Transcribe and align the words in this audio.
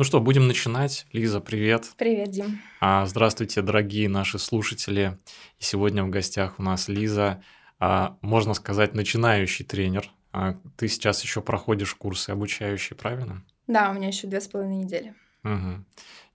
Ну 0.00 0.04
что, 0.04 0.18
будем 0.18 0.48
начинать. 0.48 1.06
Лиза, 1.12 1.40
привет. 1.40 1.90
Привет, 1.98 2.30
Дим. 2.30 2.62
А, 2.80 3.04
здравствуйте, 3.04 3.60
дорогие 3.60 4.08
наши 4.08 4.38
слушатели. 4.38 5.18
И 5.58 5.62
сегодня 5.62 6.02
в 6.04 6.08
гостях 6.08 6.58
у 6.58 6.62
нас 6.62 6.88
Лиза, 6.88 7.42
а, 7.78 8.16
можно 8.22 8.54
сказать, 8.54 8.94
начинающий 8.94 9.62
тренер. 9.62 10.10
А, 10.32 10.56
ты 10.78 10.88
сейчас 10.88 11.22
еще 11.22 11.42
проходишь 11.42 11.94
курсы 11.94 12.30
обучающие, 12.30 12.96
правильно? 12.96 13.44
Да, 13.66 13.90
у 13.90 13.92
меня 13.92 14.08
еще 14.08 14.26
две 14.26 14.40
с 14.40 14.48
половиной 14.48 14.84
недели. 14.84 15.14
Угу. 15.44 15.84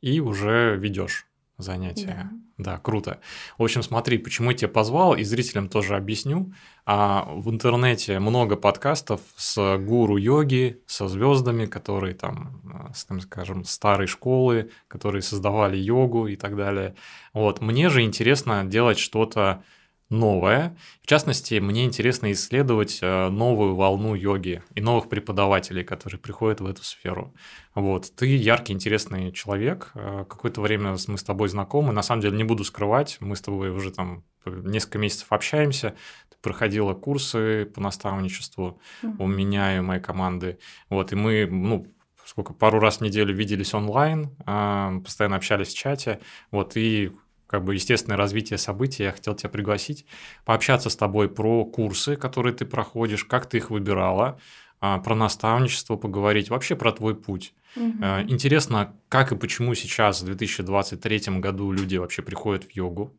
И 0.01 0.19
уже 0.19 0.75
ведешь 0.77 1.25
занятия. 1.57 2.31
Да. 2.57 2.73
да, 2.73 2.77
круто. 2.77 3.19
В 3.57 3.63
общем, 3.63 3.83
смотри, 3.83 4.17
почему 4.17 4.51
я 4.51 4.57
тебя 4.57 4.69
позвал, 4.69 5.15
и 5.15 5.23
зрителям 5.23 5.69
тоже 5.69 5.95
объясню. 5.95 6.53
А 6.85 7.25
в 7.27 7.49
интернете 7.49 8.19
много 8.19 8.55
подкастов 8.55 9.21
с 9.35 9.77
гуру 9.77 10.17
йоги, 10.17 10.81
со 10.85 11.07
звездами, 11.07 11.65
которые 11.65 12.13
там, 12.13 12.61
а, 12.73 12.93
с, 12.93 13.05
там, 13.05 13.19
скажем, 13.21 13.63
старой 13.63 14.07
школы, 14.07 14.69
которые 14.87 15.21
создавали 15.21 15.77
йогу 15.77 16.27
и 16.27 16.35
так 16.35 16.55
далее. 16.55 16.95
Вот, 17.33 17.61
мне 17.61 17.89
же 17.89 18.01
интересно 18.01 18.63
делать 18.65 18.99
что-то 18.99 19.63
новое. 20.09 20.77
В 21.01 21.07
частности, 21.07 21.55
мне 21.59 21.85
интересно 21.85 22.31
исследовать 22.31 22.99
э, 23.01 23.29
новую 23.29 23.75
волну 23.75 24.13
йоги 24.13 24.61
и 24.75 24.81
новых 24.81 25.09
преподавателей, 25.09 25.83
которые 25.83 26.19
приходят 26.19 26.61
в 26.61 26.65
эту 26.65 26.83
сферу. 26.83 27.33
Вот. 27.73 28.11
Ты 28.15 28.35
яркий, 28.35 28.73
интересный 28.73 29.31
человек. 29.31 29.91
Э, 29.95 30.25
какое-то 30.29 30.61
время 30.61 30.95
мы 31.07 31.17
с 31.17 31.23
тобой 31.23 31.49
знакомы. 31.49 31.91
На 31.91 32.03
самом 32.03 32.21
деле, 32.21 32.37
не 32.37 32.43
буду 32.43 32.63
скрывать, 32.63 33.17
мы 33.19 33.35
с 33.35 33.41
тобой 33.41 33.69
уже 33.71 33.91
там 33.91 34.23
несколько 34.45 34.99
месяцев 34.99 35.27
общаемся. 35.31 35.95
Ты 36.29 36.37
проходила 36.41 36.93
курсы 36.93 37.65
по 37.65 37.81
наставничеству 37.81 38.79
mm-hmm. 39.01 39.15
у 39.17 39.27
меня 39.27 39.77
и 39.77 39.81
моей 39.81 40.01
команды. 40.01 40.59
Вот. 40.89 41.13
И 41.13 41.15
мы, 41.15 41.47
ну, 41.49 41.87
сколько, 42.25 42.53
пару 42.53 42.79
раз 42.79 42.97
в 42.97 43.01
неделю 43.01 43.33
виделись 43.33 43.73
онлайн, 43.73 44.35
э, 44.45 45.01
постоянно 45.03 45.37
общались 45.37 45.69
в 45.69 45.77
чате. 45.77 46.19
Вот. 46.51 46.77
И 46.77 47.11
как 47.55 47.63
бы 47.63 47.73
естественное 47.73 48.17
развитие 48.17 48.57
событий, 48.57 49.03
я 49.03 49.13
хотел 49.13 49.33
тебя 49.33 49.49
пригласить, 49.49 50.05
пообщаться 50.43 50.89
с 50.89 50.95
тобой 50.97 51.29
про 51.29 51.63
курсы, 51.63 52.17
которые 52.17 52.53
ты 52.53 52.65
проходишь, 52.65 53.23
как 53.23 53.45
ты 53.45 53.57
их 53.57 53.69
выбирала, 53.69 54.37
а, 54.81 54.97
про 54.97 55.15
наставничество 55.15 55.95
поговорить, 55.95 56.49
вообще 56.49 56.75
про 56.75 56.91
твой 56.91 57.15
путь. 57.15 57.53
Угу. 57.77 58.03
Интересно, 58.27 58.93
как 59.07 59.31
и 59.31 59.37
почему 59.37 59.73
сейчас, 59.73 60.21
в 60.21 60.25
2023 60.25 61.39
году, 61.39 61.71
люди 61.71 61.95
вообще 61.95 62.21
приходят 62.21 62.65
в 62.65 62.71
йогу, 62.71 63.15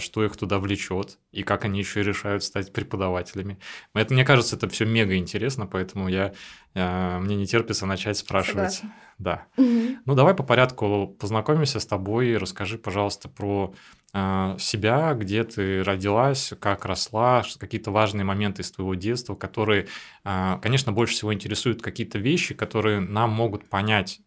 что 0.00 0.24
их 0.24 0.36
туда 0.36 0.58
влечет, 0.58 1.18
и 1.32 1.42
как 1.42 1.64
они 1.64 1.78
еще 1.78 2.02
решают 2.02 2.44
стать 2.44 2.72
преподавателями. 2.72 3.58
Это, 3.94 4.14
мне 4.14 4.24
кажется, 4.24 4.56
это 4.56 4.68
все 4.68 4.84
мега 4.84 5.16
интересно, 5.16 5.66
поэтому 5.66 6.08
я, 6.08 6.32
а, 6.74 7.18
мне 7.20 7.36
не 7.36 7.46
терпится 7.46 7.86
начать 7.86 8.18
спрашивать. 8.18 8.74
Согласна. 8.74 8.94
Да. 9.18 9.46
Угу. 9.56 9.98
Ну, 10.06 10.14
давай 10.14 10.34
по 10.34 10.42
порядку 10.42 11.16
познакомимся 11.18 11.80
с 11.80 11.86
тобой, 11.86 12.36
расскажи, 12.36 12.78
пожалуйста, 12.78 13.28
про 13.28 13.72
э, 14.12 14.56
себя, 14.58 15.14
где 15.14 15.44
ты 15.44 15.84
родилась, 15.84 16.52
как 16.58 16.84
росла, 16.84 17.44
какие-то 17.58 17.92
важные 17.92 18.24
моменты 18.24 18.62
из 18.62 18.72
твоего 18.72 18.94
детства, 18.94 19.34
которые, 19.36 19.86
конечно, 20.24 20.90
больше 20.90 21.14
всего 21.14 21.32
интересуют 21.32 21.80
какие-то 21.80 22.18
вещи, 22.18 22.54
которые 22.54 23.00
нам 23.00 23.30
могут 23.30 23.68
понять, 23.68 24.20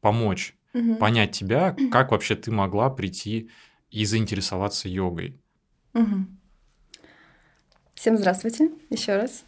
помочь 0.00 0.54
угу. 0.74 0.96
понять 0.96 1.32
тебя, 1.32 1.76
как 1.90 2.12
вообще 2.12 2.34
ты 2.34 2.50
могла 2.50 2.90
прийти 2.90 3.50
и 3.90 4.04
заинтересоваться 4.04 4.88
йогой. 4.88 5.40
Угу. 5.94 6.26
Всем 7.94 8.16
здравствуйте 8.16 8.70
еще 8.88 9.16
раз. 9.16 9.44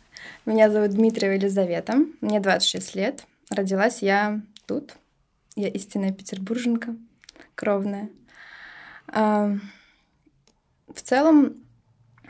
Меня 0.47 0.71
зовут 0.71 0.91
Дмитриева 0.91 1.35
Елизавета, 1.35 1.97
мне 2.21 2.41
26 2.41 2.95
лет. 2.95 3.27
Родилась 3.51 4.03
я 4.03 4.41
тут. 4.67 4.95
Я 5.57 5.69
истинная 5.69 6.13
петербурженка, 6.13 6.97
кровная. 7.55 8.11
А, 9.09 9.53
в 10.89 11.01
целом, 11.03 11.57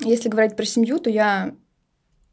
если 0.01 0.29
говорить 0.29 0.57
про 0.57 0.65
семью, 0.65 0.99
то 0.99 1.11
я 1.11 1.55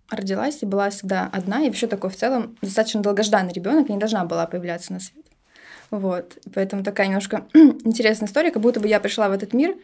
родилась 0.09 0.63
и 0.63 0.65
была 0.65 0.89
всегда 0.89 1.27
одна. 1.27 1.61
И 1.63 1.67
вообще 1.67 1.87
такой 1.87 2.09
в 2.09 2.15
целом 2.15 2.57
достаточно 2.61 3.01
долгожданный 3.01 3.53
ребенок, 3.53 3.89
я 3.89 3.95
не 3.95 3.99
должна 3.99 4.25
была 4.25 4.47
появляться 4.47 4.93
на 4.93 4.99
свет. 4.99 5.25
Вот. 5.91 6.37
Поэтому 6.53 6.83
такая 6.83 7.07
немножко 7.07 7.47
интересная 7.53 8.27
история, 8.27 8.51
как 8.51 8.61
будто 8.61 8.79
бы 8.79 8.87
я 8.87 8.99
пришла 8.99 9.29
в 9.29 9.31
этот 9.31 9.53
мир, 9.53 9.75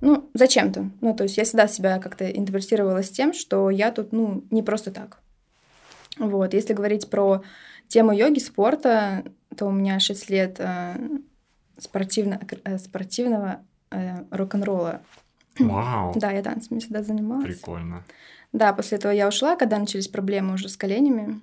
ну, 0.00 0.30
зачем-то. 0.34 0.90
Ну, 1.00 1.14
то 1.14 1.24
есть 1.24 1.36
я 1.36 1.44
всегда 1.44 1.66
себя 1.66 1.98
как-то 1.98 2.28
интерпретировала 2.30 3.02
с 3.02 3.10
тем, 3.10 3.32
что 3.32 3.70
я 3.70 3.90
тут, 3.90 4.12
ну, 4.12 4.44
не 4.50 4.62
просто 4.62 4.92
так. 4.92 5.18
Вот. 6.18 6.54
Если 6.54 6.72
говорить 6.72 7.10
про 7.10 7.42
тему 7.88 8.12
йоги, 8.12 8.38
спорта, 8.38 9.24
то 9.56 9.66
у 9.66 9.72
меня 9.72 9.98
6 9.98 10.30
лет 10.30 10.56
э, 10.58 10.94
спортивно, 11.78 12.40
э, 12.64 12.78
спортивного 12.78 13.60
э, 13.90 14.24
рок-н-ролла. 14.30 15.00
Вау! 15.58 16.12
Да, 16.16 16.30
я 16.30 16.42
танцами 16.42 16.78
всегда 16.78 17.02
занималась. 17.02 17.46
Прикольно. 17.46 18.04
Да, 18.52 18.72
после 18.72 18.98
этого 18.98 19.12
я 19.12 19.28
ушла, 19.28 19.56
когда 19.56 19.78
начались 19.78 20.08
проблемы 20.08 20.54
уже 20.54 20.68
с 20.68 20.76
коленями. 20.76 21.40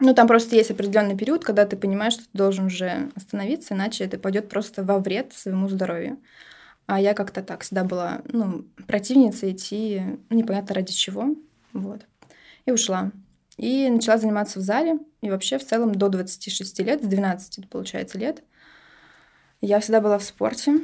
Ну, 0.00 0.14
там 0.14 0.28
просто 0.28 0.54
есть 0.54 0.70
определенный 0.70 1.16
период, 1.16 1.44
когда 1.44 1.66
ты 1.66 1.76
понимаешь, 1.76 2.12
что 2.12 2.22
ты 2.24 2.30
должен 2.32 2.66
уже 2.66 3.10
остановиться, 3.16 3.74
иначе 3.74 4.04
это 4.04 4.18
пойдет 4.18 4.48
просто 4.48 4.84
во 4.84 4.98
вред 4.98 5.32
своему 5.32 5.68
здоровью. 5.68 6.18
А 6.86 7.00
я 7.00 7.14
как-то 7.14 7.42
так 7.42 7.62
всегда 7.62 7.84
была, 7.84 8.22
ну, 8.26 8.64
противница 8.86 9.50
идти 9.50 10.02
ну, 10.30 10.38
непонятно 10.38 10.74
ради 10.74 10.92
чего. 10.92 11.34
Вот. 11.72 12.06
И 12.64 12.70
ушла. 12.70 13.10
И 13.56 13.90
начала 13.90 14.18
заниматься 14.18 14.60
в 14.60 14.62
зале. 14.62 14.98
И 15.20 15.30
вообще 15.30 15.58
в 15.58 15.66
целом 15.66 15.94
до 15.94 16.08
26 16.08 16.78
лет, 16.80 17.02
с 17.02 17.06
12, 17.06 17.68
получается, 17.68 18.18
лет, 18.18 18.42
я 19.60 19.80
всегда 19.80 20.00
была 20.00 20.18
в 20.18 20.24
спорте. 20.24 20.80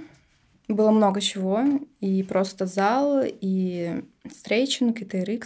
Было 0.67 0.91
много 0.91 1.21
чего. 1.21 1.63
И 2.01 2.23
просто 2.25 2.67
зал, 2.67 3.23
и 3.25 4.03
стрейчинг, 4.31 5.01
и 5.01 5.05
TRX. 5.05 5.45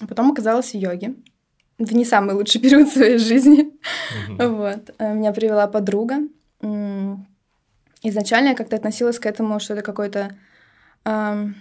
А 0.00 0.06
потом 0.06 0.30
оказалась 0.30 0.70
в 0.70 0.74
йоге 0.74 1.16
в 1.78 1.94
не 1.94 2.04
самый 2.04 2.34
лучший 2.34 2.60
период 2.62 2.88
своей 2.88 3.18
жизни. 3.18 3.72
Mm-hmm. 4.28 4.48
Вот. 4.48 4.94
Э, 4.98 5.14
меня 5.14 5.32
привела 5.32 5.66
подруга. 5.66 6.20
Изначально 8.02 8.48
я 8.48 8.54
как-то 8.54 8.76
относилась 8.76 9.18
к 9.18 9.26
этому, 9.26 9.58
что 9.58 9.74
это 9.74 9.82
какое-то 9.82 10.36
эм, 11.04 11.56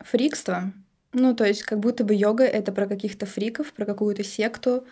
фрикство. 0.00 0.72
Ну, 1.12 1.34
то 1.34 1.44
есть 1.44 1.62
как 1.62 1.78
будто 1.78 2.04
бы 2.04 2.14
йога— 2.14 2.44
это 2.44 2.72
про 2.72 2.86
каких-то 2.86 3.26
фриков, 3.26 3.72
про 3.72 3.84
какую-то 3.84 4.24
секту, 4.24 4.84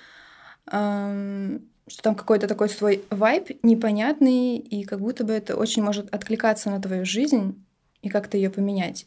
эм, 0.71 1.69
что 1.89 2.03
там 2.03 2.15
какой-то 2.15 2.47
такой 2.47 2.69
свой 2.69 3.05
вайб 3.11 3.51
непонятный, 3.65 4.59
и 4.59 4.85
как 4.85 5.01
будто 5.01 5.25
бы 5.25 5.33
это 5.33 5.57
очень 5.57 5.83
может 5.83 6.13
откликаться 6.15 6.71
на 6.71 6.81
твою 6.81 7.05
жизнь 7.05 7.65
и 8.03 8.09
как-то 8.09 8.37
ее 8.37 8.51
поменять. 8.51 9.07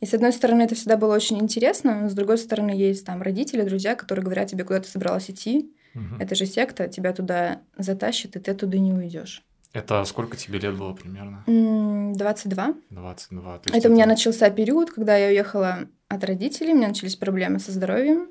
И 0.00 0.06
с 0.06 0.14
одной 0.14 0.32
стороны, 0.32 0.62
это 0.62 0.74
всегда 0.74 0.96
было 0.96 1.14
очень 1.14 1.38
интересно, 1.38 2.02
но 2.02 2.08
с 2.08 2.14
другой 2.14 2.38
стороны, 2.38 2.70
есть 2.70 3.04
там 3.04 3.20
родители, 3.20 3.62
друзья, 3.62 3.94
которые 3.94 4.24
говорят 4.24 4.48
тебе, 4.48 4.64
куда 4.64 4.80
ты 4.80 4.88
собралась 4.88 5.30
идти. 5.30 5.74
Угу. 5.94 6.16
Это 6.20 6.34
же 6.34 6.46
секта, 6.46 6.88
тебя 6.88 7.12
туда 7.12 7.60
затащит, 7.76 8.36
и 8.36 8.38
ты 8.40 8.50
оттуда 8.52 8.78
не 8.78 8.94
уйдешь. 8.94 9.44
Это 9.72 10.04
сколько 10.04 10.36
тебе 10.36 10.58
лет 10.58 10.76
было 10.76 10.94
примерно? 10.94 11.44
22. 11.46 12.74
22. 12.90 13.56
это, 13.56 13.76
это 13.76 13.88
у 13.88 13.92
меня 13.92 14.06
начался 14.06 14.50
период, 14.50 14.90
когда 14.90 15.16
я 15.16 15.28
уехала 15.28 15.88
от 16.08 16.24
родителей, 16.24 16.72
у 16.72 16.76
меня 16.76 16.88
начались 16.88 17.16
проблемы 17.16 17.60
со 17.60 17.70
здоровьем. 17.70 18.28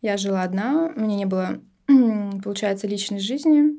Я 0.00 0.16
жила 0.16 0.42
одна, 0.42 0.92
у 0.94 1.00
меня 1.00 1.16
не 1.16 1.26
было, 1.26 1.60
получается, 2.42 2.86
личной 2.86 3.18
жизни 3.18 3.78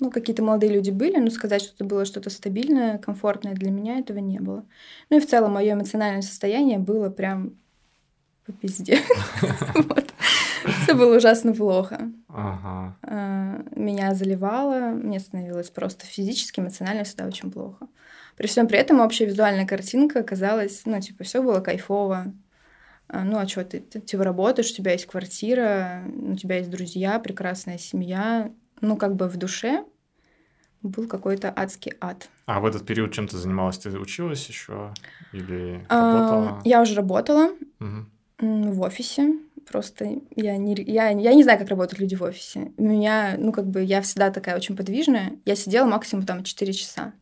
ну, 0.00 0.10
какие-то 0.10 0.42
молодые 0.42 0.72
люди 0.72 0.90
были, 0.90 1.16
но 1.18 1.30
сказать, 1.30 1.62
что 1.62 1.74
это 1.74 1.84
было 1.84 2.04
что-то 2.04 2.30
стабильное, 2.30 2.98
комфортное 2.98 3.54
для 3.54 3.70
меня, 3.70 3.98
этого 3.98 4.18
не 4.18 4.40
было. 4.40 4.64
Ну 5.10 5.18
и 5.18 5.20
в 5.20 5.26
целом 5.26 5.52
мое 5.52 5.74
эмоциональное 5.74 6.22
состояние 6.22 6.78
было 6.78 7.08
прям 7.08 7.56
по 8.44 8.52
пизде. 8.52 8.98
Все 10.82 10.94
было 10.94 11.16
ужасно 11.16 11.52
плохо. 11.54 12.10
А, 13.02 13.62
меня 13.74 14.14
заливало, 14.14 14.90
мне 14.90 15.20
становилось 15.20 15.70
просто 15.70 16.06
физически, 16.06 16.60
эмоционально 16.60 17.04
всегда 17.04 17.26
очень 17.26 17.50
плохо. 17.50 17.86
При 18.36 18.48
всем 18.48 18.66
при 18.66 18.78
этом 18.78 19.00
общая 19.00 19.26
визуальная 19.26 19.66
картинка 19.66 20.22
казалась, 20.22 20.82
ну, 20.84 21.00
типа, 21.00 21.24
все 21.24 21.42
было 21.42 21.60
кайфово. 21.60 22.34
А, 23.08 23.24
ну, 23.24 23.38
а 23.38 23.46
что, 23.46 23.64
ты, 23.64 23.80
ты, 23.80 24.00
ты 24.00 24.18
работаешь, 24.18 24.70
у 24.70 24.74
тебя 24.74 24.92
есть 24.92 25.06
квартира, 25.06 26.02
у 26.06 26.34
тебя 26.34 26.58
есть 26.58 26.70
друзья, 26.70 27.18
прекрасная 27.20 27.78
семья, 27.78 28.50
ну, 28.80 28.96
как 28.96 29.16
бы 29.16 29.28
в 29.28 29.36
душе 29.36 29.84
был 30.82 31.08
какой-то 31.08 31.52
адский 31.54 31.92
ад. 32.00 32.28
А 32.46 32.60
в 32.60 32.66
этот 32.66 32.86
период 32.86 33.12
чем 33.12 33.26
ты 33.28 33.36
занималась? 33.36 33.78
Ты 33.78 33.90
училась 33.98 34.46
еще 34.48 34.94
или 35.32 35.84
работала? 35.88 36.48
А, 36.48 36.60
я 36.64 36.80
уже 36.80 36.94
работала 36.94 37.50
угу. 37.80 38.06
в 38.38 38.80
офисе. 38.82 39.34
Просто 39.68 40.20
я 40.36 40.56
не, 40.56 40.74
я, 40.74 41.08
я 41.08 41.34
не 41.34 41.42
знаю, 41.42 41.58
как 41.58 41.68
работают 41.68 41.98
люди 41.98 42.14
в 42.14 42.22
офисе. 42.22 42.72
У 42.76 42.84
меня, 42.84 43.34
ну, 43.36 43.50
как 43.50 43.66
бы, 43.66 43.82
я 43.82 44.00
всегда 44.00 44.30
такая 44.30 44.54
очень 44.56 44.76
подвижная. 44.76 45.32
Я 45.44 45.56
сидела 45.56 45.86
максимум 45.86 46.24
там 46.24 46.44
4 46.44 46.72
часа. 46.72 47.12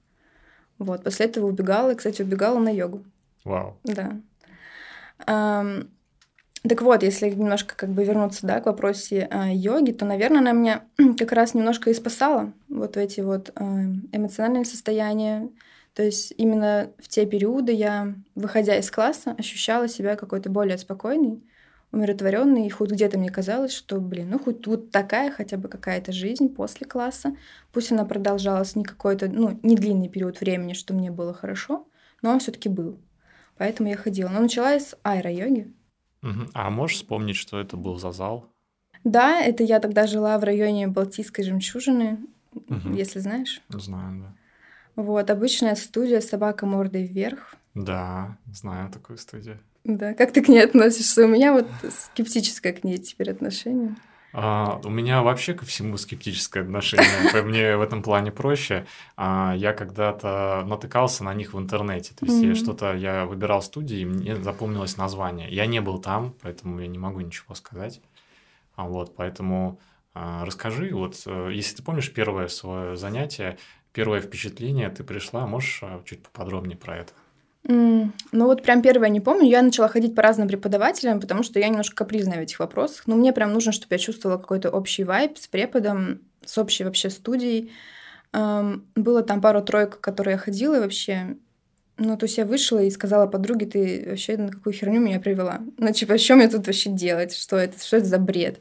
Вот, 0.78 1.04
после 1.04 1.26
этого 1.26 1.46
убегала, 1.46 1.92
и, 1.92 1.94
кстати, 1.94 2.20
убегала 2.20 2.58
на 2.58 2.68
йогу. 2.68 3.02
Вау. 3.44 3.78
Да. 3.84 4.20
Um, 5.26 5.88
Так 6.66 6.80
вот, 6.80 7.02
если 7.02 7.28
немножко 7.28 7.74
как 7.76 7.90
бы 7.90 8.04
вернуться, 8.04 8.46
да, 8.46 8.58
к 8.60 8.66
вопросе 8.66 9.28
э, 9.30 9.52
йоги, 9.52 9.92
то, 9.92 10.06
наверное, 10.06 10.38
она 10.38 10.52
меня 10.52 10.84
как 11.18 11.32
раз 11.32 11.52
немножко 11.52 11.90
и 11.90 11.94
спасала 11.94 12.54
вот 12.70 12.96
эти 12.96 13.20
вот 13.20 13.50
э, 13.54 13.62
эмоциональные 14.12 14.64
состояния. 14.64 15.50
То 15.92 16.02
есть 16.02 16.32
именно 16.38 16.90
в 16.98 17.08
те 17.08 17.26
периоды 17.26 17.72
я, 17.72 18.14
выходя 18.34 18.78
из 18.78 18.90
класса, 18.90 19.34
ощущала 19.38 19.88
себя 19.88 20.16
какой-то 20.16 20.48
более 20.48 20.78
спокойной, 20.78 21.42
умиротворенный, 21.92 22.66
и 22.66 22.70
хоть 22.70 22.90
где-то 22.90 23.18
мне 23.18 23.28
казалось, 23.28 23.72
что, 23.72 24.00
блин, 24.00 24.30
ну 24.30 24.38
хоть 24.38 24.62
тут 24.62 24.90
такая 24.90 25.30
хотя 25.30 25.58
бы 25.58 25.68
какая-то 25.68 26.12
жизнь 26.12 26.48
после 26.48 26.86
класса, 26.86 27.36
пусть 27.72 27.92
она 27.92 28.06
продолжалась 28.06 28.74
не 28.74 28.84
какой-то, 28.84 29.28
ну, 29.28 29.60
не 29.62 29.76
длинный 29.76 30.08
период 30.08 30.40
времени, 30.40 30.72
что 30.72 30.94
мне 30.94 31.10
было 31.10 31.34
хорошо, 31.34 31.86
но 32.22 32.30
он 32.30 32.40
все-таки 32.40 32.70
был. 32.70 32.98
Поэтому 33.58 33.90
я 33.90 33.96
ходила. 33.96 34.30
Но 34.30 34.40
начала 34.40 34.72
я 34.72 34.80
с 34.80 34.96
аэро-йоги. 35.04 35.72
Угу. 36.24 36.50
А 36.54 36.70
можешь 36.70 36.96
вспомнить, 36.96 37.36
что 37.36 37.60
это 37.60 37.76
был 37.76 37.98
за 37.98 38.10
зал? 38.12 38.46
Да, 39.04 39.40
это 39.40 39.62
я 39.62 39.78
тогда 39.78 40.06
жила 40.06 40.38
в 40.38 40.44
районе 40.44 40.88
Балтийской 40.88 41.44
жемчужины, 41.44 42.18
угу. 42.54 42.94
если 42.94 43.18
знаешь. 43.20 43.60
Знаю, 43.68 44.22
да. 44.22 45.02
Вот, 45.02 45.28
обычная 45.30 45.74
студия 45.74 46.20
«Собака 46.20 46.66
мордой 46.66 47.04
вверх». 47.04 47.56
Да, 47.74 48.38
знаю 48.52 48.90
такую 48.90 49.18
студию. 49.18 49.58
Да, 49.82 50.14
как 50.14 50.32
ты 50.32 50.42
к 50.42 50.48
ней 50.48 50.64
относишься? 50.64 51.24
У 51.24 51.28
меня 51.28 51.52
вот 51.52 51.66
скептическое 51.90 52.72
к 52.72 52.84
ней 52.84 52.96
теперь 52.98 53.30
отношение. 53.30 53.96
А, 54.36 54.80
у 54.82 54.90
меня 54.90 55.22
вообще 55.22 55.54
ко 55.54 55.64
всему 55.64 55.96
скептическое 55.96 56.64
отношение. 56.64 57.42
Мне 57.44 57.76
в 57.76 57.82
этом 57.82 58.02
плане 58.02 58.32
проще. 58.32 58.84
А, 59.16 59.54
я 59.56 59.72
когда-то 59.72 60.64
натыкался 60.66 61.22
на 61.22 61.32
них 61.34 61.54
в 61.54 61.58
интернете. 61.58 62.14
То 62.14 62.26
есть 62.26 62.42
mm-hmm. 62.42 62.48
я 62.48 62.54
что-то 62.56 62.94
я 62.94 63.26
выбирал 63.26 63.62
студии, 63.62 64.00
и 64.00 64.04
мне 64.04 64.34
запомнилось 64.34 64.96
название. 64.96 65.48
Я 65.50 65.66
не 65.66 65.80
был 65.80 66.00
там, 66.00 66.34
поэтому 66.42 66.80
я 66.80 66.88
не 66.88 66.98
могу 66.98 67.20
ничего 67.20 67.54
сказать. 67.54 68.00
А 68.74 68.88
вот, 68.88 69.14
поэтому 69.14 69.78
а, 70.14 70.44
расскажи, 70.44 70.92
вот 70.92 71.22
э, 71.26 71.50
если 71.52 71.76
ты 71.76 71.82
помнишь 71.84 72.12
первое 72.12 72.48
свое 72.48 72.96
занятие, 72.96 73.56
первое 73.92 74.20
впечатление, 74.20 74.88
ты 74.88 75.04
пришла, 75.04 75.46
можешь 75.46 75.78
а, 75.82 76.02
чуть 76.04 76.24
поподробнее 76.24 76.76
про 76.76 76.96
это? 76.96 77.12
Mm, 77.66 78.12
ну 78.32 78.44
вот 78.44 78.62
прям 78.62 78.82
первое 78.82 79.08
не 79.08 79.20
помню. 79.20 79.48
Я 79.48 79.62
начала 79.62 79.88
ходить 79.88 80.14
по 80.14 80.22
разным 80.22 80.48
преподавателям, 80.48 81.20
потому 81.20 81.42
что 81.42 81.58
я 81.58 81.68
немножко 81.68 81.96
капризная 81.96 82.38
в 82.38 82.42
этих 82.42 82.58
вопросах. 82.58 83.06
Но 83.06 83.16
мне 83.16 83.32
прям 83.32 83.52
нужно, 83.52 83.72
чтобы 83.72 83.94
я 83.94 83.98
чувствовала 83.98 84.38
какой-то 84.38 84.70
общий 84.70 85.04
вайб 85.04 85.38
с 85.38 85.46
преподом, 85.46 86.20
с 86.44 86.58
общей 86.58 86.84
вообще 86.84 87.08
студией. 87.10 87.72
Эм, 88.32 88.86
было 88.94 89.22
там 89.22 89.40
пару-тройка, 89.40 89.96
которые 89.98 90.32
я 90.32 90.38
ходила 90.38 90.80
вообще. 90.80 91.36
Ну, 91.96 92.16
то 92.18 92.24
есть 92.26 92.38
я 92.38 92.44
вышла 92.44 92.82
и 92.82 92.90
сказала 92.90 93.26
подруге, 93.26 93.66
ты 93.66 94.04
вообще 94.10 94.36
на 94.36 94.50
какую 94.50 94.72
херню 94.72 95.00
меня 95.00 95.20
привела? 95.20 95.60
Ну, 95.78 95.92
типа, 95.92 96.18
что 96.18 96.34
мне 96.34 96.48
тут 96.48 96.66
вообще 96.66 96.90
делать? 96.90 97.34
Что 97.34 97.56
это? 97.56 97.82
Что 97.82 97.98
это 97.98 98.06
за 98.06 98.18
бред? 98.18 98.60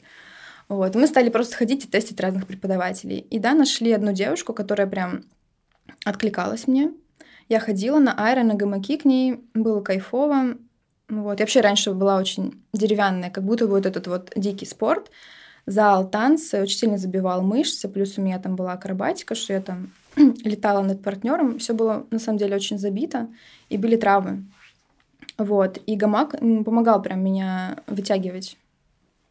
Вот. 0.69 0.95
Мы 0.95 1.07
стали 1.07 1.29
просто 1.29 1.57
ходить 1.57 1.85
и 1.85 1.87
тестить 1.87 2.19
разных 2.21 2.47
преподавателей. 2.47 3.19
И 3.19 3.39
да, 3.39 3.53
нашли 3.53 3.91
одну 3.91 4.13
девушку, 4.13 4.53
которая 4.53 4.87
прям 4.87 5.23
откликалась 6.05 6.67
мне. 6.67 6.93
Я 7.53 7.59
ходила 7.59 7.99
на 7.99 8.13
аэро, 8.13 8.41
на 8.41 8.55
гамаки 8.55 8.97
к 8.97 9.05
ней, 9.05 9.39
было 9.53 9.79
кайфово. 9.79 10.57
Вот. 11.07 11.39
Я 11.39 11.43
вообще 11.43 11.61
раньше 11.61 11.93
была 11.93 12.17
очень 12.17 12.63
деревянная, 12.73 13.29
как 13.29 13.43
будто 13.43 13.67
вот 13.67 13.85
этот 13.85 14.07
вот 14.07 14.31
дикий 14.35 14.65
спорт. 14.65 15.11
Зал, 15.67 16.09
танцы, 16.09 16.63
очень 16.63 16.79
сильно 16.79 16.97
забивал 16.97 17.43
мышцы, 17.43 17.87
плюс 17.87 18.17
у 18.17 18.23
меня 18.23 18.39
там 18.39 18.55
была 18.55 18.73
акробатика, 18.73 19.35
что 19.35 19.53
я 19.53 19.61
там 19.61 19.91
летала 20.15 20.81
над 20.81 21.03
партнером. 21.03 21.59
Все 21.59 21.75
было 21.75 22.07
на 22.09 22.17
самом 22.17 22.39
деле 22.39 22.55
очень 22.55 22.79
забито, 22.79 23.27
и 23.69 23.77
были 23.77 23.97
травмы. 23.97 24.45
Вот. 25.37 25.77
И 25.85 25.95
гамак 25.95 26.31
помогал 26.39 27.03
прям 27.03 27.23
меня 27.23 27.77
вытягивать. 27.85 28.57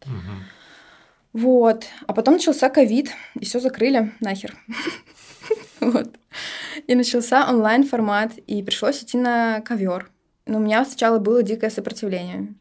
Угу. 0.04 1.40
Вот. 1.40 1.86
А 2.06 2.12
потом 2.12 2.34
начался 2.34 2.68
ковид, 2.70 3.10
и 3.34 3.44
все 3.44 3.58
закрыли 3.58 4.12
нахер. 4.20 4.56
Вот. 5.80 6.21
И 6.86 6.94
начался 6.94 7.48
онлайн-формат, 7.48 8.32
и 8.46 8.62
пришлось 8.62 9.02
идти 9.02 9.18
на 9.18 9.60
ковер. 9.60 10.10
Но 10.46 10.58
у 10.58 10.60
меня 10.60 10.84
сначала 10.84 11.18
было 11.18 11.42
дикое 11.42 11.70
сопротивление. 11.70 12.54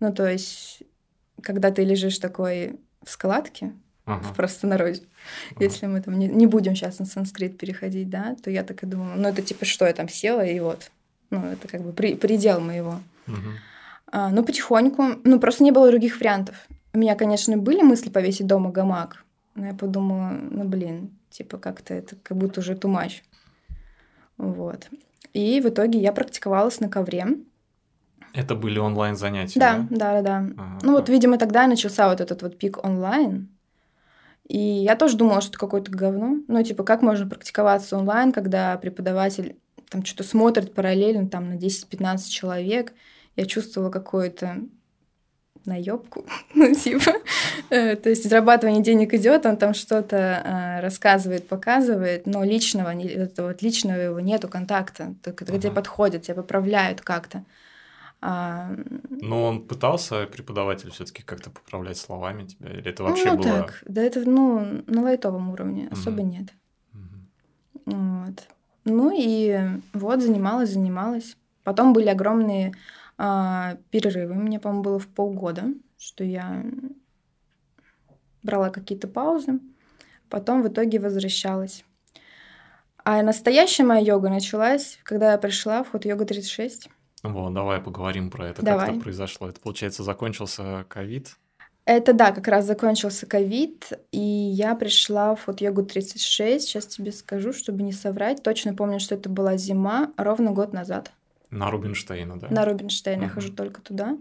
Ну, 0.00 0.12
то 0.12 0.28
есть, 0.28 0.82
когда 1.42 1.70
ты 1.70 1.84
лежишь 1.84 2.18
такой 2.18 2.80
в 3.04 3.10
складке, 3.10 3.72
ага. 4.04 4.22
в 4.22 4.34
простонародье, 4.34 5.04
ага. 5.54 5.64
если 5.64 5.86
мы 5.86 6.00
там 6.00 6.18
не, 6.18 6.28
не 6.28 6.46
будем 6.46 6.74
сейчас 6.74 6.98
на 6.98 7.04
санскрит 7.04 7.58
переходить, 7.58 8.08
да, 8.08 8.36
то 8.42 8.50
я 8.50 8.64
так 8.64 8.82
и 8.82 8.86
думала, 8.86 9.14
ну, 9.14 9.28
это 9.28 9.42
типа 9.42 9.64
что, 9.64 9.86
я 9.86 9.92
там 9.92 10.08
села, 10.08 10.44
и 10.44 10.58
вот. 10.60 10.90
Ну, 11.30 11.46
это 11.46 11.68
как 11.68 11.82
бы 11.82 11.92
при, 11.92 12.14
предел 12.14 12.60
моего. 12.60 13.00
Угу. 13.26 13.48
А, 14.12 14.30
ну, 14.30 14.44
потихоньку, 14.44 15.20
ну, 15.24 15.40
просто 15.40 15.64
не 15.64 15.70
было 15.70 15.88
других 15.88 16.18
вариантов. 16.18 16.56
У 16.92 16.98
меня, 16.98 17.14
конечно, 17.14 17.56
были 17.56 17.82
мысли 17.82 18.10
повесить 18.10 18.46
дома 18.46 18.70
гамак, 18.70 19.24
но 19.54 19.66
я 19.66 19.74
подумала, 19.74 20.30
ну, 20.30 20.64
блин, 20.64 21.10
типа 21.32 21.58
как-то 21.58 21.94
это 21.94 22.16
как 22.16 22.36
будто 22.36 22.60
уже 22.60 22.74
too 22.74 22.92
much. 22.92 23.22
Вот. 24.36 24.88
И 25.32 25.60
в 25.60 25.68
итоге 25.68 25.98
я 25.98 26.12
практиковалась 26.12 26.80
на 26.80 26.88
ковре. 26.88 27.26
Это 28.34 28.54
были 28.54 28.78
онлайн 28.78 29.16
занятия? 29.16 29.58
Да, 29.58 29.86
да, 29.90 30.20
да, 30.20 30.22
да. 30.22 30.36
Ага, 30.56 30.78
ну 30.82 30.92
вот, 30.92 31.08
видимо, 31.08 31.38
тогда 31.38 31.66
начался 31.66 32.08
вот 32.08 32.20
этот 32.20 32.42
вот 32.42 32.58
пик 32.58 32.82
онлайн. 32.82 33.48
И 34.48 34.58
я 34.58 34.96
тоже 34.96 35.16
думала, 35.16 35.40
что 35.40 35.50
это 35.50 35.58
какое-то 35.58 35.90
говно. 35.90 36.38
Ну, 36.48 36.62
типа, 36.62 36.82
как 36.82 37.02
можно 37.02 37.28
практиковаться 37.28 37.96
онлайн, 37.96 38.32
когда 38.32 38.76
преподаватель 38.78 39.56
там 39.88 40.04
что-то 40.04 40.24
смотрит 40.24 40.74
параллельно 40.74 41.28
там 41.28 41.50
на 41.50 41.54
10-15 41.54 42.28
человек. 42.28 42.92
Я 43.36 43.44
чувствовала 43.46 43.90
какое-то 43.90 44.62
наебку, 45.64 46.24
ну, 46.54 46.74
типа, 46.74 47.12
э, 47.70 47.96
то 47.96 48.08
есть 48.10 48.28
зарабатывание 48.28 48.82
денег 48.82 49.14
идет, 49.14 49.46
он 49.46 49.56
там 49.56 49.74
что-то 49.74 50.16
э, 50.16 50.80
рассказывает, 50.80 51.48
показывает, 51.48 52.26
но 52.26 52.44
личного, 52.44 52.94
это 52.94 53.44
вот 53.44 53.62
личного 53.62 53.96
его 53.96 54.20
нету 54.20 54.48
контакта, 54.48 55.14
только 55.22 55.44
ага. 55.44 55.58
тебе 55.58 55.72
подходят, 55.72 56.22
тебя 56.22 56.34
поправляют 56.34 57.00
как-то. 57.00 57.44
А... 58.20 58.70
Но 59.08 59.44
он 59.44 59.62
пытался, 59.62 60.26
преподаватель, 60.26 60.90
все-таки 60.90 61.22
как-то 61.22 61.50
поправлять 61.50 61.98
словами 61.98 62.46
тебя, 62.46 62.70
или 62.70 62.90
это 62.90 63.02
вообще 63.02 63.32
ну, 63.32 63.36
было... 63.36 63.44
так, 63.44 63.82
да 63.86 64.02
это, 64.02 64.20
ну, 64.20 64.82
на 64.86 65.02
лайтовом 65.02 65.50
уровне, 65.50 65.88
особо 65.90 66.22
нет. 66.22 66.48
Вот. 67.84 68.46
Ну 68.84 69.12
и 69.16 69.58
вот, 69.92 70.22
занималась, 70.22 70.70
занималась. 70.70 71.36
Потом 71.64 71.92
были 71.92 72.08
огромные 72.08 72.72
а, 73.18 73.76
перерывы. 73.90 74.34
Мне, 74.34 74.58
по-моему, 74.58 74.82
было 74.82 74.98
в 74.98 75.08
полгода, 75.08 75.64
что 75.98 76.24
я 76.24 76.64
брала 78.42 78.70
какие-то 78.70 79.08
паузы, 79.08 79.60
потом 80.28 80.62
в 80.62 80.68
итоге 80.68 80.98
возвращалась. 80.98 81.84
А 83.04 83.22
настоящая 83.22 83.84
моя 83.84 84.00
йога 84.00 84.28
началась, 84.28 84.98
когда 85.02 85.32
я 85.32 85.38
пришла 85.38 85.82
в 85.82 85.90
ход 85.90 86.04
йога 86.04 86.24
36. 86.24 86.88
Вот, 87.22 87.54
давай 87.54 87.80
поговорим 87.80 88.30
про 88.30 88.48
это, 88.48 88.62
давай. 88.62 88.86
как 88.86 88.94
это 88.96 89.02
произошло. 89.02 89.48
Это, 89.48 89.60
получается, 89.60 90.02
закончился 90.02 90.84
ковид? 90.88 91.36
Это 91.84 92.12
да, 92.12 92.30
как 92.30 92.46
раз 92.46 92.64
закончился 92.64 93.26
ковид, 93.26 93.92
и 94.12 94.20
я 94.20 94.76
пришла 94.76 95.34
в 95.34 95.44
ход 95.44 95.60
йогу 95.60 95.82
36. 95.82 96.64
Сейчас 96.64 96.86
тебе 96.86 97.10
скажу, 97.10 97.52
чтобы 97.52 97.82
не 97.82 97.92
соврать. 97.92 98.42
Точно 98.42 98.72
помню, 98.72 99.00
что 99.00 99.16
это 99.16 99.28
была 99.28 99.56
зима, 99.56 100.12
ровно 100.16 100.52
год 100.52 100.72
назад. 100.72 101.10
На 101.52 101.70
Рубинштейна, 101.70 102.38
да? 102.38 102.48
На 102.48 102.64
Рубинштейна, 102.64 103.22
угу. 103.22 103.28
я 103.28 103.34
хожу 103.34 103.52
только 103.52 103.80
туда. 103.80 104.18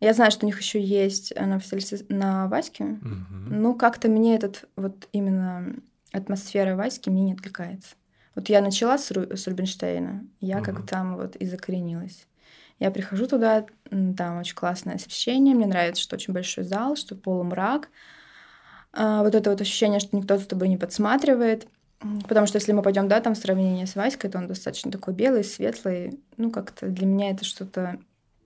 Я 0.00 0.12
знаю, 0.12 0.30
что 0.30 0.44
у 0.44 0.48
них 0.48 0.58
еще 0.58 0.82
есть 0.82 1.32
на, 1.36 1.60
на 2.08 2.48
Ваське. 2.48 2.84
Угу. 2.84 3.00
Ну, 3.50 3.74
как-то 3.74 4.08
мне 4.08 4.34
этот 4.34 4.64
вот 4.74 5.08
именно 5.12 5.76
атмосфера 6.12 6.74
Васьки 6.74 7.10
мне 7.10 7.22
не 7.24 7.32
отвлекается. 7.34 7.94
Вот 8.34 8.48
я 8.48 8.60
начала 8.60 8.98
с, 8.98 9.10
Ру, 9.10 9.36
с 9.36 9.46
Рубинштейна, 9.46 10.24
я 10.40 10.58
угу. 10.58 10.64
как 10.64 10.86
там 10.86 11.16
вот 11.16 11.36
и 11.36 11.46
закоренилась. 11.46 12.26
Я 12.78 12.90
прихожу 12.90 13.26
туда, 13.26 13.66
там 13.90 14.38
очень 14.38 14.54
классное 14.54 14.96
освещение, 14.96 15.54
мне 15.54 15.66
нравится, 15.66 16.02
что 16.02 16.16
очень 16.16 16.34
большой 16.34 16.64
зал, 16.64 16.96
что 16.96 17.14
полумрак. 17.14 17.88
А, 18.92 19.22
вот 19.22 19.34
это 19.34 19.50
вот 19.50 19.60
ощущение, 19.60 20.00
что 20.00 20.16
никто 20.16 20.36
за 20.36 20.46
тобой 20.46 20.68
не 20.68 20.76
подсматривает. 20.76 21.68
Потому 22.28 22.46
что 22.46 22.56
если 22.56 22.72
мы 22.72 22.82
пойдем, 22.82 23.08
да, 23.08 23.20
там 23.20 23.34
в 23.34 23.38
сравнении 23.38 23.84
с 23.84 23.96
Васькой, 23.96 24.30
то 24.30 24.38
он 24.38 24.46
достаточно 24.46 24.90
такой 24.90 25.14
белый, 25.14 25.44
светлый. 25.44 26.20
Ну, 26.36 26.50
как-то 26.50 26.88
для 26.88 27.06
меня 27.06 27.30
это 27.30 27.44
что-то 27.44 27.98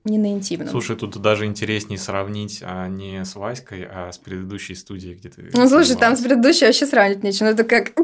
не 0.05 0.19
на 0.19 0.33
интимном. 0.33 0.69
Слушай, 0.69 0.97
тут 0.97 1.21
даже 1.21 1.45
интереснее 1.45 1.99
сравнить 1.99 2.63
а 2.65 2.89
не 2.89 3.25
с 3.25 3.35
Васькой, 3.35 3.85
а 3.85 4.11
с 4.11 4.19
предыдущей 4.19 4.75
студией, 4.75 5.15
где 5.15 5.29
ты... 5.29 5.51
Ну, 5.53 5.69
слушай, 5.69 5.97
там 5.97 6.17
с 6.17 6.23
предыдущей 6.23 6.65
вообще 6.67 6.87
сравнить 6.87 7.23
нечего. 7.23 7.47
Ну, 7.47 7.53
это 7.53 7.65
как... 7.65 7.93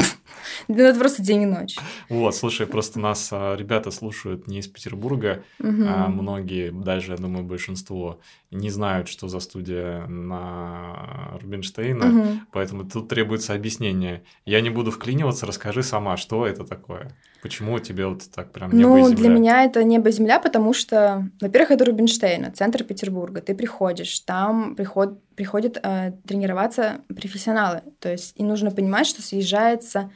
Ну, 0.69 0.77
это 0.77 0.99
просто 0.99 1.23
день 1.23 1.43
и 1.43 1.47
ночь. 1.47 1.77
Вот, 2.09 2.35
слушай, 2.35 2.67
просто 2.67 3.01
нас 3.01 3.29
а, 3.33 3.57
ребята 3.57 3.91
слушают 3.91 4.47
не 4.47 4.61
из 4.61 4.69
Петербурга, 4.69 5.43
а 5.61 6.09
многие, 6.09 6.71
даже, 6.71 7.13
я 7.13 7.19
думаю, 7.19 7.45
большинство, 7.45 8.21
не 8.51 8.71
знают, 8.71 9.09
что 9.09 9.29
за 9.29 9.41
студия 9.41 10.07
на 10.07 11.37
Рубинштейна, 11.41 12.47
поэтому 12.53 12.89
тут 12.89 13.09
требуется 13.09 13.55
объяснение. 13.55 14.23
Я 14.45 14.61
не 14.61 14.71
буду 14.71 14.91
вклиниваться, 14.91 15.47
расскажи 15.47 15.83
сама, 15.83 16.17
что 16.17 16.47
это 16.47 16.65
такое. 16.65 17.15
Почему 17.47 17.79
тебе 17.79 18.09
вот 18.09 18.29
так 18.35 18.51
прям 18.51 18.73
небо 18.73 18.89
Ну, 18.89 18.97
и 18.97 19.03
земля? 19.03 19.17
для 19.17 19.29
меня 19.29 19.65
это 19.65 19.85
небо-земля, 19.85 20.41
потому 20.41 20.73
что, 20.73 21.31
во-первых, 21.41 21.71
это 21.71 21.85
Рубинштейна, 21.85 22.51
центр 22.51 22.83
Петербурга. 22.83 23.41
Ты 23.41 23.55
приходишь, 23.55 24.19
там 24.19 24.75
приход, 24.75 25.23
приходят 25.37 25.79
э, 25.81 26.15
тренироваться 26.27 27.03
профессионалы. 27.07 27.83
То 28.01 28.11
есть 28.11 28.33
и 28.37 28.43
нужно 28.43 28.73
понимать, 28.73 29.07
что 29.07 29.23
съезжается 29.23 30.11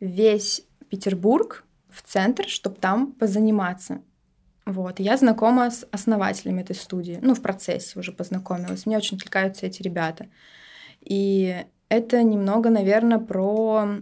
весь 0.00 0.66
Петербург 0.90 1.64
в 1.88 2.02
центр, 2.02 2.48
чтобы 2.48 2.74
там 2.80 3.12
позаниматься. 3.12 4.00
Вот. 4.66 4.98
И 4.98 5.04
я 5.04 5.16
знакома 5.16 5.70
с 5.70 5.86
основателями 5.92 6.62
этой 6.62 6.74
студии. 6.74 7.20
Ну, 7.22 7.36
в 7.36 7.42
процессе 7.42 7.96
уже 7.96 8.10
познакомилась. 8.10 8.86
Мне 8.86 8.96
очень 8.96 9.18
отвлекаются 9.18 9.66
эти 9.66 9.82
ребята. 9.82 10.26
И 11.00 11.64
это 11.88 12.24
немного, 12.24 12.70
наверное, 12.70 13.18
про 13.18 14.00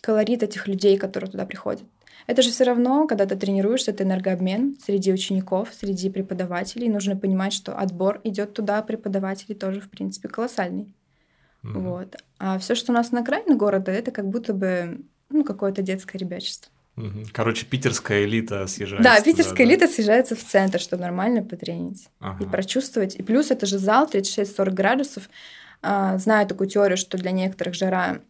колорит 0.00 0.42
этих 0.42 0.66
людей, 0.68 0.96
которые 0.98 1.30
туда 1.30 1.46
приходят. 1.46 1.84
Это 2.26 2.42
же 2.42 2.50
все 2.50 2.64
равно, 2.64 3.06
когда 3.06 3.24
ты 3.24 3.36
тренируешься, 3.36 3.90
это 3.90 4.04
энергообмен 4.04 4.76
среди 4.84 5.12
учеников, 5.12 5.70
среди 5.72 6.10
преподавателей. 6.10 6.88
Нужно 6.88 7.16
понимать, 7.16 7.54
что 7.54 7.74
отбор 7.76 8.20
идет 8.22 8.52
туда, 8.52 8.82
преподавателей 8.82 9.54
тоже, 9.54 9.80
в 9.80 9.88
принципе, 9.88 10.28
колоссальный. 10.28 10.94
Мгм. 11.62 11.82
Вот. 11.82 12.16
А 12.38 12.58
все, 12.58 12.74
что 12.74 12.92
у 12.92 12.94
нас 12.94 13.12
на 13.12 13.20
окраине 13.20 13.56
города, 13.56 13.90
это 13.90 14.10
как 14.10 14.28
будто 14.28 14.52
бы 14.52 15.00
ну, 15.30 15.42
какое-то 15.42 15.80
детское 15.80 16.18
ребячество. 16.18 16.70
Мгм. 16.96 17.26
Короче, 17.32 17.64
питерская 17.64 18.24
элита 18.24 18.66
съезжается. 18.66 19.08
Да, 19.08 19.16
туда, 19.16 19.24
питерская 19.24 19.66
да? 19.66 19.72
элита 19.72 19.86
съезжается 19.86 20.34
в 20.36 20.42
центр, 20.42 20.80
чтобы 20.80 21.02
нормально 21.02 21.42
потренить 21.42 22.02
и 22.02 22.08
Ага. 22.20 22.44
прочувствовать. 22.46 23.14
И 23.16 23.22
плюс 23.22 23.50
это 23.50 23.66
же 23.66 23.78
зал 23.78 24.06
36-40 24.06 24.74
градусов. 24.74 25.30
А, 25.80 26.18
Знаю 26.18 26.46
такую 26.46 26.68
теорию, 26.68 26.96
что 26.96 27.16
для 27.16 27.30
некоторых 27.30 27.74
жара 27.74 28.20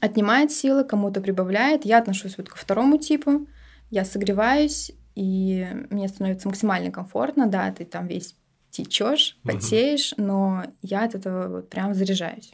отнимает 0.00 0.52
силы, 0.52 0.84
кому-то 0.84 1.20
прибавляет. 1.20 1.84
Я 1.84 1.98
отношусь 1.98 2.36
вот 2.38 2.48
ко 2.48 2.56
второму 2.56 2.98
типу. 2.98 3.46
Я 3.90 4.04
согреваюсь, 4.04 4.92
и 5.14 5.66
мне 5.90 6.08
становится 6.08 6.48
максимально 6.48 6.90
комфортно. 6.90 7.46
Да, 7.46 7.70
ты 7.72 7.84
там 7.84 8.06
весь 8.06 8.36
течешь, 8.70 9.36
потеешь, 9.44 10.14
но 10.16 10.64
я 10.80 11.04
от 11.04 11.14
этого 11.14 11.48
вот 11.48 11.70
прям 11.70 11.94
заряжаюсь. 11.94 12.52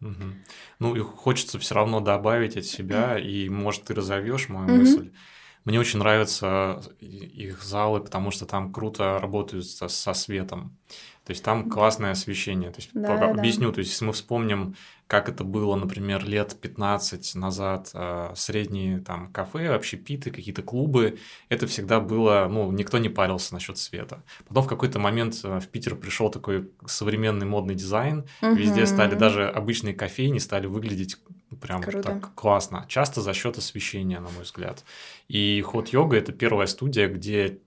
Мгм. 0.00 0.44
Ну 0.78 0.94
и 0.94 1.00
хочется 1.00 1.58
все 1.58 1.74
равно 1.74 2.00
добавить 2.00 2.56
от 2.56 2.64
себя, 2.64 3.18
и 3.18 3.48
может 3.48 3.84
ты 3.84 3.94
разовьешь 3.94 4.48
мою 4.48 4.68
Мгм. 4.68 4.78
мысль. 4.78 5.12
Мне 5.64 5.80
очень 5.80 5.98
нравятся 5.98 6.80
их 7.00 7.62
залы, 7.62 8.00
потому 8.00 8.30
что 8.30 8.46
там 8.46 8.72
круто 8.72 9.18
работают 9.18 9.66
со, 9.66 9.88
со 9.88 10.14
светом. 10.14 10.78
То 11.28 11.32
есть 11.32 11.44
там 11.44 11.68
классное 11.68 12.12
освещение. 12.12 12.70
То 12.70 12.78
есть 12.78 12.88
Да, 12.94 13.06
по- 13.12 13.18
да, 13.18 13.30
объясню, 13.32 13.70
то 13.70 13.80
есть 13.80 13.90
если 13.90 14.06
мы 14.06 14.14
вспомним, 14.14 14.76
как 15.06 15.28
это 15.28 15.44
было, 15.44 15.76
например, 15.76 16.24
лет 16.24 16.56
15 16.58 17.34
назад, 17.34 17.90
э, 17.92 18.32
средние 18.34 19.00
там 19.00 19.30
кафе, 19.30 19.74
общепиты, 19.74 20.30
какие-то 20.30 20.62
клубы, 20.62 21.18
это 21.50 21.66
всегда 21.66 22.00
было, 22.00 22.48
ну, 22.50 22.72
никто 22.72 22.96
не 22.96 23.10
парился 23.10 23.52
насчет 23.52 23.76
света. 23.76 24.22
Потом 24.48 24.64
в 24.64 24.68
какой-то 24.68 24.98
момент 24.98 25.38
э, 25.44 25.60
в 25.60 25.68
Питер 25.68 25.96
пришел 25.96 26.30
такой 26.30 26.70
современный 26.86 27.44
модный 27.46 27.74
дизайн, 27.74 28.24
Везде 28.40 28.86
стали 28.86 29.14
даже 29.14 29.46
обычные 29.50 29.92
кофейни 29.92 30.38
стали 30.38 30.66
выглядеть 30.66 31.18
прям 31.60 31.82
Круто. 31.82 32.02
так 32.02 32.34
классно. 32.34 32.86
Часто 32.88 33.20
за 33.20 33.34
счет 33.34 33.58
освещения, 33.58 34.18
на 34.20 34.30
мой 34.30 34.44
взгляд. 34.44 34.82
И 35.28 35.60
ход 35.60 35.88
йога 35.90 36.16
это 36.16 36.32
первая 36.32 36.66
студия, 36.66 37.06
где 37.06 37.58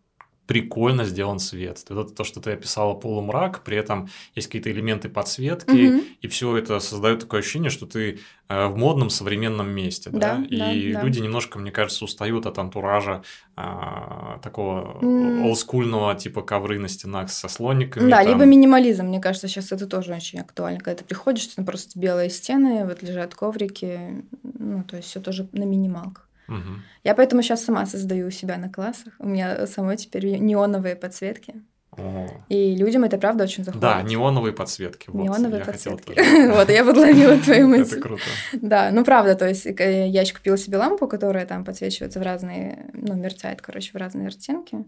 прикольно 0.52 1.06
сделан 1.06 1.40
свет. 1.40 1.82
Это 1.90 2.04
то, 2.04 2.26
что 2.26 2.42
ты 2.42 2.52
описала 2.52 2.94
полумрак, 2.94 3.64
при 3.64 3.78
этом 3.78 4.10
есть 4.36 4.48
какие-то 4.48 4.70
элементы 4.70 5.08
подсветки, 5.08 5.72
Мгм. 5.72 6.02
и 6.22 6.28
все 6.28 6.58
это 6.58 6.82
создает 6.82 7.22
такое 7.22 7.40
ощущение, 7.40 7.70
что 7.70 7.86
ты 7.86 8.20
э, 8.50 8.68
в 8.68 8.76
модном 8.76 9.10
современном 9.10 9.70
месте, 9.70 10.10
да, 10.10 10.20
Да, 10.20 10.38
да, 10.40 10.44
и 10.46 10.92
да. 10.92 11.04
люди 11.04 11.20
немножко, 11.20 11.58
мне 11.58 11.72
кажется, 11.72 12.04
устают 12.04 12.46
от 12.46 12.58
антуража 12.60 13.24
а, 13.56 14.40
такого 14.44 14.98
М. 15.02 15.46
олдскульного 15.46 16.16
типа 16.16 16.42
ковры 16.42 16.78
на 16.80 16.90
стенах 16.90 17.32
со 17.32 17.48
слониками. 17.48 18.10
Да, 18.10 18.18
там. 18.24 18.28
либо 18.28 18.44
минимализм, 18.46 19.06
мне 19.06 19.22
кажется, 19.22 19.48
сейчас 19.48 19.72
это 19.72 19.88
тоже 19.88 20.14
очень 20.14 20.40
актуально. 20.42 20.80
Когда 20.82 20.98
ты 20.98 21.06
приходишь, 21.06 21.48
там 21.48 21.64
просто 21.66 21.98
белые 21.98 22.30
стены, 22.30 22.84
вот 22.86 23.02
лежат 23.04 23.36
коврики, 23.36 24.26
ну, 24.44 24.84
то 24.84 24.98
есть 24.98 25.08
все 25.08 25.22
тоже 25.22 25.48
на 25.54 25.64
минималках. 25.64 26.28
Мгм. 26.48 26.84
Я 27.04 27.16
поэтому 27.16 27.42
сейчас 27.42 27.64
сама 27.64 27.86
создаю 27.86 28.28
у 28.28 28.32
себя 28.32 28.58
на 28.58 28.70
классах. 28.70 29.14
У 29.20 29.28
меня 29.28 29.68
самой 29.68 29.98
теперь 29.98 30.38
неоновые 30.38 30.96
подсветки. 30.96 31.56
О. 31.98 32.26
И 32.48 32.76
людям 32.76 33.04
это 33.04 33.18
правда 33.18 33.44
очень 33.44 33.66
заходит. 33.66 33.82
Да, 33.82 34.02
неоновые 34.02 34.54
подсветки. 34.54 35.10
Вот, 35.10 35.24
Неоновые 35.24 35.60
я 35.60 35.66
подсветки. 35.66 36.14
Вот, 36.52 36.70
я 36.70 36.86
подловила 36.86 37.38
твою 37.44 37.70
Это 37.70 37.78
мысль. 37.80 38.00
круто. 38.00 38.22
Да, 38.54 38.92
ну 38.92 39.04
правда, 39.04 39.36
то 39.36 39.46
есть 39.48 39.66
э, 39.66 40.08
я 40.08 40.22
еще 40.22 40.34
купила 40.34 40.58
себе 40.58 40.78
лампу, 40.78 41.08
которая 41.08 41.46
там 41.46 41.66
подсвечивается 41.66 42.22
в 42.22 42.24
разные, 42.24 42.90
ну, 42.94 43.16
мерцает, 43.16 43.62
короче, 43.62 43.92
в 43.92 43.96
разные 43.96 44.30
оттенки. 44.30 44.86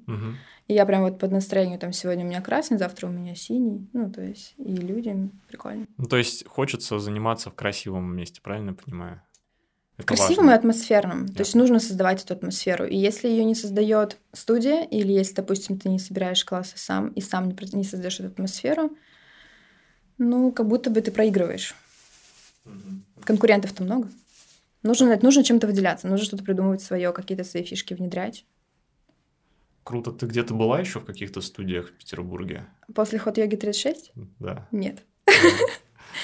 И 0.69 0.73
я 0.73 0.85
прям 0.85 1.01
вот 1.01 1.19
под 1.19 1.33
настроение, 1.33 1.77
там, 1.77 1.91
сегодня 1.91 2.23
у 2.23 2.27
меня 2.29 2.39
красный, 2.39 2.77
завтра 2.77 3.07
у 3.07 3.11
меня 3.11 3.35
синий. 3.35 3.89
Ну, 3.91 4.09
то 4.09 4.21
есть, 4.21 4.53
и 4.57 4.73
людям 4.73 5.41
прикольно. 5.49 5.85
Ну, 5.97 6.05
то 6.05 6.15
есть 6.15 6.47
хочется 6.47 6.99
заниматься 6.99 7.49
в 7.49 7.55
красивом 7.55 8.15
месте, 8.15 8.39
правильно 8.41 8.73
понимаю? 8.73 9.21
Это 9.97 10.07
Красивым 10.07 10.45
и 10.45 10.47
важно. 10.47 10.55
атмосферным. 10.55 11.27
То 11.27 11.41
есть 11.41 11.53
нужно 11.53 11.79
создавать 11.79 12.23
эту 12.23 12.33
атмосферу. 12.33 12.85
И 12.85 12.95
если 12.95 13.27
ее 13.27 13.43
не 13.43 13.53
создает 13.53 14.17
студия, 14.31 14.83
или 14.83 15.11
если, 15.11 15.35
допустим, 15.35 15.77
ты 15.77 15.89
не 15.89 15.99
собираешь 15.99 16.43
классы 16.43 16.77
сам 16.77 17.09
и 17.09 17.21
сам 17.21 17.55
не, 17.73 17.83
создаешь 17.83 18.19
эту 18.19 18.29
атмосферу, 18.29 18.91
ну, 20.17 20.51
как 20.51 20.67
будто 20.67 20.89
бы 20.89 21.01
ты 21.01 21.11
проигрываешь. 21.11 21.75
Конкурентов-то 23.23 23.83
много. 23.83 24.09
Нужно, 24.81 25.17
нужно 25.21 25.43
чем-то 25.43 25.67
выделяться, 25.67 26.07
нужно 26.07 26.25
что-то 26.25 26.43
придумывать 26.43 26.81
свое, 26.81 27.13
какие-то 27.13 27.43
свои 27.43 27.63
фишки 27.63 27.93
внедрять. 27.93 28.45
Круто. 29.83 30.11
Ты 30.11 30.25
где-то 30.25 30.53
была 30.53 30.79
еще 30.79 30.99
в 30.99 31.05
каких-то 31.05 31.41
студиях 31.41 31.89
в 31.89 31.93
Петербурге? 31.93 32.65
После 32.95 33.19
ход 33.19 33.37
йоги 33.37 33.55
36? 33.55 34.11
Да. 34.39 34.67
Нет. 34.71 35.03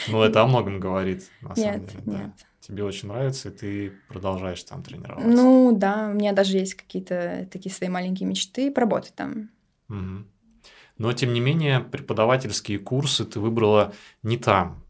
Ну, 0.08 0.22
это 0.22 0.42
о 0.42 0.48
многом 0.48 0.80
говорит, 0.80 1.30
на 1.42 1.56
самом 1.56 1.86
деле. 1.86 2.00
да. 2.06 2.18
нет. 2.24 2.32
Тебе 2.62 2.84
очень 2.84 3.08
нравится, 3.08 3.50
и 3.50 3.52
ты 3.52 3.94
продолжаешь 4.08 4.64
там 4.64 4.84
тренироваться. 4.84 5.28
Ну, 5.28 5.72
да, 5.76 6.10
у 6.12 6.14
меня 6.14 6.34
даже 6.34 6.58
есть 6.58 6.76
какие-то 6.76 7.48
такие 7.52 7.74
свои 7.74 7.90
маленькие 7.90 8.28
мечты 8.28 8.72
поработать 8.72 9.16
там. 9.16 9.50
Мгм. 9.88 10.28
Но, 10.98 11.14
тем 11.14 11.34
не 11.34 11.40
менее, 11.40 11.80
преподавательские 11.80 12.78
курсы 12.78 13.26
ты 13.26 13.40
выбрала 13.40 13.94
не 14.22 14.38
там. 14.38 14.84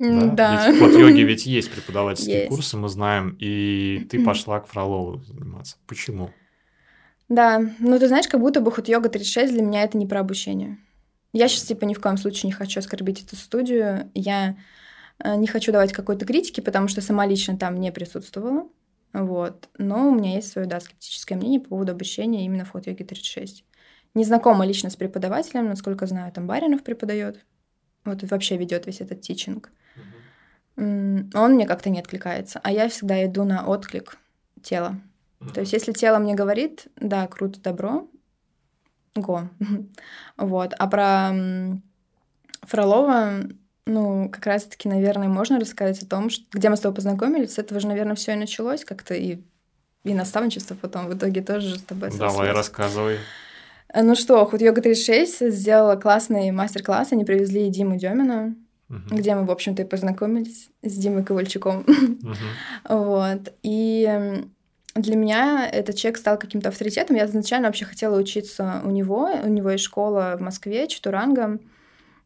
М, 0.00 0.34
Да. 0.34 0.66
Ведь 0.66 0.76
в 0.76 0.80
ход-йоге 0.80 1.22
ведь 1.24 1.46
есть 1.46 1.70
преподавательские 1.70 2.38
Есть. 2.38 2.48
курсы, 2.48 2.76
мы 2.76 2.88
знаем, 2.88 3.36
и 3.38 4.06
ты 4.10 4.24
пошла 4.24 4.60
к 4.60 4.66
Фролову 4.66 5.22
заниматься. 5.22 5.76
Почему? 5.86 6.30
Да, 7.28 7.62
ну 7.78 7.98
ты 7.98 8.08
знаешь, 8.08 8.26
как 8.26 8.40
будто 8.40 8.60
бы 8.60 8.72
ход 8.72 8.88
йога 8.88 9.08
36 9.08 9.52
для 9.52 9.62
меня 9.62 9.82
это 9.84 9.96
не 9.98 10.06
про 10.06 10.20
обучение. 10.20 10.78
Я 11.32 11.48
сейчас 11.48 11.64
типа 11.64 11.84
ни 11.84 11.94
в 11.94 12.00
коем 12.00 12.16
случае 12.16 12.48
не 12.48 12.52
хочу 12.52 12.80
оскорбить 12.80 13.22
эту 13.22 13.36
студию. 13.36 14.10
Я 14.14 14.56
э, 15.22 15.36
не 15.36 15.46
хочу 15.46 15.72
давать 15.72 15.92
какой-то 15.92 16.26
критики, 16.26 16.60
потому 16.60 16.88
что 16.88 17.00
сама 17.00 17.26
лично 17.26 17.56
там 17.56 17.78
не 17.78 17.92
присутствовала. 17.92 18.68
Вот. 19.12 19.68
Но 19.78 20.08
у 20.08 20.14
меня 20.14 20.34
есть 20.34 20.50
свое, 20.50 20.66
да, 20.66 20.80
скептическое 20.80 21.36
мнение 21.38 21.60
по 21.60 21.70
поводу 21.70 21.92
обучения 21.92 22.44
именно 22.44 22.64
в 22.64 22.70
ход 22.70 22.86
йоге 22.86 23.04
36. 23.04 23.64
Не 24.14 24.24
знакома 24.24 24.66
лично 24.66 24.90
с 24.90 24.96
преподавателем, 24.96 25.66
насколько 25.66 26.06
знаю, 26.06 26.32
там 26.32 26.46
Баринов 26.46 26.82
преподает. 26.82 27.44
Вот 28.04 28.22
вообще 28.24 28.56
ведет 28.56 28.86
весь 28.86 29.00
этот 29.00 29.20
тичинг. 29.20 29.70
М, 30.76 31.30
Он 31.34 31.54
мне 31.54 31.66
как-то 31.66 31.90
не 31.90 32.00
откликается. 32.00 32.60
А 32.62 32.72
я 32.72 32.88
всегда 32.88 33.24
иду 33.24 33.44
на 33.44 33.66
отклик 33.66 34.18
тела. 34.62 35.00
То 35.54 35.60
есть, 35.60 35.72
если 35.72 35.92
тело 35.92 36.18
мне 36.18 36.34
говорит, 36.34 36.88
да, 36.96 37.26
круто, 37.26 37.60
добро, 37.60 38.08
го. 39.16 39.48
Вот. 40.36 40.74
А 40.78 40.86
про 40.86 41.32
Фролова, 42.62 43.30
ну, 43.86 44.28
как 44.30 44.46
раз-таки, 44.46 44.88
наверное, 44.88 45.28
можно 45.28 45.58
рассказать 45.58 46.02
о 46.02 46.06
том, 46.06 46.30
что, 46.30 46.44
где 46.52 46.68
мы 46.68 46.76
с 46.76 46.80
тобой 46.80 46.94
познакомились. 46.96 47.54
С 47.54 47.58
этого 47.58 47.80
же, 47.80 47.86
наверное, 47.88 48.14
все 48.14 48.32
и 48.32 48.36
началось 48.36 48.84
как-то, 48.84 49.14
и, 49.14 49.38
и 50.04 50.14
наставничество 50.14 50.74
потом 50.74 51.06
в 51.08 51.14
итоге 51.16 51.42
тоже 51.42 51.78
с 51.78 51.82
тобой 51.82 52.10
Давай, 52.10 52.30
сошлось. 52.30 52.48
рассказывай. 52.56 53.18
Э, 53.92 54.02
Ну 54.02 54.14
что, 54.14 54.44
Худ 54.46 54.60
Йога 54.60 54.82
36 54.82 55.50
сделала 55.52 55.96
классный 55.96 56.50
мастер-класс. 56.50 57.12
Они 57.12 57.24
привезли 57.24 57.68
Диму 57.70 57.96
Демина, 57.96 58.54
Мгм. 58.88 59.16
где 59.16 59.34
мы, 59.36 59.44
в 59.46 59.50
общем-то, 59.50 59.82
и 59.82 59.84
познакомились 59.86 60.68
с 60.82 60.92
Димой 60.94 61.24
Ковальчуком. 61.24 61.84
Мгм. 61.86 62.36
Вот. 62.88 63.52
И 63.62 64.44
для 65.00 65.16
меня 65.16 65.68
этот 65.68 65.96
человек 65.96 66.18
стал 66.18 66.38
каким-то 66.38 66.68
авторитетом. 66.68 67.16
Я 67.16 67.26
изначально 67.26 67.68
вообще 67.68 67.84
хотела 67.84 68.18
учиться 68.18 68.80
у 68.84 68.90
него. 68.90 69.30
У 69.42 69.48
него 69.48 69.70
есть 69.70 69.84
школа 69.84 70.36
в 70.38 70.42
Москве, 70.42 70.86
Чатуранга. 70.88 71.58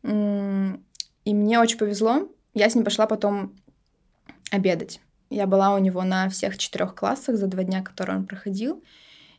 И 0.03 1.35
мне 1.35 1.59
очень 1.59 1.79
повезло. 1.79 2.29
Я 2.53 2.69
с 2.69 2.75
ним 2.75 2.85
пошла 2.85 3.07
потом 3.07 3.55
обедать. 4.51 5.01
Я 5.31 5.47
была 5.47 5.75
у 5.75 5.79
него 5.79 6.03
на 6.03 6.29
всех 6.29 6.59
четырех 6.59 6.95
классах 6.95 7.37
за 7.37 7.47
два 7.47 7.65
дня, 7.65 7.83
которые 7.83 8.19
он 8.19 8.27
проходил. 8.27 8.83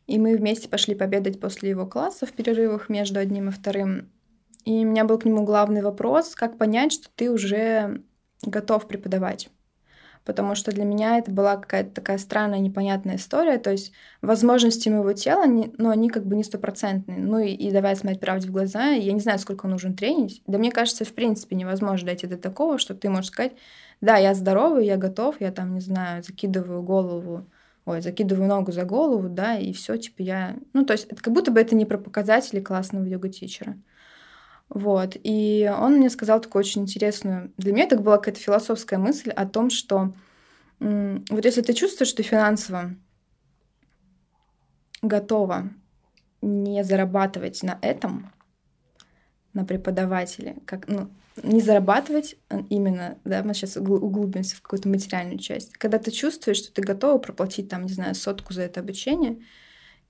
И 0.08 0.20
мы 0.20 0.36
вместе 0.36 0.68
пошли 0.68 0.94
пообедать 0.96 1.39
после 1.39 1.70
его 1.70 1.86
класса 1.86 2.25
в 2.25 2.34
перерывах 2.34 2.89
между 2.89 3.20
одним 3.20 3.50
и 3.50 3.51
вторым. 3.51 4.10
И 4.65 4.72
у 4.72 4.86
меня 4.86 5.06
был 5.06 5.18
к 5.18 5.25
нему 5.25 5.44
главный 5.46 5.82
вопрос, 5.82 6.36
как 6.36 6.58
понять, 6.58 6.92
что 6.92 7.08
ты 7.15 7.32
уже 7.32 8.01
готов 8.44 8.88
преподавать. 8.88 9.50
Потому 10.25 10.55
что 10.55 10.72
для 10.72 10.84
меня 10.84 11.17
это 11.17 11.32
была 11.32 11.55
какая-то 11.55 11.91
такая 11.91 12.17
странная, 12.17 12.60
непонятная 12.60 13.15
история. 13.15 13.58
То 13.58 13.72
есть 13.72 13.94
возможности 14.22 14.89
моего 14.89 15.13
тела, 15.13 15.46
но 15.46 15.72
ну, 15.77 15.89
они 15.89 16.10
как 16.10 16.25
бы 16.25 16.36
не 16.36 16.44
стопроцентные. 16.44 17.20
Ну 17.20 17.39
и, 17.39 17.51
и 17.51 17.72
давай 17.72 17.96
смотреть 17.96 18.20
правде 18.20 18.48
в 18.48 18.51
глаза. 18.51 18.88
Я 18.88 19.13
не 19.13 19.20
знаю, 19.20 19.39
сколько 19.39 19.67
нужно 19.67 19.94
тренить. 19.94 20.41
Да 20.48 20.58
мне 20.58 20.72
кажется, 20.72 21.05
в 21.05 21.13
принципе 21.13 21.55
невозможно 21.55 22.08
дойти 22.08 22.27
до 22.27 22.38
такого, 22.38 22.79
что 22.79 22.96
ты 22.96 23.10
можешь 23.10 23.27
сказать, 23.27 23.53
да, 24.01 24.17
я 24.17 24.34
здоровый, 24.34 24.86
я 24.86 24.98
готов, 24.98 25.39
я 25.39 25.51
там, 25.51 25.74
не 25.75 25.79
знаю, 25.79 26.24
закидываю 26.24 26.82
голову 26.82 27.46
ой, 27.86 28.01
закидываю 28.01 28.48
ногу 28.48 28.72
за 28.72 28.84
голову, 28.84 29.29
да, 29.29 29.58
и 29.58 29.72
все, 29.72 29.98
типа 29.98 30.22
я... 30.24 30.55
Ну, 30.74 30.86
то 30.86 30.94
есть 30.94 31.05
это 31.05 31.22
как 31.22 31.34
будто 31.34 31.51
бы 31.51 31.60
это 31.60 31.75
не 31.75 31.86
про 31.86 31.98
показатели 31.98 32.60
классного 32.60 33.05
йога-тичера. 33.05 33.77
Вот. 34.69 35.15
И 35.24 35.72
он 35.79 35.98
мне 35.98 36.10
сказал 36.10 36.41
такую 36.41 36.62
очень 36.62 36.84
интересную... 36.84 37.51
Для 37.57 37.74
меня 37.74 37.86
это 37.86 37.98
была 37.98 38.17
какая-то 38.17 38.39
философская 38.39 39.00
мысль 39.00 39.29
о 39.29 39.45
том, 39.45 39.69
что 39.69 40.13
вот 40.79 41.45
если 41.45 41.62
ты 41.62 41.74
чувствуешь, 41.74 42.10
что 42.10 42.24
финансово 42.24 42.95
готова 45.01 45.69
не 46.41 46.84
зарабатывать 46.84 47.63
на 47.63 47.77
этом, 47.81 48.31
на 49.53 49.65
преподавателе, 49.65 50.57
как, 50.65 50.88
ну, 50.88 51.10
не 51.43 51.62
зарабатывать 51.62 52.36
а 52.50 52.63
именно, 52.69 53.17
да, 53.24 53.43
мы 53.43 53.53
сейчас 53.53 53.77
углубимся 53.77 54.55
в 54.55 54.62
какую-то 54.62 54.89
материальную 54.89 55.39
часть. 55.39 55.74
Когда 55.74 55.98
ты 55.98 56.12
чувствуешь, 56.12 56.57
что 56.57 56.74
ты 56.74 56.81
готова 56.81 57.17
проплатить 57.17 57.69
там, 57.69 57.84
не 57.84 57.93
знаю, 57.93 58.15
сотку 58.15 58.53
за 58.53 58.63
это 58.63 58.79
обучение, 58.81 59.39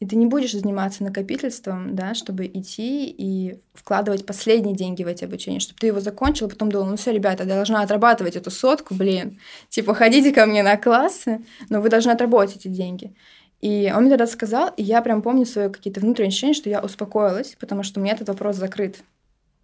и 0.06 0.08
ты 0.08 0.16
не 0.18 0.28
будешь 0.28 0.52
заниматься 0.52 1.04
накопительством, 1.04 1.96
да, 1.96 2.14
чтобы 2.14 2.46
идти 2.46 3.10
и 3.10 3.58
вкладывать 3.74 4.24
последние 4.24 4.76
деньги 4.76 5.04
в 5.04 5.08
эти 5.08 5.26
обучения, 5.26 5.60
чтобы 5.60 5.80
ты 5.80 5.88
его 5.88 6.00
закончил, 6.00 6.48
потом 6.48 6.72
думал, 6.72 6.92
ну 6.92 6.96
все, 6.96 7.12
ребята, 7.12 7.44
я 7.44 7.56
должна 7.56 7.82
отрабатывать 7.82 8.36
эту 8.36 8.52
сотку, 8.52 8.94
блин, 8.94 9.40
типа 9.70 9.96
ходите 9.96 10.32
ко 10.32 10.46
мне 10.46 10.62
на 10.62 10.78
классы, 10.78 11.42
но 11.70 11.82
вы 11.82 11.90
должны 11.90 12.12
отработать 12.12 12.58
эти 12.58 12.68
деньги. 12.68 13.16
И 13.62 13.92
он 13.96 14.02
мне 14.02 14.12
тогда 14.12 14.28
сказал, 14.28 14.72
и 14.78 14.84
я 14.84 15.02
прям 15.02 15.24
помню 15.24 15.44
свои 15.48 15.72
какие-то 15.72 16.02
внутренние 16.02 16.28
ощущения, 16.28 16.54
что 16.54 16.70
я 16.70 16.82
успокоилась, 16.82 17.56
потому 17.60 17.82
что 17.82 18.00
у 18.00 18.04
меня 18.04 18.14
этот 18.14 18.28
вопрос 18.28 18.58
закрыт, 18.58 18.98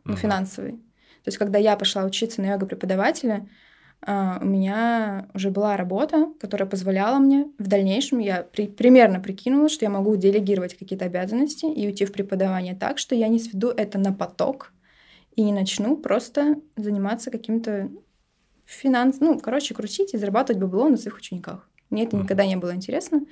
ну, 0.06 0.16
финансовый. 0.16 0.72
То 0.72 1.28
есть, 1.28 1.38
когда 1.38 1.60
я 1.60 1.76
пошла 1.76 2.04
учиться 2.04 2.42
на 2.42 2.52
йога-преподавателя, 2.52 3.36
а, 3.36 3.48
у 4.06 4.46
меня 4.46 5.28
уже 5.36 5.52
была 5.52 5.78
работа, 5.78 6.34
которая 6.40 6.68
позволяла 6.68 7.20
мне 7.20 7.52
в 7.60 7.68
дальнейшем, 7.68 8.18
я 8.18 8.42
при, 8.42 8.68
примерно 8.68 9.20
прикинула, 9.20 9.70
что 9.70 9.86
я 9.86 9.92
могу 9.92 10.16
делегировать 10.16 10.76
какие-то 10.76 11.06
обязанности 11.06 11.66
и 11.66 11.86
уйти 11.86 12.06
в 12.06 12.12
преподавание 12.12 12.76
так, 12.76 12.98
что 12.98 13.14
я 13.14 13.28
не 13.28 13.38
сведу 13.38 13.70
это 13.70 14.00
на 14.00 14.12
поток 14.12 14.74
и 15.36 15.44
не 15.44 15.54
начну 15.54 15.96
просто 15.98 16.56
заниматься 16.76 17.30
каким-то 17.30 17.90
финанс... 18.66 19.20
Ну, 19.20 19.40
короче, 19.40 19.76
крутить 19.76 20.14
и 20.14 20.18
зарабатывать 20.18 20.62
бабло 20.62 20.90
на 20.90 20.98
своих 20.98 21.18
учениках. 21.18 21.70
Мне 21.92 22.06
это 22.06 22.16
никогда 22.16 22.46
не 22.46 22.56
было 22.56 22.74
интересно. 22.74 23.26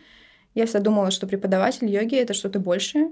Я 0.53 0.65
всегда 0.65 0.81
думала, 0.81 1.11
что 1.11 1.27
преподаватель 1.27 1.89
йоги— 1.89 2.15
это 2.17 2.33
что-то 2.33 2.59
большее. 2.59 3.11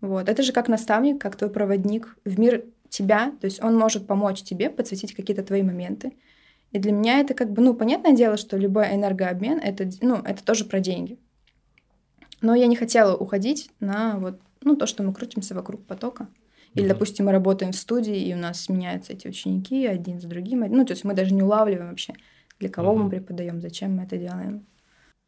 Вот. 0.00 0.28
Это 0.28 0.42
же 0.42 0.52
как 0.52 0.68
наставник, 0.68 1.20
как 1.20 1.36
твой 1.36 1.50
проводник 1.50 2.16
в 2.24 2.38
мир 2.38 2.64
тебя, 2.88 3.32
то 3.40 3.46
есть 3.46 3.62
он 3.62 3.76
может 3.76 4.06
помочь 4.06 4.42
тебе 4.42 4.70
подсветить 4.70 5.14
какие-то 5.14 5.42
твои 5.42 5.62
моменты. 5.62 6.12
И 6.72 6.78
для 6.78 6.92
меня 6.92 7.20
это 7.20 7.34
как 7.34 7.52
бы, 7.52 7.62
ну, 7.62 7.74
понятное 7.74 8.12
дело, 8.12 8.36
что 8.36 8.56
любой 8.56 8.94
энергообмен 8.94 9.58
это, 9.58 9.88
ну, 10.00 10.16
это 10.16 10.44
тоже 10.44 10.64
про 10.64 10.80
деньги. 10.80 11.18
Но 12.40 12.54
я 12.54 12.66
не 12.66 12.76
хотела 12.76 13.16
уходить 13.16 13.70
на 13.80 14.18
вот, 14.18 14.40
ну, 14.62 14.76
то, 14.76 14.86
что 14.86 15.02
мы 15.02 15.14
крутимся 15.14 15.54
вокруг 15.54 15.84
потока. 15.86 16.28
Или, 16.74 16.84
mm-hmm. 16.84 16.88
допустим, 16.88 17.26
мы 17.26 17.32
работаем 17.32 17.72
в 17.72 17.76
студии, 17.76 18.16
и 18.16 18.34
у 18.34 18.36
нас 18.36 18.62
сменяются 18.62 19.14
эти 19.14 19.26
ученики 19.26 19.86
один 19.86 20.20
за 20.20 20.28
другим. 20.28 20.60
Ну, 20.68 20.84
то 20.84 20.92
есть 20.92 21.04
мы 21.04 21.14
даже 21.14 21.32
не 21.32 21.42
улавливаем 21.42 21.88
вообще, 21.88 22.14
для 22.58 22.68
кого 22.68 22.92
mm-hmm. 22.92 23.02
мы 23.02 23.10
преподаем, 23.10 23.60
зачем 23.60 23.96
мы 23.96 24.02
это 24.02 24.18
делаем. 24.18 24.66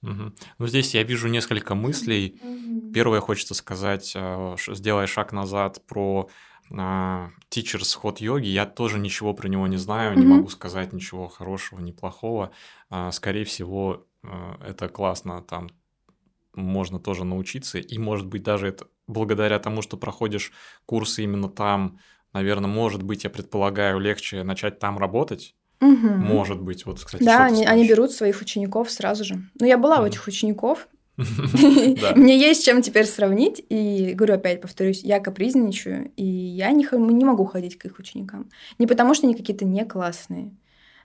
Угу. 0.02 0.32
Ну, 0.58 0.66
здесь 0.66 0.94
я 0.94 1.02
вижу 1.02 1.28
несколько 1.28 1.74
мыслей. 1.74 2.40
Угу. 2.42 2.92
Первое 2.92 3.20
хочется 3.20 3.54
сказать, 3.54 4.12
э, 4.14 4.56
сделай 4.68 5.06
шаг 5.06 5.32
назад 5.32 5.82
про 5.86 6.28
Teachers 6.70 7.96
ход 7.96 8.20
йоги, 8.20 8.46
я 8.46 8.66
тоже 8.66 8.98
ничего 8.98 9.32
про 9.34 9.48
него 9.48 9.66
не 9.66 9.76
знаю, 9.76 10.12
mm-hmm. 10.12 10.20
не 10.20 10.26
могу 10.26 10.48
сказать 10.48 10.92
ничего 10.92 11.28
хорошего, 11.28 11.80
ни 11.80 11.92
плохого. 11.92 12.50
А, 12.90 13.10
скорее 13.12 13.44
всего, 13.44 14.06
а, 14.22 14.58
это 14.66 14.88
классно, 14.88 15.42
там 15.42 15.70
можно 16.54 16.98
тоже 16.98 17.24
научиться, 17.24 17.78
и, 17.78 17.98
может 17.98 18.26
быть, 18.26 18.42
даже 18.42 18.68
это 18.68 18.86
благодаря 19.06 19.58
тому, 19.58 19.80
что 19.80 19.96
проходишь 19.96 20.52
курсы 20.86 21.24
именно 21.24 21.48
там, 21.48 21.98
наверное, 22.32 22.68
может 22.68 23.02
быть, 23.02 23.24
я 23.24 23.30
предполагаю, 23.30 23.98
легче 23.98 24.42
начать 24.42 24.78
там 24.78 24.98
работать, 24.98 25.54
Угу. 25.80 26.08
Может 26.08 26.60
быть, 26.60 26.86
вот, 26.86 26.98
кстати, 26.98 27.22
Да, 27.22 27.44
они, 27.44 27.64
они 27.64 27.88
берут 27.88 28.10
своих 28.10 28.40
учеников 28.40 28.90
сразу 28.90 29.24
же. 29.24 29.48
Ну, 29.60 29.66
я 29.66 29.78
была 29.78 30.00
у 30.00 30.06
этих 30.06 30.26
учеников, 30.26 30.88
Мне 32.16 32.38
есть 32.38 32.64
чем 32.64 32.80
теперь 32.80 33.06
сравнить. 33.06 33.64
И 33.68 34.12
говорю 34.14 34.34
опять, 34.34 34.60
повторюсь, 34.60 35.02
я 35.02 35.20
капризничаю, 35.20 36.12
и 36.16 36.24
я 36.24 36.70
не, 36.70 36.86
не 37.12 37.24
могу 37.24 37.44
ходить 37.44 37.76
к 37.76 37.84
их 37.86 37.98
ученикам. 37.98 38.48
Не 38.78 38.86
потому, 38.86 39.14
что 39.14 39.26
они 39.26 39.34
какие-то 39.34 39.64
не 39.64 39.84
классные. 39.84 40.52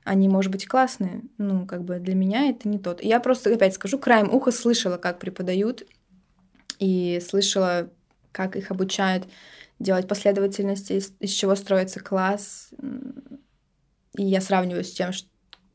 Они, 0.03 0.27
может 0.27 0.51
быть, 0.51 0.67
классные, 0.67 1.21
ну, 1.37 1.65
как 1.65 1.85
бы 1.85 1.97
для 1.97 2.13
меня 2.13 2.49
это 2.49 2.67
не 2.67 2.77
тот. 2.77 3.01
Я 3.01 3.21
просто, 3.21 3.53
опять 3.53 3.73
скажу, 3.73 3.97
краем 3.97 4.33
уха 4.33 4.51
слышала, 4.51 4.97
как 4.97 5.17
преподают, 5.17 5.83
и 6.77 7.21
слышала, 7.25 7.89
как 8.33 8.57
их 8.57 8.69
обучают 8.69 9.27
делать 9.79 10.07
последовательности, 10.07 10.93
из, 10.93 11.13
из 11.21 11.31
чего 11.31 11.55
строится 11.55 12.01
класс. 12.01 12.71
И 14.17 14.23
я 14.23 14.41
сравниваю 14.41 14.83
с 14.83 14.91
тем, 14.91 15.11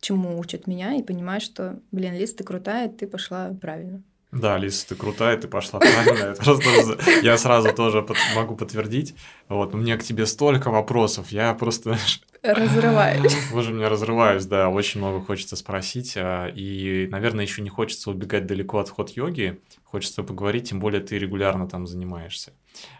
чему 0.00 0.38
учат 0.38 0.66
меня, 0.66 0.94
и 0.94 1.02
понимаю, 1.02 1.40
что, 1.40 1.80
блин, 1.90 2.14
Лиз, 2.14 2.34
ты 2.34 2.44
крутая, 2.44 2.88
ты 2.88 3.06
пошла 3.06 3.56
правильно. 3.60 4.02
Да, 4.30 4.58
Лиз, 4.58 4.84
ты 4.84 4.94
крутая, 4.94 5.38
ты 5.38 5.48
пошла 5.48 5.80
правильно. 5.80 6.34
просто 6.34 6.98
я 7.22 7.38
сразу 7.38 7.72
тоже 7.72 8.06
могу 8.34 8.56
подтвердить. 8.56 9.14
Вот, 9.48 9.74
у 9.74 9.78
меня 9.78 9.96
к 9.96 10.04
тебе 10.04 10.26
столько 10.26 10.70
вопросов, 10.70 11.32
я 11.32 11.54
просто... 11.54 11.96
Разрываюсь. 12.42 13.34
Боже, 13.52 13.72
меня 13.72 13.88
разрываюсь, 13.88 14.44
да, 14.44 14.68
очень 14.68 15.00
много 15.00 15.24
хочется 15.24 15.56
спросить. 15.56 16.14
А, 16.16 16.46
и, 16.46 17.08
наверное, 17.10 17.44
еще 17.44 17.62
не 17.62 17.70
хочется 17.70 18.10
убегать 18.10 18.46
далеко 18.46 18.78
от 18.78 18.90
ход 18.90 19.10
йоги. 19.10 19.60
Хочется 19.82 20.22
поговорить, 20.22 20.68
тем 20.68 20.78
более 20.78 21.00
ты 21.00 21.18
регулярно 21.18 21.66
там 21.66 21.86
занимаешься. 21.86 22.52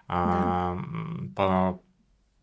А, 0.09 0.79
по, 1.37 1.81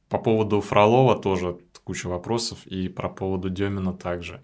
по 0.09 0.19
поводу 0.19 0.61
Фролова 0.61 1.19
тоже 1.19 1.57
куча 1.83 2.07
вопросов, 2.07 2.65
и 2.65 2.87
про 2.87 3.09
поводу 3.09 3.49
Демина 3.49 3.93
также. 3.93 4.43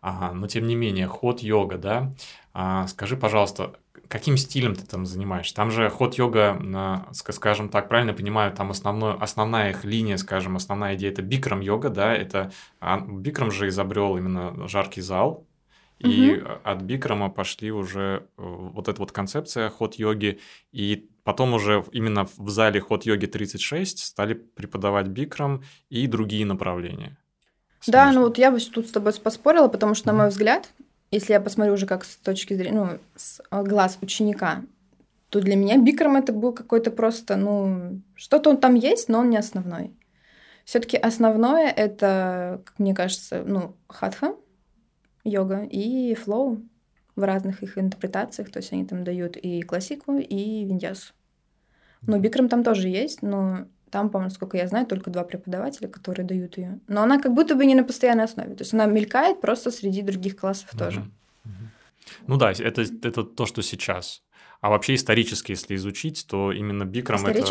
Ага, 0.00 0.32
но 0.32 0.46
тем 0.46 0.66
не 0.66 0.74
менее, 0.74 1.06
ход 1.06 1.40
йога, 1.40 1.76
да? 1.76 2.12
А, 2.54 2.86
скажи, 2.86 3.16
пожалуйста, 3.16 3.74
каким 4.08 4.36
стилем 4.36 4.74
ты 4.74 4.86
там 4.86 5.04
занимаешься? 5.04 5.54
Там 5.54 5.70
же 5.70 5.90
ход 5.90 6.14
йога, 6.14 7.06
скажем 7.12 7.68
так, 7.68 7.88
правильно 7.88 8.14
понимаю, 8.14 8.52
там 8.52 8.70
основной, 8.70 9.14
основная 9.14 9.70
их 9.70 9.84
линия, 9.84 10.16
скажем, 10.16 10.56
основная 10.56 10.96
идея 10.96 11.12
это 11.12 11.22
бикрам 11.22 11.60
йога, 11.60 11.90
да? 11.90 12.14
Это 12.14 12.50
а, 12.80 12.98
бикрам 13.00 13.50
же 13.50 13.68
изобрел 13.68 14.16
именно 14.16 14.66
жаркий 14.68 15.02
зал, 15.02 15.46
и 16.00 16.32
угу. 16.32 16.48
от 16.64 16.80
бикрама 16.80 17.28
пошли 17.28 17.70
уже 17.70 18.26
э, 18.38 18.42
вот 18.42 18.88
эта 18.88 18.98
вот 19.00 19.12
концепция 19.12 19.68
ход 19.68 19.96
йоги, 19.96 20.40
и 20.72 21.10
потом 21.24 21.52
уже 21.52 21.84
именно 21.92 22.26
в 22.38 22.48
зале 22.48 22.80
ход 22.80 23.04
йоги 23.04 23.26
36 23.26 23.98
стали 23.98 24.32
преподавать 24.32 25.08
бикрам 25.08 25.62
и 25.90 26.06
другие 26.06 26.46
направления. 26.46 27.18
Да, 27.86 28.12
ну 28.12 28.22
вот 28.22 28.38
я 28.38 28.50
бы 28.50 28.60
тут 28.60 28.88
с 28.88 28.92
тобой 28.92 29.12
поспорила, 29.14 29.68
потому 29.68 29.94
что, 29.94 30.08
на 30.08 30.12
мой 30.12 30.28
взгляд, 30.28 30.68
если 31.10 31.32
я 31.32 31.40
посмотрю 31.40 31.74
уже 31.74 31.86
как 31.86 32.04
с 32.04 32.16
точки 32.16 32.54
зрения, 32.54 32.78
ну, 32.78 32.98
с 33.16 33.40
э, 33.50 33.62
глаз 33.62 33.98
ученика, 34.00 34.62
то 35.28 35.40
для 35.40 35.56
меня 35.56 35.78
бикрам 35.78 36.16
это 36.16 36.32
был 36.32 36.52
какой-то 36.52 36.90
просто, 36.90 37.36
ну, 37.36 38.00
что-то 38.14 38.50
он 38.50 38.58
там 38.58 38.74
есть, 38.74 39.08
но 39.08 39.20
он 39.20 39.30
не 39.30 39.36
основной. 39.36 39.94
Все-таки 40.64 40.96
основное 40.96 41.70
это, 41.70 42.62
как 42.64 42.78
мне 42.78 42.94
кажется, 42.94 43.42
ну, 43.44 43.76
хатха, 43.88 44.34
йога 45.24 45.62
и 45.64 46.14
флоу 46.14 46.62
в 47.16 47.22
разных 47.22 47.62
их 47.62 47.78
интерпретациях, 47.78 48.50
то 48.50 48.58
есть 48.58 48.72
они 48.72 48.84
там 48.84 49.04
дают 49.04 49.36
и 49.36 49.62
классику, 49.62 50.16
и 50.16 50.64
виндясу. 50.64 51.12
Ну, 52.02 52.18
бикрам 52.18 52.48
там 52.48 52.62
тоже 52.64 52.88
есть, 52.88 53.22
но 53.22 53.66
там, 53.90 54.10
по-моему, 54.10 54.30
сколько 54.30 54.56
я 54.56 54.68
знаю, 54.68 54.86
только 54.86 55.10
два 55.10 55.24
преподавателя, 55.24 55.88
которые 55.88 56.26
дают 56.26 56.58
ее. 56.58 56.78
Но 56.88 57.02
она 57.02 57.20
как 57.20 57.34
будто 57.34 57.54
бы 57.54 57.66
не 57.66 57.74
на 57.74 57.84
постоянной 57.84 58.24
основе. 58.24 58.54
То 58.54 58.62
есть 58.62 58.74
она 58.74 58.86
мелькает 58.86 59.40
просто 59.40 59.70
среди 59.70 60.02
других 60.02 60.36
классов 60.36 60.70
тоже. 60.78 61.04
Ну 62.26 62.36
да, 62.36 62.52
это, 62.52 62.82
это 62.82 63.24
то, 63.24 63.46
что 63.46 63.62
сейчас. 63.62 64.22
А 64.60 64.68
вообще 64.68 64.94
исторически, 64.94 65.52
если 65.52 65.74
изучить, 65.76 66.26
то 66.28 66.52
именно 66.52 66.84
бикрам 66.84 67.24
это 67.24 67.46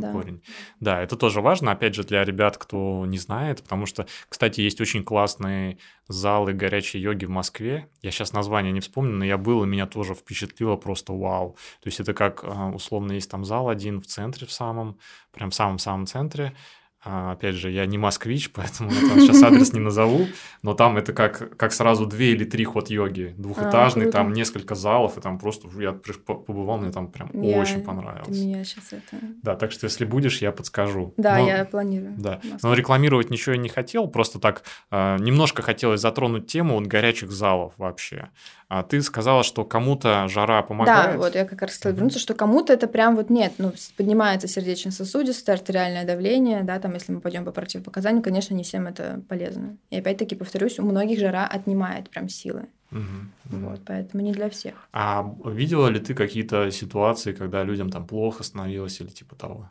да, 0.00 0.12
корень. 0.12 0.42
Да. 0.80 0.96
да, 0.96 1.02
это 1.02 1.16
тоже 1.16 1.40
важно, 1.40 1.70
опять 1.70 1.94
же, 1.94 2.02
для 2.02 2.24
ребят, 2.24 2.58
кто 2.58 3.06
не 3.06 3.18
знает, 3.18 3.62
потому 3.62 3.86
что, 3.86 4.06
кстати, 4.28 4.60
есть 4.60 4.80
очень 4.80 5.04
классные 5.04 5.78
залы 6.08 6.52
горячей 6.52 6.98
йоги 6.98 7.24
в 7.24 7.30
Москве. 7.30 7.88
Я 8.02 8.10
сейчас 8.10 8.32
название 8.32 8.72
не 8.72 8.80
вспомню, 8.80 9.12
но 9.12 9.24
я 9.24 9.38
был, 9.38 9.62
и 9.62 9.66
меня 9.66 9.86
тоже 9.86 10.14
впечатлило 10.14 10.74
просто 10.74 11.12
вау. 11.12 11.56
То 11.82 11.88
есть 11.88 12.00
это 12.00 12.14
как, 12.14 12.42
а, 12.42 12.70
условно, 12.70 13.12
есть 13.12 13.30
там 13.30 13.44
зал 13.44 13.68
один 13.68 14.00
в 14.00 14.06
центре 14.06 14.46
в 14.46 14.52
самом, 14.52 14.98
прям 15.30 15.50
в 15.50 15.54
самом-самом 15.54 16.06
центре, 16.06 16.56
опять 17.02 17.54
же, 17.54 17.70
я 17.70 17.86
не 17.86 17.98
москвич, 17.98 18.50
поэтому 18.54 18.90
я 18.90 19.08
там 19.08 19.20
сейчас 19.20 19.42
адрес 19.42 19.72
не 19.72 19.80
назову, 19.80 20.26
но 20.62 20.74
там 20.74 20.96
это 20.98 21.12
как, 21.12 21.56
как 21.56 21.72
сразу 21.72 22.06
две 22.06 22.32
или 22.32 22.44
три 22.44 22.64
ход-йоги, 22.64 23.34
двухэтажный, 23.38 24.08
а, 24.08 24.12
там 24.12 24.32
несколько 24.32 24.74
залов, 24.74 25.16
и 25.16 25.20
там 25.20 25.38
просто 25.38 25.68
я 25.80 25.92
побывал, 25.92 26.78
мне 26.78 26.92
там 26.92 27.10
прям 27.10 27.30
я, 27.32 27.58
очень 27.58 27.82
понравилось. 27.82 28.36
Меня 28.36 28.64
сейчас 28.64 28.92
это... 28.92 29.18
Да, 29.42 29.56
так 29.56 29.72
что 29.72 29.86
если 29.86 30.04
будешь, 30.04 30.42
я 30.42 30.52
подскажу. 30.52 31.14
Да, 31.16 31.38
но, 31.38 31.48
я 31.48 31.64
планирую. 31.64 32.14
Да, 32.18 32.40
но 32.62 32.74
рекламировать 32.74 33.30
ничего 33.30 33.54
я 33.54 33.60
не 33.60 33.68
хотел, 33.68 34.06
просто 34.08 34.38
так 34.38 34.62
э, 34.90 35.16
немножко 35.20 35.62
хотелось 35.62 36.00
затронуть 36.00 36.46
тему 36.46 36.74
вот 36.74 36.86
горячих 36.86 37.30
залов 37.30 37.72
вообще. 37.78 38.30
А 38.70 38.84
ты 38.84 39.02
сказала, 39.02 39.42
что 39.42 39.64
кому-то 39.64 40.28
жара 40.28 40.62
помогает. 40.62 41.14
Да, 41.14 41.18
вот 41.18 41.34
я 41.34 41.44
как 41.44 41.60
раз 41.60 41.74
хотела 41.74 41.92
вернуться, 41.92 42.20
что 42.20 42.34
кому-то 42.34 42.72
это 42.72 42.86
прям 42.86 43.16
вот 43.16 43.28
нет, 43.28 43.54
ну, 43.58 43.72
поднимается 43.96 44.46
сердечно-сосудистое, 44.46 45.56
артериальное 45.56 46.04
давление, 46.04 46.62
да, 46.62 46.78
там, 46.78 46.94
если 46.94 47.10
мы 47.10 47.20
пойдем 47.20 47.44
по 47.44 47.50
противопоказанию, 47.50 48.22
конечно, 48.22 48.54
не 48.54 48.62
всем 48.62 48.86
это 48.86 49.22
полезно. 49.28 49.76
И 49.90 49.98
опять-таки, 49.98 50.36
повторюсь, 50.36 50.78
у 50.78 50.84
многих 50.84 51.18
жара 51.18 51.48
отнимает 51.48 52.10
прям 52.10 52.28
силы. 52.28 52.68
Угу, 52.92 53.00
угу. 53.56 53.70
Вот, 53.70 53.80
поэтому 53.84 54.22
не 54.22 54.30
для 54.30 54.48
всех. 54.48 54.74
А 54.92 55.28
видела 55.46 55.88
ли 55.88 55.98
ты 55.98 56.14
какие-то 56.14 56.70
ситуации, 56.70 57.32
когда 57.32 57.64
людям 57.64 57.90
там 57.90 58.06
плохо 58.06 58.44
становилось 58.44 59.00
или 59.00 59.08
типа 59.08 59.34
того? 59.34 59.68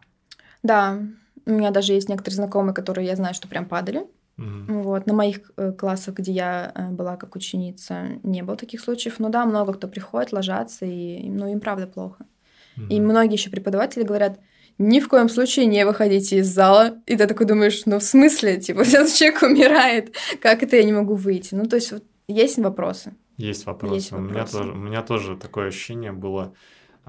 Да, 0.62 1.00
у 1.46 1.52
меня 1.52 1.72
даже 1.72 1.94
есть 1.94 2.10
некоторые 2.10 2.36
знакомые, 2.36 2.74
которые 2.74 3.08
я 3.08 3.16
знаю, 3.16 3.34
что 3.34 3.48
прям 3.48 3.64
падали. 3.64 4.06
Mm-hmm. 4.40 4.82
Вот. 4.84 5.06
На 5.06 5.14
моих 5.14 5.52
э, 5.58 5.72
классах, 5.74 6.16
где 6.16 6.32
я 6.32 6.72
э, 6.74 6.90
была 6.90 7.18
как 7.18 7.36
ученица, 7.36 8.20
не 8.24 8.42
было 8.42 8.56
таких 8.56 8.80
случаев. 8.80 9.20
Но 9.20 9.30
да, 9.30 9.46
много 9.46 9.74
кто 9.74 9.88
приходит, 9.88 10.32
ложатся, 10.32 10.86
и 10.86 11.30
ну, 11.30 11.48
им 11.48 11.60
правда 11.60 11.88
плохо. 11.88 12.26
Mm-hmm. 12.78 12.88
И 12.90 13.02
многие 13.02 13.34
еще 13.34 13.50
преподаватели 13.50 14.04
говорят, 14.04 14.40
ни 14.78 15.02
в 15.02 15.10
коем 15.10 15.28
случае 15.28 15.66
не 15.66 15.86
выходите 15.86 16.38
из 16.38 16.48
зала. 16.48 16.96
И 17.06 17.18
ты 17.18 17.28
такой 17.28 17.46
думаешь, 17.46 17.84
ну 17.86 18.00
в 18.00 18.04
смысле? 18.04 18.58
Типа, 18.58 18.80
этот 18.88 19.14
человек 19.14 19.42
умирает. 19.44 20.16
Как 20.42 20.64
это 20.64 20.78
я 20.78 20.84
не 20.84 20.94
могу 20.94 21.16
выйти? 21.16 21.54
Ну, 21.54 21.66
то 21.66 21.76
есть 21.76 21.92
вот 21.92 22.04
есть 22.28 22.58
вопросы. 22.58 23.14
Есть 23.38 23.66
вопросы. 23.66 23.96
Есть 23.96 24.12
вопросы. 24.12 24.32
У, 24.32 24.36
меня 24.36 24.46
тоже, 24.46 24.72
у 24.72 24.76
меня 24.76 25.02
тоже 25.02 25.38
такое 25.38 25.68
ощущение 25.68 26.12
было 26.12 26.54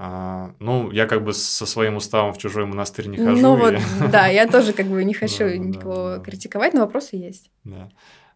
а, 0.03 0.55
ну, 0.57 0.89
я 0.89 1.05
как 1.05 1.23
бы 1.23 1.31
со 1.31 1.67
своим 1.67 1.95
уставом 1.95 2.33
в 2.33 2.39
чужой 2.39 2.65
монастырь 2.65 3.05
не 3.05 3.17
хожу. 3.17 3.39
Ну 3.39 3.55
вот, 3.55 3.75
да, 4.11 4.25
я 4.25 4.47
тоже 4.47 4.73
как 4.73 4.87
бы 4.87 5.03
не 5.03 5.13
хочу 5.21 5.47
никого 5.47 6.17
критиковать, 6.17 6.73
но 6.73 6.79
вопросы 6.79 7.17
есть. 7.17 7.51
Да. 7.63 7.87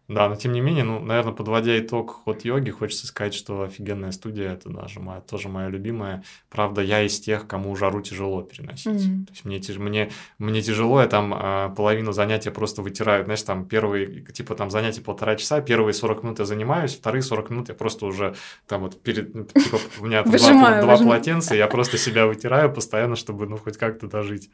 Да, 0.08 0.28
но 0.28 0.36
тем 0.36 0.52
не 0.52 0.60
менее, 0.60 0.84
ну, 0.84 1.00
наверное, 1.00 1.32
подводя 1.32 1.76
итог 1.78 2.22
ход 2.24 2.44
йоги, 2.44 2.70
хочется 2.70 3.08
сказать, 3.08 3.34
что 3.34 3.62
офигенная 3.62 4.12
студия, 4.12 4.52
это 4.52 4.68
даже 4.68 5.00
моя, 5.00 5.20
тоже 5.20 5.48
моя 5.48 5.68
любимая. 5.68 6.22
Правда, 6.48 6.80
я 6.80 7.02
из 7.02 7.18
тех, 7.18 7.48
кому 7.48 7.74
жару 7.74 8.00
тяжело 8.02 8.42
переносить. 8.42 8.86
Mm-hmm. 8.86 9.26
То 9.26 9.32
есть 9.32 9.44
мне, 9.44 9.58
тяж, 9.58 9.78
мне, 9.78 10.10
мне 10.38 10.62
тяжело, 10.62 11.00
я 11.00 11.08
там 11.08 11.34
э, 11.34 11.74
половину 11.76 12.12
занятия 12.12 12.52
просто 12.52 12.82
вытираю. 12.82 13.24
Знаешь, 13.24 13.42
там 13.42 13.64
первые, 13.64 14.22
типа 14.26 14.54
там 14.54 14.70
занятия 14.70 15.00
полтора 15.00 15.34
часа, 15.34 15.60
первые 15.60 15.92
40 15.92 16.22
минут 16.22 16.38
я 16.38 16.44
занимаюсь, 16.44 16.94
вторые 16.94 17.22
40 17.22 17.50
минут 17.50 17.68
я 17.68 17.74
просто 17.74 18.06
уже 18.06 18.36
там 18.68 18.82
вот 18.82 19.02
перед, 19.02 19.34
ну, 19.34 19.44
типа 19.44 19.78
у 20.00 20.06
меня 20.06 20.22
два, 20.22 20.82
два 20.82 20.96
полотенца, 20.98 21.56
я 21.56 21.66
просто 21.66 21.98
себя 21.98 22.26
вытираю 22.26 22.72
постоянно, 22.72 23.16
чтобы 23.16 23.46
ну 23.48 23.56
хоть 23.56 23.76
как-то 23.76 24.06
дожить. 24.06 24.50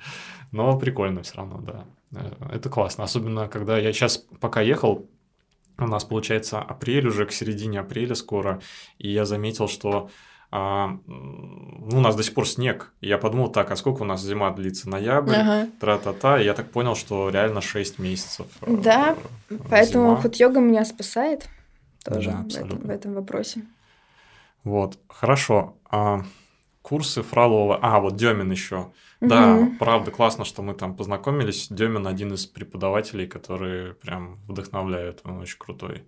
Но 0.51 0.79
прикольно 0.79 1.23
все 1.23 1.37
равно, 1.37 1.59
да. 1.61 1.85
Э, 2.15 2.55
это 2.55 2.71
классно. 2.71 3.05
Особенно, 3.05 3.49
когда 3.49 3.79
я 3.79 3.93
сейчас 3.93 4.19
пока 4.41 4.61
ехал, 4.61 5.09
у 5.83 5.89
нас 5.89 6.05
получается 6.05 6.61
апрель 6.61 7.09
уже, 7.09 7.27
к 7.27 7.33
середине 7.33 7.81
апреля 7.81 8.15
скоро, 8.15 8.61
и 8.99 9.11
я 9.11 9.25
заметил, 9.25 9.69
что 9.69 10.11
а, 10.55 10.99
ну, 11.07 11.97
у 11.97 12.01
нас 12.01 12.15
до 12.15 12.23
сих 12.23 12.35
пор 12.35 12.47
снег. 12.47 12.93
И 13.01 13.09
я 13.09 13.17
подумал, 13.17 13.51
так, 13.51 13.71
а 13.71 13.77
сколько 13.77 14.03
у 14.03 14.05
нас 14.05 14.23
зима 14.23 14.51
длится? 14.51 14.87
Ноябрь, 14.87 15.35
ага. 15.35 15.69
тра-та-та. 15.81 16.43
И 16.43 16.45
я 16.45 16.53
так 16.53 16.71
понял, 16.71 16.95
что 16.95 17.31
реально 17.31 17.63
6 17.63 17.99
месяцев. 17.99 18.47
Э, 18.61 18.77
да, 18.77 19.17
э, 19.49 19.57
поэтому 19.71 20.15
хоть 20.17 20.41
йога 20.41 20.61
меня 20.61 20.85
спасает 20.85 21.49
тоже 22.05 22.33
да, 22.33 22.45
в, 22.47 22.55
этом, 22.55 22.79
в 22.81 22.91
этом 22.91 23.15
вопросе. 23.15 23.63
Вот, 24.63 24.99
хорошо. 25.09 25.79
А, 25.91 26.23
курсы 26.83 27.23
Фролова. 27.23 27.79
А, 27.81 28.01
вот 28.01 28.17
Демин 28.17 28.51
еще. 28.51 28.93
Да, 29.29 29.71
правда, 29.79 30.11
классно, 30.11 30.45
что 30.45 30.63
мы 30.63 30.75
там 30.75 30.97
познакомились. 30.97 31.69
Демин 31.71 32.07
один 32.07 32.33
из 32.35 32.47
преподавателей, 32.47 33.27
который 33.27 33.95
прям 33.95 34.41
вдохновляет, 34.49 35.21
он 35.25 35.39
очень 35.39 35.59
крутой. 35.59 36.05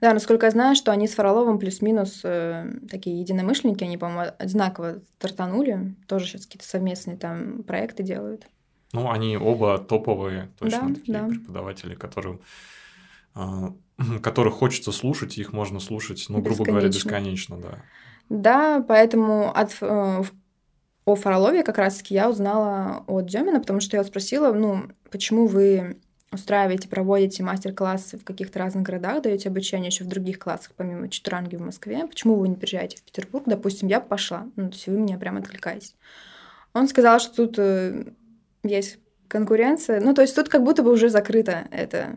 Да, 0.00 0.14
насколько 0.14 0.46
я 0.46 0.50
знаю, 0.50 0.74
что 0.74 0.92
они 0.92 1.06
с 1.06 1.14
Фроловым 1.14 1.58
плюс-минус 1.58 2.22
э, 2.24 2.66
такие 2.90 3.20
единомышленники, 3.20 3.84
они, 3.84 3.98
по-моему, 3.98 4.32
одинаково 4.38 5.00
стартанули, 5.18 5.94
тоже 6.06 6.26
сейчас 6.26 6.46
какие-то 6.46 6.66
совместные 6.66 7.16
там 7.16 7.62
проекты 7.62 8.02
делают. 8.02 8.46
Ну, 8.92 9.10
они 9.10 9.36
оба 9.36 9.78
топовые, 9.78 10.50
точно 10.58 10.88
да, 10.88 10.94
такие 10.94 11.18
да. 11.18 11.28
преподаватели, 11.28 11.94
которым, 11.94 12.40
э, 13.36 13.68
которых 14.22 14.54
хочется 14.54 14.90
слушать, 14.90 15.38
их 15.38 15.52
можно 15.52 15.80
слушать, 15.80 16.26
ну, 16.28 16.40
грубо 16.40 16.64
говоря, 16.64 16.88
бесконечно, 16.88 17.58
да. 17.58 17.78
Да, 18.30 18.84
поэтому 18.86 19.52
от, 19.54 19.76
э, 19.82 20.22
о 21.10 21.14
Фролове 21.16 21.62
как 21.62 21.78
раз-таки 21.78 22.14
я 22.14 22.28
узнала 22.28 23.04
от 23.06 23.26
Демина, 23.26 23.60
потому 23.60 23.80
что 23.80 23.96
я 23.96 24.04
спросила, 24.04 24.52
ну, 24.52 24.84
почему 25.10 25.46
вы 25.46 25.96
устраиваете, 26.32 26.88
проводите 26.88 27.42
мастер-классы 27.42 28.16
в 28.16 28.24
каких-то 28.24 28.58
разных 28.60 28.84
городах, 28.84 29.22
даете 29.22 29.48
обучение 29.48 29.88
еще 29.88 30.04
в 30.04 30.08
других 30.08 30.38
классах, 30.38 30.72
помимо 30.76 31.08
Чатуранги 31.08 31.56
в 31.56 31.60
Москве, 31.60 32.06
почему 32.06 32.36
вы 32.36 32.48
не 32.48 32.54
приезжаете 32.54 32.98
в 32.98 33.02
Петербург? 33.02 33.44
Допустим, 33.46 33.88
я 33.88 34.00
пошла, 34.00 34.46
ну, 34.56 34.68
то 34.68 34.74
есть 34.74 34.86
вы 34.86 34.98
меня 34.98 35.18
прям 35.18 35.38
откликаетесь. 35.38 35.94
Он 36.72 36.86
сказал, 36.86 37.18
что 37.18 37.46
тут 37.46 37.58
э, 37.58 38.04
есть 38.62 38.98
конкуренция, 39.26 40.00
ну, 40.00 40.14
то 40.14 40.22
есть 40.22 40.36
тут 40.36 40.48
как 40.48 40.62
будто 40.62 40.82
бы 40.82 40.92
уже 40.92 41.08
закрыто 41.08 41.66
это, 41.72 42.16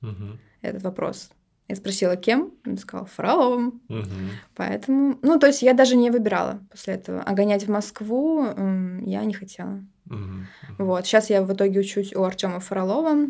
угу. 0.00 0.38
этот 0.62 0.82
вопрос. 0.82 1.30
Я 1.70 1.76
спросила, 1.76 2.16
кем? 2.16 2.52
Он 2.66 2.76
сказал, 2.78 3.06
Фроловым. 3.06 3.80
Угу. 3.88 4.08
Поэтому, 4.56 5.18
ну, 5.22 5.38
то 5.38 5.46
есть 5.46 5.62
я 5.62 5.72
даже 5.72 5.94
не 5.94 6.10
выбирала 6.10 6.60
после 6.68 6.94
этого. 6.94 7.22
А 7.22 7.32
гонять 7.32 7.64
в 7.64 7.70
Москву 7.70 8.42
я 8.42 9.24
не 9.24 9.32
хотела. 9.32 9.84
Угу. 10.06 10.84
Вот. 10.84 11.06
Сейчас 11.06 11.30
я 11.30 11.44
в 11.44 11.52
итоге 11.52 11.78
учусь 11.78 12.12
у 12.12 12.24
Артема 12.24 12.58
Фролова 12.58 13.28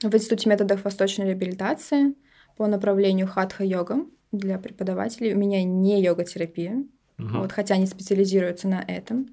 в 0.00 0.14
Институте 0.14 0.48
методов 0.48 0.84
восточной 0.84 1.26
реабилитации 1.26 2.14
по 2.56 2.68
направлению 2.68 3.26
хатха-йога 3.26 4.06
для 4.30 4.58
преподавателей. 4.58 5.34
У 5.34 5.38
меня 5.38 5.64
не 5.64 6.00
йога-терапия, 6.00 6.84
угу. 7.18 7.38
вот, 7.38 7.50
хотя 7.50 7.74
они 7.74 7.86
специализируются 7.86 8.68
на 8.68 8.84
этом. 8.86 9.26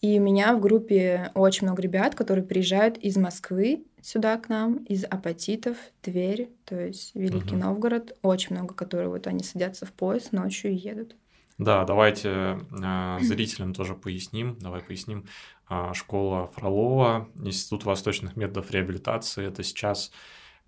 И 0.00 0.18
у 0.18 0.22
меня 0.22 0.56
в 0.56 0.60
группе 0.60 1.30
очень 1.34 1.68
много 1.68 1.80
ребят, 1.82 2.16
которые 2.16 2.44
приезжают 2.44 2.98
из 2.98 3.16
Москвы 3.16 3.84
сюда 4.04 4.36
к 4.36 4.48
нам, 4.48 4.76
из 4.84 5.04
Апатитов, 5.04 5.78
Тверь, 6.02 6.50
то 6.66 6.78
есть 6.78 7.14
Великий 7.14 7.56
угу. 7.56 7.64
Новгород. 7.64 8.16
Очень 8.22 8.56
много, 8.56 8.74
которые 8.74 9.08
вот 9.08 9.26
они 9.26 9.42
садятся 9.42 9.86
в 9.86 9.92
поезд 9.92 10.32
ночью 10.32 10.72
и 10.72 10.74
едут. 10.74 11.16
Да, 11.56 11.84
давайте 11.84 12.58
э, 12.82 13.18
зрителям 13.22 13.72
тоже 13.74 13.94
поясним. 13.94 14.58
Давай 14.58 14.82
поясним. 14.82 15.24
Э, 15.70 15.92
школа 15.94 16.48
Фролова, 16.48 17.28
Институт 17.36 17.84
восточных 17.84 18.36
методов 18.36 18.70
реабилитации. 18.70 19.46
Это 19.46 19.62
сейчас 19.62 20.12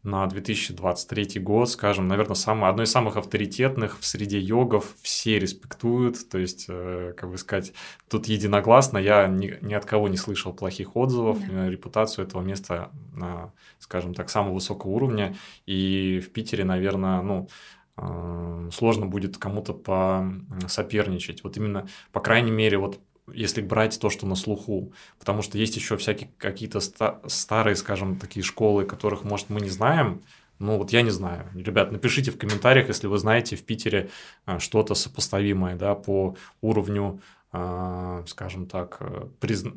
на 0.06 0.26
2023 0.26 1.40
год, 1.40 1.68
скажем, 1.68 2.06
наверное, 2.06 2.36
самое, 2.36 2.70
одно 2.70 2.84
из 2.84 2.90
самых 2.90 3.16
авторитетных 3.16 3.98
в 3.98 4.06
среде 4.06 4.38
йогов, 4.38 4.94
все 5.02 5.38
респектуют, 5.38 6.28
то 6.30 6.38
есть, 6.38 6.66
э, 6.68 7.12
как 7.16 7.30
бы 7.30 7.36
сказать, 7.36 7.72
тут 8.08 8.26
единогласно, 8.26 8.98
я 8.98 9.26
ни, 9.26 9.58
ни 9.60 9.74
от 9.74 9.84
кого 9.84 10.08
не 10.08 10.16
слышал 10.16 10.52
плохих 10.52 10.94
отзывов, 10.94 11.38
да. 11.46 11.68
репутацию 11.68 12.24
этого 12.24 12.40
места, 12.40 12.90
на, 13.12 13.52
скажем 13.80 14.14
так, 14.14 14.30
самого 14.30 14.54
высокого 14.54 14.92
уровня, 14.92 15.36
и 15.66 16.22
в 16.24 16.32
Питере, 16.32 16.64
наверное, 16.64 17.20
ну, 17.22 17.48
э, 17.96 18.70
сложно 18.72 19.06
будет 19.06 19.38
кому-то 19.38 19.74
посоперничать. 19.74 21.42
Вот 21.42 21.56
именно, 21.56 21.88
по 22.12 22.20
крайней 22.20 22.52
мере, 22.52 22.78
вот 22.78 23.00
если 23.32 23.60
брать 23.60 23.98
то, 24.00 24.10
что 24.10 24.26
на 24.26 24.34
слуху. 24.34 24.92
Потому 25.18 25.42
что 25.42 25.58
есть 25.58 25.76
еще 25.76 25.96
всякие 25.96 26.30
какие-то 26.38 26.80
ста- 26.80 27.20
старые, 27.26 27.76
скажем, 27.76 28.16
такие 28.16 28.42
школы, 28.44 28.84
которых, 28.84 29.24
может, 29.24 29.50
мы 29.50 29.60
не 29.60 29.70
знаем. 29.70 30.22
Ну, 30.58 30.78
вот 30.78 30.92
я 30.92 31.02
не 31.02 31.10
знаю. 31.10 31.50
Ребят, 31.54 31.92
напишите 31.92 32.30
в 32.30 32.38
комментариях, 32.38 32.88
если 32.88 33.08
вы 33.08 33.18
знаете 33.18 33.56
в 33.56 33.64
Питере 33.64 34.10
а, 34.46 34.58
что-то 34.58 34.94
сопоставимое, 34.94 35.76
да, 35.76 35.94
по 35.94 36.36
уровню, 36.60 37.20
а, 37.52 38.24
скажем 38.26 38.66
так, 38.66 38.96
э, 39.00 39.26
призна 39.40 39.72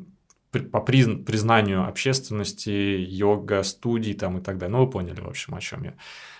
по 0.72 0.80
признанию 0.80 1.86
общественности, 1.86 2.70
йога, 2.70 3.62
студий 3.62 4.14
там 4.14 4.38
и 4.38 4.40
так 4.40 4.58
далее. 4.58 4.76
Ну, 4.76 4.84
вы 4.84 4.90
поняли, 4.90 5.20
в 5.20 5.28
общем, 5.28 5.54
о 5.54 5.60
чем 5.60 5.84
я. 5.84 5.94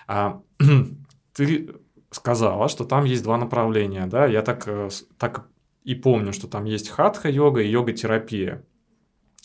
А, 0.09 0.41
ты 1.33 1.77
сказала, 2.11 2.69
что 2.69 2.85
там 2.85 3.05
есть 3.05 3.23
два 3.23 3.37
направления, 3.39 4.07
да? 4.07 4.27
Я 4.27 4.43
так, 4.43 4.67
э, 4.67 4.89
так 5.17 5.47
и 5.85 5.95
помню, 5.95 6.33
что 6.33 6.47
там 6.47 6.65
есть 6.65 6.89
хатха-йога 6.89 7.63
и 7.63 7.69
йога-терапия. 7.69 8.63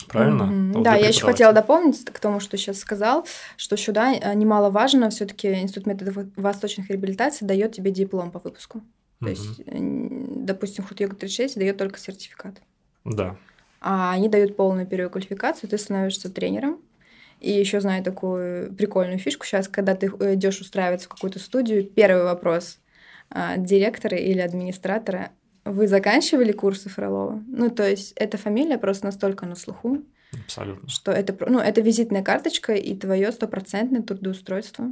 Правильно? 0.07 0.43
Mm-hmm. 0.43 0.73
Вот 0.73 0.83
да, 0.83 0.95
я 0.95 1.07
еще 1.07 1.25
хотела 1.25 1.53
дополнить 1.53 2.03
к 2.05 2.19
тому, 2.19 2.39
что 2.39 2.57
сейчас 2.57 2.79
сказал, 2.79 3.25
что 3.57 3.77
сюда 3.77 4.13
э, 4.13 4.35
немаловажно, 4.35 5.09
все-таки 5.09 5.53
Институт 5.53 5.87
методов 5.87 6.17
восточных 6.35 6.89
реабилитаций 6.89 7.47
дает 7.47 7.71
тебе 7.71 7.91
диплом 7.91 8.31
по 8.31 8.39
выпуску. 8.39 8.81
То 9.19 9.27
mm-hmm. 9.27 9.29
есть, 9.29 10.45
допустим, 10.45 10.83
ход 10.83 10.99
йога 10.99 11.15
36 11.15 11.57
дает 11.57 11.77
только 11.77 11.97
сертификат. 11.97 12.61
Да. 13.05 13.37
А 13.79 14.11
они 14.11 14.29
дают 14.29 14.55
полную 14.55 14.85
переквалификацию, 14.85 15.69
ты 15.69 15.77
становишься 15.77 16.29
тренером, 16.29 16.81
И 17.39 17.51
еще 17.51 17.79
знаю 17.79 18.03
такую 18.03 18.73
прикольную 18.73 19.19
фишку 19.19 19.45
сейчас, 19.45 19.67
когда 19.67 19.95
ты 19.95 20.07
идешь 20.07 20.59
устраиваться 20.59 21.07
в 21.07 21.09
какую-то 21.09 21.39
студию, 21.39 21.85
первый 21.85 22.23
вопрос 22.23 22.79
а, 23.29 23.57
директора 23.57 24.17
или 24.17 24.39
администратора, 24.39 25.31
вы 25.65 25.87
заканчивали 25.87 26.51
курсы 26.51 26.89
Фролова? 26.89 27.43
Ну, 27.47 27.69
то 27.69 27.89
есть 27.89 28.13
эта 28.13 28.37
фамилия 28.37 28.77
просто 28.77 29.05
настолько 29.07 29.47
на 29.47 29.55
слуху, 29.55 30.03
Абсолютно. 30.45 30.87
что 30.87 31.11
это, 31.11 31.35
ну, 31.49 31.59
это 31.59 31.81
визитная 31.81 32.23
карточка 32.23 32.73
и 32.73 32.95
твое 32.95 33.31
стопроцентное 33.31 34.03
трудоустройство 34.03 34.91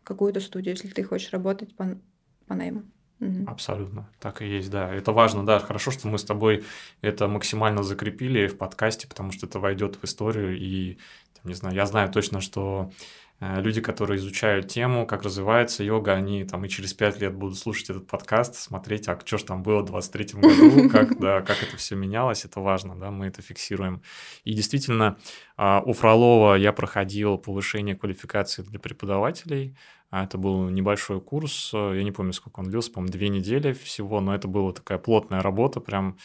в 0.00 0.04
какую-то 0.04 0.40
студию, 0.40 0.74
если 0.74 0.88
ты 0.88 1.02
хочешь 1.02 1.32
работать 1.32 1.74
по, 1.76 1.98
по 2.46 2.54
найму. 2.54 2.84
Угу. 3.18 3.44
Абсолютно, 3.48 4.08
так 4.20 4.42
и 4.42 4.46
есть, 4.46 4.70
да. 4.70 4.94
Это 4.94 5.10
важно, 5.10 5.44
да. 5.44 5.58
Хорошо, 5.58 5.90
что 5.90 6.06
мы 6.06 6.18
с 6.18 6.24
тобой 6.24 6.64
это 7.00 7.26
максимально 7.28 7.82
закрепили 7.82 8.46
в 8.46 8.58
подкасте, 8.58 9.08
потому 9.08 9.32
что 9.32 9.46
это 9.46 9.58
войдет 9.58 9.96
в 9.96 10.04
историю. 10.04 10.56
И, 10.56 10.98
там, 11.34 11.48
не 11.48 11.54
знаю, 11.54 11.74
я 11.74 11.86
знаю 11.86 12.12
точно, 12.12 12.40
что 12.40 12.92
люди, 13.40 13.80
которые 13.80 14.18
изучают 14.18 14.68
тему, 14.68 15.06
как 15.06 15.22
развивается 15.22 15.84
йога, 15.84 16.14
они 16.14 16.44
там 16.44 16.64
и 16.64 16.68
через 16.68 16.94
пять 16.94 17.20
лет 17.20 17.34
будут 17.34 17.58
слушать 17.58 17.90
этот 17.90 18.06
подкаст, 18.06 18.54
смотреть, 18.54 19.08
а 19.08 19.18
что 19.24 19.38
же 19.38 19.44
там 19.44 19.62
было 19.62 19.82
в 19.82 19.86
23 19.86 20.40
году, 20.40 20.88
как, 20.92 21.18
да, 21.18 21.42
как 21.42 21.62
это 21.62 21.76
все 21.76 21.96
менялось, 21.96 22.44
это 22.44 22.60
важно, 22.60 22.98
да, 22.98 23.10
мы 23.10 23.26
это 23.26 23.42
фиксируем. 23.42 24.02
И 24.44 24.54
действительно, 24.54 25.18
а, 25.56 25.82
у 25.84 25.92
Фролова 25.92 26.54
я 26.54 26.72
проходил 26.72 27.36
повышение 27.36 27.94
квалификации 27.94 28.62
для 28.62 28.78
преподавателей, 28.78 29.76
а 30.08 30.24
это 30.24 30.38
был 30.38 30.68
небольшой 30.68 31.20
курс, 31.20 31.72
я 31.74 32.02
не 32.02 32.12
помню, 32.12 32.32
сколько 32.32 32.60
он 32.60 32.70
длился, 32.70 32.92
по-моему, 32.92 33.12
две 33.12 33.28
недели 33.28 33.72
всего, 33.72 34.20
но 34.20 34.34
это 34.34 34.46
была 34.46 34.72
такая 34.72 34.98
плотная 34.98 35.42
работа, 35.42 35.80
прям 35.80 36.16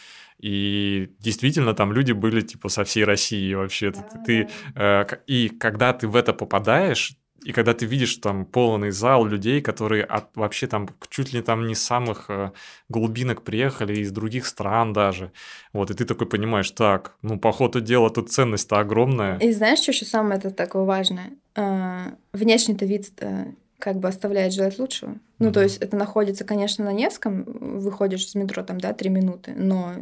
и 0.42 1.10
действительно 1.20 1.74
там 1.74 1.94
люди 1.94 2.14
были 2.14 2.42
типа 2.42 2.70
со 2.70 2.84
всей 2.84 3.04
России 3.04 3.54
вообще. 3.54 3.92
Да, 3.92 4.02
ты, 4.26 4.50
да. 4.76 5.04
Э, 5.04 5.18
и 5.28 5.50
когда 5.50 5.94
ты 5.94 6.08
в 6.08 6.16
это 6.16 6.34
попадаешь, 6.34 7.16
и 7.44 7.54
когда 7.54 7.74
ты 7.74 7.86
видишь 7.86 8.16
там 8.18 8.46
полный 8.46 8.92
зал 8.92 9.26
людей, 9.26 9.62
которые 9.62 10.04
от, 10.04 10.36
вообще 10.36 10.68
там 10.68 10.88
чуть 11.10 11.34
ли 11.34 11.42
там 11.42 11.68
не 11.68 11.76
самых 11.76 12.26
э, 12.30 12.52
глубинок 12.90 13.44
приехали, 13.44 14.00
из 14.00 14.12
других 14.12 14.46
стран 14.46 14.94
даже, 14.94 15.32
вот, 15.74 15.90
и 15.90 15.94
ты 15.94 16.06
такой 16.06 16.28
понимаешь, 16.28 16.70
так, 16.72 17.16
ну, 17.22 17.40
по 17.40 17.52
ходу 17.52 17.82
дела 17.82 18.10
тут 18.10 18.32
ценность-то 18.32 18.80
огромная. 18.80 19.38
И 19.40 19.52
знаешь, 19.52 19.80
что 19.80 19.92
еще 19.92 20.06
самое 20.06 20.38
это 20.38 20.52
такое 20.52 20.84
важное? 20.84 21.32
А, 21.56 22.14
внешний-то 22.34 22.86
вид 22.86 23.12
как 23.80 23.98
бы 23.98 24.08
оставляет 24.08 24.54
желать 24.54 24.78
лучшего. 24.78 25.16
Ну, 25.40 25.50
mm-hmm. 25.50 25.54
то 25.54 25.64
есть 25.64 25.78
это 25.78 25.98
находится, 25.98 26.46
конечно, 26.46 26.86
на 26.86 26.94
Невском, 26.94 27.44
выходишь 27.80 28.26
из 28.26 28.36
метро 28.36 28.62
там, 28.62 28.80
да, 28.80 28.94
три 28.94 29.10
минуты, 29.10 29.54
но 29.56 29.96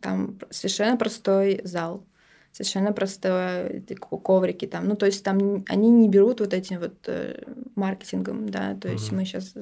там 0.00 0.38
совершенно 0.50 0.96
простой 0.96 1.60
зал, 1.64 2.04
совершенно 2.52 2.92
простые 2.92 3.82
коврики 3.98 4.66
там. 4.66 4.88
Ну, 4.88 4.96
то 4.96 5.06
есть 5.06 5.24
там 5.24 5.64
они 5.68 5.90
не 5.90 6.08
берут 6.08 6.40
вот 6.40 6.54
этим 6.54 6.80
вот 6.80 6.94
э, 7.06 7.42
маркетингом, 7.74 8.48
да, 8.48 8.74
то 8.74 8.88
есть 8.88 9.10
mm-hmm. 9.10 9.14
мы 9.14 9.24
сейчас 9.24 9.54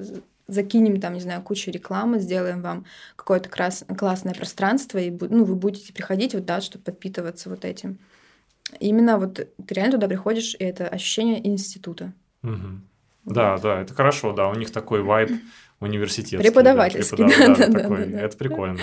закинем 0.46 1.00
там, 1.00 1.14
не 1.14 1.20
знаю, 1.20 1.42
кучу 1.42 1.70
рекламы, 1.70 2.20
сделаем 2.20 2.62
вам 2.62 2.86
какое-то 3.16 3.48
крас- 3.48 3.84
классное 3.98 4.34
пространство, 4.34 4.98
и 4.98 5.10
ну, 5.10 5.44
вы 5.44 5.56
будете 5.56 5.92
приходить 5.92 6.34
вот, 6.34 6.44
да, 6.44 6.60
чтобы 6.60 6.84
подпитываться 6.84 7.50
вот 7.50 7.64
этим. 7.64 7.98
именно 8.78 9.18
вот 9.18 9.34
ты 9.34 9.74
реально 9.74 9.92
туда 9.92 10.08
приходишь, 10.08 10.54
и 10.54 10.64
это 10.64 10.88
ощущение 10.88 11.46
института. 11.46 12.12
Mm-hmm. 12.42 12.78
Да, 13.24 13.58
да, 13.58 13.80
это 13.80 13.92
хорошо, 13.92 14.32
да, 14.32 14.48
у 14.48 14.54
них 14.54 14.70
такой 14.70 15.02
вайб 15.02 15.32
университетский. 15.80 16.38
Преподавательский, 16.38 17.16
да, 17.28 17.28
преподав... 17.28 17.58
да, 17.58 17.66
да, 17.66 17.80
такой, 17.80 18.04
да, 18.06 18.12
да, 18.12 18.20
Это 18.20 18.36
прикольно. 18.36 18.80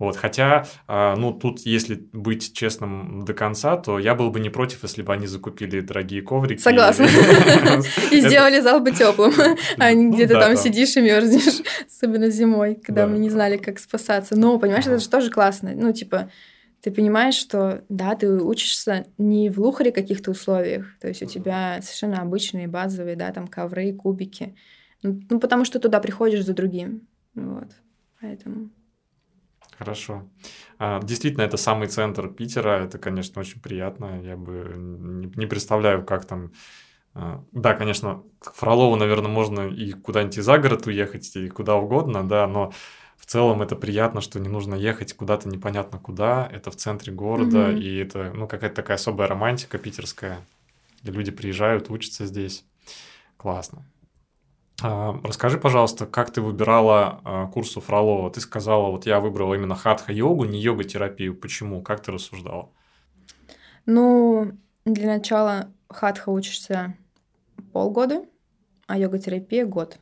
Вот, 0.00 0.16
хотя, 0.16 0.66
а, 0.88 1.14
ну, 1.14 1.30
тут, 1.30 1.60
если 1.60 2.08
быть 2.14 2.54
честным 2.54 3.22
до 3.26 3.34
конца, 3.34 3.76
то 3.76 3.98
я 3.98 4.14
был 4.14 4.30
бы 4.30 4.40
не 4.40 4.48
против, 4.48 4.82
если 4.82 5.02
бы 5.02 5.12
они 5.12 5.26
закупили 5.26 5.80
дорогие 5.80 6.22
коврики. 6.22 6.62
Согласна. 6.62 7.04
И 8.10 8.20
сделали 8.22 8.60
зал 8.60 8.80
бы 8.80 8.92
теплым, 8.92 9.34
а 9.76 9.92
не 9.92 10.06
ну 10.06 10.14
где-то 10.14 10.40
там 10.40 10.56
сидишь 10.56 10.96
и 10.96 11.02
мерзнешь, 11.02 11.60
особенно 11.86 12.30
зимой, 12.30 12.76
когда 12.76 13.06
мы 13.06 13.18
не 13.18 13.28
знали, 13.28 13.58
как 13.58 13.78
спасаться. 13.78 14.36
Но, 14.36 14.58
понимаешь, 14.58 14.86
это 14.86 14.98
же 14.98 15.08
тоже 15.08 15.30
классно. 15.30 15.72
Ну, 15.74 15.92
типа, 15.92 16.30
ты 16.80 16.90
понимаешь, 16.90 17.34
что 17.34 17.84
да, 17.90 18.14
ты 18.14 18.26
учишься 18.42 19.04
не 19.18 19.50
в 19.50 19.58
лухаре 19.58 19.92
каких-то 19.92 20.30
условиях, 20.30 20.86
то 20.98 21.08
есть 21.08 21.22
у 21.22 21.26
тебя 21.26 21.80
совершенно 21.82 22.22
обычные 22.22 22.68
базовые, 22.68 23.16
да, 23.16 23.32
там 23.32 23.46
ковры, 23.46 23.92
кубики, 23.92 24.56
ну, 25.02 25.20
ну 25.28 25.38
потому 25.38 25.66
что 25.66 25.78
туда 25.78 26.00
приходишь 26.00 26.46
за 26.46 26.54
другим, 26.54 27.06
вот, 27.34 27.68
поэтому. 28.18 28.70
Хорошо. 29.80 30.28
А, 30.78 31.00
действительно, 31.02 31.42
это 31.42 31.56
самый 31.56 31.88
центр 31.88 32.28
Питера. 32.28 32.84
Это, 32.84 32.98
конечно, 32.98 33.40
очень 33.40 33.62
приятно. 33.62 34.20
Я 34.22 34.36
бы 34.36 34.74
не 34.76 35.46
представляю, 35.46 36.04
как 36.04 36.26
там... 36.26 36.52
А, 37.14 37.42
да, 37.52 37.72
конечно, 37.72 38.22
к 38.40 38.52
Фролову, 38.52 38.96
наверное, 38.96 39.30
можно 39.30 39.68
и 39.68 39.92
куда-нибудь 39.92 40.34
за 40.34 40.58
город 40.58 40.86
уехать, 40.86 41.34
и 41.34 41.48
куда 41.48 41.76
угодно, 41.76 42.28
да, 42.28 42.46
но 42.46 42.74
в 43.16 43.24
целом 43.24 43.62
это 43.62 43.74
приятно, 43.74 44.20
что 44.20 44.38
не 44.38 44.50
нужно 44.50 44.74
ехать 44.74 45.14
куда-то 45.14 45.48
непонятно 45.48 45.98
куда. 45.98 46.46
Это 46.52 46.70
в 46.70 46.76
центре 46.76 47.10
города, 47.10 47.70
mm-hmm. 47.70 47.80
и 47.80 47.96
это, 47.96 48.32
ну, 48.34 48.46
какая-то 48.46 48.76
такая 48.76 48.96
особая 48.96 49.28
романтика 49.28 49.78
питерская, 49.78 50.46
люди 51.04 51.30
приезжают, 51.30 51.88
учатся 51.88 52.26
здесь. 52.26 52.66
Классно. 53.38 53.89
А, 54.82 55.20
расскажи, 55.22 55.58
пожалуйста, 55.58 56.06
как 56.06 56.30
ты 56.30 56.40
выбирала 56.40 57.20
а, 57.24 57.46
курс 57.48 57.76
у 57.76 57.80
Фролова? 57.80 58.30
Ты 58.30 58.40
сказала, 58.40 58.90
вот 58.90 59.04
я 59.06 59.20
выбрала 59.20 59.54
именно 59.54 59.74
хатха-йогу, 59.74 60.44
не 60.44 60.58
йога-терапию. 60.58 61.36
Почему? 61.36 61.82
Как 61.82 62.02
ты 62.02 62.12
рассуждала? 62.12 62.70
Ну, 63.84 64.52
для 64.84 65.06
начала 65.06 65.72
хатха 65.88 66.30
учишься 66.30 66.96
полгода, 67.72 68.24
а 68.86 68.98
йога-терапия– 68.98 69.64
год. 69.66 69.98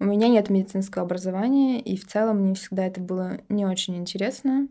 У 0.00 0.04
меня 0.04 0.28
нет 0.28 0.50
медицинского 0.50 1.04
образования, 1.04 1.80
и 1.80 1.96
в 1.96 2.06
целом 2.06 2.42
мне 2.42 2.54
всегда 2.54 2.86
это 2.86 3.00
было 3.00 3.40
не 3.48 3.64
очень 3.64 3.96
интересно. 3.96 4.68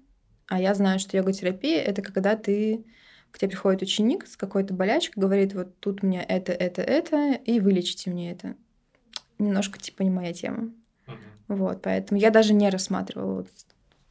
А 0.48 0.62
я 0.62 0.74
знаю, 0.76 1.00
что 1.00 1.18
йога-терапия– 1.18 1.82
это 1.84 2.02
когда 2.02 2.36
ты 2.36 2.86
к 3.32 3.40
тебе 3.40 3.50
приходит 3.50 3.82
ученик 3.82 4.28
с 4.28 4.38
какой-то 4.38 4.74
болячкой, 4.74 5.22
говорит, 5.22 5.54
вот 5.54 5.80
тут 5.80 6.04
у 6.04 6.08
меня 6.08 6.24
это, 6.24 6.54
это, 6.54 6.82
это, 6.82 7.34
и 7.34 7.60
вылечите 7.60 8.10
мне 8.10 8.32
это 8.32 8.56
немножко 9.40 9.80
типа 9.80 10.04
не 10.04 10.10
моя 10.10 10.34
тема. 10.34 10.72
Uh-huh. 11.08 11.16
Вот, 11.48 11.82
поэтому 11.82 12.20
я 12.20 12.30
даже 12.30 12.54
не 12.54 12.70
рассматривала 12.70 13.36
вот 13.36 13.48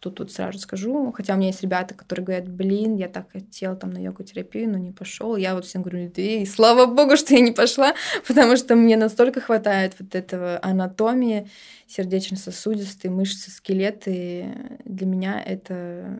тут 0.00 0.16
тут 0.16 0.32
сразу 0.32 0.58
скажу. 0.58 1.12
Хотя 1.12 1.34
у 1.34 1.36
меня 1.36 1.48
есть 1.48 1.62
ребята, 1.62 1.94
которые 1.94 2.24
говорят, 2.24 2.48
блин, 2.48 2.96
я 2.96 3.08
так 3.08 3.30
хотела 3.32 3.76
там 3.76 3.90
на 3.90 3.98
йогу-терапию, 3.98 4.70
но 4.70 4.78
не 4.78 4.92
пошел. 4.92 5.36
Я 5.36 5.54
вот 5.54 5.64
всем 5.64 5.82
говорю, 5.82 6.10
ты, 6.10 6.46
слава 6.46 6.86
богу, 6.86 7.16
что 7.16 7.34
я 7.34 7.40
не 7.40 7.52
пошла, 7.52 7.94
потому 8.28 8.56
что 8.56 8.76
мне 8.76 8.96
настолько 8.96 9.40
хватает 9.40 9.94
вот 9.98 10.14
этого 10.14 10.58
анатомии, 10.62 11.48
сердечно-сосудистой, 11.86 13.10
мышцы, 13.10 13.50
скелеты. 13.50 14.78
Для 14.84 15.06
меня 15.06 15.42
это 15.42 16.18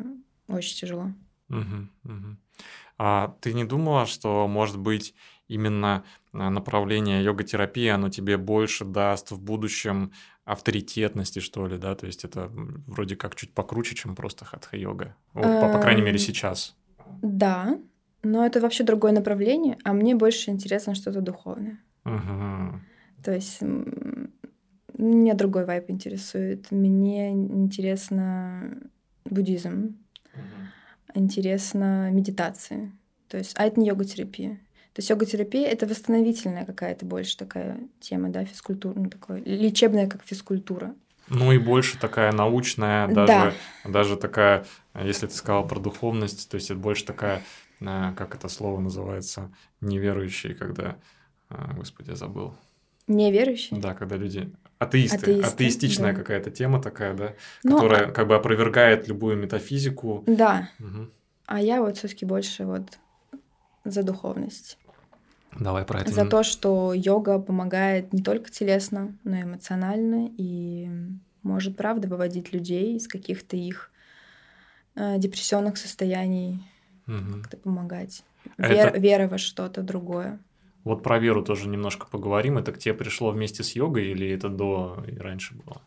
очень 0.49 0.77
тяжело. 0.77 1.13
Угу, 1.49 1.89
угу. 2.05 2.37
А 2.99 3.37
ты 3.41 3.53
не 3.53 3.65
думала, 3.65 4.07
что, 4.07 4.49
может 4.49 4.79
быть, 4.79 5.15
именно 5.49 6.05
а, 6.33 6.51
направление 6.51 7.23
йога-терапии, 7.23 7.89
оно 7.89 8.09
тебе 8.09 8.37
больше 8.37 8.85
даст 8.85 9.31
в 9.31 9.41
будущем 9.41 10.13
авторитетности, 10.45 11.41
что 11.41 11.67
ли, 11.67 11.79
да? 11.79 11.95
То 11.95 12.07
есть 12.07 12.25
это 12.25 12.51
вроде 12.87 13.17
как 13.17 13.35
чуть 13.35 13.53
покруче, 13.53 13.95
чем 13.95 14.15
просто 14.15 14.45
хатха-йога. 14.45 15.17
по, 15.33 15.43
по 15.43 15.79
крайней 15.81 16.03
мере, 16.03 16.17
эм, 16.17 16.19
сейчас. 16.19 16.77
Да, 17.23 17.79
но 18.23 18.45
это 18.45 18.61
вообще 18.61 18.85
другое 18.85 19.13
направление, 19.13 19.79
а 19.85 19.93
мне 19.93 20.15
больше 20.15 20.51
интересно 20.51 20.95
что-то 20.95 21.21
духовное. 21.21 21.81
Угу. 22.05 22.81
То 23.25 23.35
есть 23.35 23.61
меня 24.99 25.35
другой 25.35 25.65
вайп 25.65 25.91
интересует. 25.91 26.71
Мне 26.71 27.33
интересно 27.33 28.79
буддизм 29.25 29.97
интересно 31.17 32.11
медитации. 32.11 32.93
То 33.29 33.39
есть, 33.39 33.55
а 33.57 33.65
это 33.65 33.81
не 33.81 33.89
йога-терапия. 33.89 34.61
То 34.97 35.01
есть 35.01 35.11
йога-терапия— 35.11 35.69
это 35.71 35.87
восстановительная 35.87 36.65
какая-то 36.65 37.05
больше 37.05 37.37
такая 37.37 37.79
тема, 38.01 38.31
да, 38.31 38.47
физкультура, 38.47 38.95
ну, 38.99 39.11
такое, 39.11 39.43
лечебная 39.45 40.09
как 40.09 40.25
физкультура. 40.25 40.95
Ну 41.29 41.53
и 41.53 41.59
больше 41.59 41.99
такая 41.99 42.33
научная, 42.33 43.07
даже, 43.07 43.27
да. 43.27 43.53
даже 43.85 44.17
такая, 44.17 44.65
если 44.95 45.27
ты 45.27 45.35
сказала 45.35 45.67
про 45.67 45.81
духовность, 45.81 46.49
то 46.49 46.55
есть 46.55 46.71
это 46.71 46.81
больше 46.81 47.05
такая, 47.05 47.43
э, 47.81 48.13
как 48.17 48.35
это 48.35 48.49
слово 48.49 48.81
называется, 48.81 49.53
неверующие, 49.83 50.55
когда, 50.55 50.97
э, 51.51 51.75
господи, 51.77 52.09
я 52.09 52.17
забыл. 52.17 52.55
Неверующие? 53.07 53.79
Да, 53.79 53.93
когда 53.93 54.17
люди 54.17 54.51
Атеисты. 54.79 55.17
Атеисты 55.19 55.43
Атеистичная 55.43 56.13
да. 56.15 56.19
какая-то 56.21 56.51
тема 56.51 56.81
такая, 56.81 57.13
да, 57.13 57.35
ну, 57.65 57.75
которая 57.75 58.07
а... 58.07 58.13
как 58.13 58.29
бы 58.29 58.35
опровергает 58.35 59.09
любую 59.09 59.37
метафизику. 59.37 60.25
Да. 60.27 60.71
Угу. 60.81 61.11
А 61.45 61.61
я 61.61 61.83
вот 61.83 61.99
все-таки 61.99 62.25
больше 62.25 62.65
вот 62.65 62.99
за 63.85 64.03
духовность. 64.03 64.79
Давай 65.59 65.85
про 65.85 66.01
это. 66.01 66.13
За 66.13 66.27
то, 66.27 66.43
что 66.43 66.93
йога 66.95 67.39
помогает 67.39 68.13
не 68.13 68.23
только 68.23 68.51
телесно, 68.51 69.17
но 69.25 69.37
и 69.37 69.43
эмоционально, 69.43 70.31
и 70.37 70.89
может, 71.43 71.77
правда, 71.77 72.09
выводить 72.09 72.53
людей 72.53 72.97
из 72.97 73.09
каких-то 73.09 73.57
их 73.57 73.91
э, 74.97 75.19
депрессионных 75.19 75.79
состояний, 75.79 76.63
угу. 77.07 77.41
как-то 77.41 77.57
помогать. 77.57 78.23
вер, 78.59 78.89
Это- 78.89 78.99
вера 78.99 79.29
во 79.29 79.39
что-то 79.39 79.83
другое. 79.83 80.39
Вот 80.85 81.03
про 81.03 81.19
веру 81.19 81.43
тоже 81.43 81.69
немножко 81.69 82.07
поговорим. 82.07 82.59
Это 82.59 82.71
к 82.71 82.79
тебе 82.79 82.95
пришло 82.95 83.31
вместе 83.31 83.65
с 83.65 83.73
йогой 83.73 84.07
или 84.07 84.31
это 84.31 84.49
до 84.49 85.05
и 85.09 85.17
раньше 85.17 85.55
было? 85.55 85.83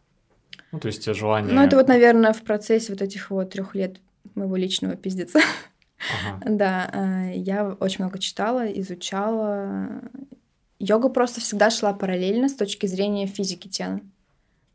Ну, 0.73 0.79
то 0.79 0.87
есть 0.87 1.05
желание... 1.15 1.53
Ну, 1.53 1.61
это 1.61 1.77
вот, 1.77 1.87
наверное, 1.87 2.33
в 2.33 2.41
процессе 2.43 2.91
вот 2.91 3.01
этих 3.01 3.31
вот 3.31 3.49
трех 3.49 3.75
лет 3.75 4.01
моего 4.35 4.57
личного 4.57 4.95
пиздеца. 4.95 5.39
Ага. 5.99 6.39
Да, 6.45 6.89
э, 6.93 7.33
я 7.37 7.65
очень 7.79 8.03
много 8.03 8.19
читала, 8.19 8.65
изучала. 8.79 10.01
Йога 10.79 11.09
просто 11.09 11.41
всегда 11.41 11.69
шла 11.69 11.93
параллельно 11.93 12.47
с 12.47 12.55
точки 12.55 12.85
зрения 12.87 13.27
физики 13.27 13.67
тела. 13.67 13.99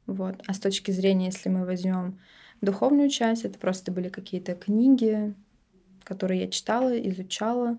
Вот. 0.06 0.42
А 0.46 0.52
с 0.52 0.58
точки 0.60 0.90
зрения, 0.90 1.26
если 1.26 1.48
мы 1.48 1.64
возьмем 1.64 2.18
духовную 2.60 3.08
часть, 3.08 3.44
это 3.44 3.58
просто 3.58 3.90
были 3.90 4.08
какие-то 4.10 4.54
книги, 4.54 5.34
которые 6.02 6.42
я 6.42 6.48
читала, 6.48 6.96
изучала. 7.08 7.78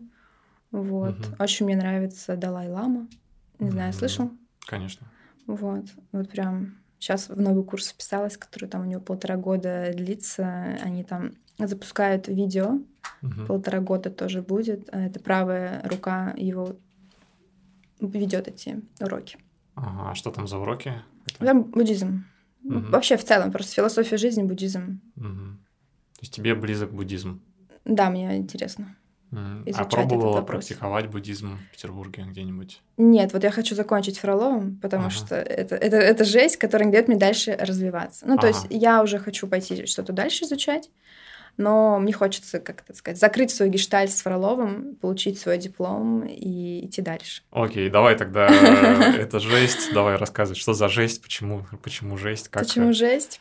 Вот. 0.71 1.19
Мгм. 1.19 1.35
Очень 1.39 1.65
мне 1.67 1.75
нравится 1.75 2.35
Далай-Лама. 2.35 3.07
Не 3.59 3.69
знаю, 3.69 3.89
Мгм. 3.89 3.97
слышал? 3.99 4.31
Конечно. 4.65 5.07
Вот. 5.45 5.85
Вот 6.11 6.29
прям 6.29 6.77
сейчас 6.99 7.29
в 7.29 7.39
новый 7.39 7.63
курс 7.63 7.89
вписалась, 7.89 8.37
который 8.37 8.67
там 8.67 8.81
у 8.81 8.85
него 8.85 9.01
полтора 9.01 9.37
года 9.37 9.91
длится. 9.93 10.77
Они 10.83 11.03
там 11.03 11.33
запускают 11.57 12.27
видео 12.27 12.79
Мгм. 13.21 13.45
полтора 13.47 13.79
года 13.79 14.09
тоже 14.09 14.41
будет. 14.41 14.89
А 14.91 14.99
Это 14.99 15.19
правая 15.19 15.81
рука 15.87 16.33
его 16.37 16.75
ведет 17.99 18.47
эти 18.47 18.81
уроки. 18.99 19.37
Ага, 19.75 20.11
а 20.11 20.15
что 20.15 20.31
там 20.31 20.47
за 20.47 20.57
уроки? 20.57 20.93
Это- 21.27 21.45
Там 21.45 21.63
буддизм. 21.63 22.25
Мгм. 22.63 22.91
Вообще 22.91 23.17
в 23.17 23.23
целом, 23.23 23.51
просто 23.51 23.73
философия 23.73 24.17
жизни, 24.17 24.43
буддизм. 24.43 24.99
Мгм. 25.15 25.59
То 26.15 26.21
есть 26.21 26.33
тебе 26.33 26.55
близок 26.55 26.91
буддизм? 26.91 27.41
Да, 27.83 28.09
мне 28.09 28.37
интересно. 28.37 28.95
Мгм. 29.31 29.65
А 29.75 29.85
пробовала 29.85 30.41
практиковать 30.41 31.09
буддизм 31.09 31.57
в 31.57 31.71
Петербурге 31.71 32.23
где-нибудь? 32.27 32.81
Нет, 32.97 33.33
вот 33.33 33.43
я 33.43 33.51
хочу 33.51 33.75
закончить 33.75 34.17
Фроловым, 34.19 34.77
потому 34.81 35.05
Ага. 35.07 35.11
что 35.15 35.35
это, 35.35 35.75
это, 35.75 35.97
это 35.97 36.23
жесть, 36.23 36.57
которая 36.57 36.85
не 36.87 36.91
дает 36.91 37.07
мне 37.07 37.17
дальше 37.17 37.55
развиваться. 37.59 38.25
Ну, 38.27 38.37
то 38.37 38.47
есть 38.47 38.65
Ага. 38.65 38.75
я 38.75 39.03
уже 39.03 39.19
хочу 39.19 39.47
пойти 39.47 39.85
что-то 39.87 40.13
дальше 40.13 40.45
изучать, 40.45 40.89
но 41.57 41.99
мне 41.99 42.13
хочется, 42.13 42.59
как 42.59 42.81
это 42.81 42.93
сказать, 42.93 43.19
закрыть 43.19 43.51
свой 43.51 43.69
гештальт 43.69 44.11
с 44.11 44.21
Фроловым, 44.21 44.95
получить 44.95 45.39
свой 45.39 45.57
диплом 45.57 46.23
и 46.25 46.85
идти 46.85 47.01
дальше. 47.01 47.43
Окей, 47.51 47.89
давай 47.89 48.17
тогда 48.17 48.47
это 49.17 49.39
жесть. 49.39 49.93
Давай 49.93 50.17
рассказывай, 50.17 50.57
что 50.57 50.73
за 50.73 50.89
жесть, 50.89 51.21
почему, 51.21 51.65
почему 51.81 52.17
жесть, 52.17 52.49
как... 52.49 52.63
Почему 52.63 52.93
жесть? 52.93 53.39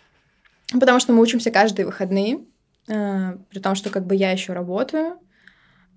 Потому 0.73 1.01
что 1.01 1.13
мы 1.13 1.23
учимся 1.23 1.51
каждые 1.51 1.87
выходные, 1.87 2.41
э, 2.89 3.37
при 3.51 3.59
том, 3.59 3.75
что 3.75 3.91
как 3.91 4.07
бы 4.07 4.15
я 4.15 4.31
еще 4.31 4.53
работаю. 4.53 5.19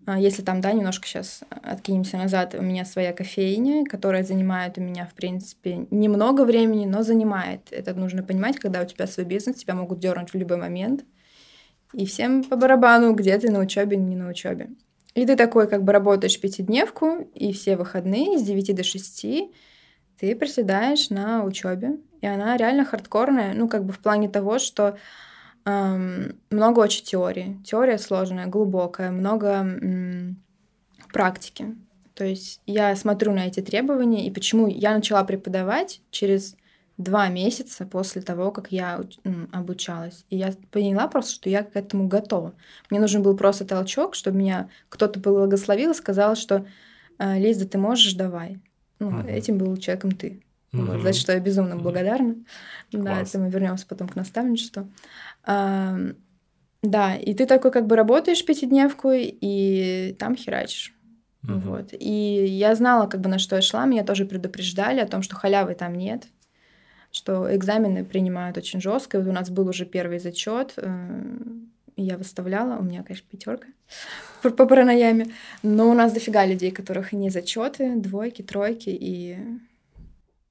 А 0.08 0.18
Если 0.18 0.42
там, 0.42 0.62
да, 0.62 0.72
немножко 0.72 1.06
сейчас 1.06 1.42
откинемся 1.50 2.16
назад, 2.16 2.56
у 2.58 2.62
меня 2.62 2.86
своя 2.86 3.12
кофейня, 3.12 3.84
которая 3.86 4.24
занимает 4.24 4.78
у 4.78 4.82
меня, 4.82 5.06
в 5.06 5.14
принципе, 5.14 5.86
немного 5.92 6.46
времени, 6.46 6.86
но 6.86 7.04
занимает. 7.04 7.68
Это 7.72 7.94
нужно 7.94 8.24
понимать, 8.24 8.58
когда 8.58 8.82
у 8.82 8.86
тебя 8.86 9.06
свой 9.06 9.26
бизнес, 9.26 9.58
тебя 9.58 9.76
могут 9.76 10.00
дернуть 10.00 10.32
в 10.32 10.38
любой 10.38 10.56
момент. 10.56 11.04
И 11.94 12.06
всем 12.06 12.44
по 12.44 12.56
барабану, 12.56 13.14
где 13.14 13.38
ты 13.38 13.50
на 13.50 13.60
учебе, 13.60 13.98
не 13.98 14.16
на 14.16 14.30
учебе. 14.30 14.70
И 15.16 15.26
ты 15.26 15.36
такой, 15.36 15.68
как 15.68 15.84
бы 15.84 15.94
работаешь 15.94 16.40
пятидневку, 16.40 17.30
и 17.34 17.52
все 17.52 17.76
выходные 17.76 18.38
с 18.38 18.44
9 18.44 18.76
до 18.76 18.84
6 18.84 19.26
ты 20.20 20.36
приседаешь 20.36 21.10
на 21.10 21.44
учебе. 21.44 21.98
И 22.22 22.28
она 22.28 22.58
реально 22.58 22.86
хардкорная, 22.86 23.54
ну, 23.54 23.68
как 23.70 23.86
бы 23.86 23.94
в 23.94 24.00
плане 24.00 24.30
того, 24.30 24.60
что 24.60 24.98
эм, 25.66 26.40
много 26.50 26.80
очень 26.80 27.06
теории. 27.06 27.60
Теория 27.66 27.98
сложная, 27.98 28.48
глубокая, 28.48 29.12
много 29.12 29.48
м, 29.48 30.44
практики. 31.14 31.76
То 32.14 32.26
есть 32.26 32.62
я 32.66 32.96
смотрю 32.96 33.32
на 33.34 33.48
эти 33.48 33.62
требования, 33.62 34.26
и 34.26 34.32
почему 34.32 34.68
я 34.68 34.94
начала 34.94 35.24
преподавать 35.24 36.02
через 36.10 36.56
два 36.98 37.30
месяца 37.30 37.86
после 37.86 38.22
того, 38.22 38.52
как 38.52 38.72
я 38.72 39.02
обучалась. 39.52 40.26
И 40.30 40.38
я 40.38 40.54
поняла 40.72 41.08
просто, 41.08 41.34
что 41.34 41.50
я 41.50 41.64
к 41.64 41.76
этому 41.76 42.08
готова. 42.08 42.54
Мне 42.90 43.00
нужен 43.00 43.22
был 43.22 43.38
просто 43.38 43.66
толчок, 43.66 44.16
чтобы 44.16 44.38
меня 44.38 44.70
кто-то 44.90 45.20
благословил 45.20 45.92
и 45.92 45.96
сказал, 45.96 46.36
что 46.36 46.66
«Э, 47.20 47.40
Лиз, 47.40 47.58
да 47.58 47.66
ты 47.66 47.78
можешь, 47.78 48.14
давай. 48.14 48.60
Ну, 49.00 49.12
Мгм. 49.12 49.28
этим 49.28 49.58
был 49.58 49.78
человеком 49.78 50.12
ты. 50.12 50.42
Мгм. 50.74 51.02
за 51.02 51.14
что 51.14 51.32
я 51.32 51.40
безумно 51.40 51.78
благодарна. 51.78 52.36
Да, 52.92 53.16
Класс. 53.16 53.30
это 53.30 53.40
мы 53.40 53.50
вернемся 53.50 53.88
потом 53.88 54.10
к 54.10 54.16
наставничеству. 54.18 54.92
Ам, 55.44 56.16
да, 56.84 57.16
и 57.16 57.34
ты 57.34 57.46
такой 57.46 57.72
как 57.72 57.88
бы 57.88 57.96
работаешь 57.96 58.44
пятидневку, 58.46 59.12
и 59.14 60.16
там 60.20 60.36
херачишь. 60.36 60.94
Мгм. 61.42 61.60
Вот. 61.62 61.90
И 61.94 62.46
я 62.46 62.76
знала, 62.76 63.08
как 63.08 63.22
бы 63.22 63.30
на 63.30 63.40
что 63.40 63.56
я 63.56 63.62
шла, 63.62 63.86
меня 63.86 64.04
тоже 64.04 64.26
предупреждали 64.26 65.00
о 65.00 65.08
том, 65.08 65.22
что 65.22 65.36
халявы 65.36 65.74
там 65.74 65.96
нет, 65.96 66.28
что 67.18 67.54
экзамены 67.56 68.06
принимают 68.06 68.58
очень 68.58 68.80
жестко. 68.82 69.18
И 69.18 69.22
вот 69.22 69.30
у 69.30 69.34
нас 69.34 69.50
был 69.50 69.68
уже 69.68 69.86
первый 69.86 70.20
зачет, 70.20 70.76
я 71.98 72.18
выставляла, 72.18 72.78
у 72.78 72.84
меня, 72.84 73.04
конечно, 73.04 73.28
пятерка 73.30 73.68
по, 74.44 74.52
по 74.52 74.84
но 75.64 75.90
у 75.90 75.94
нас 75.94 76.14
дофига 76.14 76.46
людей, 76.46 76.72
которых 76.72 77.12
не 77.12 77.30
зачеты, 77.30 77.96
двойки, 77.96 78.44
тройки, 78.44 78.90
и 78.90 79.38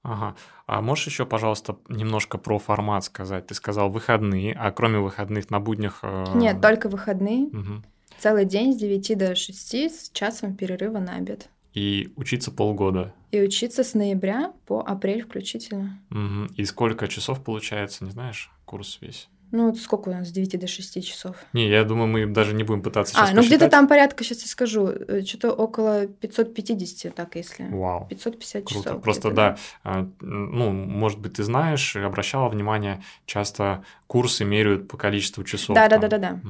Ага. 0.03 0.37
А 0.67 0.81
можешь 0.83 1.07
еще, 1.09 1.27
пожалуйста, 1.27 1.79
немножко 1.89 2.39
про 2.39 2.61
формат 2.61 3.03
сказать? 3.05 3.49
Ты 3.49 3.55
сказал 3.55 3.91
выходные, 3.91 4.53
а 4.53 4.71
кроме 4.71 5.01
выходных 5.01 5.51
на 5.51 5.59
буднях... 5.59 5.99
э, 6.03 6.27
нет, 6.37 6.61
только 6.61 6.89
выходные, 6.89 7.49
мгм. 7.51 7.85
целый 8.19 8.45
день 8.45 8.73
с 8.73 8.77
9 8.77 9.19
до 9.19 9.35
6 9.35 9.75
с 9.75 10.11
часом 10.11 10.55
перерыва 10.55 10.99
на 11.01 11.17
обед. 11.17 11.49
И 11.77 12.11
учиться 12.17 12.51
полгода. 12.51 13.13
И 13.33 13.41
учиться 13.43 13.85
с 13.85 13.93
ноября 13.93 14.55
по 14.65 14.81
апрель 14.81 15.23
включительно. 15.23 16.01
Мгм. 16.09 16.47
И 16.57 16.65
сколько 16.65 17.07
часов 17.07 17.45
получается, 17.45 18.03
не 18.03 18.11
знаешь, 18.11 18.51
курс 18.65 18.97
весь? 19.03 19.29
Ну, 19.53 19.67
вот 19.67 19.79
сколько 19.79 20.09
у 20.09 20.13
нас 20.13 20.29
с 20.29 20.31
9 20.33 20.59
до 20.59 20.67
6 20.67 21.05
часов? 21.05 21.37
Не, 21.53 21.69
я 21.69 21.85
думаю, 21.85 22.09
мы 22.09 22.27
даже 22.27 22.55
не 22.55 22.65
будем 22.65 22.83
пытаться 22.83 23.15
А, 23.17 23.27
сейчас 23.27 23.37
ну 23.37 23.43
где-то 23.43 23.69
там 23.69 23.89
порядка, 23.89 24.25
сейчас 24.25 24.41
я 24.41 24.49
скажу, 24.49 24.89
э, 24.89 25.23
что-то 25.23 25.53
около 25.53 26.07
550, 26.07 27.15
так 27.15 27.37
если. 27.37 27.69
Вау. 27.69 28.07
550 28.09 28.65
Круто. 28.65 28.89
часов. 28.89 29.03
Просто 29.03 29.29
где-то, 29.29 29.37
да, 29.37 29.57
а, 29.85 30.09
ну, 30.21 30.73
может 30.73 31.21
быть, 31.21 31.35
ты 31.35 31.45
знаешь, 31.45 31.95
обращала 31.95 32.49
внимание, 32.49 33.03
часто 33.27 33.85
курсы 34.07 34.45
меряют 34.45 34.89
по 34.89 34.97
количеству 34.97 35.45
часов. 35.45 35.77
Да, 35.77 35.89
да, 35.89 36.41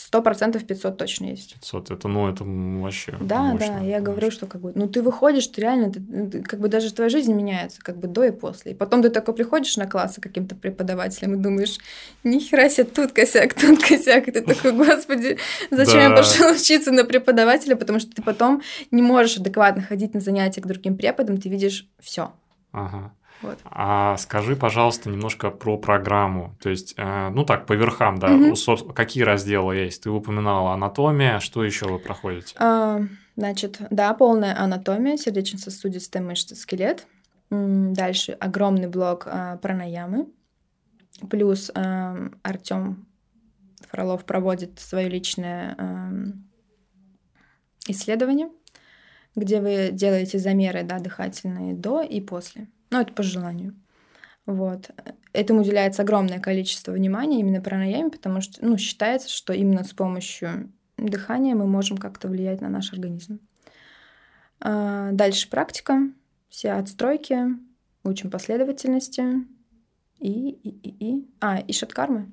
Сто 0.00 0.22
процентов 0.22 0.64
500 0.64 0.96
точно 0.96 1.24
есть. 1.26 1.54
500, 1.54 1.90
это, 1.90 2.06
ну, 2.06 2.28
это 2.28 2.44
вообще 2.44 3.16
Да, 3.20 3.42
мощно, 3.42 3.80
да, 3.80 3.84
я 3.84 4.00
говорю, 4.00 4.26
мощно. 4.26 4.30
что 4.30 4.46
как 4.46 4.60
бы, 4.60 4.70
ну 4.76 4.86
ты 4.86 5.02
выходишь, 5.02 5.48
ты 5.48 5.60
реально, 5.60 5.92
ты- 5.92 6.00
ты- 6.30 6.40
как 6.44 6.60
бы 6.60 6.68
даже 6.68 6.94
твоя 6.94 7.10
жизнь 7.10 7.34
меняется, 7.34 7.80
как 7.82 7.96
бы 7.98 8.06
до 8.06 8.22
и 8.22 8.30
после. 8.30 8.72
И 8.72 8.74
потом 8.76 9.02
ты 9.02 9.08
такой 9.10 9.34
приходишь 9.34 9.76
на 9.76 9.88
классы 9.88 10.20
каким-то 10.20 10.54
преподавателем 10.54 11.34
и 11.34 11.36
думаешь, 11.36 11.78
нихера 12.22 12.68
себе, 12.68 12.84
тут 12.84 13.10
косяк, 13.10 13.54
тут 13.54 13.82
косяк, 13.82 14.28
и 14.28 14.30
ты 14.30 14.42
такой, 14.42 14.70
господи, 14.70 15.36
зачем 15.72 15.98
я 15.98 16.10
пошел 16.10 16.52
учиться 16.52 16.92
на 16.92 17.04
преподавателя, 17.04 17.74
потому 17.74 17.98
что 17.98 18.12
ты 18.12 18.22
потом 18.22 18.62
не 18.92 19.02
можешь 19.02 19.38
адекватно 19.38 19.82
ходить 19.82 20.14
на 20.14 20.20
занятия 20.20 20.60
к 20.60 20.66
другим 20.68 20.96
преподам, 20.96 21.40
ты 21.40 21.48
видишь 21.48 21.88
все. 21.98 22.30
Ага. 22.70 23.12
Вот. 23.42 23.58
А 23.64 24.16
скажи, 24.16 24.56
пожалуйста, 24.56 25.10
немножко 25.10 25.50
про 25.50 25.78
программу. 25.78 26.56
То 26.60 26.70
есть, 26.70 26.94
э, 26.96 27.28
ну 27.30 27.44
так, 27.44 27.66
по 27.66 27.74
верхам, 27.74 28.18
да, 28.18 28.28
Мгм. 28.28 28.50
у 28.50 28.52
соб- 28.54 28.92
какие 28.92 29.22
разделы 29.22 29.76
есть? 29.76 30.02
Ты 30.02 30.10
упоминала 30.10 30.72
анатомия, 30.72 31.38
что 31.40 31.62
еще 31.64 31.86
вы 31.86 31.98
проходите? 31.98 32.54
А, 32.58 33.00
Значит, 33.36 33.80
да, 33.90 34.12
полная 34.14 34.60
анатомия, 34.60 35.16
сердечно-сосудистая 35.16 36.20
мышца, 36.20 36.56
скелет. 36.56 37.06
Дальше 37.50 38.32
огромный 38.32 38.88
блок 38.88 39.28
а, 39.28 39.56
пранаямы. 39.58 40.26
Плюс 41.30 41.70
Артем 41.74 43.06
Фролов 43.90 44.24
проводит 44.24 44.80
свое 44.80 45.08
личное 45.08 45.76
ам, 45.78 46.48
исследование, 47.86 48.48
где 49.36 49.60
вы 49.60 49.90
делаете 49.92 50.38
замеры 50.38 50.82
да, 50.82 50.98
дыхательные 50.98 51.74
до 51.74 52.02
и 52.02 52.20
после. 52.20 52.66
Ну, 52.90 53.00
это 53.00 53.12
по 53.12 53.22
желанию. 53.22 53.74
Вот. 54.46 54.90
Этому 55.34 55.60
уделяется 55.60 56.02
огромное 56.02 56.40
количество 56.40 56.92
внимания 56.92 57.40
именно 57.40 57.60
пранаяме, 57.60 58.10
потому 58.10 58.40
что 58.40 58.64
ну, 58.64 58.78
считается, 58.78 59.28
что 59.28 59.52
именно 59.52 59.84
с 59.84 59.92
помощью 59.92 60.72
дыхания 60.96 61.54
мы 61.54 61.66
можем 61.66 61.98
как-то 61.98 62.28
влиять 62.28 62.60
на 62.60 62.68
наш 62.68 62.92
организм. 62.92 63.40
А, 64.60 65.10
Дальше 65.12 65.50
практика, 65.50 66.10
все 66.48 66.72
отстройки, 66.72 67.38
учим 68.04 68.30
последовательности 68.30 69.46
и, 70.18 70.50
и, 70.50 70.68
и, 70.70 71.10
и. 71.10 71.28
А, 71.40 71.58
и 71.58 71.72
шаткармы, 71.72 72.32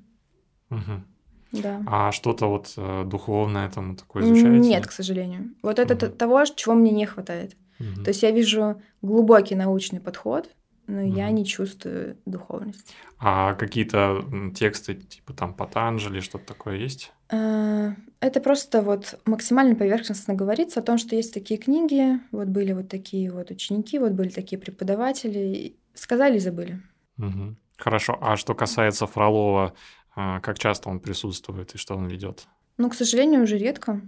Мгм. 0.70 1.06
да. 1.52 1.82
А 1.86 2.12
что-то 2.12 2.46
вот 2.46 2.72
э, 2.76 3.04
духовное 3.04 3.70
там 3.70 3.94
такое 3.94 4.24
изучаете? 4.24 4.68
Нет, 4.68 4.86
к 4.86 4.92
сожалению. 4.92 5.54
Вот 5.62 5.78
это 5.78 5.94
Мгм. 6.06 6.16
того, 6.16 6.44
чего 6.46 6.74
мне 6.74 6.90
не 6.90 7.06
хватает. 7.06 7.56
Мгм. 7.78 8.04
То 8.04 8.10
есть 8.10 8.22
я 8.22 8.30
вижу 8.30 8.80
глубокий 9.02 9.54
научный 9.54 10.00
подход, 10.00 10.48
но 10.86 11.00
mm 11.00 11.16
я 11.16 11.30
не 11.30 11.44
чувствую 11.44 12.16
духовность. 12.26 12.94
А 13.18 13.54
какие-то 13.54 14.24
тексты, 14.54 14.94
типа 14.94 15.32
там 15.32 15.54
Патанджали, 15.54 16.20
что-то 16.20 16.46
такое 16.46 16.76
есть? 16.76 17.12
Э, 17.30 17.92
это 18.20 18.40
просто 18.40 18.82
вот 18.82 19.18
максимально 19.24 19.74
поверхностно 19.74 20.34
говорится 20.34 20.80
о 20.80 20.82
том, 20.82 20.98
что 20.98 21.16
есть 21.16 21.34
такие 21.34 21.58
книги, 21.58 22.20
вот 22.30 22.48
были 22.48 22.72
вот 22.72 22.88
такие 22.88 23.32
вот 23.32 23.50
ученики, 23.50 23.98
вот 23.98 24.12
были 24.12 24.28
такие 24.28 24.58
преподаватели, 24.58 25.76
сказали 25.94 26.36
и 26.36 26.40
забыли. 26.40 26.80
Угу. 27.18 27.56
Хорошо. 27.78 28.18
А 28.20 28.36
что 28.36 28.54
касается 28.54 29.06
Фролова, 29.06 29.74
э, 30.16 30.40
как 30.40 30.58
часто 30.58 30.88
он 30.88 31.00
присутствует 31.00 31.74
и 31.74 31.78
что 31.78 31.96
он 31.96 32.06
ведет? 32.06 32.46
Ну, 32.78 32.90
к 32.90 32.94
сожалению, 32.94 33.42
уже 33.42 33.58
редко. 33.58 34.00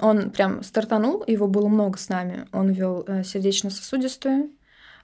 Он 0.00 0.30
прям 0.30 0.62
стартанул, 0.62 1.24
его 1.26 1.48
было 1.48 1.68
много 1.68 1.98
с 1.98 2.08
нами. 2.08 2.46
Он 2.52 2.70
вел 2.70 3.04
э, 3.06 3.24
сердечно-сосудистую, 3.24 4.50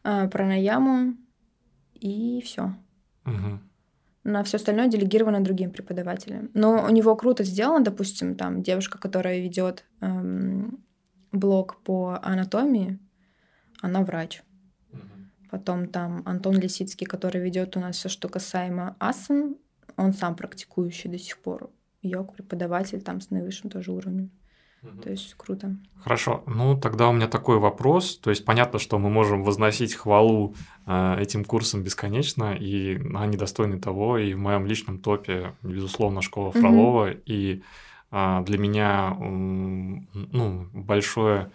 пранаяму 0.03 1.17
и 1.95 2.41
все. 2.43 2.75
Угу 3.27 3.61
на 4.29 4.43
все 4.45 4.59
остальное 4.59 4.89
делегировано 4.89 5.43
другим 5.43 5.71
преподавателям. 5.71 6.51
Но 6.53 6.85
у 6.85 6.91
него 6.91 7.17
круто 7.17 7.45
сделано, 7.45 7.83
допустим, 7.83 8.35
там 8.35 8.63
девушка, 8.63 8.99
которая 8.99 9.41
ведет 9.41 9.87
эм, 10.01 10.85
блог 11.33 11.81
по 11.83 12.21
анатомии, 12.23 12.99
она 13.81 14.03
врач. 14.03 14.43
Потом 15.51 15.89
там 15.89 16.23
Антон 16.27 16.59
Лисицкий, 16.59 17.07
который 17.07 17.41
ведет 17.41 17.75
у 17.79 17.81
нас 17.81 17.97
все, 17.97 18.11
что 18.11 18.29
касаемо 18.29 18.97
асан, 18.99 19.57
он 19.97 20.13
сам 20.13 20.37
практикующий 20.37 21.09
до 21.09 21.19
сих 21.19 21.39
пор. 21.39 21.71
Йог, 22.03 22.35
преподаватель 22.35 23.01
там 23.01 23.23
с 23.23 23.31
наивысшим 23.31 23.71
тоже 23.71 23.93
уровнем. 23.93 24.31
Угу. 24.83 25.03
То 25.03 25.11
есть 25.11 25.35
круто. 25.37 25.77
Хорошо. 26.03 26.43
Ну, 26.47 26.79
тогда 26.79 27.09
у 27.09 27.13
меня 27.13 27.27
такой 27.27 27.59
вопрос. 27.59 28.19
То 28.19 28.31
есть 28.31 28.45
понятно, 28.45 28.79
что 28.79 28.99
мы 28.99 29.11
можем 29.11 29.43
возносить 29.43 29.95
хвалу 29.95 30.55
э, 30.87 31.17
этим 31.21 31.45
курсам 31.45 31.83
бесконечно, 31.83 32.55
и 32.55 33.01
они 33.15 33.37
достойны 33.37 33.81
того. 33.81 34.19
И 34.19 34.35
в 34.35 34.39
моем 34.39 34.67
личном 34.67 34.99
топе, 34.99 35.55
безусловно, 35.63 36.23
школа 36.23 36.53
Фролова. 36.53 37.11
Угу. 37.11 37.19
И 37.27 37.63
э, 38.11 38.43
для 38.45 38.59
меня 38.59 39.17
э, 39.19 39.23
ну, 39.23 40.69
большое 40.73 41.51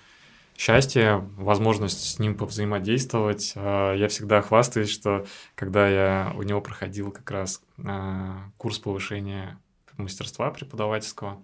счастье, 0.57 1.17
возможность 1.37 2.09
с 2.09 2.19
ним 2.19 2.35
повзаимодействовать. 2.35 3.53
Э, 3.55 3.95
я 3.97 4.07
всегда 4.07 4.41
хвастаюсь, 4.41 4.89
что 4.89 5.25
когда 5.55 5.87
я 5.87 6.33
у 6.35 6.43
него 6.43 6.61
проходил 6.61 7.11
как 7.11 7.29
раз 7.31 7.61
э, 7.77 8.33
курс 8.57 8.79
повышения 8.79 9.57
мастерства 9.97 10.51
преподавательского, 10.51 11.43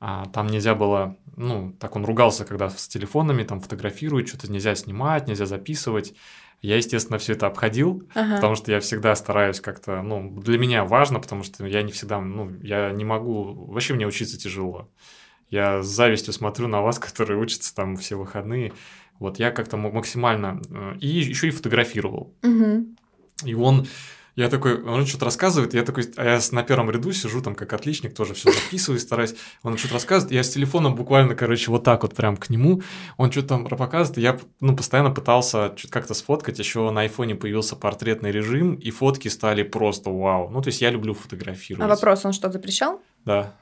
а, 0.00 0.26
там 0.26 0.46
нельзя 0.46 0.74
было, 0.74 1.16
ну, 1.36 1.72
так 1.80 1.96
он 1.96 2.04
ругался, 2.04 2.44
когда 2.44 2.70
с 2.70 2.88
телефонами 2.88 3.42
там 3.42 3.60
фотографируют, 3.60 4.28
что-то 4.28 4.50
нельзя 4.50 4.74
снимать, 4.74 5.26
нельзя 5.26 5.46
записывать. 5.46 6.14
Я, 6.62 6.76
естественно, 6.76 7.18
все 7.18 7.34
это 7.34 7.46
обходил, 7.46 8.08
ага. 8.14 8.36
потому 8.36 8.54
что 8.54 8.72
я 8.72 8.80
всегда 8.80 9.14
стараюсь 9.14 9.60
как-то, 9.60 10.02
ну, 10.02 10.40
для 10.40 10.58
меня 10.58 10.84
важно, 10.84 11.20
потому 11.20 11.42
что 11.42 11.66
я 11.66 11.82
не 11.82 11.92
всегда, 11.92 12.20
ну, 12.20 12.50
я 12.62 12.90
не 12.90 13.04
могу, 13.04 13.66
вообще 13.66 13.94
мне 13.94 14.06
учиться 14.06 14.38
тяжело. 14.38 14.88
Я 15.48 15.82
с 15.82 15.86
завистью 15.86 16.32
смотрю 16.32 16.68
на 16.68 16.80
вас, 16.80 16.98
которые 17.00 17.40
учатся 17.40 17.74
там 17.74 17.96
все 17.96 18.16
выходные. 18.16 18.72
Вот 19.18 19.38
я 19.38 19.50
как-то 19.50 19.76
максимально... 19.76 20.60
Э, 20.70 20.96
и 21.00 21.06
еще 21.06 21.48
и 21.48 21.50
фотографировал. 21.50 22.34
Угу. 22.42 22.86
И 23.44 23.54
он 23.54 23.86
я 24.36 24.50
такой, 24.50 24.82
он 24.82 25.06
что-то 25.06 25.24
рассказывает, 25.24 25.72
я 25.72 25.82
такой, 25.82 26.04
а 26.16 26.24
я 26.24 26.40
на 26.52 26.62
первом 26.62 26.90
ряду 26.90 27.10
сижу 27.12 27.40
там 27.40 27.54
как 27.54 27.72
отличник, 27.72 28.14
тоже 28.14 28.34
все 28.34 28.52
записываю, 28.52 29.00
стараюсь. 29.00 29.34
Он 29.62 29.78
что-то 29.78 29.94
рассказывает, 29.94 30.32
я 30.32 30.44
с 30.44 30.50
телефоном 30.50 30.94
буквально, 30.94 31.34
короче, 31.34 31.70
вот 31.70 31.84
так 31.84 32.02
вот 32.02 32.14
прям 32.14 32.36
к 32.36 32.50
нему, 32.50 32.82
он 33.16 33.32
что-то 33.32 33.48
там 33.48 33.66
показывает, 33.66 34.18
я, 34.18 34.38
ну, 34.60 34.76
постоянно 34.76 35.10
пытался 35.10 35.72
что-то 35.76 35.92
как-то 35.92 36.12
сфоткать, 36.14 36.58
еще 36.58 36.90
на 36.90 37.00
айфоне 37.00 37.34
появился 37.34 37.76
портретный 37.76 38.30
режим, 38.30 38.74
и 38.74 38.90
фотки 38.90 39.28
стали 39.28 39.62
просто 39.62 40.10
вау. 40.10 40.50
Ну, 40.50 40.60
то 40.60 40.68
есть 40.68 40.82
я 40.82 40.90
люблю 40.90 41.14
фотографировать. 41.14 41.84
А 41.84 41.88
вопрос, 41.88 42.24
он 42.26 42.34
что, 42.34 42.52
запрещал? 42.52 43.00
Да. 43.24 43.54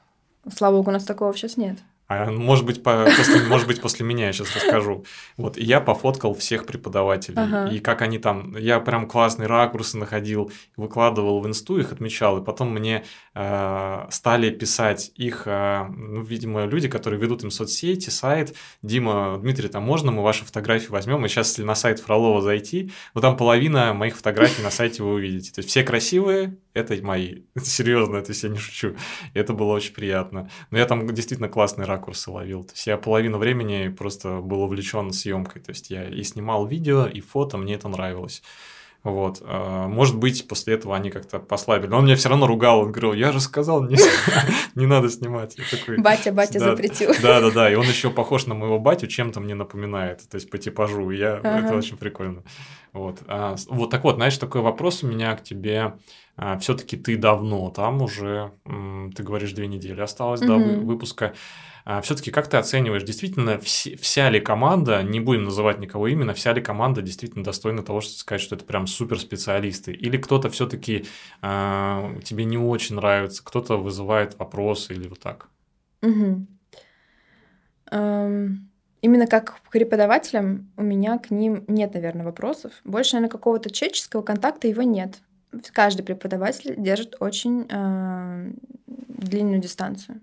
Слава 0.53 0.77
богу, 0.77 0.91
у 0.91 0.93
нас 0.93 1.05
такого 1.05 1.33
сейчас 1.35 1.57
нет. 1.57 1.79
А 2.23 2.31
может 2.31 2.65
быть, 2.65 2.83
по, 2.83 3.05
после, 3.17 3.43
может 3.47 3.67
быть, 3.67 3.81
после 3.81 4.07
меня 4.07 4.27
я 4.27 4.33
сейчас 4.33 4.55
расскажу. 4.55 5.05
Вот, 5.37 5.57
и 5.59 5.65
я 5.65 5.81
пофоткал 5.81 6.35
всех 6.35 6.67
преподавателей. 6.67 7.39
Ага. 7.39 7.69
И 7.71 7.79
как 7.79 8.03
они 8.03 8.19
там... 8.19 8.57
Я 8.57 8.81
прям 8.81 9.09
классные 9.09 9.47
ракурсы 9.47 9.99
находил, 9.99 10.53
выкладывал 10.77 11.41
в 11.41 11.47
инсту, 11.47 11.79
их 11.79 11.93
отмечал. 11.93 12.39
И 12.41 12.45
потом 12.45 12.73
мне 12.73 13.05
э, 13.35 14.07
стали 14.11 14.51
писать 14.51 15.13
их, 15.15 15.43
э, 15.47 15.87
ну, 15.89 16.23
видимо, 16.23 16.67
люди, 16.67 16.89
которые 16.89 17.21
ведут 17.21 17.43
им 17.45 17.51
соцсети, 17.51 18.11
сайт. 18.11 18.55
Дима, 18.83 19.39
Дмитрий, 19.41 19.69
там 19.69 19.83
можно 19.83 20.13
мы 20.13 20.23
ваши 20.23 20.45
фотографии 20.45 20.89
возьмем? 20.89 21.25
И 21.25 21.29
сейчас, 21.29 21.49
если 21.49 21.65
на 21.65 21.75
сайт 21.75 21.99
Фролова 22.01 22.41
зайти, 22.41 22.93
вот 23.15 23.23
там 23.23 23.37
половина 23.37 23.93
моих 23.95 24.17
фотографий 24.17 24.63
на 24.63 24.71
сайте 24.71 25.03
вы 25.03 25.15
увидите. 25.15 25.53
То 25.53 25.61
есть 25.61 25.71
все 25.71 25.83
красивые, 25.83 26.57
это 26.95 26.97
мои. 27.03 27.43
Серьезно, 27.57 28.17
это 28.17 28.33
я 28.33 28.49
не 28.49 28.59
шучу. 28.59 28.97
Это 29.33 29.53
было 29.53 29.73
очень 29.73 29.95
приятно. 29.95 30.51
Но 30.71 30.79
я 30.79 30.87
там 30.87 31.07
действительно 31.15 31.49
классные 31.49 31.87
ракурсы 31.87 32.31
ловил. 32.31 32.65
То 32.65 32.73
есть 32.73 32.87
я 32.87 32.99
половину 32.99 33.39
времени 33.39 33.89
просто 33.89 34.41
был 34.41 34.63
увлечен 34.63 35.13
съемкой. 35.13 35.63
То 35.63 35.71
есть 35.71 35.91
я 35.91 36.09
и 36.09 36.23
снимал 36.25 36.67
видео, 36.67 37.07
и 37.07 37.21
фото, 37.21 37.57
мне 37.57 37.75
это 37.75 37.89
нравилось. 37.89 38.43
Вот. 39.05 39.43
А, 39.43 39.87
может 39.87 40.17
быть, 40.17 40.49
после 40.49 40.75
этого 40.75 40.97
они 40.97 41.11
как-то 41.11 41.39
послабили. 41.39 41.91
Но 41.91 41.99
он 41.99 42.07
меня 42.07 42.17
все 42.17 42.31
равно 42.31 42.47
ругал. 42.47 42.81
Он 42.81 42.91
говорил, 42.91 43.13
я 43.13 43.33
же 43.33 43.41
сказал, 43.41 43.85
не, 43.85 43.99
не 44.75 44.87
надо 44.87 45.11
снимать. 45.11 45.57
Я 45.59 45.65
такой, 45.71 45.99
батя, 45.99 46.33
батя 46.33 46.59
да, 46.59 46.71
запретил. 46.71 47.13
Да, 47.23 47.41
да, 47.41 47.51
да. 47.51 47.71
И 47.71 47.75
он 47.75 47.85
еще 47.85 48.11
похож 48.11 48.47
на 48.47 48.55
моего 48.55 48.79
батю, 48.79 49.07
чем-то 49.07 49.41
мне 49.41 49.55
напоминает. 49.55 50.29
То 50.29 50.37
есть 50.37 50.51
по 50.51 50.57
типажу. 50.57 51.11
Я, 51.11 51.35
ага. 51.35 51.67
Это 51.67 51.77
очень 51.77 51.99
прикольно. 51.99 52.43
Вот. 52.95 53.19
А, 53.27 53.57
вот 53.69 53.91
так 53.91 54.05
вот, 54.05 54.17
знаешь, 54.17 54.39
такой 54.39 54.63
вопрос 54.63 55.05
у 55.05 55.07
меня 55.07 55.37
к 55.37 55.45
тебе. 55.45 55.93
А, 56.37 56.59
все-таки 56.59 56.97
ты 56.97 57.17
давно 57.17 57.71
там 57.71 58.03
уже, 58.03 58.53
ты 58.65 59.23
говоришь, 59.23 59.53
две 59.53 59.69
недели 59.69 60.01
осталось 60.01 60.41
угу. 60.41 60.49
до 60.49 60.57
выпуска. 60.57 61.35
А, 61.85 62.01
все-таки 62.01 62.31
как 62.31 62.49
ты 62.49 62.57
оцениваешь, 62.57 63.05
действительно, 63.05 63.61
вся 63.61 64.31
ли 64.31 64.41
команда, 64.41 65.03
не 65.03 65.21
будем 65.21 65.45
называть 65.45 65.79
никого 65.79 66.09
именно, 66.09 66.35
вся 66.35 66.53
ли 66.53 66.61
команда 66.61 67.03
действительно 67.03 67.45
достойна 67.45 67.83
того, 67.83 68.01
чтобы 68.01 68.19
сказать, 68.19 68.41
что 68.41 68.57
это 68.57 68.65
прям 68.65 68.87
супер 68.87 69.21
специалисты? 69.21 69.93
Или 69.93 70.17
кто-то 70.17 70.51
все-таки 70.51 70.99
э, 70.99 71.05
а, 71.43 72.19
тебе 72.25 72.45
не 72.45 72.59
очень 72.59 72.97
нравится, 72.97 73.45
кто-то 73.45 73.77
вызывает 73.77 74.39
вопросы 74.39 74.95
или 74.95 75.09
вот 75.09 75.21
так? 75.21 75.49
Угу. 76.03 76.47
Um... 77.93 78.57
Именно 79.03 79.27
как 79.27 79.61
к 79.61 79.71
преподавателям 79.71 80.73
у 80.79 80.83
меня 80.83 81.19
к 81.19 81.31
ним 81.31 81.65
нет, 81.69 81.93
наверное, 81.93 82.25
вопросов. 82.25 82.73
Больше, 82.85 83.17
наверное, 83.17 83.31
какого-то 83.31 83.71
человеческого 83.71 84.23
контакта 84.23 84.67
его 84.67 84.81
нет 84.81 85.21
каждый 85.73 86.03
преподаватель 86.03 86.75
держит 86.77 87.17
очень 87.21 87.67
э, 87.69 88.53
длинную 88.87 89.61
дистанцию. 89.61 90.21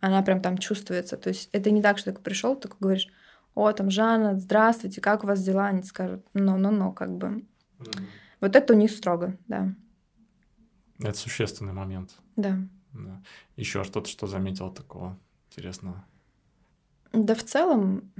Она 0.00 0.22
прям 0.22 0.40
там 0.40 0.58
чувствуется. 0.58 1.16
То 1.16 1.28
есть 1.28 1.48
это 1.52 1.70
не 1.70 1.82
так, 1.82 1.98
что 1.98 2.12
ты 2.12 2.20
пришел, 2.20 2.56
ты 2.56 2.68
говоришь, 2.80 3.08
о, 3.54 3.70
там, 3.72 3.90
Жанна, 3.90 4.38
здравствуйте, 4.38 5.00
как 5.00 5.24
у 5.24 5.26
вас 5.26 5.42
дела? 5.42 5.66
Они 5.66 5.82
скажут, 5.82 6.24
ну-ну-ну, 6.34 6.92
как 6.92 7.16
бы. 7.16 7.44
Mm-hmm. 7.78 8.04
Вот 8.40 8.56
это 8.56 8.72
у 8.72 8.76
них 8.76 8.90
строго, 8.90 9.36
да. 9.46 9.74
Это 10.98 11.16
существенный 11.16 11.72
момент. 11.72 12.14
Да. 12.36 12.58
да. 12.92 13.20
Еще 13.56 13.84
что-то, 13.84 14.08
что 14.08 14.26
заметила 14.26 14.72
такого 14.72 15.18
интересного? 15.50 16.04
Да 17.12 17.34
в 17.34 17.42
целом 17.42 18.12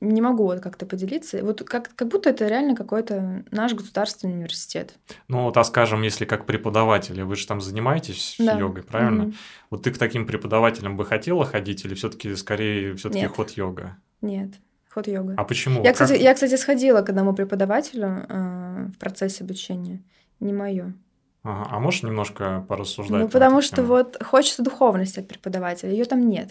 не 0.00 0.20
могу 0.20 0.44
вот 0.44 0.60
как-то 0.60 0.86
поделиться. 0.86 1.44
Вот 1.44 1.62
как, 1.62 1.94
как 1.94 2.08
будто 2.08 2.30
это 2.30 2.46
реально 2.46 2.76
какой-то 2.76 3.44
наш 3.50 3.74
государственный 3.74 4.34
университет. 4.34 4.94
Ну, 5.28 5.44
вот, 5.44 5.56
а 5.56 5.64
скажем, 5.64 6.02
если 6.02 6.24
как 6.24 6.46
преподаватели, 6.46 7.22
вы 7.22 7.36
же 7.36 7.46
там 7.46 7.60
занимаетесь 7.60 8.36
да. 8.38 8.58
йогой, 8.58 8.82
правильно? 8.82 9.22
Mm-hmm. 9.22 9.34
Вот 9.70 9.82
ты 9.82 9.90
к 9.90 9.98
таким 9.98 10.26
преподавателям 10.26 10.96
бы 10.96 11.04
хотела 11.04 11.44
ходить 11.44 11.84
или 11.84 11.94
все-таки 11.94 12.34
скорее 12.36 12.94
все-таки 12.94 13.26
ход 13.26 13.50
йога? 13.50 13.96
Нет, 14.20 14.54
ход 14.88 15.08
йога. 15.08 15.34
А 15.36 15.44
почему? 15.44 15.82
Я, 15.82 15.92
кстати, 15.92 16.20
я, 16.20 16.34
кстати, 16.34 16.56
сходила 16.56 17.02
к 17.02 17.08
одному 17.08 17.32
преподавателю 17.32 18.24
э, 18.28 18.86
в 18.94 18.98
процессе 18.98 19.44
обучения. 19.44 20.02
Не 20.40 20.52
мое. 20.52 20.94
Ага. 21.42 21.68
А 21.70 21.80
можешь 21.80 22.02
немножко 22.02 22.64
порассуждать? 22.68 23.20
Ну, 23.20 23.28
потому 23.28 23.62
что 23.62 23.76
тему? 23.76 23.88
вот 23.88 24.22
хочется 24.22 24.62
духовности 24.62 25.20
от 25.20 25.28
преподавателя, 25.28 25.90
ее 25.90 26.04
там 26.04 26.28
нет. 26.28 26.50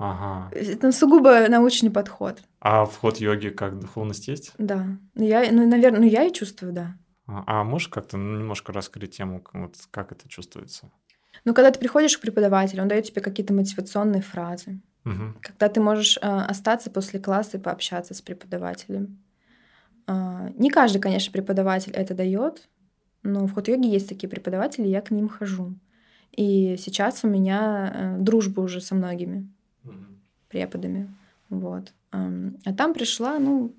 Ага. 0.00 0.50
Это 0.52 0.92
сугубо 0.92 1.46
научный 1.48 1.90
подход. 1.90 2.42
А 2.60 2.86
вход 2.86 3.18
йоги 3.18 3.50
как 3.50 3.78
духовность 3.78 4.28
есть? 4.28 4.54
Да. 4.56 4.86
Ну, 5.14 5.24
я, 5.24 5.52
ну, 5.52 5.68
наверное, 5.68 6.00
ну, 6.00 6.06
я 6.06 6.24
и 6.24 6.32
чувствую, 6.32 6.72
да. 6.72 6.96
А, 7.26 7.44
а 7.46 7.64
можешь 7.64 7.88
как-то 7.88 8.16
немножко 8.16 8.72
раскрыть 8.72 9.18
тему, 9.18 9.44
вот 9.52 9.76
как 9.90 10.10
это 10.12 10.26
чувствуется? 10.26 10.90
Ну, 11.44 11.52
когда 11.52 11.70
ты 11.70 11.78
приходишь 11.78 12.16
к 12.16 12.22
преподавателю, 12.22 12.82
он 12.82 12.88
дает 12.88 13.04
тебе 13.04 13.20
какие-то 13.20 13.52
мотивационные 13.52 14.22
фразы. 14.22 14.80
Угу. 15.04 15.34
Когда 15.42 15.68
ты 15.68 15.80
можешь 15.80 16.16
э, 16.16 16.20
остаться 16.20 16.90
после 16.90 17.20
класса 17.20 17.58
и 17.58 17.60
пообщаться 17.60 18.14
с 18.14 18.22
преподавателем. 18.22 19.22
Э, 20.06 20.50
не 20.56 20.70
каждый, 20.70 21.00
конечно, 21.00 21.30
преподаватель 21.30 21.92
это 21.92 22.14
дает, 22.14 22.70
но 23.22 23.46
в 23.46 23.52
ход 23.52 23.68
йоги 23.68 23.86
есть 23.86 24.08
такие 24.08 24.30
преподаватели, 24.30 24.88
я 24.88 25.02
к 25.02 25.10
ним 25.10 25.28
хожу. 25.28 25.74
И 26.32 26.76
сейчас 26.78 27.22
у 27.22 27.28
меня 27.28 27.92
э, 27.94 28.16
дружба 28.18 28.60
уже 28.62 28.80
со 28.80 28.94
многими 28.94 29.50
преподами. 30.50 31.08
Вот. 31.48 31.94
А 32.10 32.74
там 32.76 32.92
пришла, 32.92 33.38
ну, 33.38 33.74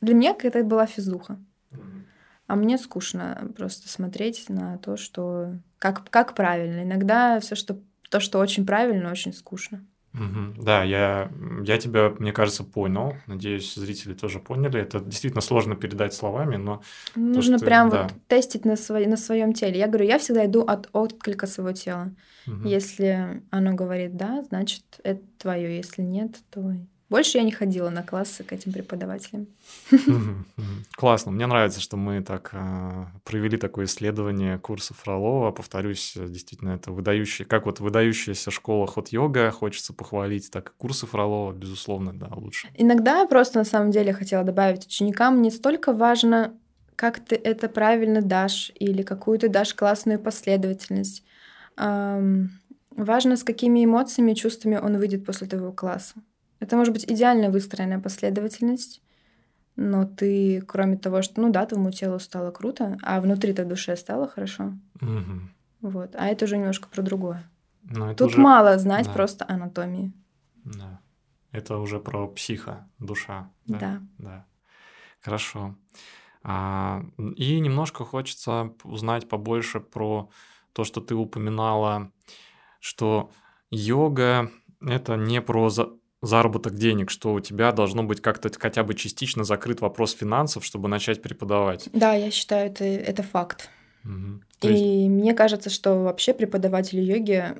для 0.00 0.14
меня 0.14 0.34
это 0.42 0.64
была 0.64 0.86
физуха. 0.86 1.38
А 2.46 2.56
мне 2.56 2.76
скучно 2.76 3.50
просто 3.56 3.88
смотреть 3.88 4.48
на 4.48 4.76
то, 4.78 4.96
что 4.96 5.56
как, 5.78 6.10
как 6.10 6.34
правильно. 6.34 6.82
Иногда 6.82 7.40
все, 7.40 7.54
что 7.54 7.80
то, 8.10 8.20
что 8.20 8.38
очень 8.38 8.66
правильно, 8.66 9.10
очень 9.10 9.32
скучно. 9.32 9.84
Угу. 10.14 10.62
Да, 10.62 10.84
я, 10.84 11.30
я 11.64 11.78
тебя, 11.78 12.14
мне 12.18 12.32
кажется, 12.32 12.62
понял. 12.62 13.16
Надеюсь, 13.26 13.74
зрители 13.74 14.14
тоже 14.14 14.38
поняли. 14.38 14.80
Это 14.80 15.00
действительно 15.00 15.40
сложно 15.40 15.74
передать 15.74 16.14
словами, 16.14 16.56
но... 16.56 16.82
Нужно 17.16 17.58
то, 17.58 17.64
прям 17.64 17.90
да. 17.90 18.04
вот 18.04 18.12
тестить 18.28 18.64
на, 18.64 18.76
свой, 18.76 19.06
на 19.06 19.16
своем 19.16 19.52
теле. 19.52 19.78
Я 19.78 19.88
говорю, 19.88 20.06
я 20.06 20.18
всегда 20.18 20.46
иду 20.46 20.62
от 20.62 20.88
отклика 20.92 21.48
своего 21.48 21.72
тела. 21.72 22.14
Угу. 22.46 22.68
Если 22.68 23.42
оно 23.50 23.74
говорит 23.74 24.16
«да», 24.16 24.44
значит, 24.44 24.84
это 25.02 25.22
твое. 25.38 25.76
Если 25.76 26.02
нет, 26.02 26.36
то 26.50 26.74
больше 27.14 27.38
я 27.38 27.44
не 27.44 27.52
ходила 27.52 27.90
на 27.90 28.02
классы 28.02 28.42
к 28.42 28.52
этим 28.52 28.72
преподавателям. 28.72 29.46
Классно. 30.96 31.30
Мне 31.30 31.46
нравится, 31.46 31.80
что 31.80 31.96
мы 31.96 32.20
так 32.24 32.50
э, 32.52 33.06
провели 33.22 33.56
такое 33.56 33.84
исследование 33.84 34.58
курса 34.58 34.94
Фролова. 34.94 35.52
Повторюсь, 35.52 36.14
действительно, 36.16 36.70
это 36.70 36.90
выдающий, 36.90 37.44
как 37.44 37.66
вот 37.66 37.78
выдающаяся 37.78 38.50
школа 38.50 38.88
ход-йога, 38.88 39.52
хочется 39.52 39.92
похвалить, 39.92 40.50
так 40.50 40.70
и 40.70 40.72
курсы 40.76 41.06
Фролова, 41.06 41.52
безусловно, 41.52 42.12
да, 42.12 42.26
лучше. 42.34 42.66
Иногда 42.74 43.24
просто 43.26 43.58
на 43.58 43.64
самом 43.64 43.92
деле 43.92 44.12
хотела 44.12 44.42
добавить 44.42 44.86
ученикам 44.86 45.40
не 45.40 45.52
столько 45.52 45.92
важно, 45.92 46.58
как 46.96 47.20
ты 47.20 47.36
это 47.36 47.68
правильно 47.68 48.22
дашь 48.22 48.72
или 48.74 49.02
какую 49.02 49.38
ты 49.38 49.48
дашь 49.48 49.74
классную 49.74 50.18
последовательность. 50.18 51.22
Эм, 51.76 52.50
важно, 52.90 53.36
с 53.36 53.44
какими 53.44 53.84
эмоциями 53.84 54.32
и 54.32 54.34
чувствами 54.34 54.78
он 54.82 54.98
выйдет 54.98 55.24
после 55.24 55.46
твоего 55.46 55.70
класса. 55.70 56.14
Это 56.64 56.78
может 56.78 56.94
быть 56.94 57.04
идеально 57.04 57.50
выстроенная 57.50 57.98
последовательность, 57.98 59.02
но 59.76 60.06
ты, 60.06 60.62
кроме 60.62 60.96
того, 60.96 61.20
что, 61.20 61.42
ну 61.42 61.50
да, 61.50 61.66
твоему 61.66 61.90
телу 61.90 62.18
стало 62.18 62.52
круто, 62.52 62.96
а 63.02 63.20
внутри-то 63.20 63.66
душе 63.66 63.96
стало 63.96 64.26
хорошо. 64.28 64.72
Угу. 65.02 65.90
Вот. 65.90 66.16
А 66.16 66.26
это 66.26 66.46
уже 66.46 66.56
немножко 66.56 66.88
про 66.88 67.02
другое. 67.02 67.44
Но 67.82 68.14
Тут 68.14 68.28
уже... 68.28 68.40
мало 68.40 68.78
знать 68.78 69.04
да. 69.04 69.12
просто 69.12 69.44
анатомии. 69.46 70.14
Да. 70.64 71.00
Это 71.52 71.76
уже 71.76 72.00
про 72.00 72.28
психа, 72.28 72.88
душа. 72.98 73.50
Да. 73.66 73.78
Да. 73.78 74.00
да. 74.18 74.46
Хорошо. 75.20 75.74
А, 76.42 77.04
и 77.36 77.60
немножко 77.60 78.06
хочется 78.06 78.72
узнать 78.84 79.28
побольше 79.28 79.80
про 79.80 80.30
то, 80.72 80.84
что 80.84 81.02
ты 81.02 81.14
упоминала, 81.14 82.10
что 82.80 83.30
йога 83.70 84.50
это 84.80 85.16
не 85.16 85.42
про 85.42 85.68
заработок 86.26 86.74
денег, 86.74 87.10
что 87.10 87.32
у 87.32 87.40
тебя 87.40 87.72
должно 87.72 88.02
быть 88.02 88.20
как-то 88.20 88.50
хотя 88.58 88.82
бы 88.82 88.94
частично 88.94 89.44
закрыт 89.44 89.80
вопрос 89.80 90.12
финансов, 90.12 90.64
чтобы 90.64 90.88
начать 90.88 91.22
преподавать. 91.22 91.88
Да, 91.92 92.14
я 92.14 92.30
считаю, 92.30 92.66
это, 92.70 92.84
это 92.84 93.22
факт. 93.22 93.70
Угу. 94.04 94.40
И 94.62 94.72
есть... 94.72 95.10
мне 95.10 95.34
кажется, 95.34 95.70
что 95.70 96.02
вообще 96.02 96.34
преподавателю 96.34 97.02
йоги 97.02 97.56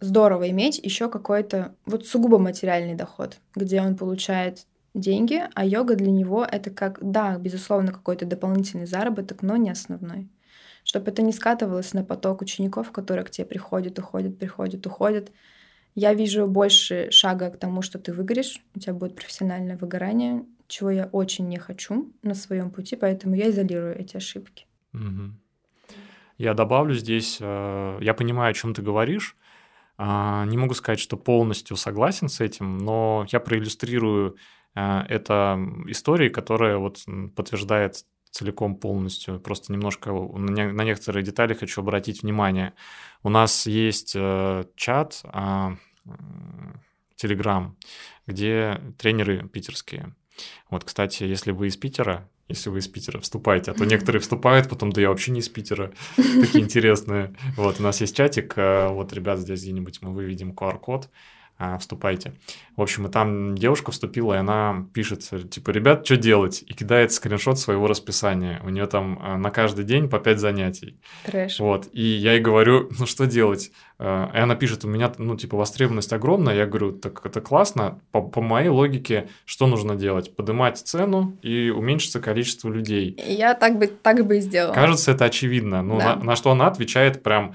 здорово 0.00 0.50
иметь 0.50 0.78
еще 0.78 1.08
какой-то 1.08 1.74
вот 1.86 2.06
сугубо 2.06 2.38
материальный 2.38 2.94
доход, 2.94 3.38
где 3.54 3.80
он 3.80 3.96
получает 3.96 4.66
деньги, 4.94 5.42
а 5.54 5.64
йога 5.64 5.94
для 5.94 6.10
него 6.10 6.44
это 6.44 6.70
как, 6.70 6.98
да, 7.02 7.36
безусловно, 7.38 7.92
какой-то 7.92 8.24
дополнительный 8.26 8.86
заработок, 8.86 9.42
но 9.42 9.56
не 9.56 9.70
основной. 9.70 10.28
Чтобы 10.84 11.10
это 11.10 11.22
не 11.22 11.32
скатывалось 11.32 11.92
на 11.92 12.04
поток 12.04 12.42
учеников, 12.42 12.92
которые 12.92 13.24
к 13.24 13.30
тебе 13.30 13.46
приходят, 13.46 13.98
уходят, 13.98 14.38
приходят, 14.38 14.86
уходят, 14.86 15.32
я 15.96 16.14
вижу 16.14 16.46
больше 16.46 17.10
шага 17.10 17.50
к 17.50 17.58
тому, 17.58 17.82
что 17.82 17.98
ты 17.98 18.12
выгоришь, 18.12 18.60
у 18.74 18.78
тебя 18.78 18.92
будет 18.92 19.16
профессиональное 19.16 19.78
выгорание, 19.78 20.44
чего 20.68 20.90
я 20.90 21.06
очень 21.06 21.48
не 21.48 21.58
хочу 21.58 22.12
на 22.22 22.34
своем 22.34 22.70
пути, 22.70 22.96
поэтому 22.96 23.34
я 23.34 23.48
изолирую 23.48 23.98
эти 23.98 24.16
ошибки. 24.16 24.66
Угу. 24.92 25.32
Я 26.36 26.52
добавлю 26.52 26.94
здесь, 26.94 27.38
э, 27.40 27.98
я 28.02 28.12
понимаю, 28.12 28.50
о 28.50 28.54
чем 28.54 28.74
ты 28.74 28.82
говоришь. 28.82 29.36
А, 29.96 30.44
не 30.44 30.58
могу 30.58 30.74
сказать, 30.74 31.00
что 31.00 31.16
полностью 31.16 31.76
согласен 31.76 32.28
с 32.28 32.40
этим, 32.42 32.76
но 32.76 33.24
я 33.32 33.40
проиллюстрирую 33.40 34.36
э, 34.74 35.00
это 35.08 35.58
историей, 35.86 36.28
которая 36.28 36.76
вот 36.76 36.98
подтверждает 37.34 38.04
целиком 38.30 38.76
полностью. 38.76 39.40
Просто 39.40 39.72
немножко 39.72 40.12
на 40.12 40.82
некоторые 40.82 41.24
детали 41.24 41.54
хочу 41.54 41.80
обратить 41.80 42.22
внимание. 42.22 42.74
У 43.22 43.30
нас 43.30 43.66
есть 43.66 44.12
э, 44.14 44.64
чат, 44.76 45.22
Телеграм, 47.16 47.76
где 48.26 48.80
тренеры 48.98 49.48
питерские. 49.48 50.14
Вот, 50.70 50.84
кстати, 50.84 51.24
если 51.24 51.50
вы 51.50 51.68
из 51.68 51.76
Питера, 51.76 52.28
если 52.48 52.70
вы 52.70 52.78
из 52.78 52.88
Питера, 52.88 53.20
вступайте, 53.20 53.70
а 53.70 53.74
то 53.74 53.84
некоторые 53.84 54.20
вступают, 54.20 54.68
потом, 54.68 54.92
да 54.92 55.00
я 55.00 55.08
вообще 55.08 55.32
не 55.32 55.40
из 55.40 55.48
Питера, 55.48 55.92
такие 56.16 56.62
интересные. 56.62 57.34
Вот, 57.56 57.80
у 57.80 57.82
нас 57.82 58.00
есть 58.00 58.16
чатик, 58.16 58.54
э, 58.56 58.88
вот, 58.88 59.12
ребят, 59.12 59.38
здесь 59.38 59.62
где-нибудь 59.62 60.02
мы 60.02 60.12
выведем 60.12 60.52
QR-код, 60.52 61.10
вступайте. 61.78 62.34
В 62.76 62.82
общем, 62.82 63.06
и 63.06 63.10
там 63.10 63.56
девушка 63.56 63.90
вступила, 63.90 64.34
и 64.34 64.36
она 64.36 64.86
пишет, 64.92 65.30
типа, 65.50 65.70
ребят, 65.70 66.04
что 66.04 66.18
делать? 66.18 66.62
И 66.66 66.74
кидает 66.74 67.12
скриншот 67.12 67.58
своего 67.58 67.86
расписания. 67.86 68.60
У 68.62 68.68
нее 68.68 68.86
там 68.86 69.18
а, 69.22 69.38
на 69.38 69.50
каждый 69.50 69.84
день 69.86 70.10
по 70.10 70.18
5 70.18 70.38
занятий. 70.38 71.00
Трэш. 71.24 71.58
Вот, 71.58 71.88
и 71.92 72.02
я 72.02 72.34
ей 72.34 72.40
говорю, 72.40 72.90
ну 72.98 73.06
что 73.06 73.26
делать? 73.26 73.72
А, 73.98 74.30
и 74.34 74.38
она 74.38 74.54
пишет, 74.54 74.84
у 74.84 74.88
меня, 74.88 75.10
ну, 75.16 75.36
типа, 75.36 75.56
востребованность 75.56 76.12
огромная. 76.12 76.54
Я 76.54 76.66
говорю, 76.66 76.92
так 76.92 77.24
это 77.24 77.40
классно. 77.40 78.00
По, 78.12 78.20
по 78.20 78.42
моей 78.42 78.68
логике, 78.68 79.28
что 79.46 79.66
нужно 79.66 79.96
делать? 79.96 80.36
Поднимать 80.36 80.76
цену 80.76 81.38
и 81.40 81.70
уменьшится 81.70 82.20
количество 82.20 82.68
людей. 82.68 83.18
Я 83.26 83.54
так 83.54 83.78
бы, 83.78 83.86
так 83.86 84.26
бы 84.26 84.36
и 84.36 84.40
сделала. 84.40 84.74
Кажется, 84.74 85.12
это 85.12 85.24
очевидно. 85.24 85.82
Ну, 85.82 85.98
да. 85.98 86.16
на, 86.16 86.24
на 86.24 86.36
что 86.36 86.50
она 86.50 86.66
отвечает 86.66 87.22
прям 87.22 87.54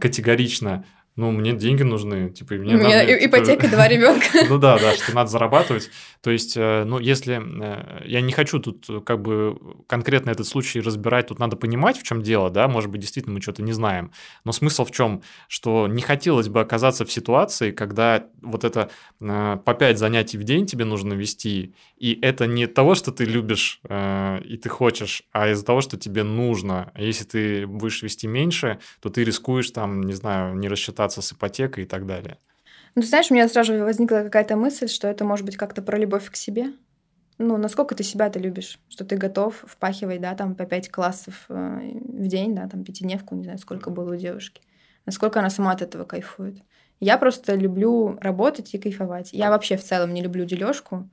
категорично 0.00 0.86
ну, 1.16 1.30
мне 1.30 1.54
деньги 1.54 1.82
нужны, 1.82 2.28
типа, 2.28 2.54
мне 2.56 2.74
У 2.74 2.78
меня 2.78 3.00
надо, 3.00 3.24
ипотека 3.24 3.62
типа... 3.62 3.74
два 3.74 3.88
ребенка. 3.88 4.26
Ну 4.50 4.58
да, 4.58 4.78
да, 4.78 4.92
что 4.92 5.14
надо 5.14 5.30
зарабатывать. 5.30 5.90
То 6.20 6.30
есть, 6.30 6.58
э, 6.58 6.84
ну, 6.84 6.98
если... 6.98 7.40
Э, 7.62 8.02
я 8.04 8.20
не 8.20 8.32
хочу 8.32 8.58
тут 8.58 8.84
э, 8.90 9.00
как 9.00 9.22
бы 9.22 9.58
конкретно 9.86 10.30
этот 10.30 10.46
случай 10.46 10.80
разбирать, 10.80 11.28
тут 11.28 11.38
надо 11.38 11.56
понимать, 11.56 11.96
в 11.96 12.02
чем 12.02 12.20
дело, 12.20 12.50
да, 12.50 12.68
может 12.68 12.90
быть, 12.90 13.00
действительно 13.00 13.34
мы 13.34 13.40
что-то 13.40 13.62
не 13.62 13.72
знаем. 13.72 14.12
Но 14.44 14.52
смысл 14.52 14.84
в 14.84 14.90
чем? 14.90 15.22
Что 15.48 15.88
не 15.88 16.02
хотелось 16.02 16.48
бы 16.48 16.60
оказаться 16.60 17.06
в 17.06 17.10
ситуации, 17.10 17.70
когда 17.70 18.26
вот 18.42 18.64
это 18.64 18.90
по 19.18 19.74
5 19.78 19.98
занятий 19.98 20.36
в 20.36 20.44
день 20.44 20.66
тебе 20.66 20.84
нужно 20.84 21.14
вести, 21.14 21.74
и 21.96 22.18
это 22.20 22.46
не 22.46 22.66
того, 22.66 22.94
что 22.94 23.10
ты 23.10 23.24
любишь 23.24 23.80
и 23.88 24.56
ты 24.62 24.68
хочешь, 24.68 25.22
а 25.32 25.48
из-за 25.50 25.64
того, 25.64 25.80
что 25.80 25.96
тебе 25.96 26.22
нужно. 26.22 26.90
А 26.94 27.02
если 27.02 27.24
ты 27.24 27.66
будешь 27.66 28.02
вести 28.02 28.26
меньше, 28.26 28.78
то 29.00 29.08
ты 29.08 29.24
рискуешь 29.24 29.70
там, 29.70 30.02
не 30.02 30.12
знаю, 30.12 30.56
не 30.56 30.68
рассчитать 30.68 31.05
расстаться 31.06 31.22
с 31.22 31.32
ипотекой 31.32 31.84
и 31.84 31.86
так 31.86 32.06
далее. 32.06 32.38
Ну, 32.94 33.02
ты 33.02 33.08
знаешь, 33.08 33.30
у 33.30 33.34
меня 33.34 33.48
сразу 33.48 33.78
возникла 33.78 34.22
какая-то 34.22 34.56
мысль, 34.56 34.88
что 34.88 35.08
это 35.08 35.24
может 35.24 35.44
быть 35.44 35.56
как-то 35.56 35.82
про 35.82 35.98
любовь 35.98 36.30
к 36.30 36.36
себе. 36.36 36.72
Ну, 37.38 37.58
насколько 37.58 37.94
ты 37.94 38.02
себя-то 38.02 38.38
любишь, 38.38 38.78
что 38.88 39.04
ты 39.04 39.16
готов 39.16 39.64
впахивать, 39.66 40.20
да, 40.20 40.34
там 40.34 40.54
по 40.54 40.64
пять 40.64 40.90
классов 40.90 41.44
э, 41.48 41.80
в 41.92 42.26
день, 42.26 42.54
да, 42.54 42.66
там 42.66 42.82
пятидневку, 42.82 43.34
не 43.34 43.44
знаю, 43.44 43.58
сколько 43.58 43.90
было 43.90 44.14
у 44.14 44.16
девушки. 44.16 44.62
Насколько 45.04 45.40
она 45.40 45.50
сама 45.50 45.72
от 45.72 45.82
этого 45.82 46.04
кайфует. 46.04 46.56
Я 46.98 47.18
просто 47.18 47.54
люблю 47.54 48.16
работать 48.22 48.74
и 48.74 48.78
кайфовать. 48.78 49.34
Я 49.34 49.50
вообще 49.50 49.76
в 49.76 49.84
целом 49.84 50.14
не 50.14 50.22
люблю 50.22 50.46
дележку. 50.46 51.08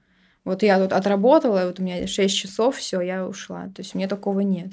Вот 0.45 0.63
я 0.63 0.79
тут 0.79 0.93
отработала, 0.93 1.65
вот 1.65 1.79
у 1.79 1.83
меня 1.83 2.07
6 2.07 2.35
часов, 2.35 2.77
все, 2.77 3.01
я 3.01 3.27
ушла. 3.27 3.63
То 3.75 3.81
есть 3.81 3.93
у 3.93 3.97
меня 3.97 4.07
такого 4.07 4.39
нет. 4.39 4.71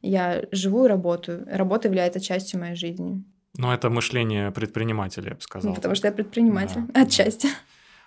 Я 0.00 0.42
живу 0.50 0.84
и 0.84 0.88
работаю. 0.88 1.46
Работа 1.48 1.86
является 1.86 2.18
частью 2.18 2.58
моей 2.58 2.74
жизни. 2.74 3.22
Ну, 3.56 3.70
это 3.70 3.90
мышление 3.90 4.50
предпринимателя, 4.50 5.30
я 5.30 5.34
бы 5.34 5.40
сказал. 5.40 5.70
Ну, 5.70 5.76
потому 5.76 5.94
что 5.94 6.06
я 6.06 6.12
предприниматель, 6.12 6.82
да, 6.88 7.02
отчасти. 7.02 7.48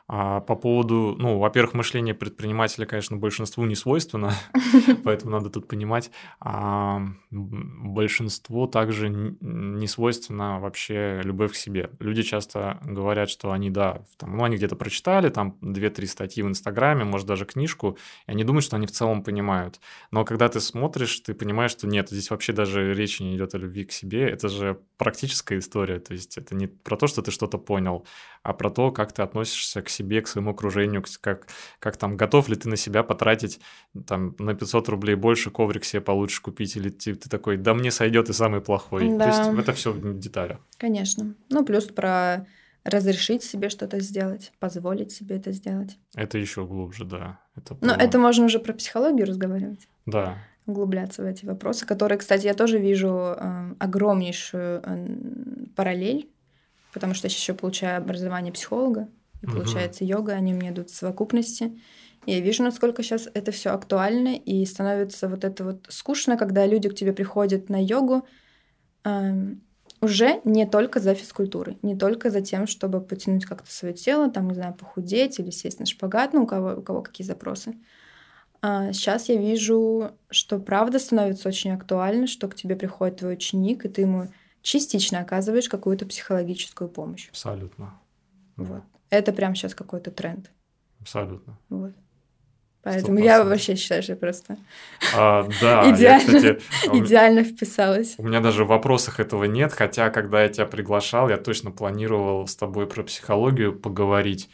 А 0.07 0.41
по 0.41 0.55
поводу, 0.55 1.15
ну, 1.17 1.39
во-первых, 1.39 1.73
мышление 1.73 2.13
предпринимателя, 2.13 2.85
конечно, 2.85 3.17
большинству 3.17 3.65
не 3.65 3.73
свойственно, 3.73 4.33
поэтому 5.03 5.31
надо 5.31 5.49
тут 5.49 5.67
понимать. 5.67 6.11
А 6.39 7.01
большинству 7.31 8.67
также 8.67 9.09
не 9.09 9.87
свойственно 9.87 10.59
вообще 10.59 11.21
любовь 11.23 11.53
к 11.53 11.55
себе. 11.55 11.89
Люди 11.99 12.21
часто 12.21 12.79
говорят, 12.83 13.31
что 13.31 13.51
они, 13.51 13.71
да, 13.71 14.03
там, 14.17 14.37
ну, 14.37 14.43
они 14.43 14.57
где-то 14.57 14.75
прочитали, 14.75 15.29
там, 15.29 15.57
2-3 15.61 16.05
статьи 16.05 16.43
в 16.43 16.47
Инстаграме, 16.47 17.03
может, 17.03 17.25
даже 17.25 17.45
книжку, 17.45 17.97
и 18.27 18.31
они 18.31 18.43
думают, 18.43 18.63
что 18.63 18.75
они 18.75 18.85
в 18.85 18.91
целом 18.91 19.23
понимают. 19.23 19.79
Но 20.11 20.23
когда 20.23 20.49
ты 20.49 20.59
смотришь, 20.59 21.19
ты 21.21 21.33
понимаешь, 21.33 21.71
что 21.71 21.87
нет, 21.87 22.09
здесь 22.09 22.29
вообще 22.29 22.53
даже 22.53 22.93
речи 22.93 23.23
не 23.23 23.35
идет 23.35 23.55
о 23.55 23.57
любви 23.57 23.85
к 23.85 23.91
себе, 23.91 24.29
это 24.29 24.49
же 24.49 24.79
практическая 24.97 25.57
история, 25.57 25.99
то 25.99 26.13
есть 26.13 26.37
это 26.37 26.53
не 26.53 26.67
про 26.67 26.95
то, 26.95 27.07
что 27.07 27.23
ты 27.23 27.31
что-то 27.31 27.57
понял, 27.57 28.05
а 28.45 28.53
про 28.53 28.69
то, 28.69 28.91
как 28.91 29.11
ты 29.11 29.23
относишься 29.23 29.81
к 29.81 29.89
себе, 29.89 30.21
к 30.21 30.27
своему 30.27 30.51
окружению, 30.51 31.03
как, 31.19 31.47
как 31.79 31.97
там, 31.97 32.15
готов 32.15 32.47
ли 32.47 32.55
ты 32.55 32.69
на 32.69 32.75
себя 32.75 33.01
потратить 33.01 33.59
там 34.05 34.35
на 34.37 34.53
500 34.53 34.87
рублей 34.89 35.15
больше, 35.15 35.49
коврик 35.49 35.83
себе 35.83 36.01
получше 36.01 36.43
купить, 36.43 36.77
или 36.77 36.89
ты, 36.89 37.15
ты 37.15 37.27
такой, 37.27 37.57
да 37.57 37.73
мне 37.73 37.89
сойдет 37.89 38.29
и 38.29 38.33
самый 38.33 38.61
плохой. 38.61 39.09
Да. 39.17 39.31
То 39.31 39.37
есть 39.37 39.59
это 39.59 39.73
все 39.73 39.91
в 39.91 40.19
деталях. 40.19 40.59
Конечно. 40.77 41.33
Ну, 41.49 41.65
плюс 41.65 41.85
про 41.85 42.45
разрешить 42.83 43.43
себе 43.43 43.69
что-то 43.69 43.99
сделать, 43.99 44.51
позволить 44.59 45.11
себе 45.11 45.37
это 45.37 45.51
сделать. 45.51 45.97
Это 46.13 46.37
еще 46.37 46.67
глубже, 46.67 47.03
да. 47.03 47.39
Это. 47.55 47.75
Но 47.81 47.95
это 47.95 48.19
можно 48.19 48.45
уже 48.45 48.59
про 48.59 48.73
психологию 48.73 49.25
разговаривать. 49.25 49.87
Да. 50.05 50.37
углубляться 50.67 51.23
в 51.23 51.25
эти 51.25 51.45
вопросы, 51.45 51.87
которые, 51.87 52.19
кстати, 52.19 52.45
я 52.45 52.53
тоже 52.53 52.77
вижу 52.77 53.09
э, 53.09 53.73
огромнейшую 53.79 54.81
э, 54.83 55.07
параллель, 55.75 56.29
потому 56.95 57.13
что 57.13 57.25
я 57.25 57.29
сейчас 57.29 57.41
еще 57.41 57.53
получаю 57.53 57.97
образование 57.97 58.53
психолога, 58.53 59.09
и 59.41 59.47
получается 59.47 60.05
угу. 60.05 60.11
йога, 60.11 60.31
они 60.31 60.53
у 60.53 60.55
меня 60.55 60.71
идут 60.71 60.89
в 60.89 60.95
совокупности. 60.95 61.77
И 62.25 62.31
я 62.31 62.39
вижу, 62.39 62.63
насколько 62.63 63.03
сейчас 63.03 63.27
это 63.33 63.51
все 63.51 63.71
актуально, 63.71 64.37
и 64.37 64.65
становится 64.65 65.27
вот 65.27 65.43
это 65.43 65.65
вот 65.65 65.85
скучно, 65.89 66.37
когда 66.37 66.65
люди 66.65 66.87
к 66.87 66.95
тебе 66.95 67.11
приходят 67.11 67.67
на 67.67 67.83
йогу 67.83 68.25
э, 69.03 69.55
уже 69.99 70.39
не 70.45 70.65
только 70.65 71.01
за 71.01 71.15
физкультурой, 71.15 71.77
не 71.81 71.97
только 71.97 72.29
за 72.29 72.39
тем, 72.39 72.65
чтобы 72.65 73.01
потянуть 73.01 73.45
как-то 73.45 73.69
свое 73.69 73.93
тело, 73.93 74.31
там, 74.31 74.47
не 74.47 74.55
знаю, 74.55 74.73
похудеть 74.73 75.37
или 75.37 75.49
сесть 75.49 75.81
на 75.81 75.85
шпагат, 75.85 76.31
ну, 76.31 76.43
у 76.43 76.47
кого, 76.47 76.79
у 76.79 76.81
кого 76.81 77.01
какие 77.01 77.27
запросы. 77.27 77.75
А 78.61 78.93
сейчас 78.93 79.27
я 79.27 79.35
вижу, 79.35 80.11
что 80.29 80.59
правда 80.59 80.97
становится 80.97 81.49
очень 81.49 81.71
актуально, 81.71 82.25
что 82.25 82.47
к 82.47 82.55
тебе 82.55 82.77
приходит 82.77 83.17
твой 83.17 83.33
ученик, 83.33 83.83
и 83.83 83.89
ты 83.89 84.01
ему 84.01 84.29
частично 84.65 85.19
оказываешь 85.19 85.69
какую-то 85.69 86.05
психологическую 86.07 86.89
помощь. 86.89 87.29
Абсолютно. 87.29 87.93
Вот. 88.57 88.81
Это 89.11 89.31
прям 89.31 89.53
сейчас 89.53 89.75
какой-то 89.75 90.09
тренд. 90.09 90.51
Абсолютно. 90.99 91.59
Вот. 91.69 91.93
Поэтому 92.81 93.19
100%. 93.19 93.23
я 93.23 93.43
вообще 93.43 93.75
считаю, 93.75 94.03
что 94.03 94.15
просто 94.15 94.57
а, 95.15 95.47
да, 95.61 95.91
идеально, 95.91 96.01
я, 96.01 96.19
кстати, 96.19 96.61
идеально 96.93 97.43
вписалась. 97.43 98.15
У 98.17 98.23
меня 98.23 98.41
даже 98.41 98.63
в 98.63 98.67
вопросах 98.67 99.19
этого 99.19 99.45
нет, 99.45 99.71
хотя 99.71 100.09
когда 100.09 100.43
я 100.43 100.49
тебя 100.49 100.65
приглашал, 100.65 101.29
я 101.29 101.37
точно 101.37 101.71
планировал 101.71 102.47
с 102.47 102.55
тобой 102.55 102.87
про 102.87 103.03
психологию 103.03 103.77
поговорить. 103.77 104.49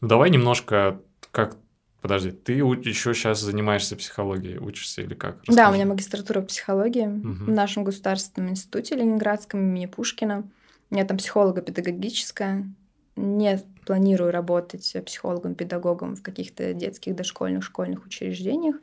Ну 0.00 0.08
давай 0.08 0.30
немножко 0.30 1.00
как 1.30 1.56
Подожди, 2.04 2.32
ты 2.32 2.52
еще 2.52 3.14
сейчас 3.14 3.40
занимаешься 3.40 3.96
психологией, 3.96 4.58
учишься 4.58 5.00
или 5.00 5.14
как? 5.14 5.38
Расскажи. 5.38 5.56
Да, 5.56 5.70
у 5.70 5.72
меня 5.72 5.86
магистратура 5.86 6.42
психологии 6.42 7.06
угу. 7.06 7.44
в 7.44 7.48
нашем 7.48 7.82
государственном 7.82 8.50
институте 8.50 8.94
Ленинградском 8.94 9.60
имени 9.60 9.86
Пушкина. 9.86 10.46
У 10.90 10.94
меня 10.94 11.06
там 11.06 11.16
психолого-педагогическая. 11.16 12.68
Не 13.16 13.58
планирую 13.86 14.32
работать 14.32 14.94
психологом-педагогом 15.06 16.16
в 16.16 16.22
каких-то 16.22 16.74
детских, 16.74 17.16
дошкольных, 17.16 17.64
школьных 17.64 18.04
учреждениях. 18.04 18.76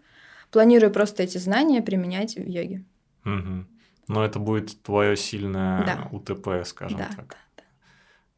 Планирую 0.50 0.92
просто 0.92 1.22
эти 1.22 1.38
знания 1.38 1.84
применять 1.84 2.38
в 2.38 2.50
йоге. 2.50 2.84
Угу. 3.24 3.66
Но 4.08 4.26
это 4.26 4.40
будет 4.40 4.82
твое 4.82 5.16
сильное 5.16 5.86
да. 5.86 6.08
УТП, 6.12 6.66
скажем 6.66 6.98
да, 6.98 7.10
так. 7.16 7.28
Да, 7.28 7.36
да. 7.58 7.64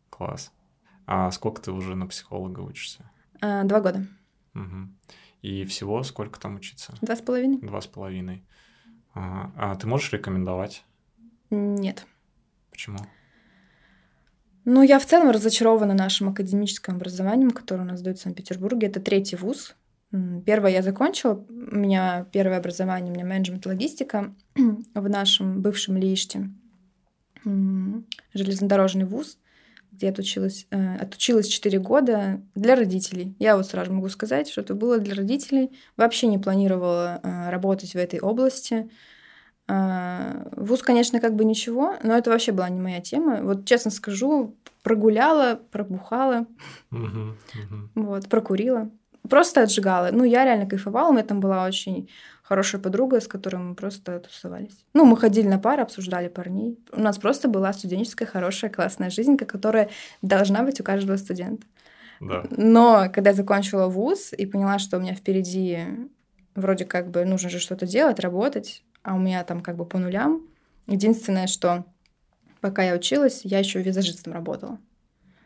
Класс. 0.10 0.52
А 1.08 1.32
сколько 1.32 1.62
ты 1.62 1.72
уже 1.72 1.96
на 1.96 2.06
психолога 2.06 2.60
учишься? 2.60 3.10
А, 3.40 3.64
два 3.64 3.80
года. 3.80 4.06
Угу. 4.56 4.90
И 5.42 5.66
всего 5.66 6.04
сколько 6.04 6.40
там 6.40 6.56
учиться? 6.56 6.94
Два 7.02 7.16
с 7.16 7.22
половиной. 7.22 7.60
Два 7.60 7.82
с 7.82 7.88
половиной. 7.88 8.44
Ага. 9.14 9.52
А 9.58 9.76
ты 9.76 9.88
можешь 9.88 10.12
рекомендовать? 10.12 10.84
Нет. 11.50 12.06
Почему? 12.72 13.00
Ну, 14.66 14.82
я 14.82 14.98
в 14.98 15.06
целом 15.06 15.30
разочарована 15.30 15.94
нашим 15.94 16.30
академическим 16.30 16.96
образованием, 16.96 17.52
которое 17.52 17.82
у 17.82 17.86
нас 17.86 18.02
дают 18.02 18.20
в 18.20 18.22
Санкт-Петербурге. 18.22 18.88
Это 18.88 19.02
третий 19.02 19.36
вуз. 19.36 19.76
Первое 20.46 20.72
я 20.72 20.82
закончила. 20.82 21.44
У 21.50 21.76
меня 21.76 22.26
первое 22.32 22.58
образование, 22.58 23.12
у 23.12 23.16
меня 23.16 23.26
менеджмент 23.26 23.66
логистика 23.66 24.34
в 24.56 25.10
нашем 25.10 25.62
бывшем 25.62 25.98
Лииште. 25.98 26.50
Железнодорожный 28.34 29.06
вуз 29.06 29.38
где 29.96 30.08
я 30.08 30.12
отучилась, 30.12 30.68
э, 30.72 30.96
отучилась 30.98 31.48
4 31.48 31.80
года 31.80 32.42
для 32.56 32.76
родителей. 32.76 33.36
Я 33.40 33.56
вот 33.56 33.68
сразу 33.68 33.94
могу 33.94 34.10
сказать, 34.10 34.50
что 34.50 34.62
это 34.62 34.76
было 34.76 34.98
для 34.98 35.16
родителей. 35.16 35.72
Вообще 35.98 36.28
не 36.28 36.38
планировала 36.38 37.20
э, 37.22 37.50
работать 37.50 37.94
в 37.94 37.98
этой 37.98 38.20
области. 38.20 38.90
Э, 39.68 40.48
вуз, 40.56 40.82
конечно, 40.82 41.20
как 41.20 41.36
бы 41.36 41.46
ничего, 41.46 41.96
но 42.04 42.18
это 42.18 42.32
вообще 42.32 42.52
была 42.52 42.70
не 42.70 42.80
моя 42.80 43.02
тема. 43.02 43.42
Вот 43.42 43.66
честно 43.66 43.92
скажу, 43.92 44.56
прогуляла, 44.82 45.60
пробухала, 45.72 46.46
вот, 47.96 48.28
прокурила. 48.30 48.90
Просто 49.30 49.62
отжигала. 49.62 50.10
Ну, 50.12 50.26
я 50.26 50.44
реально 50.44 50.68
кайфовала, 50.68 51.10
у 51.10 51.14
меня 51.14 51.24
там 51.24 51.40
была 51.40 51.66
очень 51.66 52.10
хорошая 52.44 52.82
подруга, 52.82 53.20
с 53.20 53.28
которой 53.28 53.56
мы 53.56 53.74
просто 53.74 54.20
тусовались. 54.20 54.86
Ну, 54.94 55.06
мы 55.06 55.18
ходили 55.18 55.48
на 55.48 55.58
пары, 55.58 55.82
обсуждали 55.82 56.28
парней. 56.28 56.78
У 56.92 57.00
нас 57.00 57.18
просто 57.18 57.48
была 57.48 57.74
студенческая, 57.74 58.26
хорошая, 58.26 58.70
классная 58.70 59.10
жизнь, 59.10 59.38
которая 59.38 59.90
должна 60.22 60.64
быть 60.64 60.80
у 60.80 60.84
каждого 60.84 61.18
студента. 61.18 61.66
Да. 62.20 62.44
Но 62.52 63.10
когда 63.14 63.32
я 63.32 63.36
закончила 63.36 63.88
вуз 63.88 64.34
и 64.34 64.46
поняла, 64.46 64.78
что 64.78 64.98
у 64.98 65.00
меня 65.00 65.16
впереди 65.16 65.80
вроде 66.54 66.86
как 66.86 67.10
бы 67.10 67.26
нужно 67.26 67.50
же 67.50 67.60
что-то 67.60 67.88
делать, 67.88 68.20
работать, 68.20 68.84
а 69.02 69.16
у 69.16 69.20
меня 69.20 69.44
там 69.44 69.62
как 69.62 69.76
бы 69.76 69.86
по 69.86 69.98
нулям. 69.98 70.42
Единственное, 70.88 71.48
что 71.48 71.86
пока 72.62 72.84
я 72.84 72.94
училась, 72.94 73.42
я 73.44 73.60
еще 73.60 73.82
визажистом 73.82 74.34
работала. 74.34 74.80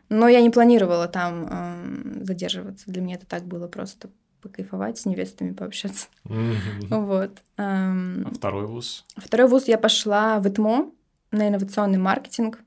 Но 0.08 0.28
я 0.28 0.40
не 0.40 0.50
планировала 0.50 1.06
там 1.06 1.48
э, 1.50 2.24
задерживаться. 2.24 2.90
Для 2.90 3.02
меня 3.02 3.16
это 3.16 3.26
так 3.26 3.44
было 3.44 3.68
просто 3.68 4.08
покайфовать, 4.40 4.98
с 4.98 5.06
невестами 5.06 5.52
пообщаться. 5.52 6.08
Вот. 6.24 7.30
А 7.56 7.94
второй 8.34 8.66
вуз? 8.66 9.04
Второй 9.16 9.48
вуз 9.48 9.68
я 9.68 9.78
пошла 9.78 10.38
в 10.40 10.48
ИТМО 10.48 10.90
на 11.30 11.48
инновационный 11.48 11.98
маркетинг, 11.98 12.60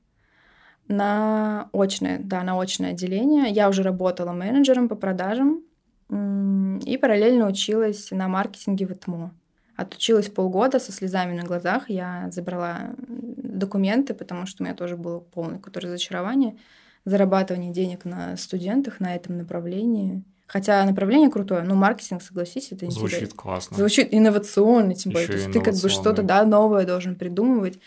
на 0.88 1.68
очное, 1.72 2.18
да, 2.18 2.42
на 2.42 2.60
очное 2.60 2.90
отделение. 2.90 3.50
Я 3.50 3.68
уже 3.68 3.82
работала 3.82 4.32
менеджером 4.32 4.88
по 4.88 4.94
продажам 4.94 5.62
и 6.10 6.98
параллельно 7.00 7.46
училась 7.46 8.10
на 8.10 8.28
маркетинге 8.28 8.86
в 8.86 8.92
ИТМО. 8.92 9.32
Отучилась 9.74 10.28
полгода 10.28 10.78
со 10.78 10.92
слезами 10.92 11.34
на 11.34 11.44
глазах. 11.44 11.88
Я 11.88 12.28
забрала 12.30 12.94
документы, 12.98 14.12
потому 14.12 14.44
что 14.46 14.62
у 14.62 14.66
меня 14.66 14.74
тоже 14.74 14.96
было 14.96 15.20
полное 15.20 15.58
какое-то 15.58 15.80
разочарование. 15.80 16.58
Зарабатывание 17.04 17.72
денег 17.72 18.04
на 18.04 18.36
студентах 18.36 19.00
на 19.00 19.14
этом 19.16 19.38
направлении. 19.38 20.22
Хотя 20.52 20.84
направление 20.84 21.30
крутое, 21.30 21.62
но 21.62 21.74
маркетинг, 21.74 22.22
согласись, 22.22 22.72
это 22.72 22.84
интересно. 22.84 23.08
Звучит 23.08 23.32
классно. 23.32 23.74
Звучит 23.78 24.08
инновационно, 24.10 24.94
тем 24.94 25.12
более. 25.12 25.26
То 25.26 25.32
есть 25.32 25.50
ты 25.50 25.62
как 25.62 25.74
бы 25.74 25.88
что-то 25.88 26.22
да, 26.22 26.44
новое 26.44 26.84
должен 26.84 27.16
придумывать. 27.16 27.78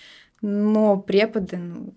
Но 0.41 0.97
преподы, 0.97 1.57
ну, 1.57 1.93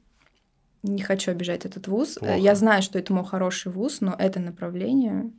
не 0.83 1.01
хочу 1.01 1.31
обижать 1.31 1.65
этот 1.65 1.89
вуз. 1.89 2.17
Плохо. 2.17 2.37
Я 2.37 2.55
знаю, 2.55 2.83
что 2.83 2.99
это 2.99 3.15
мой 3.15 3.25
хороший 3.25 3.73
вуз, 3.73 4.03
но 4.03 4.15
это 4.19 4.41
направление. 4.41 5.31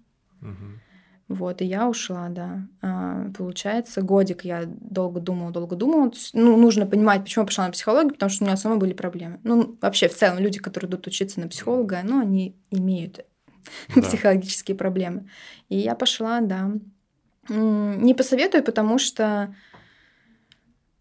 Угу. 0.42 1.36
Вот, 1.36 1.62
и 1.62 1.66
я 1.66 1.88
ушла, 1.88 2.30
да. 2.30 2.68
А, 2.82 3.30
получается, 3.38 4.02
годик 4.02 4.46
я 4.46 4.64
долго 4.66 5.20
думала, 5.20 5.52
долго 5.52 5.76
думала. 5.76 6.12
Ну, 6.34 6.58
нужно 6.58 6.88
понимать, 6.88 7.22
почему 7.22 7.44
я 7.44 7.46
пошла 7.46 7.68
на 7.68 7.72
психологию, 7.72 8.14
потому 8.14 8.32
что 8.32 8.44
у 8.44 8.48
меня 8.48 8.58
самой 8.58 8.80
были 8.80 8.94
проблемы. 8.94 9.40
Ну, 9.44 9.78
вообще, 9.80 10.08
в 10.08 10.16
целом, 10.16 10.40
люди, 10.40 10.58
которые 10.58 10.90
идут 10.90 11.06
учиться 11.06 11.40
на 11.40 11.48
психолога, 11.48 12.00
ну, 12.04 12.20
они 12.20 12.56
имеют 12.72 13.24
да. 13.96 14.02
психологические 14.02 14.76
проблемы. 14.76 15.30
И 15.70 15.78
я 15.78 15.96
пошла, 15.96 16.42
да. 16.42 16.72
Не 17.50 18.14
посоветую, 18.14 18.64
потому 18.64 19.00
что... 19.00 19.56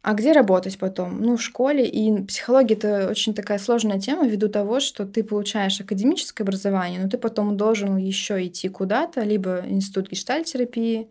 А 0.00 0.14
где 0.14 0.32
работать 0.32 0.78
потом? 0.78 1.20
Ну, 1.20 1.36
в 1.36 1.42
школе. 1.42 1.86
И 1.86 2.24
психология— 2.24 2.74
это 2.76 3.08
очень 3.10 3.34
такая 3.34 3.58
сложная 3.58 4.00
тема 4.00 4.26
ввиду 4.26 4.48
того, 4.48 4.80
что 4.80 5.04
ты 5.04 5.22
получаешь 5.22 5.80
академическое 5.80 6.44
образование, 6.44 7.00
но 7.02 7.10
ты 7.10 7.18
потом 7.18 7.56
должен 7.56 7.96
еще 7.96 8.46
идти 8.46 8.68
куда-то, 8.68 9.22
либо 9.22 9.64
институт 9.66 10.08
гештальтерапии, 10.08 11.10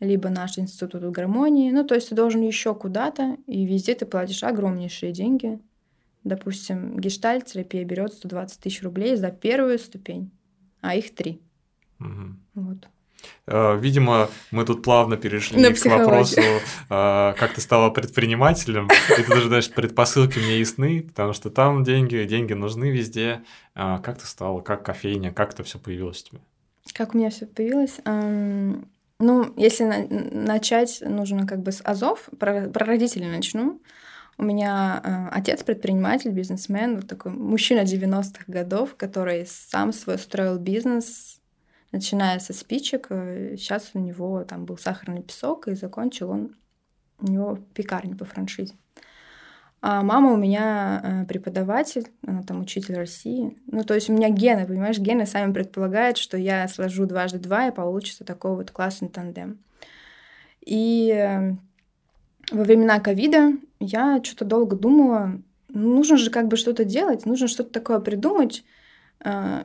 либо 0.00 0.28
наш 0.28 0.58
институт 0.58 1.04
гармонии. 1.10 1.70
Ну, 1.70 1.84
то 1.84 1.94
есть 1.94 2.10
ты 2.10 2.14
должен 2.14 2.42
еще 2.42 2.74
куда-то, 2.74 3.38
и 3.46 3.64
везде 3.64 3.94
ты 3.94 4.04
платишь 4.04 4.42
огромнейшие 4.42 5.12
деньги. 5.12 5.60
Допустим, 6.24 6.98
гештальтерапия 6.98 7.84
берет 7.84 8.12
120 8.12 8.60
тысяч 8.60 8.82
рублей 8.82 9.16
за 9.16 9.30
первую 9.30 9.78
ступень 9.78 10.32
а 10.84 10.94
их 10.94 11.14
три. 11.14 11.40
Угу. 11.98 12.36
Вот. 12.54 12.88
Э, 13.46 13.78
видимо, 13.78 14.28
мы 14.50 14.64
тут 14.64 14.82
плавно 14.82 15.16
перешли 15.16 15.60
На 15.60 15.72
к 15.72 15.84
вопросу, 15.86 16.40
э, 16.40 16.60
как 16.88 17.54
ты 17.54 17.60
стала 17.60 17.90
предпринимателем. 17.90 18.88
И 19.18 19.22
ты 19.22 19.28
даже, 19.28 19.48
знаешь, 19.48 19.70
предпосылки 19.70 20.38
мне 20.38 20.58
ясны, 20.58 21.02
потому 21.02 21.32
что 21.32 21.50
там 21.50 21.84
деньги, 21.84 22.24
деньги 22.24 22.52
нужны 22.52 22.90
везде. 22.90 23.42
А 23.74 23.98
как 24.00 24.18
ты 24.18 24.26
стала, 24.26 24.60
как 24.60 24.84
кофейня, 24.84 25.32
как 25.32 25.54
это 25.54 25.62
все 25.64 25.78
появилось 25.78 26.22
у 26.22 26.30
тебя? 26.30 26.40
Как 26.92 27.14
у 27.14 27.18
меня 27.18 27.30
все 27.30 27.46
появилось? 27.46 28.00
Ну, 29.20 29.54
если 29.56 29.84
начать, 30.10 31.02
нужно 31.06 31.46
как 31.46 31.62
бы 31.62 31.72
с 31.72 31.80
Азов, 31.82 32.28
про, 32.38 32.68
про 32.68 32.84
родителей 32.84 33.28
начну. 33.28 33.80
У 34.36 34.42
меня 34.44 35.00
э, 35.02 35.28
отец 35.36 35.62
предприниматель, 35.62 36.30
бизнесмен, 36.30 36.96
вот 36.96 37.08
такой 37.08 37.32
мужчина 37.32 37.80
90-х 37.80 38.44
годов, 38.48 38.96
который 38.96 39.46
сам 39.46 39.92
свой 39.92 40.18
строил 40.18 40.58
бизнес, 40.58 41.40
начиная 41.92 42.38
со 42.40 42.52
спичек. 42.52 43.06
Сейчас 43.08 43.90
у 43.94 43.98
него 43.98 44.44
там 44.44 44.64
был 44.64 44.76
сахарный 44.76 45.22
песок, 45.22 45.68
и 45.68 45.74
закончил 45.74 46.30
он 46.30 46.56
у 47.20 47.30
него 47.30 47.58
пекарня 47.74 48.16
по 48.16 48.24
франшизе. 48.24 48.74
А 49.86 50.02
мама 50.02 50.32
у 50.32 50.36
меня 50.36 51.00
э, 51.02 51.26
преподаватель, 51.26 52.08
она 52.26 52.42
там 52.42 52.62
учитель 52.62 52.94
России. 52.94 53.58
Ну, 53.66 53.84
то 53.84 53.94
есть 53.94 54.08
у 54.08 54.14
меня 54.14 54.30
гены, 54.30 54.66
понимаешь, 54.66 54.98
гены 54.98 55.26
сами 55.26 55.52
предполагают, 55.52 56.16
что 56.16 56.38
я 56.38 56.66
сложу 56.68 57.04
дважды 57.04 57.38
два, 57.38 57.68
и 57.68 57.74
получится 57.74 58.24
такой 58.24 58.56
вот 58.56 58.70
классный 58.70 59.10
тандем. 59.10 59.58
И 60.64 61.54
во 62.50 62.64
времена 62.64 63.00
ковида 63.00 63.52
я 63.80 64.22
что-то 64.22 64.44
долго 64.44 64.76
думала, 64.76 65.40
нужно 65.68 66.16
же 66.16 66.30
как 66.30 66.48
бы 66.48 66.56
что-то 66.56 66.84
делать, 66.84 67.26
нужно 67.26 67.48
что-то 67.48 67.70
такое 67.70 68.00
придумать, 68.00 68.64
а, 69.20 69.64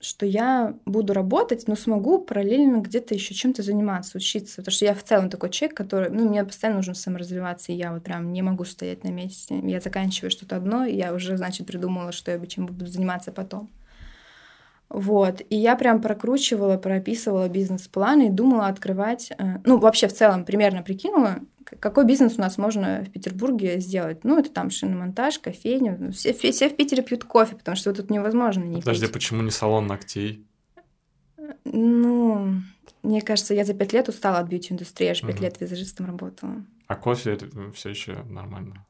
что 0.00 0.24
я 0.24 0.74
буду 0.86 1.12
работать, 1.12 1.68
но 1.68 1.76
смогу 1.76 2.18
параллельно 2.18 2.78
где-то 2.78 3.14
еще 3.14 3.34
чем-то 3.34 3.62
заниматься, 3.62 4.16
учиться. 4.16 4.56
Потому 4.56 4.72
что 4.72 4.84
я 4.86 4.94
в 4.94 5.02
целом 5.02 5.28
такой 5.28 5.50
человек, 5.50 5.76
который, 5.76 6.10
ну, 6.10 6.28
мне 6.28 6.42
постоянно 6.42 6.78
нужно 6.78 6.94
саморазвиваться, 6.94 7.72
и 7.72 7.76
я 7.76 7.92
вот 7.92 8.02
прям 8.02 8.32
не 8.32 8.40
могу 8.40 8.64
стоять 8.64 9.04
на 9.04 9.08
месте. 9.08 9.60
Я 9.62 9.80
заканчиваю 9.80 10.30
что-то 10.30 10.56
одно, 10.56 10.86
и 10.86 10.96
я 10.96 11.12
уже, 11.12 11.36
значит, 11.36 11.66
придумала, 11.66 12.12
что 12.12 12.30
я 12.30 12.38
бы 12.38 12.46
чем 12.46 12.66
буду 12.66 12.86
заниматься 12.86 13.30
потом. 13.30 13.70
Вот. 14.88 15.42
И 15.50 15.56
я 15.56 15.76
прям 15.76 16.00
прокручивала, 16.00 16.76
прописывала 16.76 17.48
бизнес-планы 17.48 18.26
и 18.26 18.30
думала 18.30 18.66
открывать... 18.66 19.30
Э, 19.38 19.58
ну, 19.64 19.78
вообще 19.78 20.08
в 20.08 20.12
целом 20.12 20.44
примерно 20.44 20.82
прикинула, 20.82 21.40
какой 21.78 22.04
бизнес 22.04 22.36
у 22.36 22.40
нас 22.40 22.58
можно 22.58 23.04
в 23.06 23.10
Петербурге 23.10 23.80
сделать. 23.80 24.24
Ну, 24.24 24.38
это 24.38 24.50
там 24.50 24.70
шиномонтаж, 24.70 25.38
кофейня. 25.38 25.96
Ну, 25.98 26.12
все, 26.12 26.32
все 26.32 26.68
в 26.68 26.76
Питере 26.76 27.02
пьют 27.02 27.24
кофе, 27.24 27.56
потому 27.56 27.76
что 27.76 27.92
тут 27.92 28.10
невозможно 28.10 28.64
не 28.64 28.80
Подожди, 28.80 29.06
пить. 29.06 29.14
почему 29.14 29.42
не 29.42 29.50
салон 29.50 29.86
ногтей? 29.86 30.44
Ну, 31.64 32.62
мне 33.02 33.22
кажется, 33.22 33.54
я 33.54 33.64
за 33.64 33.74
пять 33.74 33.92
лет 33.92 34.08
устала 34.08 34.38
от 34.38 34.48
бьюти-индустрии, 34.48 35.06
я 35.06 35.14
же 35.14 35.26
пять 35.26 35.36
угу. 35.36 35.44
лет 35.44 35.60
визажистом 35.60 36.06
работала. 36.06 36.64
А 36.86 36.96
кофе 36.96 37.38
все 37.74 37.90
еще 37.90 38.24
нормально? 38.24 38.86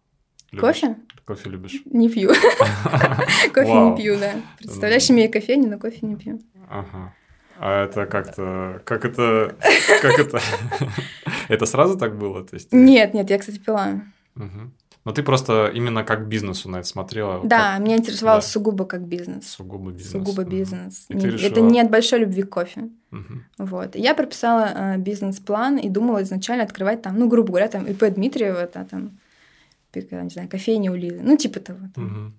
Любишь? 0.52 0.80
Кофе? 0.80 0.96
Кофе 1.24 1.50
любишь? 1.50 1.82
Не 1.84 2.08
пью. 2.08 2.28
Кофе 3.54 3.72
не 3.72 3.96
пью, 3.96 4.18
да. 4.18 4.34
Представляешь, 4.58 5.08
имею 5.10 5.30
кофейню, 5.30 5.70
но 5.70 5.78
кофе 5.78 6.04
не 6.04 6.16
пью. 6.16 6.40
Ага. 6.68 7.14
А 7.60 7.84
это 7.84 8.06
как-то... 8.06 8.80
Как 8.84 9.04
это... 9.04 9.54
Как 10.00 10.18
это... 10.18 10.40
Это 11.48 11.66
сразу 11.66 11.98
так 11.98 12.16
было? 12.16 12.44
То 12.44 12.54
есть... 12.54 12.72
Нет, 12.72 13.12
нет, 13.12 13.28
я, 13.28 13.38
кстати, 13.38 13.58
пила. 13.58 14.02
Но 15.04 15.12
ты 15.12 15.22
просто 15.22 15.70
именно 15.74 16.04
как 16.04 16.28
бизнесу 16.28 16.68
на 16.68 16.76
это 16.76 16.86
смотрела. 16.86 17.40
Да, 17.42 17.72
как... 17.72 17.80
меня 17.80 17.96
интересовало 17.96 18.40
да. 18.40 18.46
сугубо 18.46 18.84
как 18.84 19.02
бизнес. 19.06 19.48
Сугубо 19.48 19.90
бизнес. 19.90 20.12
Сугубо 20.12 20.44
бизнес. 20.44 21.06
Угу. 21.08 21.18
Не, 21.18 21.26
решила... 21.30 21.50
Это 21.50 21.60
не 21.62 21.80
от 21.80 21.90
большой 21.90 22.20
любви 22.20 22.42
к 22.42 22.50
кофе. 22.50 22.90
Угу. 23.10 23.66
Вот. 23.66 23.96
Я 23.96 24.14
прописала 24.14 24.70
э, 24.74 24.98
бизнес-план 24.98 25.78
и 25.78 25.88
думала 25.88 26.22
изначально 26.22 26.64
открывать 26.64 27.02
там, 27.02 27.18
ну, 27.18 27.28
грубо 27.28 27.48
говоря, 27.48 27.68
там 27.68 27.86
ИП 27.86 28.14
Дмитриева, 28.14 28.68
да, 28.72 28.84
там 28.84 29.18
не 29.94 30.30
знаю, 30.30 30.48
кофейня 30.48 30.92
у 30.92 30.94
Лизы, 30.94 31.20
ну, 31.22 31.36
типа 31.36 31.60
того. 31.60 31.80
Угу. 31.96 32.32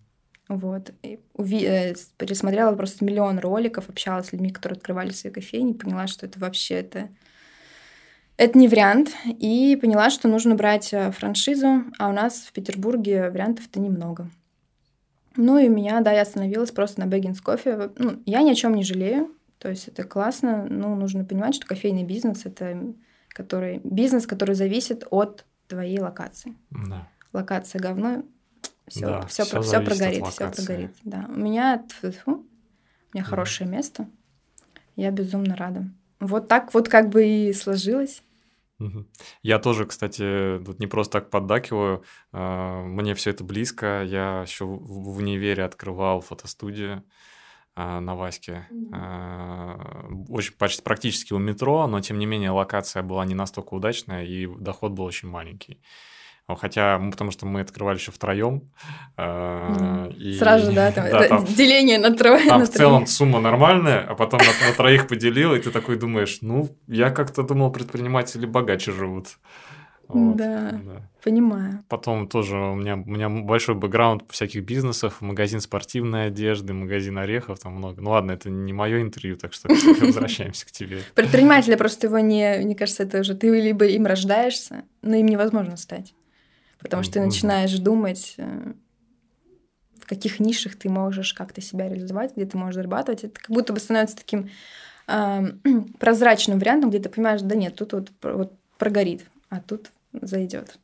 Вот. 0.51 0.91
И 1.01 1.19
уви... 1.33 1.63
Э, 1.63 1.95
пересмотрела 2.17 2.75
просто 2.75 3.05
миллион 3.05 3.39
роликов, 3.39 3.89
общалась 3.89 4.27
с 4.27 4.31
людьми, 4.33 4.51
которые 4.51 4.77
открывали 4.77 5.11
свои 5.11 5.31
кофейни, 5.31 5.71
поняла, 5.71 6.07
что 6.07 6.25
это 6.25 6.39
вообще 6.39 6.75
это... 6.75 7.09
Это 8.35 8.57
не 8.57 8.67
вариант. 8.67 9.11
И 9.25 9.77
поняла, 9.79 10.09
что 10.09 10.27
нужно 10.27 10.55
брать 10.55 10.93
э, 10.93 11.11
франшизу, 11.11 11.85
а 11.97 12.09
у 12.09 12.11
нас 12.11 12.41
в 12.41 12.51
Петербурге 12.51 13.29
вариантов-то 13.29 13.79
немного. 13.79 14.29
Ну 15.37 15.57
и 15.57 15.69
меня, 15.69 16.01
да, 16.01 16.11
я 16.11 16.23
остановилась 16.23 16.71
просто 16.71 16.99
на 16.99 17.07
Бэггинс 17.07 17.39
кофе. 17.39 17.91
Ну, 17.97 18.21
я 18.25 18.41
ни 18.41 18.51
о 18.51 18.55
чем 18.55 18.75
не 18.75 18.83
жалею, 18.83 19.33
то 19.57 19.69
есть 19.69 19.87
это 19.87 20.03
классно, 20.03 20.65
но 20.69 20.95
нужно 20.95 21.23
понимать, 21.23 21.55
что 21.55 21.65
кофейный 21.65 22.03
бизнес— 22.03 22.41
это 22.45 22.93
который, 23.29 23.79
бизнес, 23.85 24.27
который 24.27 24.55
зависит 24.55 25.07
от 25.09 25.45
твоей 25.69 25.99
локации. 25.99 26.55
Да 26.69 27.07
локация 27.33 27.79
говно, 27.81 28.23
все, 28.91 29.05
да, 29.05 29.21
все, 29.21 29.45
все, 29.45 29.61
все 29.61 29.81
прогорит, 29.81 30.27
все 30.27 30.51
прогорит. 30.51 30.95
Да. 31.03 31.25
У 31.29 31.39
меня, 31.39 31.85
тьфу, 31.87 32.31
у 32.31 32.45
меня 33.13 33.23
mm. 33.23 33.27
хорошее 33.27 33.69
место. 33.69 34.09
Я 34.95 35.11
безумно 35.11 35.55
рада. 35.55 35.89
Вот 36.19 36.47
так 36.47 36.73
вот 36.73 36.89
как 36.89 37.09
бы 37.09 37.25
и 37.25 37.53
сложилось. 37.53 38.21
Я 39.43 39.59
тоже, 39.59 39.85
кстати, 39.85 40.59
тут 40.65 40.79
не 40.79 40.87
просто 40.87 41.19
так 41.19 41.29
поддакиваю. 41.29 42.03
А, 42.31 42.83
мне 42.83 43.13
все 43.13 43.29
это 43.29 43.43
близко. 43.43 44.03
Я 44.03 44.41
еще 44.41 44.65
в 44.65 45.17
универе 45.17 45.63
открывал 45.63 46.21
фотостудию 46.21 47.03
а, 47.75 48.01
на 48.01 48.15
Ваське. 48.15 48.67
Mm-hmm. 48.71 50.25
Очень 50.29 50.55
почти 50.55 50.81
практически 50.81 51.33
у 51.33 51.37
метро, 51.37 51.85
но 51.87 52.01
тем 52.01 52.17
не 52.17 52.25
менее 52.25 52.51
локация 52.51 53.03
была 53.03 53.23
не 53.23 53.35
настолько 53.35 53.75
удачная, 53.75 54.25
и 54.25 54.47
доход 54.47 54.93
был 54.93 55.05
очень 55.05 55.29
маленький. 55.29 55.79
Хотя, 56.55 56.99
потому 57.11 57.31
что 57.31 57.45
мы 57.45 57.61
открывали 57.61 57.97
еще 57.97 58.11
втроем. 58.11 58.71
Mm. 59.17 60.15
И, 60.15 60.33
Сразу, 60.33 60.71
да, 60.71 60.91
там, 60.91 61.09
да, 61.09 61.27
там 61.27 61.45
деление 61.45 61.97
на 61.97 62.15
трое. 62.15 62.47
Там 62.47 62.59
на 62.59 62.65
в 62.65 62.69
целом 62.69 63.07
сумма 63.07 63.39
нормальная, 63.39 63.99
а 64.01 64.15
потом 64.15 64.39
на, 64.39 64.69
на 64.69 64.75
троих 64.75 65.07
поделил, 65.07 65.53
и 65.53 65.59
ты 65.59 65.71
такой 65.71 65.97
думаешь, 65.97 66.39
ну, 66.41 66.69
я 66.87 67.09
как-то 67.09 67.43
думал, 67.43 67.71
предприниматели 67.71 68.45
богаче 68.45 68.91
живут. 68.91 69.37
Вот, 70.13 70.35
да, 70.35 70.71
да, 70.71 71.09
понимаю. 71.23 71.83
Потом 71.87 72.27
тоже 72.27 72.57
у 72.57 72.75
меня, 72.75 72.95
у 72.95 73.09
меня 73.09 73.29
большой 73.29 73.75
бэкграунд 73.75 74.23
всяких 74.29 74.63
бизнесов, 74.63 75.21
магазин 75.21 75.61
спортивной 75.61 76.27
одежды, 76.27 76.73
магазин 76.73 77.17
орехов, 77.17 77.59
там 77.59 77.73
много. 77.73 78.01
Ну 78.01 78.11
ладно, 78.11 78.31
это 78.31 78.49
не 78.49 78.73
мое 78.73 79.01
интервью, 79.01 79.37
так 79.37 79.53
что 79.53 79.69
возвращаемся 80.01 80.65
к 80.65 80.71
тебе. 80.71 80.99
Предпринимателя 81.15 81.77
просто 81.77 82.07
его 82.07 82.19
не, 82.19 82.59
мне 82.59 82.75
кажется, 82.75 83.03
это 83.03 83.19
уже 83.19 83.35
ты 83.35 83.47
либо 83.47 83.85
им 83.85 84.05
рождаешься, 84.05 84.83
но 85.01 85.15
им 85.15 85.27
невозможно 85.27 85.77
стать. 85.77 86.13
Потому 86.81 87.03
что 87.03 87.13
ты 87.13 87.21
начинаешь 87.21 87.77
думать, 87.77 88.35
э, 88.37 88.73
в 89.99 90.07
каких 90.07 90.39
нишах 90.39 90.75
ты 90.75 90.89
можешь 90.89 91.33
как-то 91.33 91.61
себя 91.61 91.87
реализовать, 91.87 92.35
где 92.35 92.45
ты 92.45 92.57
можешь 92.57 92.75
зарабатывать. 92.75 93.23
Это 93.23 93.39
как 93.39 93.49
будто 93.49 93.71
бы 93.71 93.79
становится 93.79 94.17
таким 94.17 94.49
э, 95.07 95.41
прозрачным 95.99 96.59
вариантом, 96.59 96.89
где 96.89 96.99
ты 96.99 97.09
понимаешь, 97.09 97.41
да 97.41 97.55
нет, 97.55 97.75
тут 97.75 97.93
вот, 97.93 98.11
вот 98.23 98.53
прогорит, 98.77 99.25
а 99.49 99.61
тут 99.61 99.91
зайдет. 100.13 100.79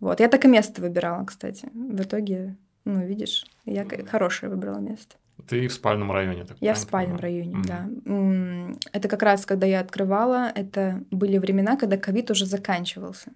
Вот. 0.00 0.20
Я 0.20 0.28
так 0.28 0.44
и 0.44 0.48
место 0.48 0.80
выбирала, 0.80 1.24
кстати. 1.24 1.68
В 1.72 2.02
итоге, 2.02 2.56
ну, 2.84 3.04
видишь, 3.04 3.46
я 3.64 3.86
хорошее 4.10 4.50
выбрала 4.50 4.78
место. 4.78 5.16
Ты 5.48 5.68
в 5.68 5.72
спальном 5.72 6.10
районе, 6.10 6.44
так 6.44 6.56
Я 6.60 6.74
в 6.74 6.78
спальном 6.78 7.16
районе, 7.16 7.54
mm 7.54 7.66
да. 7.66 8.78
Это 8.92 9.08
как 9.08 9.22
раз, 9.22 9.46
когда 9.46 9.66
я 9.66 9.80
открывала, 9.80 10.50
это 10.54 11.02
были 11.10 11.38
времена, 11.38 11.76
когда 11.76 11.96
ковид 11.96 12.30
уже 12.30 12.44
заканчивался. 12.44 13.32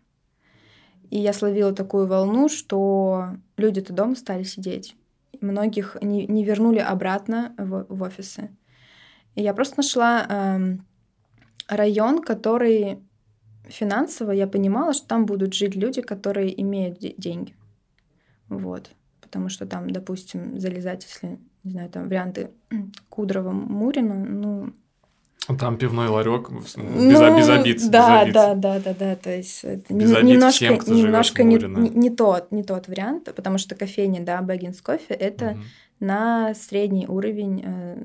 И 1.12 1.18
я 1.18 1.34
словила 1.34 1.74
такую 1.74 2.06
волну, 2.06 2.48
что 2.48 3.36
люди-то 3.58 3.92
дома 3.92 4.14
стали 4.14 4.44
сидеть. 4.44 4.96
Многих 5.42 5.98
не, 6.00 6.26
не 6.26 6.42
вернули 6.42 6.78
обратно 6.78 7.54
в, 7.58 7.84
в 7.90 8.02
офисы. 8.02 8.48
И 9.34 9.42
я 9.42 9.52
просто 9.52 9.74
нашла 9.76 10.26
э, 10.26 10.78
район, 11.68 12.22
который 12.22 12.98
финансово 13.64 14.30
я 14.30 14.46
понимала, 14.46 14.94
что 14.94 15.06
там 15.06 15.26
будут 15.26 15.52
жить 15.52 15.76
люди, 15.76 16.00
которые 16.00 16.58
имеют 16.62 16.98
де- 16.98 17.14
деньги. 17.18 17.54
Вот. 18.48 18.90
Потому 19.20 19.50
что 19.50 19.66
там, 19.66 19.90
допустим, 19.90 20.58
залезать, 20.58 21.04
если, 21.04 21.38
не 21.62 21.72
знаю, 21.72 21.90
там 21.90 22.08
варианты 22.08 22.52
Кудрова, 23.10 23.52
Мурина, 23.52 24.14
ну, 24.14 24.72
там 25.46 25.76
пивной 25.76 26.08
ларек 26.08 26.50
без, 26.50 26.76
ну, 26.76 27.36
без 27.38 27.48
обид. 27.48 27.90
Да, 27.90 28.24
без 28.24 28.30
обид. 28.30 28.34
да, 28.34 28.54
да, 28.54 28.78
да, 28.78 28.94
да. 28.94 29.16
То 29.16 29.36
есть 29.36 29.64
это 29.64 29.92
без 29.92 30.10
немножко, 30.10 30.68
обид 30.68 30.82
всем, 30.82 30.96
немножко 30.96 31.42
не, 31.42 31.56
не, 31.56 31.90
не, 31.90 32.10
тот, 32.10 32.52
не 32.52 32.62
тот 32.62 32.88
вариант, 32.88 33.34
потому 33.34 33.58
что 33.58 33.74
кофейня, 33.74 34.24
да, 34.24 34.40
Бэггинс 34.40 34.80
кофе 34.80 35.14
это 35.14 35.50
угу. 35.50 35.60
на 36.00 36.54
средний 36.54 37.06
уровень 37.06 37.62
э, 37.64 38.02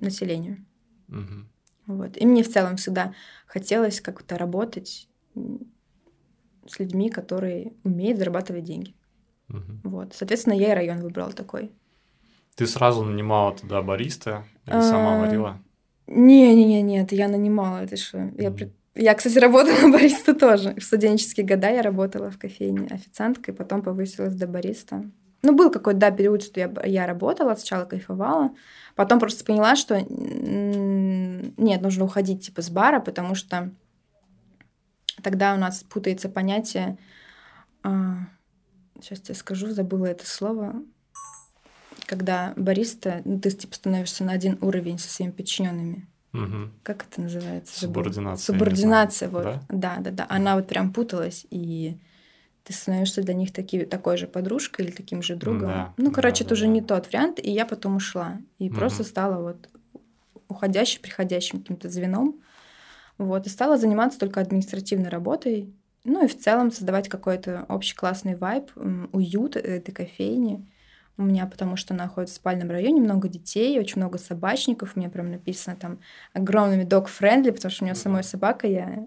населения. 0.00 0.64
Угу. 1.08 1.94
Вот. 1.94 2.16
И 2.16 2.26
мне 2.26 2.42
в 2.42 2.50
целом 2.50 2.76
всегда 2.76 3.14
хотелось 3.46 4.00
как-то 4.00 4.36
работать 4.36 5.08
с 6.66 6.78
людьми, 6.78 7.10
которые 7.10 7.72
умеют 7.84 8.18
зарабатывать 8.18 8.64
деньги. 8.64 8.94
Угу. 9.48 9.90
Вот. 9.90 10.14
Соответственно, 10.14 10.54
я 10.54 10.72
и 10.72 10.74
район 10.74 11.00
выбрала 11.00 11.32
такой. 11.32 11.70
Ты 12.56 12.66
сразу 12.66 13.04
нанимала 13.04 13.54
туда 13.54 13.82
бариста 13.82 14.44
или 14.66 14.80
сама 14.80 15.16
а, 15.16 15.20
варила? 15.20 15.60
Не-не-не, 16.06 16.82
нет, 16.82 17.12
я 17.12 17.28
нанимала, 17.28 17.84
это 17.84 17.96
что? 17.96 18.18
Mm-hmm. 18.18 18.70
Я, 18.94 19.02
я, 19.02 19.14
кстати, 19.14 19.38
работала 19.40 19.90
бариста 19.90 20.34
тоже. 20.34 20.74
В 20.74 20.82
студенческие 20.82 21.46
года 21.46 21.70
я 21.70 21.82
работала 21.82 22.30
в 22.30 22.38
кофейне 22.38 22.86
официанткой, 22.88 23.54
потом 23.54 23.82
повысилась 23.82 24.34
до 24.34 24.46
бариста. 24.46 25.04
Ну, 25.42 25.54
был 25.54 25.70
какой-то, 25.70 26.00
да, 26.00 26.10
период, 26.10 26.42
что 26.42 26.60
я, 26.60 26.72
я 26.84 27.06
работала, 27.06 27.54
сначала 27.54 27.84
кайфовала, 27.84 28.54
потом 28.94 29.20
просто 29.20 29.44
поняла, 29.44 29.76
что 29.76 30.00
нет, 30.00 31.82
нужно 31.82 32.04
уходить 32.04 32.46
типа 32.46 32.62
с 32.62 32.70
бара, 32.70 33.00
потому 33.00 33.34
что 33.34 33.70
тогда 35.22 35.54
у 35.54 35.58
нас 35.58 35.82
путается 35.82 36.28
понятие... 36.28 36.98
А, 37.82 38.16
сейчас 39.02 39.20
тебе 39.20 39.34
скажу, 39.34 39.68
забыла 39.68 40.06
это 40.06 40.26
слово 40.26 40.82
когда 42.06 42.52
бариста, 42.56 43.22
ну, 43.24 43.40
ты 43.40 43.50
типа 43.50 43.74
становишься 43.74 44.24
на 44.24 44.32
один 44.32 44.58
уровень 44.60 44.98
со 44.98 45.08
своими 45.08 45.32
подчиненными. 45.32 46.06
Угу. 46.32 46.70
Как 46.82 47.06
это 47.06 47.20
называется? 47.20 47.78
Субординация. 47.78 48.44
Субординация, 48.44 49.28
вот. 49.28 49.44
Да? 49.44 49.62
да, 49.68 49.96
да, 50.00 50.10
да. 50.10 50.26
Она 50.28 50.56
вот 50.56 50.66
прям 50.66 50.92
путалась, 50.92 51.46
и 51.50 51.96
ты 52.64 52.72
становишься 52.72 53.22
для 53.22 53.34
них 53.34 53.52
таки, 53.52 53.84
такой 53.84 54.16
же 54.16 54.26
подружкой 54.26 54.86
или 54.86 54.92
таким 54.92 55.22
же 55.22 55.36
другом. 55.36 55.68
Да, 55.68 55.94
ну, 55.96 56.10
короче, 56.10 56.42
да, 56.42 56.46
это 56.46 56.48
да, 56.48 56.54
уже 56.54 56.64
да. 56.66 56.72
не 56.72 56.80
тот 56.80 57.06
вариант, 57.06 57.38
и 57.40 57.50
я 57.50 57.64
потом 57.66 57.96
ушла. 57.96 58.38
И 58.58 58.68
угу. 58.68 58.76
просто 58.76 59.04
стала 59.04 59.40
вот 59.42 59.68
уходящим, 60.48 61.02
приходящим 61.02 61.60
каким-то 61.60 61.88
звеном. 61.88 62.40
Вот, 63.16 63.46
и 63.46 63.50
стала 63.50 63.78
заниматься 63.78 64.18
только 64.18 64.40
административной 64.40 65.08
работой, 65.08 65.72
Ну 66.02 66.24
и 66.24 66.28
в 66.28 66.36
целом 66.36 66.72
создавать 66.72 67.08
какой-то 67.08 67.64
общий 67.68 67.94
классный 67.94 68.34
вайб, 68.34 68.70
уют 69.12 69.54
этой 69.54 69.92
кофейни. 69.92 70.66
У 71.16 71.22
меня, 71.22 71.46
потому 71.46 71.76
что 71.76 71.94
находится 71.94 72.34
в 72.34 72.36
спальном 72.36 72.70
районе, 72.70 73.00
много 73.00 73.28
детей, 73.28 73.78
очень 73.78 73.98
много 73.98 74.18
собачников. 74.18 74.92
У 74.94 74.98
меня 74.98 75.10
прям 75.10 75.30
написано 75.30 75.76
там 75.76 75.98
огромными 76.32 76.82
dog-friendly, 76.84 77.52
потому 77.52 77.70
что 77.70 77.84
у 77.84 77.86
меня 77.86 77.94
самой 77.94 78.24
собака, 78.24 78.66
я 78.66 79.06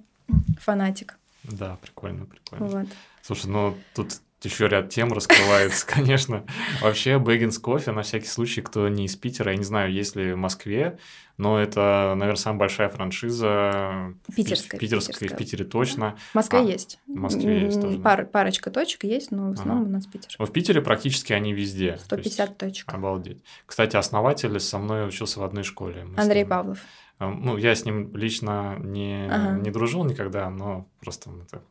фанатик. 0.59 1.17
Да, 1.43 1.77
прикольно, 1.81 2.25
прикольно. 2.25 2.67
Вот. 2.67 2.87
Слушай, 3.21 3.49
ну 3.49 3.77
тут 3.93 4.21
еще 4.47 4.67
ряд 4.67 4.89
тем 4.89 5.13
раскрывается, 5.13 5.85
конечно. 5.87 6.45
Вообще, 6.81 7.19
Бэггинс 7.19 7.59
кофе, 7.59 7.91
на 7.91 8.01
всякий 8.01 8.27
случай, 8.27 8.61
кто 8.61 8.87
не 8.87 9.05
из 9.05 9.15
Питера, 9.15 9.51
я 9.51 9.57
не 9.57 9.63
знаю, 9.63 9.91
есть 9.91 10.15
ли 10.15 10.33
в 10.33 10.37
Москве, 10.37 10.97
но 11.37 11.59
это, 11.59 12.13
наверное, 12.15 12.39
самая 12.39 12.59
большая 12.59 12.89
франшиза. 12.89 14.13
Питерская. 14.35 14.79
Питерская, 14.79 15.29
в 15.29 15.37
Питере 15.37 15.65
точно. 15.65 16.17
В 16.31 16.35
Москве 16.35 16.59
а, 16.59 16.63
есть. 16.63 16.99
В 17.05 17.15
Москве 17.15 17.65
есть 17.65 17.79
тоже. 17.79 17.99
Пар, 17.99 18.25
парочка 18.25 18.71
точек 18.71 19.03
есть, 19.03 19.31
но 19.31 19.49
в 19.49 19.53
основном 19.53 19.83
ага. 19.83 19.89
у 19.89 19.91
нас 19.93 20.07
Питер. 20.07 20.35
В 20.39 20.51
Питере 20.51 20.81
практически 20.81 21.33
они 21.33 21.53
везде. 21.53 21.97
150 21.97 22.47
есть, 22.47 22.57
точек. 22.57 22.93
Обалдеть. 22.93 23.43
Кстати, 23.65 23.95
основатель 23.95 24.59
со 24.59 24.79
мной 24.79 25.07
учился 25.07 25.39
в 25.39 25.43
одной 25.43 25.63
школе. 25.63 26.05
Мы 26.05 26.19
Андрей 26.21 26.45
Павлов. 26.45 26.79
Ну, 27.19 27.57
я 27.57 27.73
с 27.75 27.85
ним 27.85 28.15
лично 28.15 28.77
не, 28.79 29.27
ага. 29.29 29.59
не 29.59 29.71
дружил 29.71 30.03
никогда, 30.03 30.49
но 30.49 30.87
просто 31.01 31.29
мы 31.29 31.45
так 31.45 31.63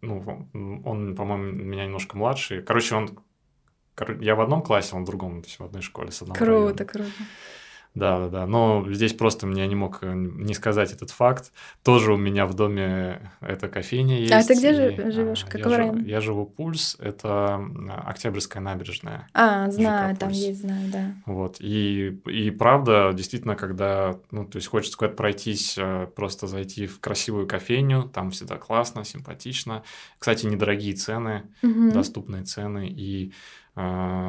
ну, 0.00 0.82
он, 0.84 1.14
по-моему, 1.14 1.52
меня 1.52 1.84
немножко 1.84 2.16
младший. 2.16 2.62
Короче, 2.62 2.94
он... 2.94 3.18
Я 4.20 4.36
в 4.36 4.40
одном 4.40 4.62
классе, 4.62 4.94
он 4.94 5.02
в 5.02 5.06
другом, 5.06 5.42
то 5.42 5.48
есть 5.48 5.58
в 5.58 5.64
одной 5.64 5.82
школе 5.82 6.12
с 6.12 6.22
одного 6.22 6.38
Круто, 6.38 6.52
района. 6.52 6.84
круто. 6.84 7.10
Да, 7.94 8.18
да, 8.18 8.28
да. 8.28 8.46
Но 8.46 8.86
здесь 8.90 9.12
просто 9.12 9.46
мне 9.46 9.66
не 9.66 9.74
мог 9.74 9.98
э, 10.02 10.12
не 10.14 10.54
сказать 10.54 10.92
этот 10.92 11.10
факт. 11.10 11.52
Тоже 11.82 12.12
у 12.12 12.16
меня 12.16 12.46
в 12.46 12.54
доме 12.54 13.32
эта 13.40 13.68
кофейня 13.68 14.20
есть. 14.20 14.32
А 14.32 14.42
ты 14.42 14.54
где 14.54 14.70
и, 14.70 15.10
живешь? 15.10 15.44
А, 15.44 15.50
Какой 15.50 15.72
я 15.72 15.78
район? 15.78 15.96
Живу, 15.96 16.08
я 16.08 16.20
живу 16.20 16.46
Пульс, 16.46 16.96
это 17.00 17.60
Октябрьская 18.06 18.62
набережная. 18.62 19.26
А, 19.34 19.70
знаю, 19.70 20.16
там 20.16 20.30
есть, 20.30 20.60
знаю, 20.60 20.90
да. 20.92 21.14
Вот. 21.26 21.56
И, 21.60 22.20
и 22.26 22.50
правда, 22.50 23.12
действительно, 23.12 23.56
когда, 23.56 24.18
ну, 24.30 24.44
то 24.44 24.56
есть 24.56 24.68
хочется 24.68 24.96
куда-то 24.96 25.16
пройтись, 25.16 25.76
э, 25.76 26.06
просто 26.14 26.46
зайти 26.46 26.86
в 26.86 27.00
красивую 27.00 27.46
кофейню, 27.46 28.04
там 28.04 28.30
всегда 28.30 28.56
классно, 28.56 29.04
симпатично. 29.04 29.82
Кстати, 30.18 30.46
недорогие 30.46 30.94
цены, 30.94 31.44
угу. 31.62 31.90
доступные 31.90 32.44
цены. 32.44 32.88
И 32.88 33.32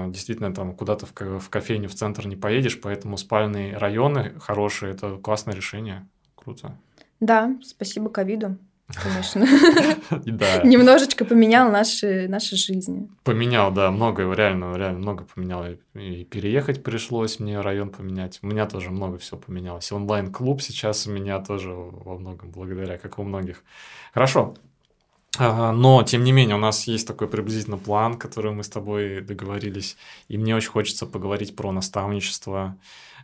действительно 0.09 0.53
там 0.53 0.75
куда-то 0.75 1.05
в, 1.05 1.39
в 1.39 1.49
кофейню 1.49 1.89
в 1.89 1.95
центр 1.95 2.27
не 2.27 2.35
поедешь, 2.35 2.79
поэтому 2.79 3.17
спальные 3.17 3.77
районы 3.77 4.33
хорошие, 4.39 4.93
это 4.93 5.17
классное 5.17 5.55
решение, 5.55 6.07
круто. 6.35 6.77
Да, 7.19 7.55
спасибо 7.63 8.09
ковиду, 8.09 8.57
конечно. 8.87 9.39
Немножечко 10.63 11.25
поменял 11.25 11.71
наши, 11.71 12.27
наши 12.27 12.55
жизни. 12.55 13.09
Поменял, 13.23 13.71
да, 13.71 13.91
много, 13.91 14.31
реально, 14.33 14.75
реально 14.77 14.99
много 14.99 15.25
поменял. 15.25 15.65
И 15.95 16.23
переехать 16.25 16.83
пришлось 16.83 17.39
мне, 17.39 17.59
район 17.59 17.89
поменять. 17.89 18.39
У 18.41 18.47
меня 18.47 18.67
тоже 18.67 18.91
много 18.91 19.17
всего 19.17 19.39
поменялось. 19.39 19.91
Онлайн-клуб 19.91 20.61
сейчас 20.61 21.07
у 21.07 21.11
меня 21.11 21.39
тоже 21.39 21.71
во 21.73 22.17
многом 22.17 22.51
благодаря, 22.51 22.97
как 22.97 23.19
у 23.19 23.23
многих. 23.23 23.63
Хорошо, 24.13 24.55
но, 25.37 26.03
тем 26.03 26.23
не 26.23 26.31
менее, 26.31 26.55
у 26.55 26.59
нас 26.59 26.87
есть 26.87 27.07
такой 27.07 27.27
приблизительно 27.27 27.77
план, 27.77 28.15
который 28.17 28.51
мы 28.51 28.63
с 28.63 28.69
тобой 28.69 29.21
договорились. 29.21 29.95
И 30.27 30.37
мне 30.37 30.55
очень 30.55 30.69
хочется 30.69 31.05
поговорить 31.05 31.55
про 31.55 31.71
наставничество, 31.71 32.77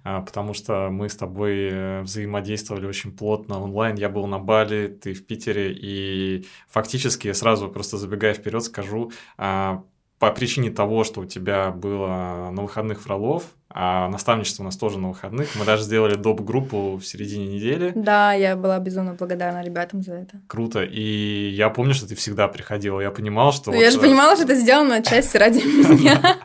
а, 0.07 0.21
потому 0.21 0.53
что 0.53 0.89
мы 0.91 1.09
с 1.09 1.15
тобой 1.15 1.69
э, 1.71 2.01
взаимодействовали 2.03 2.85
очень 2.85 3.11
плотно 3.11 3.59
онлайн. 3.59 3.95
Я 3.95 4.07
был 4.07 4.27
на 4.27 4.37
Бали, 4.37 4.87
ты 4.87 5.15
в 5.15 5.25
Питере, 5.25 5.73
и 5.73 6.45
фактически 6.69 7.33
сразу 7.33 7.69
просто 7.69 7.97
забегая 7.97 8.35
вперед 8.35 8.63
скажу, 8.63 9.11
а, 9.37 9.83
по 10.19 10.31
причине 10.31 10.69
того, 10.69 11.03
что 11.05 11.21
у 11.21 11.25
тебя 11.25 11.71
было 11.71 12.51
на 12.51 12.61
выходных 12.61 13.01
Фролов, 13.01 13.45
а 13.77 14.07
наставничество 14.07 14.63
у 14.63 14.65
нас 14.65 14.77
тоже 14.77 14.97
на 14.97 15.09
выходных. 15.09 15.49
Мы 15.59 15.65
даже 15.65 15.83
сделали 15.83 16.15
доп-группу 16.15 16.95
в 16.95 17.05
середине 17.05 17.47
недели. 17.47 17.91
Да, 17.93 18.31
я 18.31 18.55
была 18.55 18.79
безумно 18.79 19.15
благодарна 19.15 19.61
ребятам 19.61 20.01
за 20.01 20.13
это. 20.13 20.39
Круто. 20.47 20.81
И 20.81 21.49
я 21.49 21.69
помню, 21.69 21.93
что 21.93 22.07
ты 22.07 22.15
всегда 22.15 22.47
приходила. 22.47 23.01
Я 23.01 23.11
понимал, 23.11 23.51
что... 23.51 23.73
Я 23.73 23.79
вот... 23.79 23.91
же 23.91 23.97
э, 23.97 24.01
понимала, 24.01 24.35
что 24.35 24.45
это 24.45 24.55
сделано 24.55 24.95
отчасти 24.95 25.35
ради 25.35 25.57
меня. 25.65 26.37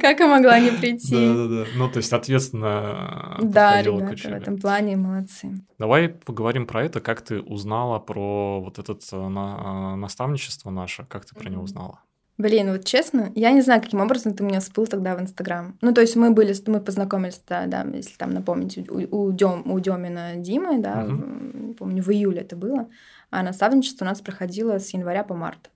Как 0.00 0.20
я 0.20 0.26
могла 0.26 0.58
не 0.58 0.70
прийти? 0.70 1.14
Да-да-да. 1.14 1.66
Ну, 1.74 1.90
то 1.90 1.98
есть 1.98 2.12
ответственно 2.14 3.36
Да, 3.42 3.82
ребята, 3.82 4.28
в 4.30 4.32
этом 4.32 4.58
плане 4.58 4.96
молодцы. 4.96 5.60
Давай 5.78 6.08
поговорим 6.08 6.66
про 6.66 6.82
это. 6.82 7.00
Как 7.02 7.20
ты 7.20 7.42
узнала 7.42 7.98
про 7.98 8.62
вот 8.62 8.78
это 8.78 8.92
э, 8.92 9.16
э, 9.16 9.96
наставничество 9.96 10.70
наше? 10.70 11.04
Как 11.10 11.26
ты 11.26 11.34
про 11.34 11.50
него 11.50 11.64
узнала? 11.64 12.00
Блин, 12.42 12.72
вот 12.72 12.84
честно, 12.84 13.30
я 13.36 13.52
не 13.52 13.60
знаю, 13.60 13.80
каким 13.80 14.00
образом 14.00 14.34
ты 14.34 14.42
меня 14.42 14.58
всплыл 14.58 14.88
тогда 14.88 15.14
в 15.14 15.20
Инстаграм. 15.20 15.78
Ну, 15.80 15.94
то 15.94 16.00
есть 16.00 16.16
мы 16.16 16.32
были, 16.32 16.52
мы 16.66 16.80
познакомились, 16.80 17.40
да, 17.48 17.66
да 17.66 17.86
если 17.94 18.16
там 18.16 18.30
напомнить, 18.30 18.90
у, 18.90 18.96
у, 19.16 19.30
Дем, 19.30 19.62
у 19.70 19.78
Демина 19.78 20.34
Димы, 20.34 20.80
да, 20.80 21.04
в, 21.04 21.74
помню, 21.74 22.02
в 22.02 22.10
июле 22.10 22.40
это 22.40 22.56
было, 22.56 22.88
а 23.30 23.44
наставничество 23.44 24.04
у 24.04 24.08
нас 24.08 24.20
проходило 24.20 24.80
с 24.80 24.92
января 24.92 25.22
по 25.22 25.34
март. 25.34 25.70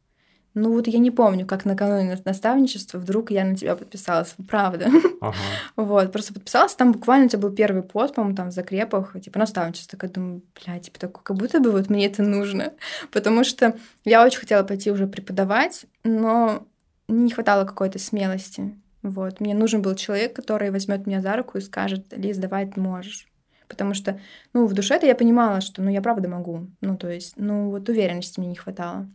Ну 0.58 0.72
вот 0.72 0.88
я 0.88 0.98
не 0.98 1.10
помню, 1.10 1.44
как 1.46 1.66
накануне 1.66 2.18
наставничества 2.24 2.96
вдруг 2.96 3.30
я 3.30 3.44
на 3.44 3.54
тебя 3.54 3.76
подписалась, 3.76 4.34
правда. 4.48 4.88
Ага. 5.20 5.36
вот, 5.76 6.10
просто 6.12 6.32
подписалась, 6.32 6.74
там 6.74 6.92
буквально 6.92 7.26
у 7.26 7.28
тебя 7.28 7.42
был 7.42 7.50
первый 7.50 7.82
пост, 7.82 8.14
по-моему, 8.14 8.34
там 8.34 8.48
в 8.48 8.52
закрепах, 8.52 9.14
типа 9.20 9.38
наставничество. 9.38 9.98
Я 10.00 10.08
думаю, 10.08 10.42
бля, 10.54 10.78
типа 10.78 10.98
такое, 10.98 11.22
как 11.22 11.36
будто 11.36 11.60
бы 11.60 11.72
вот 11.72 11.90
мне 11.90 12.06
это 12.06 12.22
нужно. 12.22 12.72
Потому 13.12 13.44
что 13.44 13.76
я 14.06 14.24
очень 14.24 14.40
хотела 14.40 14.62
пойти 14.62 14.90
уже 14.90 15.06
преподавать, 15.06 15.84
но 16.04 16.66
не 17.06 17.30
хватало 17.32 17.66
какой-то 17.66 17.98
смелости. 17.98 18.74
Вот. 19.02 19.40
Мне 19.40 19.54
нужен 19.54 19.82
был 19.82 19.94
человек, 19.94 20.34
который 20.34 20.70
возьмет 20.70 21.06
меня 21.06 21.20
за 21.20 21.36
руку 21.36 21.58
и 21.58 21.60
скажет, 21.60 22.06
Лиз, 22.16 22.38
давай 22.38 22.66
ты 22.66 22.80
можешь. 22.80 23.28
Потому 23.68 23.92
что, 23.92 24.18
ну, 24.54 24.66
в 24.66 24.72
душе-то 24.72 25.04
я 25.04 25.14
понимала, 25.14 25.60
что, 25.60 25.82
ну, 25.82 25.90
я 25.90 26.00
правда 26.00 26.30
могу. 26.30 26.68
Ну, 26.80 26.96
то 26.96 27.10
есть, 27.10 27.34
ну, 27.36 27.68
вот 27.68 27.90
уверенности 27.90 28.40
мне 28.40 28.48
не 28.48 28.56
хватало. 28.56 29.06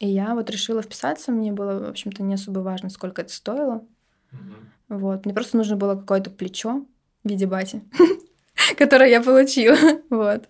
И 0.00 0.08
я 0.08 0.34
вот 0.34 0.48
решила 0.50 0.82
вписаться, 0.82 1.32
мне 1.32 1.52
было, 1.52 1.86
в 1.86 1.88
общем-то, 1.88 2.22
не 2.22 2.34
особо 2.34 2.60
важно, 2.60 2.88
сколько 2.88 3.22
это 3.22 3.32
стоило. 3.32 3.84
Угу. 4.32 4.98
Вот. 5.00 5.24
Мне 5.24 5.34
просто 5.34 5.56
нужно 5.56 5.76
было 5.76 5.96
какое-то 5.96 6.30
плечо 6.30 6.86
в 7.24 7.28
виде 7.28 7.46
бати, 7.46 7.82
которое 8.78 9.10
я 9.10 9.20
получила. 9.22 9.76
вот. 10.10 10.48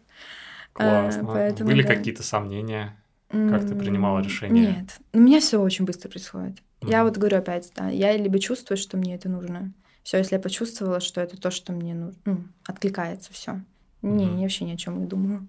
Классно. 0.73 1.23
А, 1.23 1.35
поэтому, 1.35 1.71
Были 1.71 1.83
да. 1.83 1.95
какие-то 1.95 2.23
сомнения? 2.23 2.97
Как 3.31 3.67
ты 3.67 3.75
принимала 3.75 4.21
решение? 4.21 4.67
Нет. 4.67 4.99
У 5.13 5.19
меня 5.19 5.41
все 5.41 5.61
очень 5.61 5.85
быстро 5.85 6.09
происходит. 6.09 6.63
mm 6.81 6.91
Я 6.91 7.05
вот 7.05 7.17
говорю 7.19 7.39
опять, 7.39 7.71
да, 7.77 7.89
я 7.89 8.17
либо 8.17 8.39
чувствую, 8.39 8.79
что 8.79 8.97
мне 8.97 9.15
это 9.15 9.29
нужно. 9.29 9.73
Все, 10.03 10.17
если 10.19 10.37
я 10.37 10.41
почувствовала, 10.41 11.01
что 11.01 11.21
это 11.21 11.39
то, 11.39 11.51
что 11.51 11.73
мне 11.73 11.95
нужно, 11.95 12.19
ну, 12.25 12.45
откликается, 12.65 13.33
все. 13.33 13.53
mm 13.53 13.63
Не, 14.03 14.25
я 14.25 14.43
вообще 14.43 14.65
ни 14.65 14.73
о 14.73 14.77
чем 14.77 15.01
не 15.01 15.07
думаю. 15.07 15.47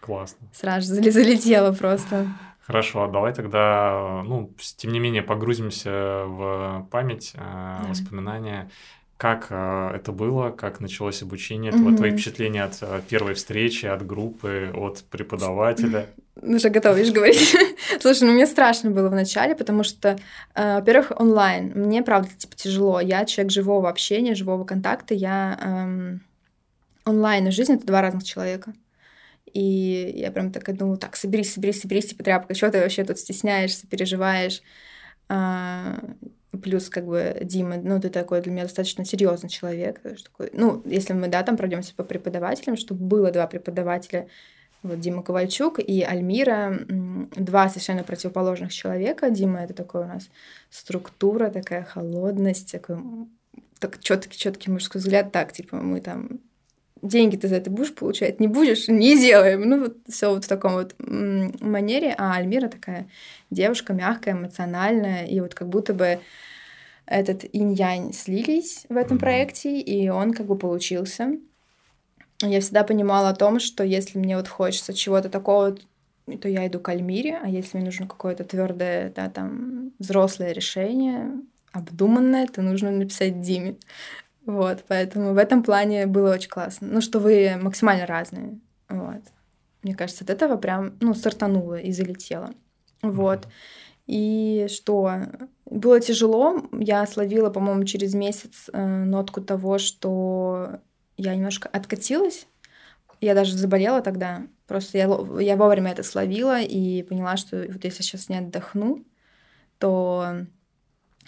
Классно. 0.00 0.48
Сразу 0.52 0.94
залетела 0.94 1.72
просто. 1.72 2.26
Хорошо, 2.66 3.04
а 3.04 3.08
давай 3.08 3.34
тогда, 3.34 4.22
ну, 4.24 4.50
тем 4.76 4.92
не 4.92 4.98
менее, 4.98 5.22
погрузимся 5.22 6.24
в 6.26 6.88
память, 6.90 7.32
э, 7.34 7.38
да. 7.38 7.86
воспоминания. 7.88 8.70
Как 9.18 9.48
э, 9.50 9.90
это 9.94 10.12
было, 10.12 10.50
как 10.50 10.80
началось 10.80 11.22
обучение, 11.22 11.72
угу. 11.72 11.94
твои 11.94 12.12
впечатления 12.12 12.64
от 12.64 12.78
э, 12.80 13.02
первой 13.08 13.34
встречи, 13.34 13.84
от 13.84 14.04
группы, 14.06 14.72
от 14.74 15.04
преподавателя? 15.10 16.06
Ну, 16.42 16.56
уже 16.56 16.68
готова, 16.68 16.94
видишь, 16.94 17.12
говорить. 17.12 17.56
Слушай, 18.00 18.24
ну 18.24 18.32
мне 18.32 18.46
страшно 18.48 18.90
было 18.90 19.08
вначале, 19.08 19.54
потому 19.54 19.84
что, 19.84 20.18
э, 20.56 20.74
во-первых, 20.74 21.12
онлайн. 21.16 21.70
Мне, 21.76 22.02
правда, 22.02 22.28
типа 22.36 22.56
тяжело. 22.56 22.98
Я 22.98 23.24
человек 23.24 23.52
живого 23.52 23.88
общения, 23.88 24.34
живого 24.34 24.64
контакта. 24.64 25.14
Я 25.14 25.56
эм, 25.62 26.22
онлайн 27.04 27.46
и 27.46 27.50
жизнь— 27.52 27.72
это 27.74 27.86
два 27.86 28.02
разных 28.02 28.24
человека. 28.24 28.74
И 29.54 30.12
я 30.16 30.32
прям 30.32 30.50
так 30.50 30.76
думаю, 30.76 30.98
так, 30.98 31.16
соберись, 31.16 31.54
соберись, 31.54 31.80
соберись, 31.80 32.06
типа, 32.08 32.24
тряпка, 32.24 32.54
что 32.54 32.70
ты 32.70 32.80
вообще 32.80 33.04
тут 33.04 33.18
стесняешься, 33.18 33.86
переживаешь? 33.86 34.62
А, 35.28 36.00
плюс, 36.60 36.90
как 36.90 37.06
бы, 37.06 37.38
Дима, 37.42 37.76
ну, 37.76 38.00
ты 38.00 38.10
такой 38.10 38.42
для 38.42 38.50
меня 38.50 38.64
достаточно 38.64 39.04
серьезный 39.04 39.48
человек. 39.48 40.00
Такой, 40.02 40.50
ну, 40.52 40.82
если 40.84 41.12
мы, 41.12 41.28
да, 41.28 41.44
там 41.44 41.56
пройдемся 41.56 41.94
по 41.94 42.02
преподавателям, 42.02 42.76
чтобы 42.76 43.04
было 43.04 43.30
два 43.30 43.46
преподавателя, 43.46 44.26
вот 44.82 44.98
Дима 44.98 45.22
Ковальчук 45.22 45.78
и 45.78 46.02
Альмира, 46.02 46.80
два 47.36 47.68
совершенно 47.68 48.02
противоположных 48.02 48.72
человека. 48.72 49.30
Дима 49.30 49.60
это 49.60 49.72
такой 49.72 50.02
у 50.02 50.06
нас 50.06 50.28
структура, 50.68 51.48
такая 51.48 51.84
холодность, 51.84 52.72
такой 52.72 52.98
так 53.78 54.00
четкий, 54.00 54.36
четкий 54.36 54.70
мужской 54.70 55.00
взгляд, 55.00 55.30
так, 55.30 55.52
типа, 55.52 55.76
мы 55.76 56.00
там 56.00 56.40
деньги 57.04 57.36
ты 57.36 57.48
за 57.48 57.56
это 57.56 57.70
будешь 57.70 57.94
получать, 57.94 58.40
не 58.40 58.48
будешь, 58.48 58.88
не 58.88 59.18
делаем. 59.18 59.62
Ну, 59.62 59.80
вот 59.80 59.96
все 60.08 60.30
вот 60.30 60.44
в 60.44 60.48
таком 60.48 60.74
вот 60.74 60.94
манере. 60.98 62.14
А 62.16 62.34
Альмира 62.34 62.68
такая 62.68 63.08
девушка 63.50 63.92
мягкая, 63.92 64.34
эмоциональная, 64.34 65.26
и 65.26 65.40
вот 65.40 65.54
как 65.54 65.68
будто 65.68 65.94
бы 65.94 66.18
этот 67.06 67.44
инь-янь 67.52 68.12
слились 68.12 68.86
в 68.88 68.96
этом 68.96 69.18
проекте, 69.18 69.78
и 69.78 70.08
он 70.08 70.32
как 70.32 70.46
бы 70.46 70.56
получился. 70.56 71.38
Я 72.40 72.60
всегда 72.60 72.82
понимала 72.82 73.28
о 73.28 73.34
том, 73.34 73.60
что 73.60 73.84
если 73.84 74.18
мне 74.18 74.36
вот 74.36 74.48
хочется 74.48 74.92
чего-то 74.92 75.28
такого 75.28 75.76
то 76.40 76.48
я 76.48 76.66
иду 76.66 76.80
к 76.80 76.88
Альмире, 76.88 77.38
а 77.42 77.48
если 77.48 77.76
мне 77.76 77.84
нужно 77.84 78.06
какое-то 78.06 78.44
твердое, 78.44 79.12
да, 79.14 79.28
там, 79.28 79.92
взрослое 79.98 80.52
решение, 80.52 81.32
обдуманное, 81.70 82.46
то 82.46 82.62
нужно 82.62 82.90
написать 82.90 83.42
Диме. 83.42 83.76
Вот, 84.46 84.84
поэтому 84.88 85.32
в 85.32 85.38
этом 85.38 85.62
плане 85.62 86.06
было 86.06 86.34
очень 86.34 86.50
классно. 86.50 86.88
Ну, 86.90 87.00
что 87.00 87.18
вы 87.18 87.56
максимально 87.60 88.06
разные. 88.06 88.58
Вот. 88.88 89.22
Мне 89.82 89.94
кажется, 89.94 90.24
от 90.24 90.30
этого 90.30 90.56
прям, 90.56 90.96
ну, 91.00 91.14
стартануло 91.14 91.78
и 91.78 91.92
залетело. 91.92 92.50
Вот. 93.02 93.48
И 94.06 94.66
что? 94.68 95.22
Было 95.64 96.00
тяжело. 96.00 96.62
Я 96.72 97.06
словила, 97.06 97.50
по-моему, 97.50 97.84
через 97.84 98.14
месяц 98.14 98.68
э, 98.72 98.86
нотку 98.86 99.40
того, 99.40 99.78
что 99.78 100.80
я 101.16 101.34
немножко 101.34 101.68
откатилась. 101.68 102.46
Я 103.20 103.34
даже 103.34 103.56
заболела 103.56 104.02
тогда. 104.02 104.46
Просто 104.66 104.98
я, 104.98 105.04
я 105.40 105.56
вовремя 105.56 105.92
это 105.92 106.02
словила 106.02 106.60
и 106.60 107.02
поняла, 107.02 107.36
что 107.36 107.64
вот 107.68 107.84
если 107.84 108.02
сейчас 108.02 108.28
не 108.28 108.38
отдохну, 108.38 109.04
то 109.78 110.46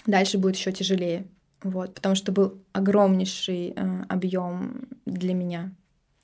дальше 0.07 0.39
будет 0.39 0.57
еще 0.57 0.73
тяжелее. 0.73 1.27
Вот, 1.63 1.95
потому 1.95 2.15
что 2.15 2.33
был 2.33 2.63
огромнейший 2.73 3.73
э, 3.75 4.03
объем 4.09 4.89
для 5.07 5.35
меня 5.35 5.73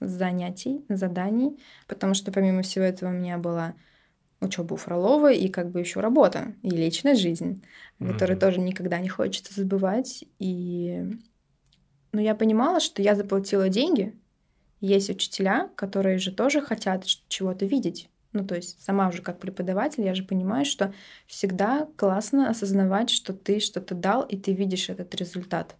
занятий, 0.00 0.84
заданий, 0.88 1.58
потому 1.86 2.14
что 2.14 2.32
помимо 2.32 2.62
всего 2.62 2.84
этого 2.84 3.10
у 3.10 3.12
меня 3.12 3.38
была 3.38 3.74
учеба 4.40 4.74
у 4.74 4.76
Фролова 4.76 5.32
и 5.32 5.48
как 5.48 5.70
бы 5.70 5.80
еще 5.80 6.00
работа 6.00 6.54
и 6.62 6.70
личная 6.70 7.14
жизнь, 7.14 7.62
mm-hmm. 7.98 8.12
которую 8.12 8.38
тоже 8.38 8.60
никогда 8.60 8.98
не 8.98 9.08
хочется 9.08 9.54
забывать. 9.54 10.24
И 10.38 11.08
но 12.12 12.20
я 12.20 12.34
понимала, 12.34 12.78
что 12.80 13.00
я 13.02 13.14
заплатила 13.14 13.68
деньги. 13.68 14.14
Есть 14.80 15.10
учителя, 15.10 15.70
которые 15.76 16.18
же 16.18 16.32
тоже 16.32 16.60
хотят 16.60 17.04
чего-то 17.28 17.64
видеть. 17.64 18.10
Ну, 18.32 18.46
то 18.46 18.54
есть 18.54 18.82
сама 18.82 19.08
уже 19.08 19.22
как 19.22 19.38
преподаватель, 19.38 20.04
я 20.04 20.14
же 20.14 20.24
понимаю, 20.24 20.64
что 20.64 20.94
всегда 21.26 21.86
классно 21.96 22.48
осознавать, 22.48 23.10
что 23.10 23.34
ты 23.34 23.60
что-то 23.60 23.94
дал, 23.94 24.22
и 24.22 24.36
ты 24.38 24.52
видишь 24.52 24.88
этот 24.88 25.14
результат. 25.14 25.76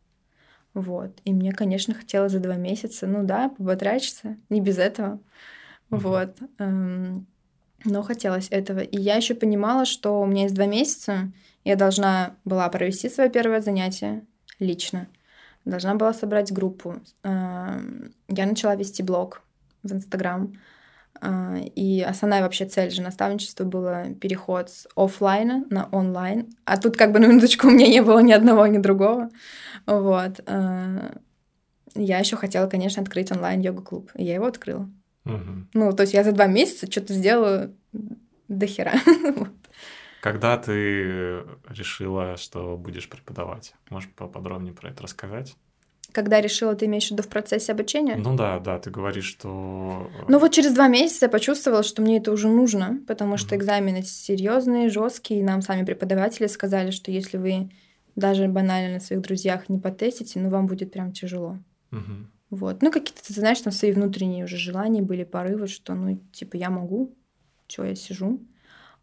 Вот. 0.75 1.19
И 1.25 1.33
мне, 1.33 1.53
конечно, 1.53 1.95
хотелось 1.95 2.33
за 2.33 2.41
два 2.41 2.57
месяца, 2.57 3.07
ну 3.07 3.25
да, 3.25 3.51
поботрачиться, 3.51 4.37
не 4.49 4.61
без 4.61 4.79
этого. 4.79 5.21
Mm-hmm. 5.91 5.99
Вот. 5.99 6.37
Эм, 6.59 7.27
но 7.85 8.03
хотелось 8.03 8.49
этого. 8.51 8.81
И 8.81 8.99
я 8.99 9.17
еще 9.17 9.35
понимала, 9.35 9.85
что 9.85 10.21
у 10.21 10.27
меня 10.27 10.45
есть 10.45 10.55
два 10.55 10.67
месяца, 10.67 11.33
я 11.65 11.77
должна 11.77 12.37
была 12.45 12.69
провести 12.69 13.09
свое 13.09 13.31
первое 13.31 13.61
занятие 13.61 14.25
лично. 14.59 15.09
Должна 15.65 15.95
была 15.95 16.13
собрать 16.13 16.53
группу. 16.53 17.01
Эм, 17.23 18.13
я 18.29 18.47
начала 18.47 18.75
вести 18.75 19.03
блог 19.03 19.43
в 19.83 19.93
Инстаграм. 19.93 20.59
А, 21.21 21.57
и 21.57 22.01
основная 22.01 22.43
вообще 22.43 22.65
цель 22.65 22.91
же 22.91 23.03
наставничества 23.03 23.65
была 23.65 24.07
переход 24.21 24.71
с 24.71 24.89
офлайна 24.97 25.65
на 25.71 25.89
онлайн. 25.93 26.53
А 26.65 26.77
тут 26.77 26.97
как 26.97 27.13
бы 27.13 27.19
на 27.19 27.27
минуточку 27.27 27.69
у 27.69 27.71
меня 27.71 27.87
не 27.87 28.03
было 28.03 28.21
ни 28.21 28.33
одного, 28.33 28.67
ни 28.67 28.79
другого. 28.79 29.31
Вот. 29.87 30.41
А, 30.47 31.15
я 31.95 32.19
еще 32.19 32.37
хотела, 32.37 32.67
конечно, 32.69 33.03
открыть 33.03 33.31
онлайн 33.31 33.61
йога-клуб. 33.61 34.11
И 34.17 34.25
я 34.25 34.35
его 34.35 34.47
открыла. 34.47 34.91
Угу. 35.25 35.69
Ну, 35.75 35.93
то 35.93 36.03
есть 36.03 36.15
я 36.15 36.25
за 36.25 36.33
два 36.33 36.47
месяца 36.47 36.91
что-то 36.91 37.13
сделала 37.13 37.71
до 38.49 38.67
хера. 38.67 38.95
Когда 40.21 40.57
ты 40.57 41.43
решила, 41.69 42.37
что 42.37 42.77
будешь 42.77 43.09
преподавать? 43.09 43.75
Можешь 43.91 44.11
поподробнее 44.11 44.73
про 44.73 44.91
это 44.91 45.03
рассказать? 45.03 45.57
Когда 46.13 46.41
решила, 46.41 46.75
ты 46.75 46.87
имеешь 46.87 47.09
в 47.09 47.11
виду 47.13 47.23
в 47.23 47.29
процессе 47.29 47.73
обучения? 47.73 48.17
Ну 48.17 48.37
да, 48.37 48.59
да, 48.59 48.79
ты 48.79 48.91
говоришь, 48.91 49.25
что... 49.25 50.11
Э, 50.21 50.25
ну 50.29 50.39
вот 50.39 50.53
через 50.53 50.75
два 50.75 50.89
месяца 50.89 51.27
я 51.27 51.31
почувствовала, 51.31 51.83
что 51.83 52.03
мне 52.03 52.19
это 52.19 52.33
уже 52.33 52.49
нужно, 52.49 53.01
потому 53.07 53.37
что 53.37 53.57
экзамены 53.57 54.03
серьезные, 54.03 54.91
жесткие, 54.91 55.41
и 55.41 55.43
нам 55.43 55.63
сами 55.63 55.85
преподаватели 55.85 56.47
сказали, 56.47 56.91
что 56.91 57.11
если 57.11 57.39
вы 57.39 57.71
даже 58.15 58.47
банально 58.49 58.95
на 58.95 59.01
своих 59.01 59.23
друзьях 59.23 59.69
не 59.69 59.79
потестите, 59.79 60.39
ну 60.39 60.51
вам 60.51 60.67
будет 60.67 60.93
прям 60.93 61.13
тяжело. 61.13 61.59
Mm-hmm. 61.93 62.27
Вот. 62.51 62.83
Ну 62.83 62.93
какие-то, 62.93 63.27
ты 63.27 63.33
знаешь, 63.33 63.61
там 63.61 63.73
свои 63.73 63.93
внутренние 63.93 64.45
уже 64.45 64.59
желания 64.59 65.01
были, 65.01 65.25
порывы, 65.25 65.67
что 65.67 65.95
ну 65.95 66.21
типа 66.33 66.57
я 66.57 66.69
могу, 66.69 67.15
что 67.67 67.85
я 67.85 67.95
сижу. 67.95 68.41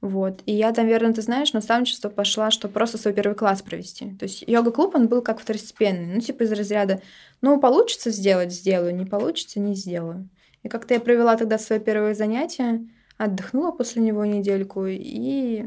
Вот. 0.02 0.42
И 0.46 0.54
я, 0.54 0.72
наверное, 0.72 1.14
ты 1.14 1.22
знаешь, 1.22 1.52
наставничество 1.52 2.10
пошла, 2.10 2.52
что 2.52 2.70
просто 2.70 2.98
свой 2.98 3.14
первый 3.14 3.36
класс 3.36 3.62
провести. 3.62 4.12
То 4.12 4.24
есть 4.24 4.44
йога-клуб, 4.48 4.96
он 4.96 5.08
был 5.08 5.22
как 5.22 5.42
второстепенный. 5.42 6.16
Ну, 6.16 6.22
типа 6.22 6.44
из 6.44 6.52
разряда, 6.52 7.02
ну, 7.42 7.60
получится 7.60 8.10
сделать, 8.10 8.54
сделаю, 8.54 8.96
не 8.96 9.06
получится, 9.06 9.60
не 9.60 9.76
сделаю. 9.76 10.30
И 10.64 10.70
как-то 10.70 10.94
я 10.94 11.00
провела 11.00 11.36
тогда 11.36 11.58
свое 11.58 11.82
первое 11.82 12.14
занятие, 12.14 12.88
отдохнула 13.18 13.72
после 13.72 14.02
него 14.02 14.24
недельку 14.24 14.86
и 14.88 15.66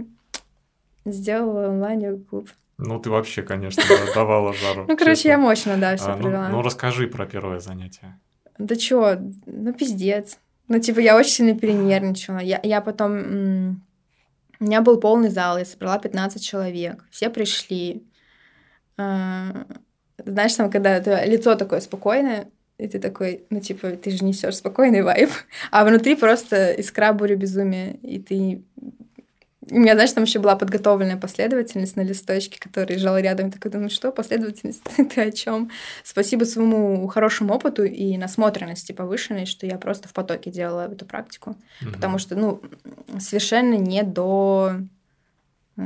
сделала 1.04 1.68
онлайн-йога-клуб. 1.68 2.48
Ну, 2.78 2.98
ты 2.98 3.10
вообще, 3.10 3.42
конечно, 3.42 3.82
давала 4.14 4.54
жару. 4.54 4.86
Ну, 4.88 4.96
короче, 4.96 5.28
я 5.28 5.38
мощно, 5.38 5.76
да, 5.76 5.96
все 5.96 6.06
а, 6.06 6.16
ну, 6.16 6.22
провела. 6.22 6.48
Ну, 6.48 6.62
расскажи 6.62 7.06
про 7.06 7.26
первое 7.26 7.60
занятие. 7.60 8.18
Да 8.58 8.76
чё, 8.76 9.18
ну, 9.46 9.72
пиздец. 9.74 10.38
Ну, 10.68 10.78
типа, 10.78 11.00
я 11.00 11.16
очень 11.16 11.30
сильно 11.30 11.58
перенервничала. 11.58 12.38
Я, 12.38 12.60
я 12.62 12.80
потом 12.80 13.82
у 14.62 14.64
меня 14.64 14.80
был 14.80 15.00
полный 15.00 15.28
зал, 15.28 15.58
я 15.58 15.64
собрала 15.64 15.98
15 15.98 16.42
человек, 16.42 17.04
все 17.10 17.30
пришли. 17.30 18.06
А, 18.96 19.66
знаешь, 20.24 20.54
там, 20.54 20.70
когда 20.70 21.00
лицо 21.24 21.56
такое 21.56 21.80
спокойное, 21.80 22.48
и 22.78 22.86
ты 22.86 23.00
такой, 23.00 23.44
ну, 23.50 23.58
типа, 23.58 23.90
ты 23.90 24.12
же 24.12 24.24
несешь 24.24 24.56
спокойный 24.56 25.02
вайб, 25.02 25.30
а 25.72 25.84
внутри 25.84 26.14
просто 26.14 26.74
искра 26.74 27.12
буря 27.12 27.34
безумия, 27.34 27.94
и 28.02 28.20
ты 28.20 28.62
у 29.70 29.78
меня, 29.78 29.94
знаешь, 29.94 30.12
там 30.12 30.24
еще 30.24 30.40
была 30.40 30.56
подготовленная 30.56 31.16
последовательность 31.16 31.94
на 31.94 32.00
листочке, 32.00 32.58
который 32.58 32.96
лежал 32.96 33.16
рядом. 33.18 33.46
Я 33.46 33.52
такой 33.52 33.70
думаю, 33.70 33.90
что 33.90 34.10
последовательность? 34.10 34.82
Ты 34.96 35.20
о 35.20 35.30
чем? 35.30 35.70
Спасибо 36.02 36.44
своему 36.44 37.06
хорошему 37.06 37.54
опыту 37.54 37.84
и 37.84 38.16
насмотренности 38.16 38.92
повышенной, 38.92 39.46
что 39.46 39.66
я 39.66 39.78
просто 39.78 40.08
в 40.08 40.12
потоке 40.12 40.50
делала 40.50 40.92
эту 40.92 41.06
практику. 41.06 41.50
Mm-hmm. 41.80 41.92
Потому 41.92 42.18
что, 42.18 42.34
ну, 42.34 42.60
совершенно 43.20 43.74
не 43.74 44.02
до 44.02 44.78
э, 45.76 45.82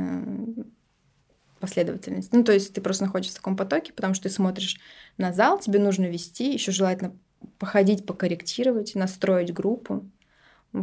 последовательности. 1.59 2.35
Ну, 2.35 2.43
то 2.43 2.53
есть 2.53 2.73
ты 2.73 2.81
просто 2.81 3.05
находишься 3.05 3.35
в 3.35 3.37
таком 3.37 3.55
потоке, 3.55 3.93
потому 3.93 4.15
что 4.15 4.23
ты 4.23 4.29
смотришь 4.29 4.77
на 5.17 5.33
зал, 5.33 5.59
тебе 5.59 5.79
нужно 5.79 6.05
вести, 6.05 6.51
еще 6.51 6.71
желательно 6.71 7.15
походить, 7.59 8.07
покорректировать, 8.07 8.95
настроить 8.95 9.53
группу. 9.53 10.09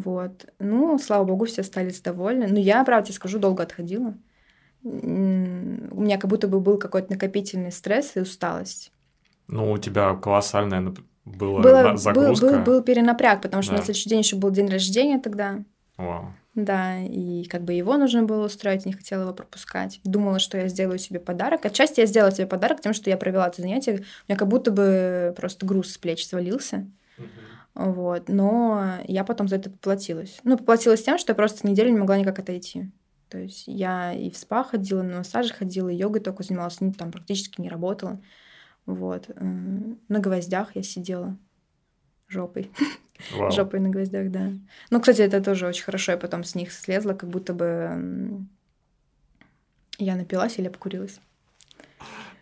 Вот. 0.00 0.46
Ну, 0.58 0.98
слава 0.98 1.24
богу, 1.24 1.44
все 1.44 1.60
остались 1.62 2.00
довольны. 2.00 2.48
Но 2.48 2.58
я, 2.58 2.84
правда 2.84 3.06
тебе 3.06 3.14
скажу, 3.14 3.38
долго 3.38 3.62
отходила. 3.62 4.14
У 4.82 4.88
меня 4.88 6.18
как 6.18 6.28
будто 6.28 6.48
бы 6.48 6.60
был 6.60 6.78
какой-то 6.78 7.12
накопительный 7.12 7.72
стресс 7.72 8.16
и 8.16 8.20
усталость. 8.20 8.92
Ну, 9.46 9.70
у 9.72 9.78
тебя 9.78 10.14
колоссальная 10.14 10.94
была 11.24 11.60
Было, 11.62 11.96
загрузка. 11.96 12.46
Был, 12.46 12.52
был, 12.52 12.64
был 12.64 12.82
перенапряг, 12.82 13.40
потому 13.40 13.62
что 13.62 13.72
да. 13.72 13.78
на 13.78 13.84
следующий 13.84 14.10
день 14.10 14.18
еще 14.18 14.36
был 14.36 14.50
день 14.50 14.68
рождения 14.68 15.18
тогда. 15.18 15.64
Вау. 15.96 16.34
Да, 16.54 16.98
и 17.00 17.44
как 17.44 17.62
бы 17.62 17.72
его 17.72 17.96
нужно 17.96 18.22
было 18.22 18.46
устроить, 18.46 18.86
не 18.86 18.92
хотела 18.92 19.22
его 19.22 19.32
пропускать. 19.32 20.00
Думала, 20.04 20.38
что 20.38 20.58
я 20.58 20.68
сделаю 20.68 20.98
себе 20.98 21.18
подарок. 21.18 21.64
Отчасти 21.64 22.00
я 22.00 22.06
сделала 22.06 22.30
себе 22.30 22.46
подарок 22.46 22.80
тем, 22.80 22.92
что 22.94 23.10
я 23.10 23.16
провела 23.16 23.48
это 23.48 23.62
занятие. 23.62 23.92
У 23.92 24.28
меня 24.28 24.38
как 24.38 24.48
будто 24.48 24.70
бы 24.70 25.34
просто 25.36 25.66
груз 25.66 25.92
с 25.92 25.98
плеч 25.98 26.26
свалился. 26.26 26.86
Угу. 27.18 27.26
Вот. 27.74 28.28
Но 28.28 28.98
я 29.06 29.24
потом 29.24 29.48
за 29.48 29.56
это 29.56 29.70
поплатилась. 29.70 30.40
Ну, 30.44 30.56
поплатилась 30.56 31.02
тем, 31.02 31.18
что 31.18 31.32
я 31.32 31.34
просто 31.34 31.66
неделю 31.66 31.90
не 31.90 31.98
могла 31.98 32.16
никак 32.18 32.38
отойти. 32.38 32.90
То 33.28 33.38
есть 33.38 33.64
я 33.66 34.12
и 34.12 34.30
в 34.30 34.36
спа 34.36 34.62
ходила, 34.62 35.02
на 35.02 35.18
массажи 35.18 35.52
ходила, 35.52 35.88
и 35.88 35.96
йогой 35.96 36.20
только 36.20 36.44
занималась, 36.44 36.80
ну, 36.80 36.92
там 36.92 37.10
практически 37.10 37.60
не 37.60 37.68
работала. 37.68 38.20
Вот. 38.86 39.28
На 39.36 40.20
гвоздях 40.20 40.76
я 40.76 40.82
сидела 40.82 41.36
жопой. 42.28 42.70
Вау. 43.36 43.50
Жопой 43.50 43.80
на 43.80 43.88
гвоздях, 43.88 44.30
да. 44.30 44.52
Ну, 44.90 45.00
кстати, 45.00 45.22
это 45.22 45.42
тоже 45.42 45.66
очень 45.66 45.84
хорошо. 45.84 46.12
Я 46.12 46.18
потом 46.18 46.44
с 46.44 46.54
них 46.54 46.72
слезла, 46.72 47.14
как 47.14 47.30
будто 47.30 47.54
бы 47.54 48.44
я 49.98 50.16
напилась 50.16 50.58
или 50.58 50.66
обкурилась. 50.68 51.20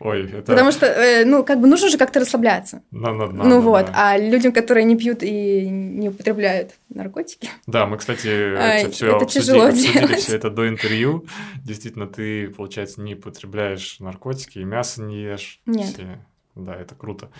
Ой, 0.04 0.28
это... 0.28 0.42
Потому 0.42 0.72
что, 0.72 0.86
э, 0.86 1.24
ну, 1.24 1.44
как 1.44 1.60
бы 1.60 1.68
нужно 1.68 1.88
же 1.88 1.96
как-то 1.96 2.18
расслабляться. 2.18 2.82
No, 2.90 3.16
no, 3.16 3.30
no, 3.30 3.44
ну 3.44 3.60
вот, 3.60 3.88
а 3.94 4.18
людям, 4.18 4.52
которые 4.52 4.82
не 4.82 4.96
пьют 4.96 5.22
и 5.22 5.68
не 5.68 6.08
употребляют 6.08 6.72
наркотики. 6.88 7.48
Да, 7.68 7.86
мы, 7.86 7.98
кстати, 7.98 8.26
а, 8.26 8.78
это 8.78 8.90
все 8.90 9.06
это 9.14 9.24
обсудили, 9.24 9.58
обсудили 9.58 10.14
все 10.16 10.36
это 10.36 10.50
до 10.50 10.68
интервью. 10.68 11.24
Действительно, 11.64 12.08
ты, 12.08 12.48
получается, 12.48 13.00
не 13.00 13.14
употребляешь 13.14 14.00
наркотики 14.00 14.58
и 14.58 14.64
мясо 14.64 15.02
не 15.02 15.22
ешь. 15.22 15.60
Нет. 15.66 15.90
Все. 15.90 16.18
Да, 16.54 16.74
это 16.74 16.94
круто. 16.94 17.30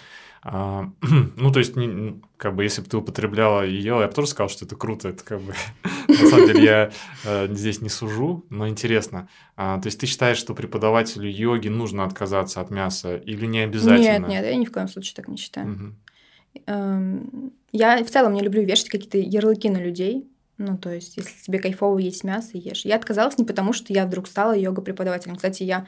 А, 0.43 0.91
ну, 1.37 1.53
то 1.53 1.59
есть, 1.59 1.77
не, 1.77 2.21
как 2.39 2.55
бы, 2.55 2.63
если 2.63 2.81
бы 2.81 2.89
ты 2.89 2.97
употребляла 2.97 3.67
и 3.67 3.75
ела, 3.75 4.03
я 4.03 4.09
бы 4.09 4.15
тоже 4.15 4.29
сказал, 4.29 4.49
что 4.49 4.65
это 4.65 4.75
круто. 4.75 5.11
Это 5.11 5.23
как 5.23 5.41
бы, 5.41 5.55
на 6.09 6.29
самом 6.29 6.47
деле, 6.47 6.65
я 6.65 6.91
э, 7.25 7.49
здесь 7.55 7.83
не 7.83 7.91
сужу, 7.91 8.47
но 8.49 8.69
интересно. 8.69 9.29
А, 9.57 9.79
то 9.81 9.89
есть, 9.89 10.01
ты 10.01 10.07
считаешь, 10.07 10.39
что 10.39 10.55
преподавателю 10.55 11.29
йоги 11.31 11.69
нужно 11.69 12.05
отказаться 12.05 12.61
от 12.61 12.71
мяса 12.71 13.17
или 13.17 13.45
не 13.45 13.61
обязательно? 13.61 14.27
Нет, 14.27 14.29
нет, 14.29 14.47
я 14.47 14.57
ни 14.57 14.65
в 14.65 14.73
коем 14.73 14.89
случае 14.89 15.15
так 15.15 15.29
не 15.29 15.37
считаю. 15.37 15.73
Угу. 15.73 17.53
Я 17.73 18.05
в 18.05 18.11
целом 18.11 18.35
не 18.35 18.43
люблю 18.43 18.63
вешать 18.63 18.89
какие-то 18.89 19.19
ярлыки 19.19 19.69
на 19.69 19.79
людей. 19.79 20.29
Ну, 20.59 20.79
то 20.79 20.93
есть, 20.93 21.17
если 21.17 21.43
тебе 21.43 21.59
кайфово 21.59 21.99
есть 21.99 22.25
мясо, 22.25 22.51
ешь. 22.55 22.85
Я 22.85 22.97
отказалась 22.97 23.39
не 23.39 23.45
потому, 23.45 23.73
что 23.73 23.93
я 23.93 24.07
вдруг 24.07 24.27
стала 24.27 24.57
йога-преподавателем. 24.57 25.37
Кстати, 25.37 25.63
я 25.65 25.87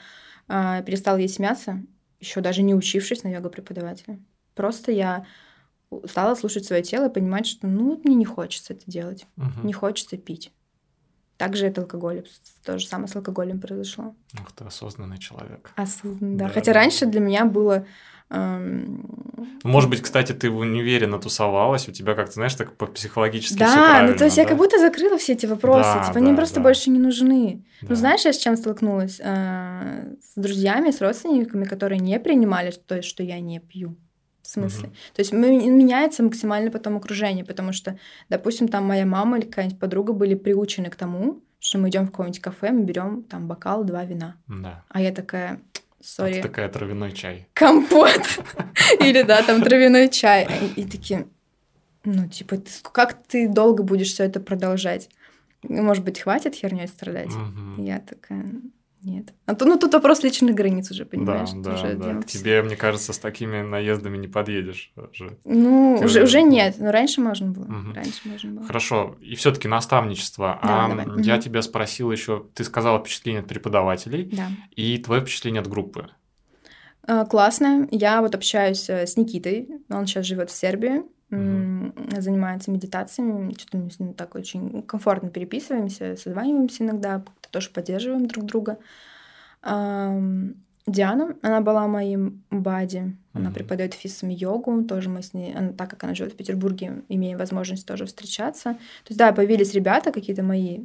э, 0.49 0.83
перестала 0.85 1.19
есть 1.19 1.39
мясо, 1.39 1.83
еще 2.25 2.41
даже 2.41 2.63
не 2.63 2.75
учившись 2.75 3.23
на 3.23 3.29
йога-преподавателя. 3.29 4.19
Просто 4.55 4.91
я 4.93 5.27
стала 6.07 6.35
слушать 6.35 6.65
свое 6.65 6.83
тело 6.83 7.09
и 7.09 7.13
понимать, 7.13 7.47
что 7.47 7.67
ну 7.67 8.01
мне 8.05 8.15
не 8.15 8.25
хочется 8.25 8.73
это 8.73 8.83
делать, 8.87 9.27
Мгм. 9.37 9.67
не 9.67 9.73
хочется 9.73 10.17
пить. 10.17 10.53
Также 11.37 11.67
это 11.67 11.83
алкоголь, 11.83 12.25
то 12.65 12.79
же 12.79 12.87
самое 12.87 13.09
с 13.09 13.17
алкоголем 13.17 13.61
произошло. 13.61 14.15
Ух 14.41 14.53
ты, 14.53 14.65
осознанный 14.65 15.19
человек. 15.19 15.73
Осознанно, 15.77 16.39
да. 16.39 16.47
Да, 16.49 16.55
Хотя 16.55 16.73
да. 16.73 16.81
раньше 16.81 17.07
для 17.07 17.21
меня 17.21 17.45
было 17.45 17.87
Может 18.31 19.91
быть, 19.91 20.01
кстати, 20.03 20.33
ты 20.33 20.51
в 20.51 20.59
универе 20.59 21.07
натусовалась, 21.07 21.89
у 21.89 21.93
тебя 21.93 22.15
как-то, 22.15 22.33
знаешь, 22.33 22.55
так 22.55 22.77
по-психологически 22.77 23.55
всё 23.57 23.65
Да, 23.65 23.77
ну 23.77 23.87
правильно, 23.91 24.19
то 24.19 24.25
есть 24.25 24.37
я 24.37 24.43
да? 24.45 24.49
как 24.51 24.59
будто 24.59 24.79
закрыла 24.79 25.17
все 25.19 25.33
эти 25.33 25.47
вопросы, 25.47 25.91
Да, 25.95 26.05
типа 26.07 26.19
они 26.19 26.31
да, 26.31 26.37
просто 26.37 26.57
да. 26.57 26.63
больше 26.63 26.91
не 26.91 26.99
нужны. 26.99 27.65
Да. 27.81 27.89
Ну 27.91 27.95
знаешь, 27.95 28.25
я 28.25 28.33
с 28.33 28.39
чем 28.39 28.57
столкнулась? 28.57 29.21
Э, 29.23 30.15
С 30.23 30.35
друзьями, 30.41 30.91
с 30.91 31.01
родственниками, 31.01 31.65
которые 31.65 31.99
не 32.01 32.19
принимали 32.21 32.71
то, 32.87 33.03
что 33.03 33.23
я 33.23 33.41
не 33.41 33.59
пью. 33.61 33.97
В 34.43 34.47
смысле? 34.47 34.89
Мгм. 34.89 34.95
То 35.15 35.21
есть 35.21 35.33
меняется 35.33 36.23
максимально 36.23 36.71
потом 36.71 36.97
окружение, 36.99 37.45
потому 37.47 37.73
что, 37.73 37.99
допустим, 38.29 38.69
там 38.69 38.85
моя 38.85 39.07
мама 39.07 39.39
или 39.39 39.47
какая-нибудь 39.47 39.79
подруга 39.79 40.13
были 40.13 40.35
приучены 40.35 40.91
к 40.91 40.97
тому, 40.97 41.43
что 41.59 41.79
мы 41.79 41.89
идем 41.89 42.05
в 42.05 42.11
какое-нибудь 42.11 42.41
кафе, 42.43 42.71
мы 42.71 42.83
берем 42.85 43.23
там 43.23 43.49
бокал, 43.49 43.85
два 43.85 44.05
вина. 44.05 44.37
Да. 44.47 44.85
А 44.91 45.01
я 45.01 45.13
такая, 45.13 45.61
Сори, 46.05 46.43
такая 46.43 46.69
травяной 46.69 47.13
чай. 47.13 47.49
компот. 47.55 48.23
Или, 49.01 49.23
да, 49.23 49.43
там 49.43 49.63
травяной 49.63 50.09
чай. 50.11 50.47
И, 50.77 50.85
такие, 50.85 51.27
ну, 52.05 52.29
типа, 52.29 52.59
ты 52.59 52.71
как 52.93 53.23
ты 53.27 53.49
долго 53.49 53.83
будешь 53.83 54.09
все 54.13 54.25
это 54.25 54.39
продолжать? 54.41 55.09
Ну, 55.63 55.83
Может 55.83 56.05
быть, 56.05 56.21
хватит 56.21 56.55
херней 56.55 56.89
страдать? 56.89 57.31
И 57.79 57.83
Я 57.83 58.01
такая, 58.01 58.45
нет. 59.05 59.35
А 59.47 59.55
то, 59.55 59.65
ну, 59.67 59.79
тут 59.79 59.93
вопрос 59.93 60.23
личных 60.23 60.55
границ 60.55 60.91
уже, 60.91 61.05
Да, 61.05 61.11
понимаешь? 61.11 61.51
да, 61.55 61.75
Уже 61.75 61.95
да. 61.95 62.09
дело 62.11 62.21
К 62.23 62.27
тебе, 62.27 62.63
мне 62.63 62.77
кажется, 62.77 63.13
с 63.13 63.19
такими 63.19 63.63
наездами 63.63 64.17
не 64.17 64.29
подъедешь 64.29 64.93
уже. 64.97 65.39
Ну, 65.45 65.97
Ты 65.99 66.05
уже, 66.07 66.23
уже- 66.25 66.43
нет. 66.43 66.77
Но 66.79 66.91
раньше 66.91 67.21
можно 67.21 67.51
было. 67.51 67.65
Мгм. 67.65 67.93
Раньше 67.95 68.21
можно 68.29 68.51
было. 68.53 68.67
Хорошо, 68.67 69.17
и 69.21 69.35
все-таки 69.37 69.69
наставничество. 69.69 70.59
Да, 70.63 70.87
а 70.87 70.89
давай. 70.89 71.07
я 71.25 71.35
Мгм. 71.35 71.43
тебя 71.43 71.63
спросил 71.63 72.11
еще, 72.11 72.47
ты 72.55 72.65
сказала 72.65 72.99
впечатление 72.99 73.41
от 73.43 73.49
преподавателей 73.49 74.25
Да. 74.33 74.49
и 74.77 74.99
твое 74.99 75.21
впечатление 75.23 75.61
от 75.61 75.69
группы. 75.69 76.09
А, 77.07 77.25
Классно. 77.27 77.87
Я 77.91 78.21
вот 78.23 78.35
общаюсь 78.35 78.89
э, 78.89 79.07
с 79.07 79.17
Никитой. 79.17 79.69
Он 79.91 80.07
сейчас 80.07 80.27
живет 80.27 80.51
в 80.51 80.55
Сербии. 80.55 81.03
м, 81.31 81.93
Занимается 82.19 82.71
медитациями. 82.71 83.55
Что-то 83.59 83.79
мы 83.79 83.91
с 83.91 83.99
ним 83.99 84.15
так 84.15 84.35
очень 84.35 84.83
комфортно 84.83 85.31
переписываемся, 85.31 86.17
созваниваемся 86.17 86.85
иногда, 86.85 87.25
тоже 87.51 87.71
поддерживаем 87.71 88.27
друг 88.27 88.45
друга. 88.47 88.79
Диана, 90.87 91.35
она 91.43 91.61
была 91.63 91.87
моим 91.89 92.43
бади. 92.51 93.17
Она 93.33 93.47
Мгм. 93.47 93.55
преподает 93.55 93.95
фисами 93.95 94.35
йогу. 94.35 94.85
Тоже 94.85 95.09
мы 95.09 95.23
с 95.23 95.33
ней, 95.35 95.55
она- 95.55 95.73
так 95.73 95.89
как 95.91 96.05
она 96.05 96.15
живет 96.15 96.35
в 96.35 96.37
Петербурге, 96.37 97.03
имеем 97.09 97.39
возможность 97.39 97.87
тоже 97.87 98.05
встречаться. 98.05 98.75
То 98.75 99.09
есть, 99.09 99.19
да, 99.19 99.33
появились 99.33 99.73
ребята 99.75 100.13
какие-то 100.13 100.43
мои, 100.43 100.85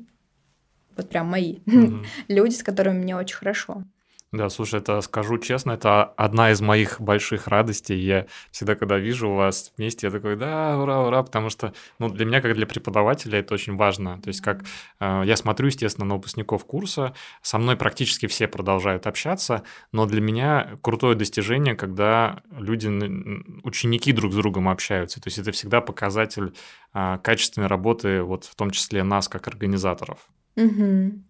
вот 0.95 1.09
прям 1.09 1.27
мои, 1.27 1.59
Мгм. 1.65 2.03
люди, 2.29 2.53
с 2.55 2.63
которыми 2.63 2.99
мне 2.99 3.15
очень 3.17 3.35
хорошо. 3.35 3.83
Да, 4.31 4.47
слушай, 4.49 4.79
это 4.79 5.01
скажу 5.01 5.39
честно, 5.39 5.71
это 5.71 6.03
одна 6.03 6.51
из 6.51 6.61
моих 6.61 7.01
больших 7.01 7.47
радостей. 7.47 7.99
Я 7.99 8.27
всегда, 8.51 8.75
когда 8.75 8.99
вижу 8.99 9.31
вас 9.31 9.73
вместе, 9.75 10.05
я 10.05 10.11
такой, 10.11 10.35
да, 10.35 10.77
ура, 10.77 11.01
ура, 11.01 11.23
потому 11.23 11.49
что, 11.49 11.73
ну, 11.97 12.09
для 12.09 12.25
меня, 12.25 12.39
как 12.39 12.53
для 12.53 12.67
преподавателя, 12.67 13.39
это 13.39 13.55
очень 13.55 13.75
важно. 13.75 14.21
То 14.21 14.27
есть, 14.27 14.41
как 14.41 14.65
э, 14.99 15.23
я 15.25 15.35
смотрю, 15.35 15.65
естественно, 15.65 16.05
на 16.05 16.15
выпускников 16.15 16.63
курса, 16.65 17.15
со 17.41 17.57
мной 17.57 17.75
практически 17.75 18.27
все 18.27 18.47
продолжают 18.47 19.07
общаться, 19.07 19.63
но 19.91 20.05
для 20.05 20.21
меня 20.21 20.77
крутое 20.83 21.15
достижение, 21.15 21.73
когда 21.73 22.43
люди, 22.51 22.87
ученики 23.63 24.11
друг 24.11 24.33
с 24.33 24.35
другом 24.35 24.69
общаются. 24.69 25.19
То 25.19 25.27
есть, 25.27 25.39
это 25.39 25.51
всегда 25.51 25.81
показатель 25.81 26.53
а, 26.93 27.17
качественной 27.17 27.67
работы, 27.67 28.21
вот 28.21 28.43
в 28.43 28.53
том 28.55 28.69
числе 28.69 29.01
нас, 29.01 29.27
как 29.27 29.47
организаторов. 29.47 30.29
Мгм. 30.55 31.25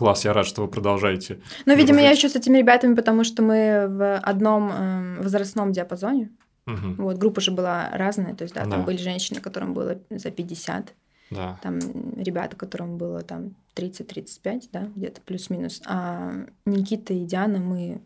Класс, 0.00 0.24
я 0.24 0.32
рад, 0.32 0.46
что 0.46 0.62
вы 0.62 0.68
продолжаете. 0.68 1.40
Ну, 1.66 1.76
видимо, 1.76 1.98
я 2.00 2.08
дружить. 2.08 2.24
еще 2.24 2.28
с 2.28 2.36
этими 2.36 2.58
ребятами, 2.58 2.94
потому 2.94 3.22
что 3.24 3.42
мы 3.42 3.86
в 3.88 4.16
одном 4.18 4.72
эм, 4.72 5.22
возрастном 5.22 5.72
диапазоне. 5.72 6.30
Мгм. 6.66 6.96
Вот, 6.96 7.18
группа 7.18 7.40
же 7.40 7.50
была 7.50 7.88
разная. 7.92 8.34
То 8.34 8.42
есть, 8.44 8.54
да, 8.54 8.64
Да. 8.64 8.70
там 8.70 8.84
были 8.84 8.96
женщины, 8.96 9.40
которым 9.40 9.74
было 9.74 9.98
за 10.10 10.30
50, 10.30 10.94
Да. 11.30 11.58
там 11.62 11.78
ребята, 12.16 12.56
которым 12.56 12.96
было 12.96 13.20
там 13.22 13.54
30-35, 13.74 14.68
да, 14.72 14.88
где-то 14.96 15.20
плюс-минус. 15.20 15.82
А 15.86 16.32
Никита 16.66 17.12
и 17.14 17.24
Диана, 17.24 17.58
мы 17.58 18.00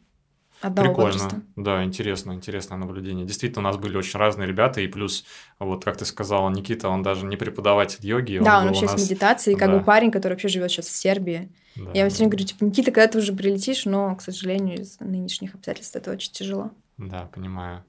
одного 0.61 0.89
Прикольно. 0.89 1.13
возраста. 1.13 1.43
Да, 1.57 1.85
интересно, 1.85 2.33
интересное 2.33 2.79
наблюдение. 2.79 3.27
Действительно, 3.27 3.61
у 3.61 3.71
нас 3.71 3.77
были 3.77 3.97
очень 3.97 4.19
разные 4.19 4.47
ребята, 4.49 4.81
и 4.81 4.87
плюс, 4.87 5.25
вот 5.59 5.85
как 5.85 5.97
ты 5.97 6.05
сказала, 6.05 6.49
Никита, 6.51 6.89
он 6.89 7.03
даже 7.03 7.27
не 7.27 7.37
преподаватель 7.37 8.07
йоги. 8.07 8.41
да, 8.43 8.59
он 8.61 8.65
у 8.65 8.69
вообще 8.69 8.87
нас- 8.87 9.01
с 9.01 9.05
медитацией, 9.05 9.59
как 9.59 9.71
да. 9.71 9.79
бы 9.79 9.85
парень, 9.85 10.11
который 10.11 10.35
вообще 10.35 10.49
живет 10.49 10.71
сейчас 10.71 10.87
в 10.87 10.97
Сербии. 10.97 11.51
Да, 11.77 11.91
Я 11.93 12.01
ему 12.03 12.11
все 12.11 12.19
время 12.19 12.31
говорю, 12.31 12.47
типа, 12.47 12.65
Никита, 12.65 12.91
когда 12.93 13.09
ты 13.13 13.19
уже 13.19 13.33
прилетишь, 13.33 13.85
но, 13.85 14.15
к 14.17 14.23
сожалению, 14.23 14.81
из 14.81 14.99
нынешних 15.01 15.55
обстоятельств 15.55 15.97
это 15.97 16.13
очень 16.13 16.33
тяжело. 16.33 16.71
Да, 16.99 17.29
понимаю. 17.35 17.85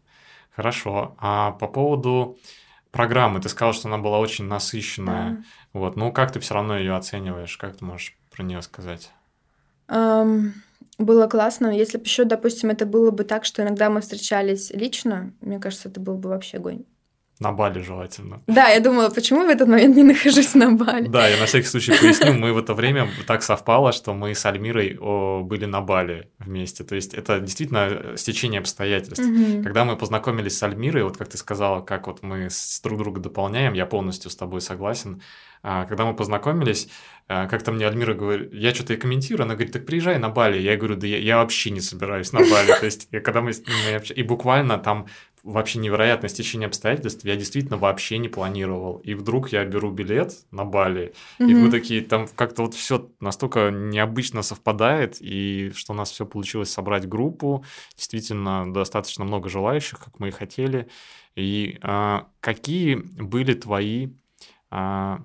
Хорошо. 0.56 1.16
А 1.20 1.52
по 1.52 1.68
поводу 1.68 2.38
программы, 2.92 3.42
ты 3.42 3.50
сказал, 3.50 3.74
что 3.74 3.88
она 3.90 3.98
была 3.98 4.20
очень 4.20 4.46
насыщенная. 4.46 5.32
Да. 5.32 5.44
Вот, 5.74 5.98
ну 5.98 6.12
как 6.14 6.32
ты 6.32 6.40
все 6.40 6.54
равно 6.54 6.78
ее 6.78 6.96
оцениваешь? 6.96 7.58
Как 7.58 7.78
ты 7.78 7.84
можешь 7.86 8.16
про 8.32 8.42
нее 8.44 8.62
сказать? 8.62 9.12
Ам, 9.88 10.54
было 10.98 11.28
классно. 11.28 11.76
Если 11.76 11.98
бы 11.98 12.04
еще, 12.06 12.26
допустим, 12.26 12.70
это 12.70 12.86
было 12.86 13.12
бы 13.12 13.24
так, 13.24 13.46
что 13.46 13.64
иногда 13.64 13.90
мы 13.90 14.02
встречались 14.02 14.72
лично, 14.72 15.34
мне 15.42 15.60
кажется, 15.60 15.90
это 15.90 16.00
был 16.00 16.18
бы 16.18 16.30
вообще 16.30 16.58
огонь. 16.58 16.86
На 17.40 17.52
Бали 17.52 17.82
желательно. 17.82 18.42
Да, 18.48 18.70
я 18.70 18.80
думала, 18.80 19.10
почему 19.10 19.46
в 19.46 19.50
этот 19.50 19.68
момент 19.68 19.96
не 19.98 20.04
нахожусь 20.04 20.56
на 20.56 20.72
Бали. 20.72 21.08
Да, 21.08 21.28
я 21.28 21.38
на 21.38 21.46
всякий 21.46 21.68
случай 21.68 21.92
поясню, 21.92 22.34
мы 22.34 22.54
в 22.54 22.58
это 22.58 22.74
время 22.74 23.10
так 23.28 23.44
совпало, 23.44 23.92
что 23.92 24.14
мы 24.14 24.34
с 24.34 24.46
Альмирой 24.46 24.98
о, 25.00 25.42
были 25.44 25.66
на 25.66 25.82
Бали 25.82 26.30
вместе. 26.40 26.86
То 26.86 26.96
есть 26.96 27.14
это 27.14 27.40
действительно 27.42 27.88
э, 27.90 28.18
стечение 28.18 28.60
обстоятельств. 28.60 29.26
Когда 29.64 29.84
мы 29.84 29.98
познакомились 29.98 30.58
с 30.58 30.64
Альмирой, 30.64 31.04
вот 31.04 31.18
как 31.18 31.28
ты 31.28 31.38
сказала, 31.38 31.82
как 31.82 32.08
вот 32.08 32.24
мы 32.24 32.50
с 32.50 32.80
друг 32.82 33.00
друга 33.00 33.20
дополняем, 33.20 33.74
я 33.74 33.86
полностью 33.86 34.32
с 34.32 34.36
тобой 34.36 34.62
согласен. 34.62 35.22
А, 35.68 35.86
Когда 35.86 36.06
мы 36.06 36.16
познакомились, 36.16 36.88
а, 37.28 37.48
как-то 37.48 37.72
мне 37.72 37.88
Альмира 37.88 38.14
говорит, 38.14 38.54
я 38.54 38.72
что-то 38.74 38.94
и 38.94 38.98
комментирую, 38.98 39.46
она 39.46 39.56
говорит, 39.56 39.74
так 39.74 39.86
приезжай 39.86 40.20
на 40.20 40.30
Бали. 40.30 40.60
Я 40.60 40.78
говорю, 40.78 40.96
да 40.96 41.08
я, 41.08 41.18
я 41.18 41.38
вообще 41.38 41.72
не 41.72 41.82
собираюсь 41.82 42.32
на 42.34 42.40
Бали. 42.40 42.72
То 42.80 42.86
есть, 42.86 43.10
когда 43.10 43.42
мы 43.42 43.52
И 43.52 44.24
буквально 44.24 44.78
там 44.78 45.08
вообще 45.46 45.78
невероятное 45.78 46.30
стечение 46.30 46.66
обстоятельств, 46.66 47.24
я 47.24 47.36
действительно 47.36 47.78
вообще 47.78 48.18
не 48.18 48.28
планировал. 48.28 48.98
И 48.98 49.14
вдруг 49.14 49.52
я 49.52 49.64
беру 49.64 49.92
билет 49.92 50.34
на 50.52 50.66
Бали, 50.66 51.14
и 51.40 51.44
Мгм. 51.44 51.62
мы 51.62 51.70
такие, 51.70 52.02
там 52.02 52.28
как-то 52.28 52.64
вот 52.64 52.74
все 52.74 53.10
настолько 53.20 53.70
необычно 53.70 54.42
совпадает, 54.42 55.18
и 55.22 55.72
что 55.76 55.94
у 55.94 55.96
нас 55.96 56.10
все 56.12 56.26
получилось 56.26 56.72
собрать 56.72 57.08
группу, 57.08 57.64
действительно 57.96 58.74
достаточно 58.74 59.24
много 59.24 59.48
желающих, 59.48 60.00
как 60.00 60.20
мы 60.20 60.30
и 60.30 60.32
хотели. 60.32 60.90
И 61.36 61.78
а, 61.84 62.28
какие 62.40 62.96
были 62.96 63.54
твои, 63.54 64.10
а, 64.72 65.22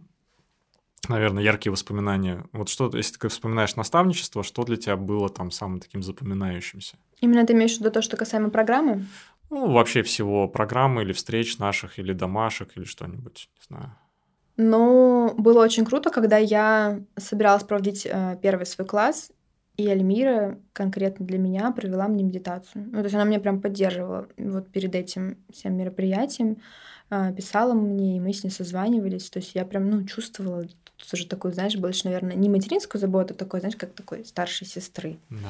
наверное, 1.08 1.42
яркие 1.42 1.72
воспоминания? 1.72 2.44
Вот 2.52 2.68
что, 2.68 2.90
если 2.94 3.16
ты 3.16 3.28
вспоминаешь 3.28 3.74
наставничество, 3.76 4.42
что 4.42 4.64
для 4.64 4.76
тебя 4.76 4.96
было 4.96 5.30
там 5.30 5.50
самым 5.50 5.80
таким 5.80 6.02
запоминающимся? 6.02 6.98
Именно 7.20 7.46
ты 7.46 7.52
имеешь 7.52 7.76
в 7.76 7.80
виду 7.80 7.90
то, 7.90 8.02
что 8.02 8.16
касаемо 8.16 8.50
программы? 8.50 9.06
Ну, 9.50 9.72
вообще 9.72 10.02
всего 10.02 10.48
программы 10.48 11.02
или 11.02 11.12
встреч 11.12 11.58
наших, 11.58 11.98
или 11.98 12.12
домашек, 12.12 12.76
или 12.76 12.84
что-нибудь, 12.84 13.50
не 13.56 13.76
знаю. 13.76 13.96
Ну, 14.56 15.34
было 15.38 15.62
очень 15.62 15.84
круто, 15.84 16.10
когда 16.10 16.36
я 16.36 17.00
собиралась 17.16 17.64
проводить 17.64 18.06
э, 18.06 18.38
первый 18.42 18.66
свой 18.66 18.86
класс, 18.86 19.32
и 19.76 19.88
Альмира 19.88 20.58
конкретно 20.72 21.24
для 21.24 21.38
меня 21.38 21.70
провела 21.70 22.06
мне 22.06 22.22
медитацию. 22.22 22.84
Ну, 22.84 22.98
то 22.98 23.04
есть 23.04 23.14
она 23.14 23.24
меня 23.24 23.40
прям 23.40 23.60
поддерживала 23.60 24.28
вот 24.36 24.68
перед 24.70 24.94
этим 24.94 25.38
всем 25.50 25.76
мероприятием, 25.76 26.58
э, 27.08 27.32
писала 27.34 27.72
мне, 27.72 28.18
и 28.18 28.20
мы 28.20 28.32
с 28.34 28.44
ней 28.44 28.50
созванивались. 28.50 29.30
То 29.30 29.38
есть 29.38 29.54
я 29.54 29.64
прям, 29.64 29.88
ну, 29.88 30.04
чувствовала 30.04 30.66
уже 31.12 31.26
такую, 31.26 31.54
знаешь, 31.54 31.76
больше, 31.76 32.04
наверное, 32.04 32.36
не 32.36 32.48
материнскую 32.48 33.00
заботу, 33.00 33.32
а 33.34 33.36
такой, 33.36 33.60
знаешь, 33.60 33.76
как 33.76 33.94
такой 33.94 34.24
старшей 34.24 34.66
сестры. 34.66 35.18
Да. 35.30 35.48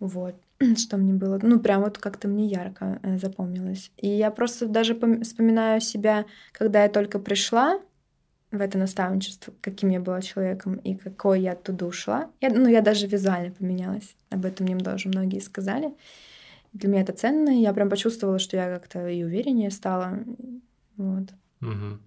Вот, 0.00 0.34
что 0.76 0.96
мне 0.96 1.12
было, 1.12 1.38
ну, 1.42 1.60
прям 1.60 1.82
вот 1.82 1.98
как-то 1.98 2.28
мне 2.28 2.46
ярко 2.46 2.98
э, 3.02 3.18
запомнилось. 3.18 3.90
И 3.96 4.08
я 4.08 4.30
просто 4.30 4.66
даже 4.66 4.94
пом- 4.94 5.22
вспоминаю 5.22 5.80
себя, 5.80 6.24
когда 6.52 6.82
я 6.82 6.88
только 6.88 7.18
пришла 7.18 7.80
в 8.50 8.60
это 8.60 8.78
наставничество, 8.78 9.52
каким 9.60 9.90
я 9.90 10.00
была 10.00 10.22
человеком 10.22 10.76
и 10.76 10.94
какой 10.94 11.40
я 11.40 11.52
оттуда 11.52 11.86
ушла. 11.86 12.30
Я, 12.40 12.50
ну, 12.50 12.68
я 12.68 12.82
даже 12.82 13.06
визуально 13.06 13.50
поменялась. 13.50 14.14
Об 14.30 14.44
этом 14.44 14.66
мне 14.66 14.78
тоже 14.78 15.08
многие 15.08 15.40
сказали. 15.40 15.92
Для 16.72 16.88
меня 16.88 17.02
это 17.02 17.12
ценно. 17.12 17.50
Я 17.50 17.72
прям 17.72 17.90
почувствовала, 17.90 18.38
что 18.38 18.56
я 18.56 18.72
как-то 18.74 19.08
и 19.08 19.24
увереннее 19.24 19.70
стала. 19.70 20.18
Вот. 20.96 21.30
Мгм. 21.60 22.00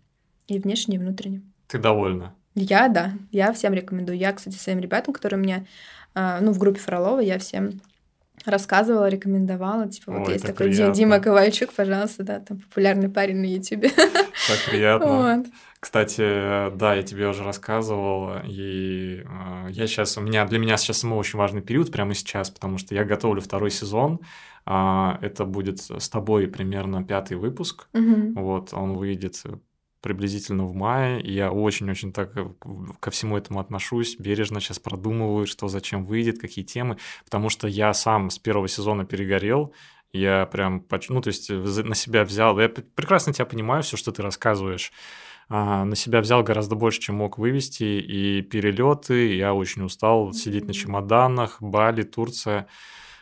И 0.48 0.60
внешне, 0.60 0.95
и 0.95 0.99
внутренне. 0.99 1.41
Ты 1.68 1.80
довольна? 1.80 2.34
Я, 2.56 2.88
да, 2.88 3.14
я 3.32 3.52
всем 3.53 3.74
рекомендую. 3.74 4.18
Я, 4.18 4.34
кстати, 4.34 4.56
своим 4.56 4.80
ребятам, 4.80 5.14
которые 5.14 5.40
мне, 5.40 5.68
а, 6.15 6.40
ну, 6.41 6.52
в 6.52 6.57
группе 6.57 6.80
Фролова, 6.80 7.19
я 7.19 7.38
всем 7.38 7.82
рассказывала, 8.45 9.09
рекомендовала. 9.09 9.88
Типа, 9.88 10.11
вот 10.11 10.27
Ой, 10.27 10.34
есть 10.34 10.45
такой 10.45 10.68
приятно. 10.68 10.93
Дима 10.93 11.19
Ковальчук, 11.19 11.73
пожалуйста, 11.73 12.23
да, 12.23 12.39
там 12.39 12.59
популярный 12.59 13.09
парень 13.09 13.38
на 13.38 13.45
Ютубе. 13.45 13.91
Так 14.47 14.59
приятно. 14.69 15.07
Вот. 15.07 15.47
Кстати, 15.80 16.76
да, 16.76 16.93
я 16.93 17.03
тебе 17.03 17.27
уже 17.27 17.43
рассказывал, 17.43 18.38
и 18.45 19.23
э, 19.26 19.68
я 19.72 19.88
сейчас, 19.88 20.18
у 20.18 20.22
меня, 20.22 20.45
для 20.45 20.59
меня 20.59 20.77
сейчас 20.77 20.99
самый 20.99 21.18
очень 21.18 21.38
важный 21.38 21.61
период 21.61 21.91
прямо 21.91 22.14
сейчас, 22.14 22.49
потому 22.49 22.77
что 22.77 22.95
я 22.95 23.03
готовлю 23.03 23.41
второй 23.41 23.72
сезон, 23.72 24.19
э, 24.65 25.11
это 25.22 25.43
будет 25.45 25.80
с 25.80 26.09
тобой 26.09 26.47
примерно 26.47 27.03
пятый 27.03 27.35
выпуск, 27.38 27.88
угу. 27.93 28.39
вот, 28.39 28.73
он 28.73 28.93
выйдет 28.93 29.43
приблизительно 30.02 30.65
в 30.65 30.74
мае, 30.74 31.22
и 31.22 31.34
я 31.34 31.52
очень-очень 31.52 32.14
так 32.14 32.36
э, 32.38 32.48
ко 32.99 33.11
всему 33.11 33.38
этому 33.38 33.60
отношусь, 33.60 34.15
бережно 34.19 34.60
сейчас 34.60 34.80
продумываю, 34.80 35.48
что 35.48 35.68
зачем 35.68 36.06
выйдет, 36.06 36.40
какие 36.40 36.65
темы, 36.65 36.98
потому 37.26 37.49
что 37.49 37.68
я 37.68 37.94
сам 37.94 38.30
с 38.30 38.40
первого 38.40 38.68
сезона 38.68 39.06
перегорел, 39.06 39.74
я 40.14 40.45
прям, 40.45 40.86
ну, 41.10 41.22
то 41.22 41.28
есть 41.28 41.49
на 41.49 41.95
себя 41.95 42.24
взял, 42.24 42.60
я 42.60 42.69
прекрасно 42.69 43.34
тебя 43.34 43.45
понимаю, 43.45 43.84
все, 43.84 43.98
что 43.98 44.11
ты 44.11 44.22
рассказываешь, 44.22 44.91
а, 45.49 45.86
на 45.86 45.95
себя 45.95 46.22
взял 46.22 46.44
гораздо 46.44 46.76
больше, 46.76 46.99
чем 46.99 47.15
мог 47.15 47.38
вывести, 47.38 47.84
и 47.84 48.41
перелеты, 48.41 49.36
я 49.36 49.53
очень 49.53 49.84
устал 49.84 50.34
сидеть 50.34 50.65
на 50.65 50.74
чемоданах, 50.74 51.61
Бали, 51.61 52.03
Турция. 52.03 52.68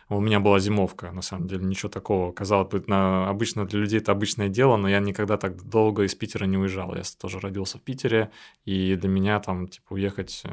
У 0.07 0.19
меня 0.19 0.39
была 0.39 0.59
зимовка, 0.59 1.11
на 1.11 1.21
самом 1.21 1.47
деле, 1.47 1.65
ничего 1.65 1.89
такого. 1.89 2.31
Казалось 2.31 2.69
бы, 2.69 2.83
на, 2.87 3.27
обычно 3.27 3.65
для 3.65 3.79
людей 3.79 3.99
это 3.99 4.11
обычное 4.11 4.49
дело, 4.49 4.77
но 4.77 4.87
я 4.87 4.99
никогда 4.99 5.37
так 5.37 5.63
долго 5.67 6.03
из 6.03 6.13
Питера 6.13 6.45
не 6.45 6.57
уезжал. 6.57 6.95
Я 6.95 7.01
тоже 7.19 7.39
родился 7.39 7.79
в 7.79 7.81
Питере, 7.81 8.29
и 8.65 8.95
для 8.95 9.09
меня 9.09 9.39
там, 9.39 9.67
типа, 9.67 9.93
уехать 9.93 10.41
э, 10.43 10.49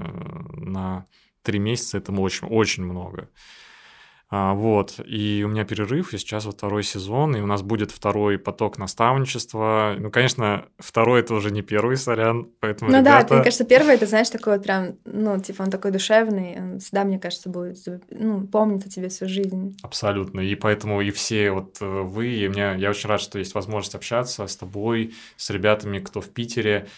на 0.55 1.07
три 1.43 1.59
месяца, 1.59 1.99
это 1.99 2.12
очень, 2.12 2.49
очень 2.49 2.85
много. 2.85 3.29
А, 4.35 4.55
вот, 4.55 4.99
и 5.05 5.43
у 5.45 5.49
меня 5.49 5.67
перерыв, 5.67 6.15
и 6.15 6.19
сейчас 6.19 6.47
вот 6.47 6.55
второй 6.55 6.85
сезон, 6.85 7.37
и 7.37 7.43
у 7.43 7.47
нас 7.47 7.61
будет 7.61 7.91
второй 7.91 8.39
поток 8.39 8.79
наставничества. 8.79 9.95
Ну, 9.99 10.11
конечно, 10.11 10.65
второй 10.79 11.21
это 11.21 11.35
уже 11.35 11.51
не 11.51 11.61
первый, 11.61 11.99
сорян, 11.99 12.49
поэтому 12.61 12.91
Ну 12.91 13.01
ребята... 13.01 13.29
да, 13.29 13.35
мне 13.35 13.45
кажется, 13.45 13.67
первый 13.67 13.95
это, 13.95 14.07
знаешь, 14.07 14.31
такой 14.31 14.55
вот 14.55 14.63
прям, 14.63 14.95
ну, 15.05 15.39
типа 15.39 15.61
он 15.61 15.71
такой 15.71 15.91
душевный, 15.91 16.57
он 16.59 16.79
всегда, 16.79 17.05
мне 17.05 17.19
кажется, 17.19 17.51
будет, 17.51 17.77
ну, 18.09 18.47
помнит 18.47 18.87
о 18.87 18.89
тебе 18.89 19.11
всю 19.11 19.29
жизнь. 19.29 19.77
Абсолютно, 19.83 20.41
и 20.41 20.55
поэтому 20.55 21.03
и 21.03 21.11
все 21.11 21.51
вот 21.51 21.77
э, 21.83 21.85
вы, 21.85 22.29
и 22.29 22.49
меня, 22.49 22.73
я 22.73 22.89
очень 22.89 23.11
рад, 23.11 23.21
что 23.21 23.39
есть 23.39 23.55
возможность 23.55 23.95
общаться 23.95 24.47
с 24.47 24.57
тобой, 24.57 25.13
с 25.37 25.51
ребятами, 25.51 25.99
кто 25.99 26.23
в 26.23 26.31
Питере, 26.31 26.89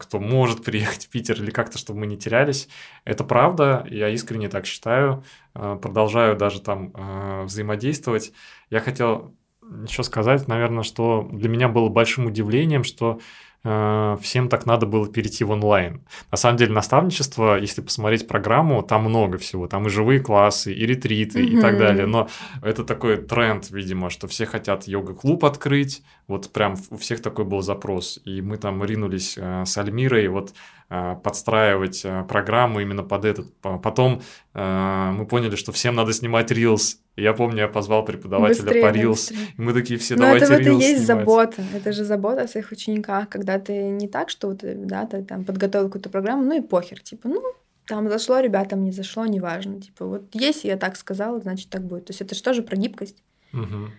кто 0.00 0.20
может 0.20 0.64
приехать 0.64 1.06
в 1.06 1.08
Питер 1.10 1.42
или 1.42 1.50
как-то, 1.50 1.78
чтобы 1.78 2.00
мы 2.00 2.06
не 2.06 2.16
терялись. 2.16 2.68
Это 3.04 3.24
правда, 3.24 3.86
я 3.90 4.08
искренне 4.08 4.48
так 4.48 4.66
считаю. 4.66 5.24
Э, 5.54 5.78
продолжаю 5.80 6.36
даже 6.36 6.60
там 6.60 6.92
э, 6.94 7.44
взаимодействовать. 7.44 8.32
Я 8.70 8.80
хотел 8.80 9.34
еще 9.82 10.02
сказать, 10.02 10.48
наверное, 10.48 10.82
что 10.82 11.28
для 11.32 11.48
меня 11.48 11.68
было 11.68 11.88
большим 11.88 12.26
удивлением, 12.26 12.84
что 12.84 13.20
Э, 13.64 14.16
всем 14.22 14.48
так 14.48 14.66
надо 14.66 14.86
было 14.86 15.08
перейти 15.08 15.44
в 15.44 15.50
онлайн. 15.50 16.04
На 16.30 16.36
самом 16.36 16.56
деле 16.56 16.72
наставничество, 16.72 17.58
если 17.58 17.80
посмотреть 17.80 18.28
программу, 18.28 18.82
там 18.82 19.04
много 19.04 19.36
всего. 19.38 19.66
Там 19.66 19.86
и 19.86 19.90
живые 19.90 20.20
классы, 20.20 20.72
и 20.72 20.86
ретриты, 20.86 21.40
mm-hmm. 21.40 21.58
и 21.58 21.60
так 21.60 21.78
далее. 21.78 22.06
Но 22.06 22.28
это 22.62 22.84
такой 22.84 23.16
тренд, 23.16 23.70
видимо, 23.70 24.10
что 24.10 24.28
все 24.28 24.46
хотят 24.46 24.86
йога-клуб 24.86 25.44
открыть. 25.44 26.02
Вот 26.28 26.52
прям 26.52 26.76
у 26.90 26.96
всех 26.96 27.22
такой 27.22 27.44
был 27.44 27.62
запрос. 27.62 28.20
И 28.24 28.42
мы 28.42 28.58
там 28.58 28.84
ринулись 28.84 29.36
э, 29.38 29.64
с 29.64 29.78
Альмирой 29.78 30.28
вот 30.28 30.52
э, 30.90 31.16
подстраивать 31.24 32.02
э, 32.04 32.24
программу 32.28 32.80
именно 32.80 33.02
под 33.02 33.24
этот. 33.24 33.52
Потом 33.60 34.22
мы 34.54 35.26
поняли, 35.26 35.56
что 35.56 35.72
всем 35.72 35.94
надо 35.94 36.12
снимать 36.12 36.52
Reels 36.52 36.98
я 37.18 37.32
помню, 37.32 37.62
я 37.62 37.68
позвал 37.68 38.04
преподавателя 38.04 38.62
быстрее, 38.62 38.82
по 38.82 38.96
Reels, 38.96 39.32
и 39.32 39.60
мы 39.60 39.72
такие 39.72 39.98
все, 39.98 40.14
давайте 40.14 40.46
Но 40.46 40.54
это 40.54 40.70
вот 40.70 40.80
и 40.80 40.84
есть 40.84 41.04
снимать. 41.04 41.06
забота, 41.06 41.64
это 41.74 41.92
же 41.92 42.04
забота 42.04 42.42
о 42.42 42.48
своих 42.48 42.70
учениках, 42.70 43.28
когда 43.28 43.58
ты 43.58 43.72
не 43.88 44.06
так, 44.06 44.30
что 44.30 44.48
вот, 44.48 44.60
да, 44.62 45.04
ты 45.04 45.24
там 45.24 45.44
подготовил 45.44 45.86
какую-то 45.86 46.10
программу, 46.10 46.44
ну 46.44 46.56
и 46.56 46.60
похер, 46.60 47.00
типа, 47.00 47.28
ну, 47.28 47.42
там 47.88 48.08
зашло 48.08 48.38
ребятам, 48.38 48.84
не 48.84 48.92
зашло, 48.92 49.26
неважно. 49.26 49.80
Типа, 49.80 50.04
вот 50.04 50.28
если 50.32 50.68
я 50.68 50.76
так 50.76 50.96
сказала, 50.96 51.40
значит 51.40 51.70
так 51.70 51.82
будет. 51.82 52.04
То 52.04 52.10
есть 52.10 52.20
это 52.20 52.34
же 52.34 52.42
тоже 52.42 52.62
про 52.62 52.76
гибкость. 52.76 53.22
Угу. 53.52 53.90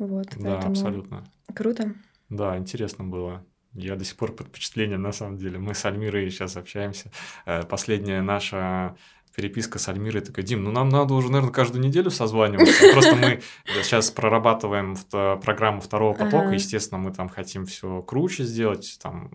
Вот, 0.00 0.28
да, 0.38 0.58
абсолютно. 0.58 1.24
Круто. 1.54 1.94
Да, 2.30 2.56
интересно 2.56 3.04
было. 3.04 3.44
Я 3.74 3.96
до 3.96 4.04
сих 4.04 4.16
пор 4.16 4.32
под 4.34 4.48
впечатлением, 4.48 5.02
на 5.02 5.12
самом 5.12 5.36
деле. 5.36 5.58
Мы 5.58 5.74
с 5.74 5.84
Альмирой 5.84 6.28
сейчас 6.30 6.56
общаемся. 6.56 7.12
Э, 7.44 7.62
последняя 7.64 8.22
наша 8.22 8.96
переписка 9.34 9.78
с 9.78 9.88
Альмирой 9.88 10.22
такая, 10.22 10.44
Дим, 10.44 10.64
ну 10.64 10.72
нам 10.72 10.88
надо 10.88 11.14
уже, 11.14 11.28
наверное, 11.30 11.52
каждую 11.52 11.84
неделю 11.84 12.10
созваниваться. 12.10 12.92
Просто 12.92 13.14
мы 13.14 13.40
сейчас 13.82 14.10
прорабатываем 14.10 14.96
программу 15.40 15.80
второго 15.80 16.14
потока, 16.14 16.48
естественно, 16.48 16.98
мы 16.98 17.12
там 17.12 17.28
хотим 17.28 17.64
все 17.66 18.02
круче 18.02 18.44
сделать, 18.44 18.98
там, 19.02 19.30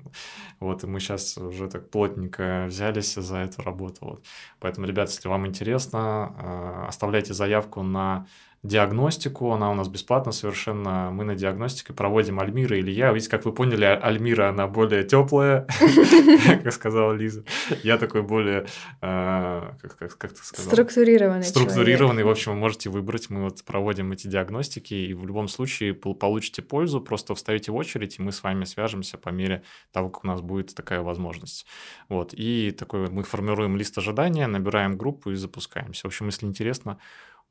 вот, 0.59 0.83
и 0.83 0.87
мы 0.87 0.99
сейчас 0.99 1.37
уже 1.37 1.69
так 1.69 1.89
плотненько 1.89 2.65
взялись 2.67 3.13
за 3.13 3.37
эту 3.37 3.61
работу. 3.61 3.97
Вот. 4.01 4.25
Поэтому, 4.59 4.85
ребят, 4.85 5.09
если 5.09 5.29
вам 5.29 5.47
интересно, 5.47 6.35
э, 6.37 6.87
оставляйте 6.87 7.33
заявку 7.33 7.81
на 7.81 8.27
диагностику, 8.65 9.51
она 9.51 9.71
у 9.71 9.73
нас 9.73 9.87
бесплатна 9.87 10.31
совершенно. 10.31 11.11
Мы 11.11 11.23
на 11.23 11.35
диагностике 11.35 11.93
проводим 11.93 12.39
Альмира 12.39 12.77
или 12.77 12.91
я. 12.91 13.11
Видите, 13.11 13.29
как 13.29 13.45
вы 13.45 13.53
поняли, 13.53 13.85
Альмира, 13.85 14.49
она 14.49 14.67
более 14.67 15.03
теплая, 15.03 15.67
как 16.63 16.73
сказала 16.73 17.13
Лиза. 17.13 17.43
Я 17.83 17.97
такой 17.97 18.23
более, 18.23 18.65
э, 19.01 19.61
как 19.81 20.33
ты 20.33 20.43
сказала? 20.43 20.69
Структурированный 20.69 21.43
Структурированный, 21.43 22.23
в 22.23 22.29
общем, 22.29 22.53
вы 22.53 22.57
можете 22.57 22.89
выбрать. 22.89 23.29
Мы 23.29 23.43
вот 23.43 23.63
проводим 23.63 24.11
эти 24.11 24.27
диагностики, 24.27 24.93
и 24.93 25.13
в 25.13 25.25
любом 25.25 25.47
случае 25.47 25.93
получите 25.93 26.61
пользу, 26.61 27.01
просто 27.01 27.35
вставите 27.35 27.71
в 27.71 27.75
очередь, 27.75 28.17
и 28.19 28.21
мы 28.21 28.31
с 28.31 28.43
вами 28.43 28.65
свяжемся 28.65 29.17
по 29.17 29.29
мере 29.29 29.63
того, 29.91 30.09
как 30.09 30.23
у 30.23 30.27
нас 30.27 30.41
будет 30.41 30.73
такая 30.73 31.01
возможность. 31.01 31.65
Вот, 32.09 32.33
и 32.33 32.71
такой 32.71 33.09
мы 33.09 33.23
формируем 33.23 33.77
лист 33.77 33.97
ожидания, 33.97 34.47
набираем 34.47 34.97
группу 34.97 35.31
и 35.31 35.35
запускаемся. 35.35 36.03
В 36.03 36.05
общем, 36.07 36.27
если 36.27 36.45
интересно, 36.45 36.97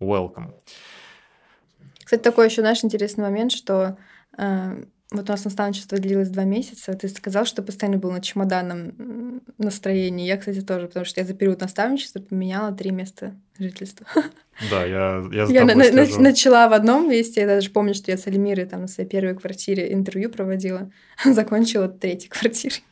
welcome. 0.01 0.53
Кстати, 2.05 2.23
такой 2.23 2.47
еще 2.47 2.63
наш 2.63 2.85
интересный 2.85 3.25
момент, 3.25 3.53
что 3.53 3.97
э, 4.37 4.85
вот 5.11 5.29
у 5.29 5.33
нас 5.33 5.45
наставничество 5.45 5.99
длилось 5.99 6.29
два 6.29 6.45
месяца. 6.45 6.93
Ты 6.95 7.09
сказал, 7.09 7.45
что 7.45 7.63
постоянно 7.63 7.99
был 7.99 8.11
на 8.11 8.21
чемоданном 8.21 9.43
настроении. 9.59 10.27
Я, 10.27 10.37
кстати, 10.37 10.61
тоже, 10.61 10.89
потому 10.89 11.07
что 11.07 11.21
я 11.21 11.27
за 11.27 11.35
период 11.35 11.61
наставничества 11.61 12.21
поменяла 12.21 12.73
три 12.73 12.91
места 12.91 13.35
жительства. 13.59 14.07
Да, 14.71 14.85
я, 14.85 15.21
я 15.33 15.47
Я 15.47 15.65
на, 15.65 15.75
на, 15.75 16.19
начала 16.21 16.69
в 16.69 16.75
одном 16.75 17.11
месте, 17.11 17.41
я 17.41 17.49
даже 17.49 17.71
помню, 17.71 17.93
что 17.93 18.13
я 18.13 18.17
с 18.17 18.29
Альмирой 18.29 18.67
там 18.67 18.83
на 18.83 18.87
своей 18.87 19.11
первой 19.11 19.35
квартире 19.35 19.93
интервью 19.93 20.31
проводила, 20.31 20.93
закончила 21.25 21.89
третьей 21.89 22.29
квартирой. 22.29 22.85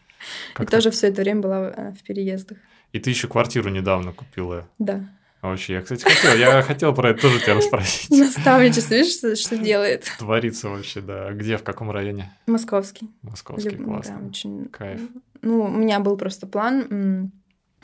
Как 0.55 0.67
И 0.67 0.71
тоже 0.71 0.91
все 0.91 1.07
это 1.07 1.23
время 1.23 1.41
была 1.41 1.71
э, 1.71 1.93
в 1.93 2.03
переездах. 2.03 2.59
И 2.91 2.99
ты 2.99 3.11
еще 3.11 3.29
квартиру 3.29 3.71
недавно 3.71 4.13
купила. 4.13 4.69
Да. 4.81 5.09
Вообще, 5.43 5.73
я, 5.75 5.83
кстати, 5.83 6.05
хотел, 6.05 6.37
я 6.37 6.63
хотел 6.63 6.95
про 6.95 7.11
это 7.11 7.23
тоже 7.23 7.41
тебя 7.41 7.55
расспросить. 7.55 8.11
Наставничество, 8.11 8.95
видишь, 8.95 9.13
что, 9.13 9.35
что 9.35 9.59
делает? 9.59 10.07
Творится 10.19 10.69
вообще, 10.69 11.01
да. 11.01 11.33
Где, 11.33 11.57
в 11.57 11.65
каком 11.65 11.91
районе? 11.91 12.33
Московский. 12.47 13.11
Московский, 13.23 13.71
Люб... 13.71 13.85
классно. 13.85 14.21
Да, 14.21 14.29
очень... 14.29 14.69
Кайф. 14.69 15.01
Ну, 15.43 15.65
у 15.65 15.69
меня 15.69 15.99
был 15.99 16.17
просто 16.17 16.47
план. 16.47 17.33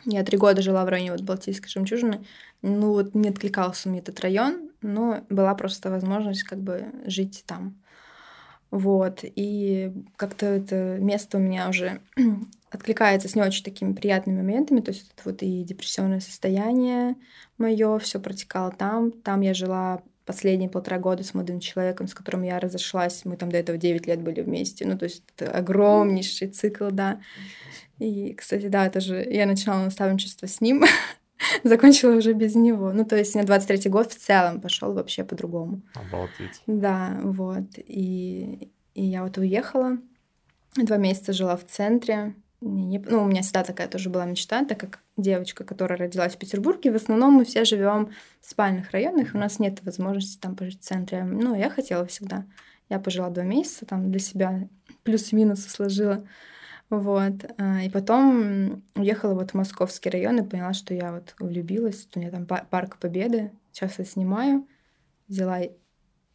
Я 0.04 0.22
три 0.22 0.38
года 0.38 0.62
жила 0.62 0.84
в 0.84 0.88
районе 0.88 1.10
вот 1.10 1.22
Балтийской 1.22 1.68
жемчужины. 1.68 2.24
Ну, 2.62 2.92
вот 2.92 3.16
не 3.16 3.28
откликался 3.28 3.88
мне 3.88 3.98
этот 3.98 4.20
район, 4.20 4.70
но 4.80 5.24
была 5.28 5.52
просто 5.56 5.90
возможность 5.90 6.44
как 6.44 6.60
бы 6.60 6.84
жить 7.06 7.42
там. 7.44 7.76
Вот, 8.70 9.20
и 9.22 9.92
как-то 10.16 10.46
это 10.46 10.98
место 11.00 11.38
у 11.38 11.40
меня 11.40 11.68
уже 11.68 12.00
откликается 12.70 13.28
с 13.28 13.34
не 13.34 13.42
очень 13.42 13.64
такими 13.64 13.92
приятными 13.92 14.36
моментами, 14.36 14.80
то 14.80 14.90
есть 14.90 15.10
это 15.14 15.30
вот 15.30 15.42
и 15.42 15.64
депрессионное 15.64 16.20
состояние 16.20 17.16
мое, 17.58 17.98
все 17.98 18.20
протекало 18.20 18.70
там. 18.70 19.12
Там 19.12 19.40
я 19.40 19.54
жила 19.54 20.02
последние 20.24 20.68
полтора 20.68 20.98
года 20.98 21.24
с 21.24 21.32
молодым 21.32 21.58
человеком, 21.58 22.06
с 22.06 22.14
которым 22.14 22.42
я 22.42 22.60
разошлась. 22.60 23.24
Мы 23.24 23.36
там 23.36 23.50
до 23.50 23.56
этого 23.56 23.78
9 23.78 24.06
лет 24.06 24.20
были 24.20 24.42
вместе. 24.42 24.86
Ну, 24.86 24.98
то 24.98 25.04
есть 25.04 25.22
это 25.34 25.50
огромнейший 25.50 26.48
цикл, 26.48 26.90
да. 26.90 27.20
И, 27.98 28.34
кстати, 28.34 28.68
да, 28.68 28.86
это 28.86 29.00
же 29.00 29.26
я 29.28 29.46
начала 29.46 29.82
наставничество 29.82 30.46
с 30.46 30.60
ним, 30.60 30.84
закончила 31.64 32.14
уже 32.16 32.34
без 32.34 32.54
него. 32.54 32.92
Ну, 32.92 33.04
то 33.04 33.16
есть 33.16 33.34
на 33.34 33.40
23-й 33.40 33.88
год 33.88 34.12
в 34.12 34.18
целом 34.18 34.60
пошел 34.60 34.92
вообще 34.92 35.24
по-другому. 35.24 35.80
Обалдеть. 35.94 36.62
Да, 36.66 37.18
вот. 37.22 37.78
И, 37.78 38.70
и 38.94 39.04
я 39.04 39.24
вот 39.24 39.38
уехала, 39.38 39.96
два 40.76 40.98
месяца 40.98 41.32
жила 41.32 41.56
в 41.56 41.64
центре. 41.64 42.34
Не, 42.60 42.98
ну, 42.98 43.22
у 43.22 43.26
меня 43.26 43.42
всегда 43.42 43.62
такая 43.62 43.86
тоже 43.86 44.10
была 44.10 44.24
мечта, 44.24 44.64
так 44.64 44.80
как 44.80 44.98
девочка, 45.16 45.62
которая 45.62 45.98
родилась 45.98 46.34
в 46.34 46.38
Петербурге, 46.38 46.90
в 46.90 46.96
основном 46.96 47.34
мы 47.34 47.44
все 47.44 47.64
живем 47.64 48.10
в 48.40 48.50
спальных 48.50 48.90
районах, 48.90 49.28
у 49.34 49.38
нас 49.38 49.60
нет 49.60 49.84
возможности 49.84 50.40
там 50.40 50.56
пожить 50.56 50.80
в 50.80 50.84
центре. 50.84 51.22
Ну, 51.22 51.54
я 51.54 51.70
хотела 51.70 52.04
всегда. 52.06 52.44
Я 52.88 52.98
пожила 52.98 53.30
два 53.30 53.44
месяца, 53.44 53.86
там 53.86 54.10
для 54.10 54.18
себя 54.18 54.68
плюс-минус 55.04 55.66
сложила. 55.66 56.26
Вот. 56.90 57.34
А, 57.58 57.82
и 57.82 57.90
потом 57.90 58.82
уехала 58.94 59.34
вот 59.34 59.50
в 59.50 59.54
московский 59.54 60.10
район 60.10 60.38
и 60.38 60.48
поняла, 60.48 60.72
что 60.72 60.94
я 60.94 61.12
вот 61.12 61.34
влюбилась. 61.38 62.08
У 62.14 62.18
меня 62.18 62.30
там 62.30 62.46
парк 62.46 62.96
Победы. 62.98 63.52
Сейчас 63.72 63.98
я 63.98 64.04
снимаю. 64.04 64.66
Взяла 65.28 65.60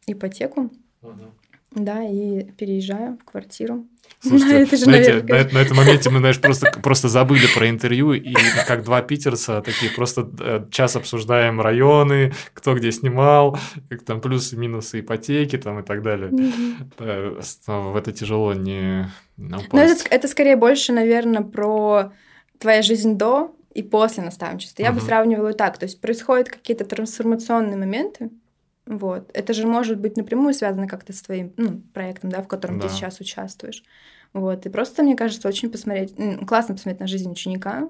ипотеку. 0.06 0.70
Угу. 1.02 1.34
Да, 1.74 2.02
и 2.04 2.44
переезжаю 2.44 3.18
в 3.18 3.24
квартиру. 3.24 3.86
Слушайте, 4.20 4.54
на, 4.54 4.58
это 4.62 4.76
же, 4.76 4.84
знаете, 4.84 5.12
наверное... 5.14 5.44
на, 5.44 5.48
на, 5.48 5.54
на 5.54 5.58
этом 5.58 5.76
моменте 5.76 6.10
мы, 6.10 6.18
знаешь, 6.18 6.40
просто, 6.40 6.70
просто 6.82 7.08
забыли 7.08 7.46
про 7.54 7.68
интервью, 7.68 8.12
и 8.12 8.34
как 8.66 8.84
два 8.84 9.02
питерца 9.02 9.60
такие 9.60 9.90
просто 9.90 10.28
э, 10.40 10.66
час 10.70 10.96
обсуждаем 10.96 11.60
районы, 11.60 12.32
кто 12.52 12.74
где 12.74 12.92
снимал, 12.92 13.58
там 14.06 14.20
плюсы, 14.20 14.56
минусы 14.56 15.00
ипотеки 15.00 15.58
там 15.58 15.80
и 15.80 15.82
так 15.82 16.02
далее. 16.02 16.30
Mm-hmm. 16.30 17.92
В 17.92 17.96
это 17.96 18.12
тяжело 18.12 18.54
не 18.54 19.10
упасть. 19.38 19.72
Но 19.72 19.80
это, 19.80 20.04
это 20.10 20.28
скорее 20.28 20.56
больше, 20.56 20.92
наверное, 20.92 21.42
про 21.42 22.12
твоя 22.58 22.82
жизнь 22.82 23.16
до 23.16 23.54
и 23.74 23.82
после 23.82 24.22
наставничества. 24.22 24.82
Я 24.82 24.90
uh-huh. 24.90 24.94
бы 24.94 25.00
сравнивала 25.00 25.52
так. 25.52 25.78
То 25.78 25.84
есть 25.84 26.00
происходят 26.00 26.48
какие-то 26.48 26.84
трансформационные 26.84 27.76
моменты, 27.76 28.30
вот. 28.86 29.30
Это 29.32 29.52
же 29.54 29.66
может 29.66 29.98
быть 29.98 30.16
напрямую 30.16 30.54
связано 30.54 30.86
как-то 30.86 31.12
с 31.12 31.22
твоим 31.22 31.52
ну, 31.56 31.80
проектом, 31.92 32.30
да, 32.30 32.42
в 32.42 32.48
котором 32.48 32.78
да. 32.78 32.88
ты 32.88 32.94
сейчас 32.94 33.20
участвуешь. 33.20 33.82
Вот. 34.32 34.66
И 34.66 34.68
просто, 34.68 35.02
мне 35.02 35.16
кажется, 35.16 35.48
очень 35.48 35.70
посмотреть... 35.70 36.14
Классно 36.46 36.74
посмотреть 36.74 37.00
на 37.00 37.06
жизнь 37.06 37.30
ученика. 37.30 37.88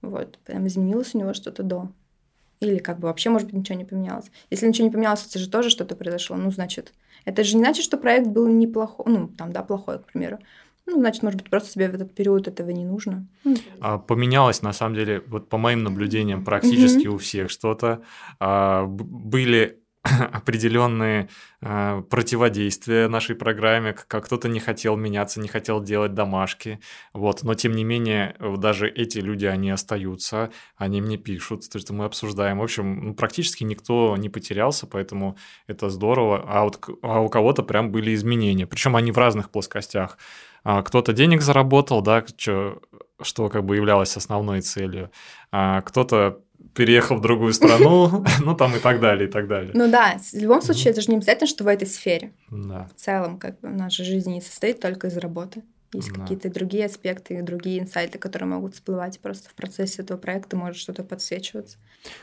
Вот. 0.00 0.38
Прям 0.44 0.66
изменилось 0.66 1.14
у 1.14 1.18
него 1.18 1.32
что-то 1.34 1.62
до. 1.62 1.88
Или 2.60 2.78
как 2.78 2.98
бы 2.98 3.08
вообще, 3.08 3.30
может 3.30 3.48
быть, 3.48 3.56
ничего 3.56 3.78
не 3.78 3.84
поменялось. 3.84 4.30
Если 4.50 4.66
ничего 4.66 4.86
не 4.86 4.92
поменялось, 4.92 5.26
это 5.26 5.38
же 5.38 5.48
тоже 5.50 5.68
что-то 5.68 5.96
произошло. 5.96 6.36
Ну, 6.36 6.50
значит, 6.50 6.92
это 7.24 7.44
же 7.44 7.56
не 7.56 7.62
значит, 7.62 7.84
что 7.84 7.96
проект 7.96 8.28
был 8.28 8.48
неплохой, 8.48 9.04
ну, 9.08 9.28
там, 9.28 9.52
да, 9.52 9.62
плохой, 9.62 9.98
к 9.98 10.06
примеру. 10.06 10.38
Ну, 10.86 10.98
значит, 10.98 11.22
может 11.22 11.40
быть, 11.40 11.50
просто 11.50 11.72
тебе 11.72 11.88
в 11.88 11.94
этот 11.94 12.14
период 12.14 12.48
этого 12.48 12.70
не 12.70 12.84
нужно. 12.84 13.26
А, 13.80 13.98
поменялось, 13.98 14.62
на 14.62 14.72
самом 14.72 14.96
деле, 14.96 15.22
вот 15.26 15.48
по 15.48 15.58
моим 15.58 15.84
наблюдениям, 15.84 16.44
практически 16.44 17.06
mm-hmm. 17.06 17.14
у 17.14 17.18
всех 17.18 17.50
что-то. 17.50 18.02
А, 18.40 18.86
были 18.86 19.81
определенные 20.32 21.28
э, 21.60 22.02
противодействия 22.10 23.08
нашей 23.08 23.36
программе, 23.36 23.92
как 23.92 24.26
кто-то 24.26 24.48
не 24.48 24.58
хотел 24.58 24.96
меняться, 24.96 25.40
не 25.40 25.48
хотел 25.48 25.80
делать 25.80 26.14
домашки, 26.14 26.80
вот, 27.12 27.44
но 27.44 27.54
тем 27.54 27.72
не 27.72 27.84
менее 27.84 28.34
даже 28.58 28.88
эти 28.88 29.18
люди, 29.18 29.46
они 29.46 29.70
остаются, 29.70 30.50
они 30.76 31.00
мне 31.00 31.18
пишут, 31.18 31.68
то, 31.70 31.78
что 31.78 31.92
мы 31.94 32.04
обсуждаем, 32.04 32.58
в 32.58 32.62
общем, 32.62 33.06
ну, 33.06 33.14
практически 33.14 33.62
никто 33.62 34.16
не 34.16 34.28
потерялся, 34.28 34.86
поэтому 34.86 35.36
это 35.68 35.88
здорово, 35.88 36.44
а, 36.48 36.64
вот, 36.64 36.84
а 37.02 37.20
у 37.20 37.28
кого-то 37.28 37.62
прям 37.62 37.92
были 37.92 38.12
изменения, 38.14 38.66
причем 38.66 38.96
они 38.96 39.12
в 39.12 39.18
разных 39.18 39.50
плоскостях, 39.50 40.18
а, 40.64 40.82
кто-то 40.82 41.12
денег 41.12 41.42
заработал, 41.42 42.02
да, 42.02 42.24
что, 42.26 42.80
что 43.20 43.48
как 43.48 43.64
бы 43.64 43.76
являлось 43.76 44.16
основной 44.16 44.62
целью, 44.62 45.12
а 45.52 45.80
кто-то 45.82 46.40
переехал 46.74 47.16
в 47.16 47.20
другую 47.20 47.52
страну, 47.52 48.24
ну 48.44 48.54
там 48.54 48.74
и 48.76 48.78
так 48.78 49.00
далее, 49.00 49.28
и 49.28 49.30
так 49.30 49.48
далее. 49.48 49.72
Ну 49.74 49.90
да, 49.90 50.18
в 50.18 50.34
любом 50.34 50.62
случае, 50.62 50.92
это 50.92 51.00
же 51.00 51.10
не 51.10 51.16
обязательно, 51.16 51.46
что 51.46 51.64
в 51.64 51.68
этой 51.68 51.86
сфере. 51.86 52.32
Да. 52.50 52.88
В 52.94 53.00
целом, 53.00 53.38
как 53.38 53.60
бы 53.60 53.68
наша 53.68 54.04
жизнь 54.04 54.32
не 54.32 54.40
состоит 54.40 54.80
только 54.80 55.08
из 55.08 55.16
работы. 55.16 55.62
Есть 55.94 56.10
да. 56.12 56.22
какие-то 56.22 56.50
другие 56.50 56.86
аспекты, 56.86 57.42
другие 57.42 57.80
инсайты, 57.80 58.18
которые 58.18 58.48
могут 58.48 58.74
всплывать 58.74 59.20
просто 59.20 59.50
в 59.50 59.54
процессе 59.54 60.02
этого 60.02 60.16
проекта, 60.16 60.56
может 60.56 60.78
что-то 60.78 61.04
подсвечиваться. 61.04 61.76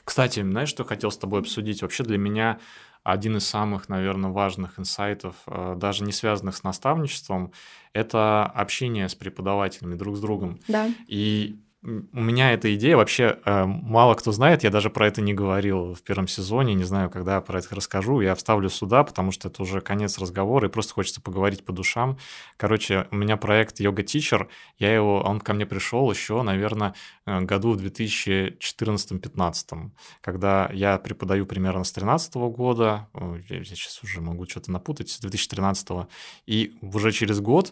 Кстати, 0.03 0.41
знаешь, 0.41 0.69
что 0.69 0.83
хотел 0.83 1.11
с 1.11 1.17
тобой 1.17 1.41
обсудить? 1.41 1.83
Вообще 1.83 2.03
для 2.03 2.17
меня 2.17 2.59
один 3.03 3.37
из 3.37 3.47
самых, 3.47 3.87
наверное, 3.87 4.31
важных 4.31 4.79
инсайтов, 4.79 5.35
э, 5.45 5.75
даже 5.77 6.03
не 6.03 6.11
связанных 6.11 6.57
с 6.57 6.63
наставничеством, 6.63 7.53
это 7.93 8.43
общение 8.43 9.07
с 9.07 9.15
преподавателями 9.15 9.95
друг 9.95 10.17
с 10.17 10.19
другом. 10.19 10.59
Да. 10.67 10.89
И 11.07 11.59
у 11.81 12.19
меня 12.19 12.51
эта 12.51 12.75
идея 12.75 12.97
вообще 12.97 13.39
э, 13.45 13.65
мало 13.65 14.13
кто 14.15 14.33
знает, 14.33 14.65
я 14.65 14.69
даже 14.69 14.89
про 14.89 15.07
это 15.07 15.21
не 15.21 15.33
говорил 15.33 15.93
в 15.93 16.03
первом 16.03 16.27
сезоне, 16.27 16.73
не 16.73 16.83
знаю, 16.83 17.09
когда 17.09 17.35
я 17.35 17.41
про 17.41 17.59
это 17.59 17.73
расскажу, 17.73 18.19
я 18.19 18.35
вставлю 18.35 18.69
сюда, 18.69 19.05
потому 19.05 19.31
что 19.31 19.47
это 19.47 19.63
уже 19.63 19.79
конец 19.79 20.19
разговора, 20.19 20.67
и 20.67 20.71
просто 20.71 20.93
хочется 20.93 21.21
поговорить 21.21 21.63
по 21.63 21.71
душам. 21.71 22.17
Короче, 22.57 23.07
у 23.11 23.15
меня 23.15 23.37
проект 23.37 23.79
Yoga 23.79 24.03
Teacher, 24.03 24.49
я 24.77 24.93
его, 24.93 25.21
он 25.21 25.39
ко 25.39 25.53
мне 25.53 25.65
пришел 25.65 26.11
еще, 26.11 26.41
наверное, 26.41 26.95
э, 27.25 27.39
году 27.41 27.71
в 27.71 27.77
2014-15, 27.77 29.91
когда 30.19 30.69
я 30.73 30.97
преподаю 30.97 31.45
примерно 31.45 31.85
с 31.85 31.93
13 31.93 32.35
года, 32.35 33.07
я 33.47 33.63
сейчас 33.63 34.03
уже 34.03 34.19
могу 34.19 34.45
что-то 34.45 34.69
напутать, 34.69 35.11
с 35.11 35.19
2013, 35.19 36.09
и 36.45 36.73
уже 36.81 37.13
через 37.13 37.39
год 37.39 37.71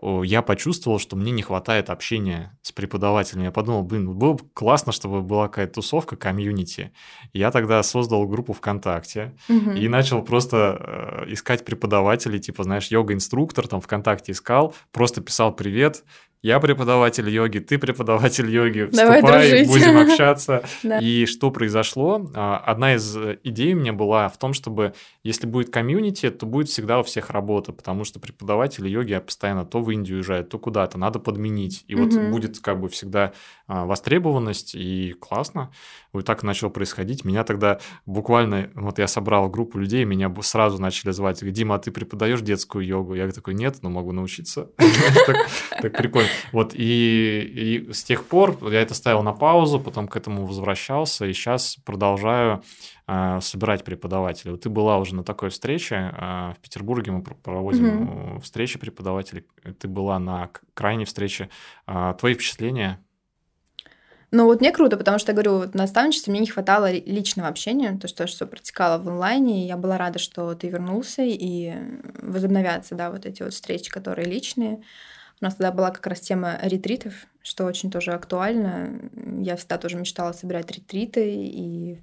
я 0.00 0.42
почувствовал, 0.42 0.98
что 0.98 1.16
мне 1.16 1.32
не 1.32 1.42
хватает 1.42 1.90
общения 1.90 2.56
с 2.62 2.70
преподавателями. 2.70 3.46
Я 3.46 3.50
подумал, 3.52 3.82
блин, 3.82 4.14
было 4.14 4.34
бы 4.34 4.44
классно, 4.54 4.92
чтобы 4.92 5.22
была 5.22 5.48
какая-то 5.48 5.74
тусовка, 5.74 6.16
комьюнити. 6.16 6.92
Я 7.32 7.50
тогда 7.50 7.82
создал 7.82 8.26
группу 8.26 8.52
ВКонтакте 8.52 9.36
угу. 9.48 9.72
и 9.72 9.88
начал 9.88 10.22
просто 10.22 11.24
э, 11.26 11.32
искать 11.32 11.64
преподавателей, 11.64 12.38
типа, 12.38 12.62
знаешь, 12.62 12.88
йога-инструктор, 12.88 13.66
там 13.66 13.80
ВКонтакте 13.80 14.32
искал, 14.32 14.74
просто 14.92 15.20
писал 15.20 15.54
«Привет, 15.54 16.04
я 16.42 16.60
преподаватель 16.60 17.28
йоги, 17.28 17.58
ты 17.58 17.78
преподаватель 17.78 18.48
йоги, 18.48 18.86
вступай, 18.90 19.22
Давай 19.22 19.66
будем 19.66 19.98
общаться. 20.10 20.64
И 21.00 21.26
что 21.26 21.50
произошло? 21.50 22.30
А, 22.34 22.58
одна 22.58 22.94
из 22.94 23.16
идей 23.44 23.74
у 23.74 23.78
меня 23.78 23.92
была 23.92 24.28
в 24.28 24.38
том, 24.38 24.52
чтобы 24.52 24.94
если 25.22 25.46
будет 25.46 25.70
комьюнити, 25.70 26.30
то 26.30 26.46
будет 26.46 26.68
всегда 26.68 27.00
у 27.00 27.02
всех 27.02 27.30
работа, 27.30 27.72
потому 27.72 28.04
что 28.04 28.20
преподаватели 28.20 28.88
йоги 28.88 29.18
постоянно 29.18 29.64
то 29.64 29.80
в 29.80 29.90
Индию 29.90 30.18
уезжают, 30.18 30.48
то 30.48 30.58
куда-то, 30.58 30.98
надо 30.98 31.18
подменить. 31.18 31.84
И 31.88 31.94
вот 31.94 32.14
будет 32.30 32.60
как 32.60 32.80
бы 32.80 32.88
всегда 32.88 33.32
а, 33.66 33.84
востребованность, 33.84 34.74
и 34.74 35.14
классно. 35.18 35.70
Вот 36.12 36.24
так 36.24 36.42
начало 36.42 36.70
происходить. 36.70 37.24
Меня 37.24 37.44
тогда 37.44 37.80
буквально, 38.06 38.70
вот 38.74 38.98
я 38.98 39.06
собрал 39.06 39.50
группу 39.50 39.78
людей, 39.78 40.04
меня 40.04 40.34
сразу 40.42 40.80
начали 40.80 41.10
звать, 41.10 41.38
Дима, 41.52 41.74
а 41.74 41.78
ты 41.78 41.90
преподаешь 41.90 42.40
детскую 42.40 42.86
йогу? 42.86 43.14
Я 43.14 43.30
такой, 43.30 43.54
нет, 43.54 43.78
но 43.82 43.90
могу 43.90 44.12
научиться. 44.12 44.70
Так 45.80 45.96
прикольно. 45.96 46.27
Вот 46.52 46.74
и, 46.74 47.86
и 47.88 47.92
с 47.92 48.04
тех 48.04 48.24
пор 48.24 48.58
я 48.70 48.80
это 48.80 48.94
ставил 48.94 49.22
на 49.22 49.32
паузу, 49.32 49.80
потом 49.80 50.08
к 50.08 50.16
этому 50.16 50.46
возвращался, 50.46 51.26
и 51.26 51.32
сейчас 51.32 51.76
продолжаю 51.84 52.62
э, 53.06 53.38
собирать 53.42 53.84
преподавателей. 53.84 54.52
Вот 54.52 54.62
ты 54.62 54.68
была 54.68 54.98
уже 54.98 55.14
на 55.14 55.24
такой 55.24 55.50
встрече 55.50 56.14
э, 56.16 56.52
в 56.56 56.62
Петербурге, 56.62 57.12
мы 57.12 57.22
проводим 57.22 57.86
mm-hmm. 57.86 58.40
встречи 58.40 58.78
преподавателей, 58.78 59.44
ты 59.78 59.88
была 59.88 60.18
на 60.18 60.50
крайней 60.74 61.04
встрече. 61.04 61.50
Э, 61.86 62.14
твои 62.18 62.34
впечатления? 62.34 63.00
Ну 64.30 64.44
вот 64.44 64.60
мне 64.60 64.72
круто, 64.72 64.98
потому 64.98 65.18
что, 65.18 65.32
я 65.32 65.34
говорю, 65.34 65.58
вот 65.58 65.74
на 65.74 65.82
наставничестве 65.82 66.30
мне 66.30 66.40
не 66.40 66.46
хватало 66.46 66.92
личного 66.92 67.48
общения, 67.48 67.98
то, 67.98 68.08
что 68.08 68.26
все 68.26 68.46
протекало 68.46 69.02
в 69.02 69.08
онлайне, 69.08 69.64
и 69.64 69.66
я 69.66 69.78
была 69.78 69.96
рада, 69.96 70.18
что 70.18 70.54
ты 70.54 70.68
вернулся, 70.68 71.22
и 71.24 71.72
возобновятся, 72.20 72.94
да, 72.94 73.10
вот 73.10 73.24
эти 73.24 73.42
вот 73.42 73.54
встречи, 73.54 73.90
которые 73.90 74.26
личные. 74.26 74.82
У 75.40 75.44
нас 75.44 75.54
тогда 75.54 75.72
была 75.72 75.90
как 75.90 76.06
раз 76.06 76.20
тема 76.20 76.58
ретритов, 76.62 77.14
что 77.42 77.64
очень 77.64 77.90
тоже 77.90 78.12
актуально. 78.12 79.10
Я 79.40 79.56
всегда 79.56 79.78
тоже 79.78 79.96
мечтала 79.96 80.32
собирать 80.32 80.70
ретриты 80.70 81.32
и 81.32 82.00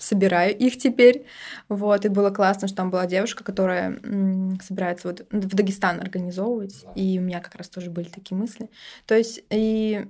собираю 0.00 0.56
их 0.56 0.78
теперь. 0.78 1.26
Вот, 1.68 2.04
и 2.04 2.08
было 2.08 2.30
классно, 2.30 2.68
что 2.68 2.78
там 2.78 2.90
была 2.90 3.06
девушка, 3.06 3.44
которая 3.44 3.98
собирается 4.62 5.08
вот 5.08 5.26
в 5.30 5.54
Дагестан 5.54 6.00
организовывать, 6.00 6.84
и 6.94 7.18
у 7.18 7.22
меня 7.22 7.40
как 7.40 7.54
раз 7.56 7.68
тоже 7.68 7.90
были 7.90 8.08
такие 8.08 8.36
мысли. 8.36 8.70
То 9.06 9.14
есть, 9.14 9.42
и 9.50 10.06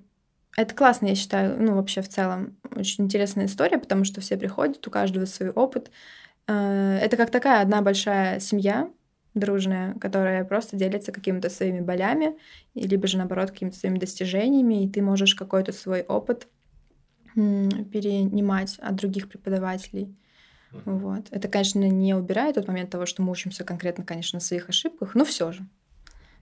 это 0.56 0.74
классно, 0.74 1.06
я 1.06 1.14
считаю, 1.14 1.60
ну, 1.60 1.74
вообще 1.74 2.02
в 2.02 2.08
целом 2.08 2.56
очень 2.74 3.04
интересная 3.04 3.46
история, 3.46 3.78
потому 3.78 4.04
что 4.04 4.20
все 4.20 4.36
приходят, 4.36 4.86
у 4.86 4.90
каждого 4.90 5.24
свой 5.24 5.50
опыт. 5.50 5.90
Э, 6.46 6.98
это 7.02 7.16
как 7.16 7.30
такая 7.30 7.62
одна 7.62 7.82
большая 7.82 8.40
семья, 8.40 8.90
дружная, 9.34 9.94
которая 9.94 10.44
просто 10.44 10.76
делится 10.76 11.12
какими-то 11.12 11.50
своими 11.50 11.80
болями, 11.80 12.36
либо 12.74 13.06
же, 13.06 13.18
наоборот, 13.18 13.50
какими-то 13.50 13.76
своими 13.76 13.98
достижениями, 13.98 14.84
и 14.84 14.88
ты 14.88 15.02
можешь 15.02 15.34
какой-то 15.34 15.72
свой 15.72 16.02
опыт 16.02 16.48
перенимать 17.34 18.78
от 18.78 18.96
других 18.96 19.28
преподавателей. 19.28 20.16
Вот. 20.84 21.26
Это, 21.30 21.48
конечно, 21.48 21.80
не 21.88 22.14
убирает 22.14 22.54
тот 22.54 22.68
момент 22.68 22.90
того, 22.90 23.06
что 23.06 23.22
мы 23.22 23.32
учимся 23.32 23.64
конкретно, 23.64 24.04
конечно, 24.04 24.36
на 24.36 24.40
своих 24.40 24.68
ошибках, 24.68 25.14
но 25.14 25.24
все 25.24 25.52
же. 25.52 25.66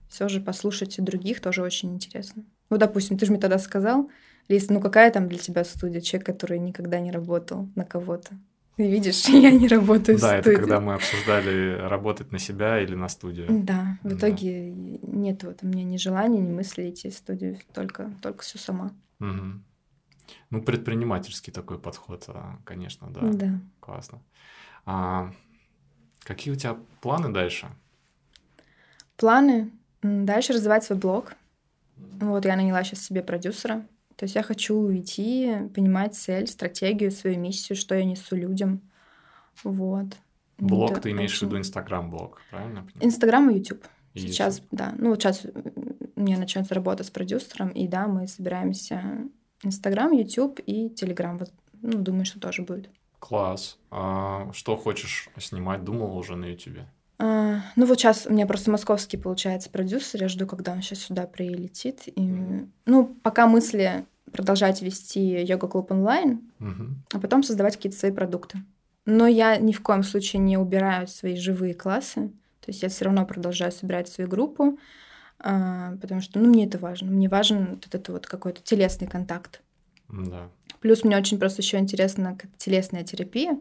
Все 0.07 0.27
же 0.27 0.41
послушать 0.41 0.95
других 1.03 1.39
тоже 1.39 1.61
очень 1.61 1.93
интересно. 1.93 2.43
Ну, 2.69 2.77
допустим, 2.77 3.17
ты 3.17 3.25
же 3.25 3.31
мне 3.31 3.41
тогда 3.41 3.59
сказал, 3.59 4.09
Лиз, 4.47 4.69
ну 4.69 4.81
какая 4.81 5.11
там 5.11 5.27
для 5.27 5.37
тебя 5.37 5.63
студия? 5.63 6.01
Человек, 6.01 6.25
который 6.25 6.57
никогда 6.57 6.99
не 6.99 7.11
работал 7.11 7.69
на 7.75 7.85
кого-то. 7.85 8.39
Видишь, 8.79 9.25
я 9.27 9.51
не 9.51 9.67
работаю 9.67 10.17
да, 10.17 10.39
в 10.39 10.41
студии. 10.41 10.43
Да, 10.43 10.51
это 10.51 10.55
когда 10.55 10.79
мы 10.79 10.93
обсуждали 10.93 11.77
работать 11.81 12.31
на 12.31 12.39
себя 12.39 12.79
или 12.79 12.95
на 12.95 13.09
студию. 13.09 13.47
Да, 13.49 13.97
в 14.03 14.13
итоге 14.13 14.73
да. 14.73 14.99
нет 15.11 15.43
вот 15.43 15.59
у 15.63 15.67
меня 15.67 15.83
ни 15.83 15.97
желания, 15.97 16.39
ни 16.39 16.51
мысли 16.51 16.89
идти 16.89 17.09
в 17.09 17.13
студию, 17.13 17.59
только, 17.73 18.09
только 18.21 18.41
все 18.41 18.57
сама. 18.57 18.93
Угу. 19.19 19.61
Ну, 20.51 20.61
предпринимательский 20.61 21.51
такой 21.51 21.77
подход, 21.77 22.23
а, 22.29 22.59
конечно, 22.63 23.09
да. 23.09 23.19
Да. 23.21 23.59
Классно. 23.81 24.21
А, 24.85 25.33
какие 26.23 26.53
у 26.53 26.57
тебя 26.57 26.77
планы 27.01 27.33
дальше? 27.33 27.67
Планы? 29.17 29.71
Дальше 30.01 30.53
развивать 30.53 30.85
свой 30.85 30.97
блог. 30.97 31.33
Вот 31.97 32.45
я 32.45 32.55
наняла 32.55 32.85
сейчас 32.85 33.01
себе 33.01 33.21
продюсера. 33.21 33.85
То 34.19 34.25
есть 34.25 34.35
я 34.35 34.43
хочу 34.43 34.75
уйти, 34.75 35.49
понимать 35.73 36.13
цель, 36.13 36.45
стратегию, 36.47 37.09
свою 37.09 37.39
миссию, 37.39 37.77
что 37.77 37.95
я 37.95 38.03
несу 38.03 38.35
людям. 38.35 38.81
Вот. 39.63 40.07
Блог 40.57 40.91
Это 40.91 40.99
ты 40.99 41.11
имеешь 41.11 41.31
очень... 41.31 41.47
в 41.47 41.49
виду 41.51 41.59
Инстаграм-блог, 41.59 42.41
правильно? 42.49 42.85
Инстаграм 42.99 43.49
и 43.49 43.59
YouTube. 43.59 43.85
И 44.13 44.19
сейчас, 44.19 44.57
YouTube. 44.57 44.69
да. 44.71 44.93
Ну, 44.97 45.11
вот 45.11 45.21
сейчас 45.21 45.45
у 45.45 46.21
меня 46.21 46.37
начнется 46.37 46.75
работа 46.75 47.05
с 47.05 47.09
продюсером, 47.09 47.69
и 47.69 47.87
да, 47.87 48.07
мы 48.07 48.27
собираемся 48.27 49.19
Инстаграм, 49.63 50.11
YouTube 50.11 50.59
и 50.65 50.89
Телеграм. 50.89 51.37
Вот, 51.37 51.53
ну, 51.81 51.99
думаю, 51.99 52.25
что 52.25 52.41
тоже 52.41 52.63
будет. 52.63 52.89
Класс. 53.19 53.79
А 53.89 54.51
что 54.51 54.75
хочешь 54.75 55.29
снимать? 55.37 55.85
Думала 55.85 56.11
уже 56.15 56.35
на 56.35 56.43
YouTube? 56.43 56.79
А, 57.19 57.61
ну 57.75 57.85
вот 57.85 57.99
сейчас 57.99 58.25
у 58.25 58.31
меня 58.31 58.47
просто 58.47 58.71
московский, 58.71 59.17
получается, 59.17 59.69
продюсер. 59.69 60.21
Я 60.21 60.29
жду, 60.29 60.47
когда 60.47 60.71
он 60.71 60.81
сейчас 60.81 60.99
сюда 60.99 61.27
прилетит. 61.27 62.07
И, 62.07 62.11
mm-hmm. 62.21 62.69
Ну, 62.85 63.15
пока 63.21 63.45
мысли 63.45 64.05
продолжать 64.31 64.81
вести 64.81 65.43
йога-клуб 65.43 65.91
онлайн, 65.91 66.41
mm-hmm. 66.59 66.89
а 67.13 67.19
потом 67.19 67.43
создавать 67.43 67.75
какие-то 67.75 67.97
свои 67.97 68.11
продукты. 68.11 68.59
Но 69.05 69.27
я 69.27 69.57
ни 69.57 69.73
в 69.73 69.81
коем 69.81 70.03
случае 70.03 70.39
не 70.39 70.57
убираю 70.57 71.07
свои 71.07 71.35
живые 71.35 71.73
классы. 71.73 72.29
То 72.61 72.71
есть 72.71 72.83
я 72.83 72.89
все 72.89 73.05
равно 73.05 73.25
продолжаю 73.25 73.71
собирать 73.71 74.07
свою 74.07 74.29
группу, 74.29 74.77
а, 75.39 75.95
потому 76.01 76.21
что, 76.21 76.39
ну, 76.39 76.47
мне 76.47 76.65
это 76.67 76.77
важно. 76.77 77.11
Мне 77.11 77.27
важен 77.27 77.75
вот 77.75 77.87
этот 77.87 78.09
вот 78.09 78.27
какой-то 78.27 78.61
телесный 78.61 79.07
контакт. 79.07 79.61
Да. 80.09 80.49
Плюс 80.79 81.03
мне 81.03 81.17
очень 81.17 81.39
просто 81.39 81.61
еще 81.61 81.77
интересно 81.77 82.37
как 82.39 82.49
телесная 82.57 83.03
терапия. 83.03 83.59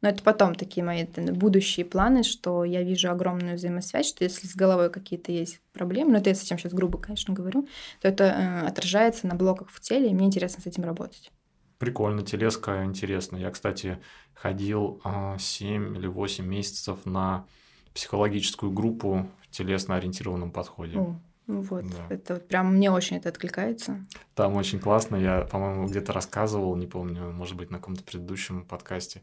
Но 0.00 0.10
это 0.10 0.22
потом 0.22 0.54
такие 0.54 0.84
мои 0.84 1.04
будущие 1.16 1.84
планы, 1.84 2.22
что 2.22 2.64
я 2.64 2.82
вижу 2.82 3.10
огромную 3.10 3.56
взаимосвязь, 3.56 4.08
что 4.08 4.22
если 4.22 4.46
с 4.46 4.54
головой 4.54 4.90
какие-то 4.90 5.32
есть 5.32 5.60
проблемы, 5.72 6.12
ну 6.12 6.18
это 6.18 6.30
я 6.30 6.36
совсем 6.36 6.56
сейчас 6.58 6.72
грубо, 6.72 6.98
конечно, 6.98 7.34
говорю, 7.34 7.66
то 8.00 8.08
это 8.08 8.24
э, 8.24 8.66
отражается 8.68 9.26
на 9.26 9.34
блоках 9.34 9.70
в 9.70 9.80
теле, 9.80 10.10
и 10.10 10.14
мне 10.14 10.26
интересно 10.26 10.62
с 10.62 10.66
этим 10.66 10.84
работать. 10.84 11.32
Прикольно, 11.78 12.22
телеска 12.22 12.84
интересно. 12.84 13.36
Я, 13.36 13.50
кстати, 13.50 13.98
ходил 14.34 15.00
э, 15.04 15.08
а, 15.08 15.38
7 15.38 15.96
или 15.96 16.06
8 16.06 16.44
месяцев 16.44 17.04
на 17.04 17.46
психологическую 17.94 18.70
группу 18.70 19.28
в 19.42 19.50
телесно-ориентированном 19.50 20.52
подходе. 20.52 20.98
О, 20.98 21.20
вот, 21.48 21.86
да. 21.86 22.06
это 22.14 22.34
вот 22.34 22.46
прям 22.46 22.74
мне 22.74 22.90
очень 22.90 23.16
это 23.16 23.30
откликается. 23.30 24.06
Там 24.34 24.54
очень 24.56 24.78
классно. 24.78 25.16
Я, 25.16 25.40
по-моему, 25.42 25.86
где-то 25.86 26.12
рассказывал, 26.12 26.76
не 26.76 26.86
помню, 26.86 27.30
может 27.32 27.56
быть, 27.56 27.70
на 27.70 27.78
каком-то 27.78 28.04
предыдущем 28.04 28.64
подкасте, 28.64 29.22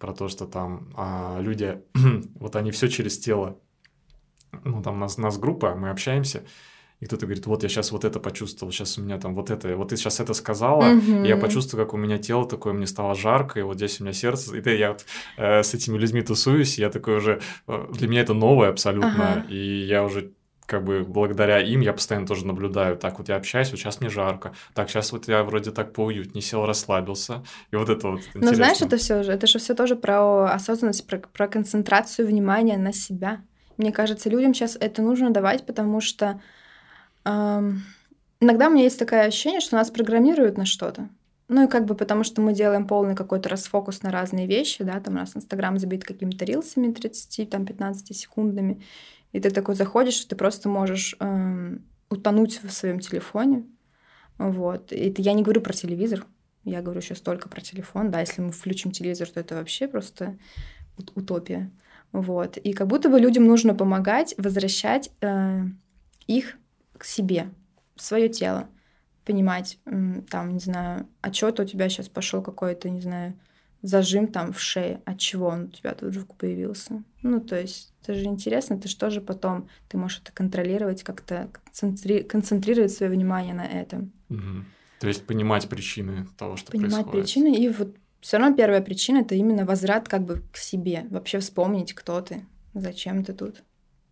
про 0.00 0.12
то, 0.12 0.28
что 0.28 0.46
там 0.46 0.88
а, 0.96 1.38
люди, 1.40 1.80
вот 2.34 2.56
они 2.56 2.72
все 2.72 2.88
через 2.88 3.18
тело. 3.18 3.58
Ну, 4.64 4.82
там 4.82 4.98
нас, 4.98 5.18
нас 5.18 5.38
группа, 5.38 5.76
мы 5.76 5.90
общаемся, 5.90 6.42
и 6.98 7.06
кто-то 7.06 7.26
говорит, 7.26 7.46
вот 7.46 7.62
я 7.62 7.68
сейчас 7.68 7.92
вот 7.92 8.04
это 8.04 8.18
почувствовал, 8.18 8.72
сейчас 8.72 8.98
у 8.98 9.02
меня 9.02 9.18
там 9.18 9.34
вот 9.34 9.50
это, 9.50 9.76
вот 9.76 9.88
ты 9.88 9.96
сейчас 9.96 10.20
это 10.20 10.34
сказала, 10.34 10.82
mm-hmm. 10.82 11.24
и 11.24 11.28
я 11.28 11.36
почувствовал, 11.36 11.84
как 11.84 11.94
у 11.94 11.96
меня 11.96 12.18
тело 12.18 12.48
такое, 12.48 12.72
мне 12.72 12.86
стало 12.86 13.14
жарко, 13.14 13.60
и 13.60 13.62
вот 13.62 13.76
здесь 13.76 14.00
у 14.00 14.04
меня 14.04 14.12
сердце, 14.12 14.56
и 14.56 14.76
я 14.76 14.92
вот 14.92 15.06
э, 15.36 15.62
с 15.62 15.72
этими 15.72 15.96
людьми 15.96 16.20
тусуюсь, 16.22 16.78
я 16.78 16.90
такой 16.90 17.16
уже, 17.16 17.40
э, 17.68 17.86
для 17.92 18.08
меня 18.08 18.22
это 18.22 18.34
новое 18.34 18.70
абсолютно, 18.70 19.32
ага. 19.32 19.46
и 19.48 19.86
я 19.86 20.02
уже 20.04 20.32
как 20.70 20.84
бы 20.84 21.04
благодаря 21.06 21.58
им 21.58 21.80
я 21.80 21.92
постоянно 21.92 22.26
тоже 22.26 22.46
наблюдаю. 22.46 22.96
Так 22.96 23.18
вот 23.18 23.28
я 23.28 23.36
общаюсь, 23.36 23.70
вот 23.72 23.80
сейчас 23.80 24.00
мне 24.00 24.08
жарко. 24.08 24.52
Так, 24.72 24.88
сейчас 24.88 25.10
вот 25.10 25.26
я 25.26 25.42
вроде 25.42 25.72
так 25.72 25.92
поуютнее 25.92 26.42
сел, 26.42 26.64
расслабился. 26.64 27.42
И 27.72 27.76
вот 27.76 27.88
это 27.88 28.08
вот 28.08 28.20
интересно. 28.20 28.50
Но 28.50 28.54
знаешь, 28.54 28.80
это 28.80 28.96
все 28.96 29.24
же, 29.24 29.32
это 29.32 29.48
же 29.48 29.58
все 29.58 29.74
тоже 29.74 29.96
про 29.96 30.44
осознанность, 30.44 31.06
про, 31.08 31.18
про 31.18 31.48
концентрацию 31.48 32.28
внимания 32.28 32.78
на 32.78 32.92
себя. 32.92 33.42
Мне 33.78 33.90
кажется, 33.90 34.30
людям 34.30 34.54
сейчас 34.54 34.76
это 34.78 35.02
нужно 35.02 35.30
давать, 35.30 35.66
потому 35.66 36.00
что 36.00 36.40
эм, 37.24 37.82
иногда 38.40 38.68
у 38.68 38.70
меня 38.70 38.84
есть 38.84 38.98
такое 38.98 39.22
ощущение, 39.22 39.60
что 39.60 39.74
нас 39.74 39.90
программируют 39.90 40.56
на 40.56 40.66
что-то. 40.66 41.08
Ну 41.48 41.64
и 41.64 41.68
как 41.68 41.84
бы 41.84 41.96
потому, 41.96 42.22
что 42.22 42.40
мы 42.40 42.52
делаем 42.52 42.86
полный 42.86 43.16
какой-то 43.16 43.48
расфокус 43.48 44.04
на 44.04 44.12
разные 44.12 44.46
вещи, 44.46 44.84
да, 44.84 45.00
там 45.00 45.14
у 45.14 45.16
нас 45.16 45.36
Инстаграм 45.36 45.76
забит 45.80 46.04
какими-то 46.04 46.44
рилсами 46.44 46.92
30, 46.92 47.50
там 47.50 47.66
15 47.66 48.16
секундами, 48.16 48.80
и 49.32 49.40
ты 49.40 49.50
такой 49.50 49.74
заходишь, 49.74 50.24
и 50.24 50.28
ты 50.28 50.36
просто 50.36 50.68
можешь 50.68 51.16
э, 51.20 51.76
утонуть 52.08 52.62
в 52.62 52.70
своем 52.70 53.00
телефоне. 53.00 53.64
Вот. 54.38 54.92
И 54.92 55.10
это 55.10 55.22
я 55.22 55.32
не 55.32 55.42
говорю 55.42 55.60
про 55.60 55.72
телевизор, 55.72 56.26
я 56.64 56.82
говорю 56.82 57.00
сейчас 57.00 57.20
только 57.20 57.48
про 57.48 57.60
телефон. 57.60 58.10
Да, 58.10 58.20
если 58.20 58.42
мы 58.42 58.52
включим 58.52 58.90
телевизор, 58.90 59.28
то 59.28 59.40
это 59.40 59.54
вообще 59.54 59.88
просто 59.88 60.38
утопия. 61.14 61.70
Вот. 62.12 62.56
И 62.56 62.72
как 62.72 62.88
будто 62.88 63.08
бы 63.08 63.20
людям 63.20 63.46
нужно 63.46 63.74
помогать 63.74 64.34
возвращать 64.36 65.10
э, 65.20 65.62
их 66.26 66.56
к 66.96 67.04
себе, 67.04 67.50
в 67.94 68.02
свое 68.02 68.28
тело. 68.28 68.68
Понимать, 69.24 69.78
э, 69.86 70.22
там, 70.28 70.52
не 70.52 70.58
знаю, 70.58 71.06
что-то 71.32 71.62
у 71.62 71.66
тебя 71.66 71.88
сейчас 71.88 72.08
пошел 72.08 72.42
какой-то, 72.42 72.90
не 72.90 73.00
знаю, 73.00 73.38
зажим 73.82 74.26
там 74.26 74.52
в 74.52 74.60
шее, 74.60 75.00
от 75.04 75.18
чего 75.18 75.48
он 75.48 75.64
у 75.64 75.68
тебя 75.68 75.94
тут 75.94 76.10
вдруг 76.10 76.36
появился. 76.36 77.02
Ну, 77.22 77.40
то 77.40 77.58
есть 77.58 77.92
это 78.02 78.14
же 78.14 78.24
интересно, 78.24 78.78
ты 78.78 78.88
что 78.88 79.10
же 79.10 79.20
потом, 79.20 79.68
ты 79.88 79.98
можешь 79.98 80.20
это 80.22 80.32
контролировать, 80.32 81.02
как-то 81.02 81.50
концентри... 81.52 82.22
концентрировать 82.22 82.92
свое 82.92 83.12
внимание 83.12 83.54
на 83.54 83.66
этом. 83.66 84.12
Угу. 84.28 84.64
То 85.00 85.08
есть 85.08 85.26
понимать 85.26 85.68
причины 85.68 86.26
того, 86.36 86.56
что 86.56 86.72
понимать 86.72 86.90
происходит. 86.90 87.12
Понимать 87.12 87.26
причины, 87.26 87.56
и 87.56 87.68
вот 87.68 87.96
все 88.20 88.36
равно 88.36 88.54
первая 88.54 88.82
причина 88.82 89.18
это 89.18 89.34
именно 89.34 89.64
возврат 89.64 90.08
как 90.08 90.24
бы 90.24 90.42
к 90.52 90.56
себе, 90.58 91.06
вообще 91.10 91.38
вспомнить, 91.38 91.94
кто 91.94 92.20
ты, 92.20 92.44
зачем 92.74 93.24
ты 93.24 93.32
тут. 93.32 93.62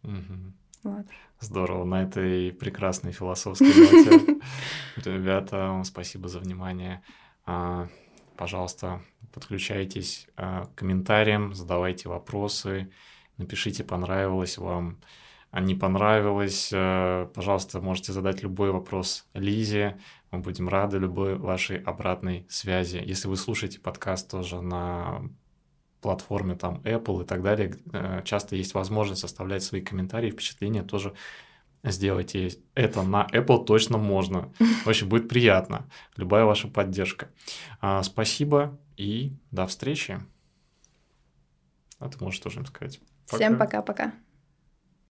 Угу. 0.02 0.54
Вот. 0.84 1.06
Здорово, 1.40 1.84
на 1.84 2.02
этой 2.02 2.52
прекрасной 2.52 3.12
философской 3.12 3.68
ноте. 3.68 4.40
Ребята, 5.04 5.56
вам 5.56 5.84
спасибо 5.84 6.28
за 6.28 6.40
внимание. 6.40 7.02
Пожалуйста, 8.38 9.02
подключайтесь 9.32 10.28
а, 10.36 10.66
к 10.66 10.76
комментариям, 10.76 11.54
задавайте 11.54 12.08
вопросы, 12.08 12.88
напишите, 13.36 13.82
понравилось 13.82 14.58
вам, 14.58 15.00
а 15.50 15.60
не 15.60 15.74
понравилось. 15.74 16.70
Э, 16.72 17.26
пожалуйста, 17.34 17.80
можете 17.80 18.12
задать 18.12 18.44
любой 18.44 18.70
вопрос 18.70 19.26
Лизе. 19.34 19.98
Мы 20.30 20.38
будем 20.38 20.68
рады 20.68 20.98
любой 20.98 21.34
вашей 21.36 21.78
обратной 21.78 22.46
связи. 22.48 23.02
Если 23.04 23.26
вы 23.26 23.36
слушаете 23.36 23.80
подкаст 23.80 24.30
тоже 24.30 24.60
на 24.60 25.22
платформе 26.00 26.54
там 26.54 26.80
Apple 26.84 27.24
и 27.24 27.26
так 27.26 27.42
далее, 27.42 27.76
э, 27.92 28.22
часто 28.24 28.54
есть 28.54 28.74
возможность 28.74 29.24
оставлять 29.24 29.64
свои 29.64 29.80
комментарии, 29.80 30.30
впечатления 30.30 30.84
тоже 30.84 31.12
сделайте 31.82 32.50
это 32.74 33.02
на 33.02 33.26
Apple 33.32 33.64
точно 33.64 33.98
можно. 33.98 34.52
Очень 34.86 35.08
будет 35.08 35.28
приятно. 35.28 35.88
Любая 36.16 36.44
ваша 36.44 36.68
поддержка. 36.68 37.30
А, 37.80 38.02
спасибо 38.02 38.78
и 38.96 39.36
до 39.50 39.66
встречи. 39.66 40.20
А 41.98 42.08
ты 42.08 42.22
можешь 42.22 42.40
тоже 42.40 42.60
им 42.60 42.66
сказать. 42.66 43.00
Пока. 43.26 43.36
Всем 43.36 43.58
пока-пока. 43.58 44.12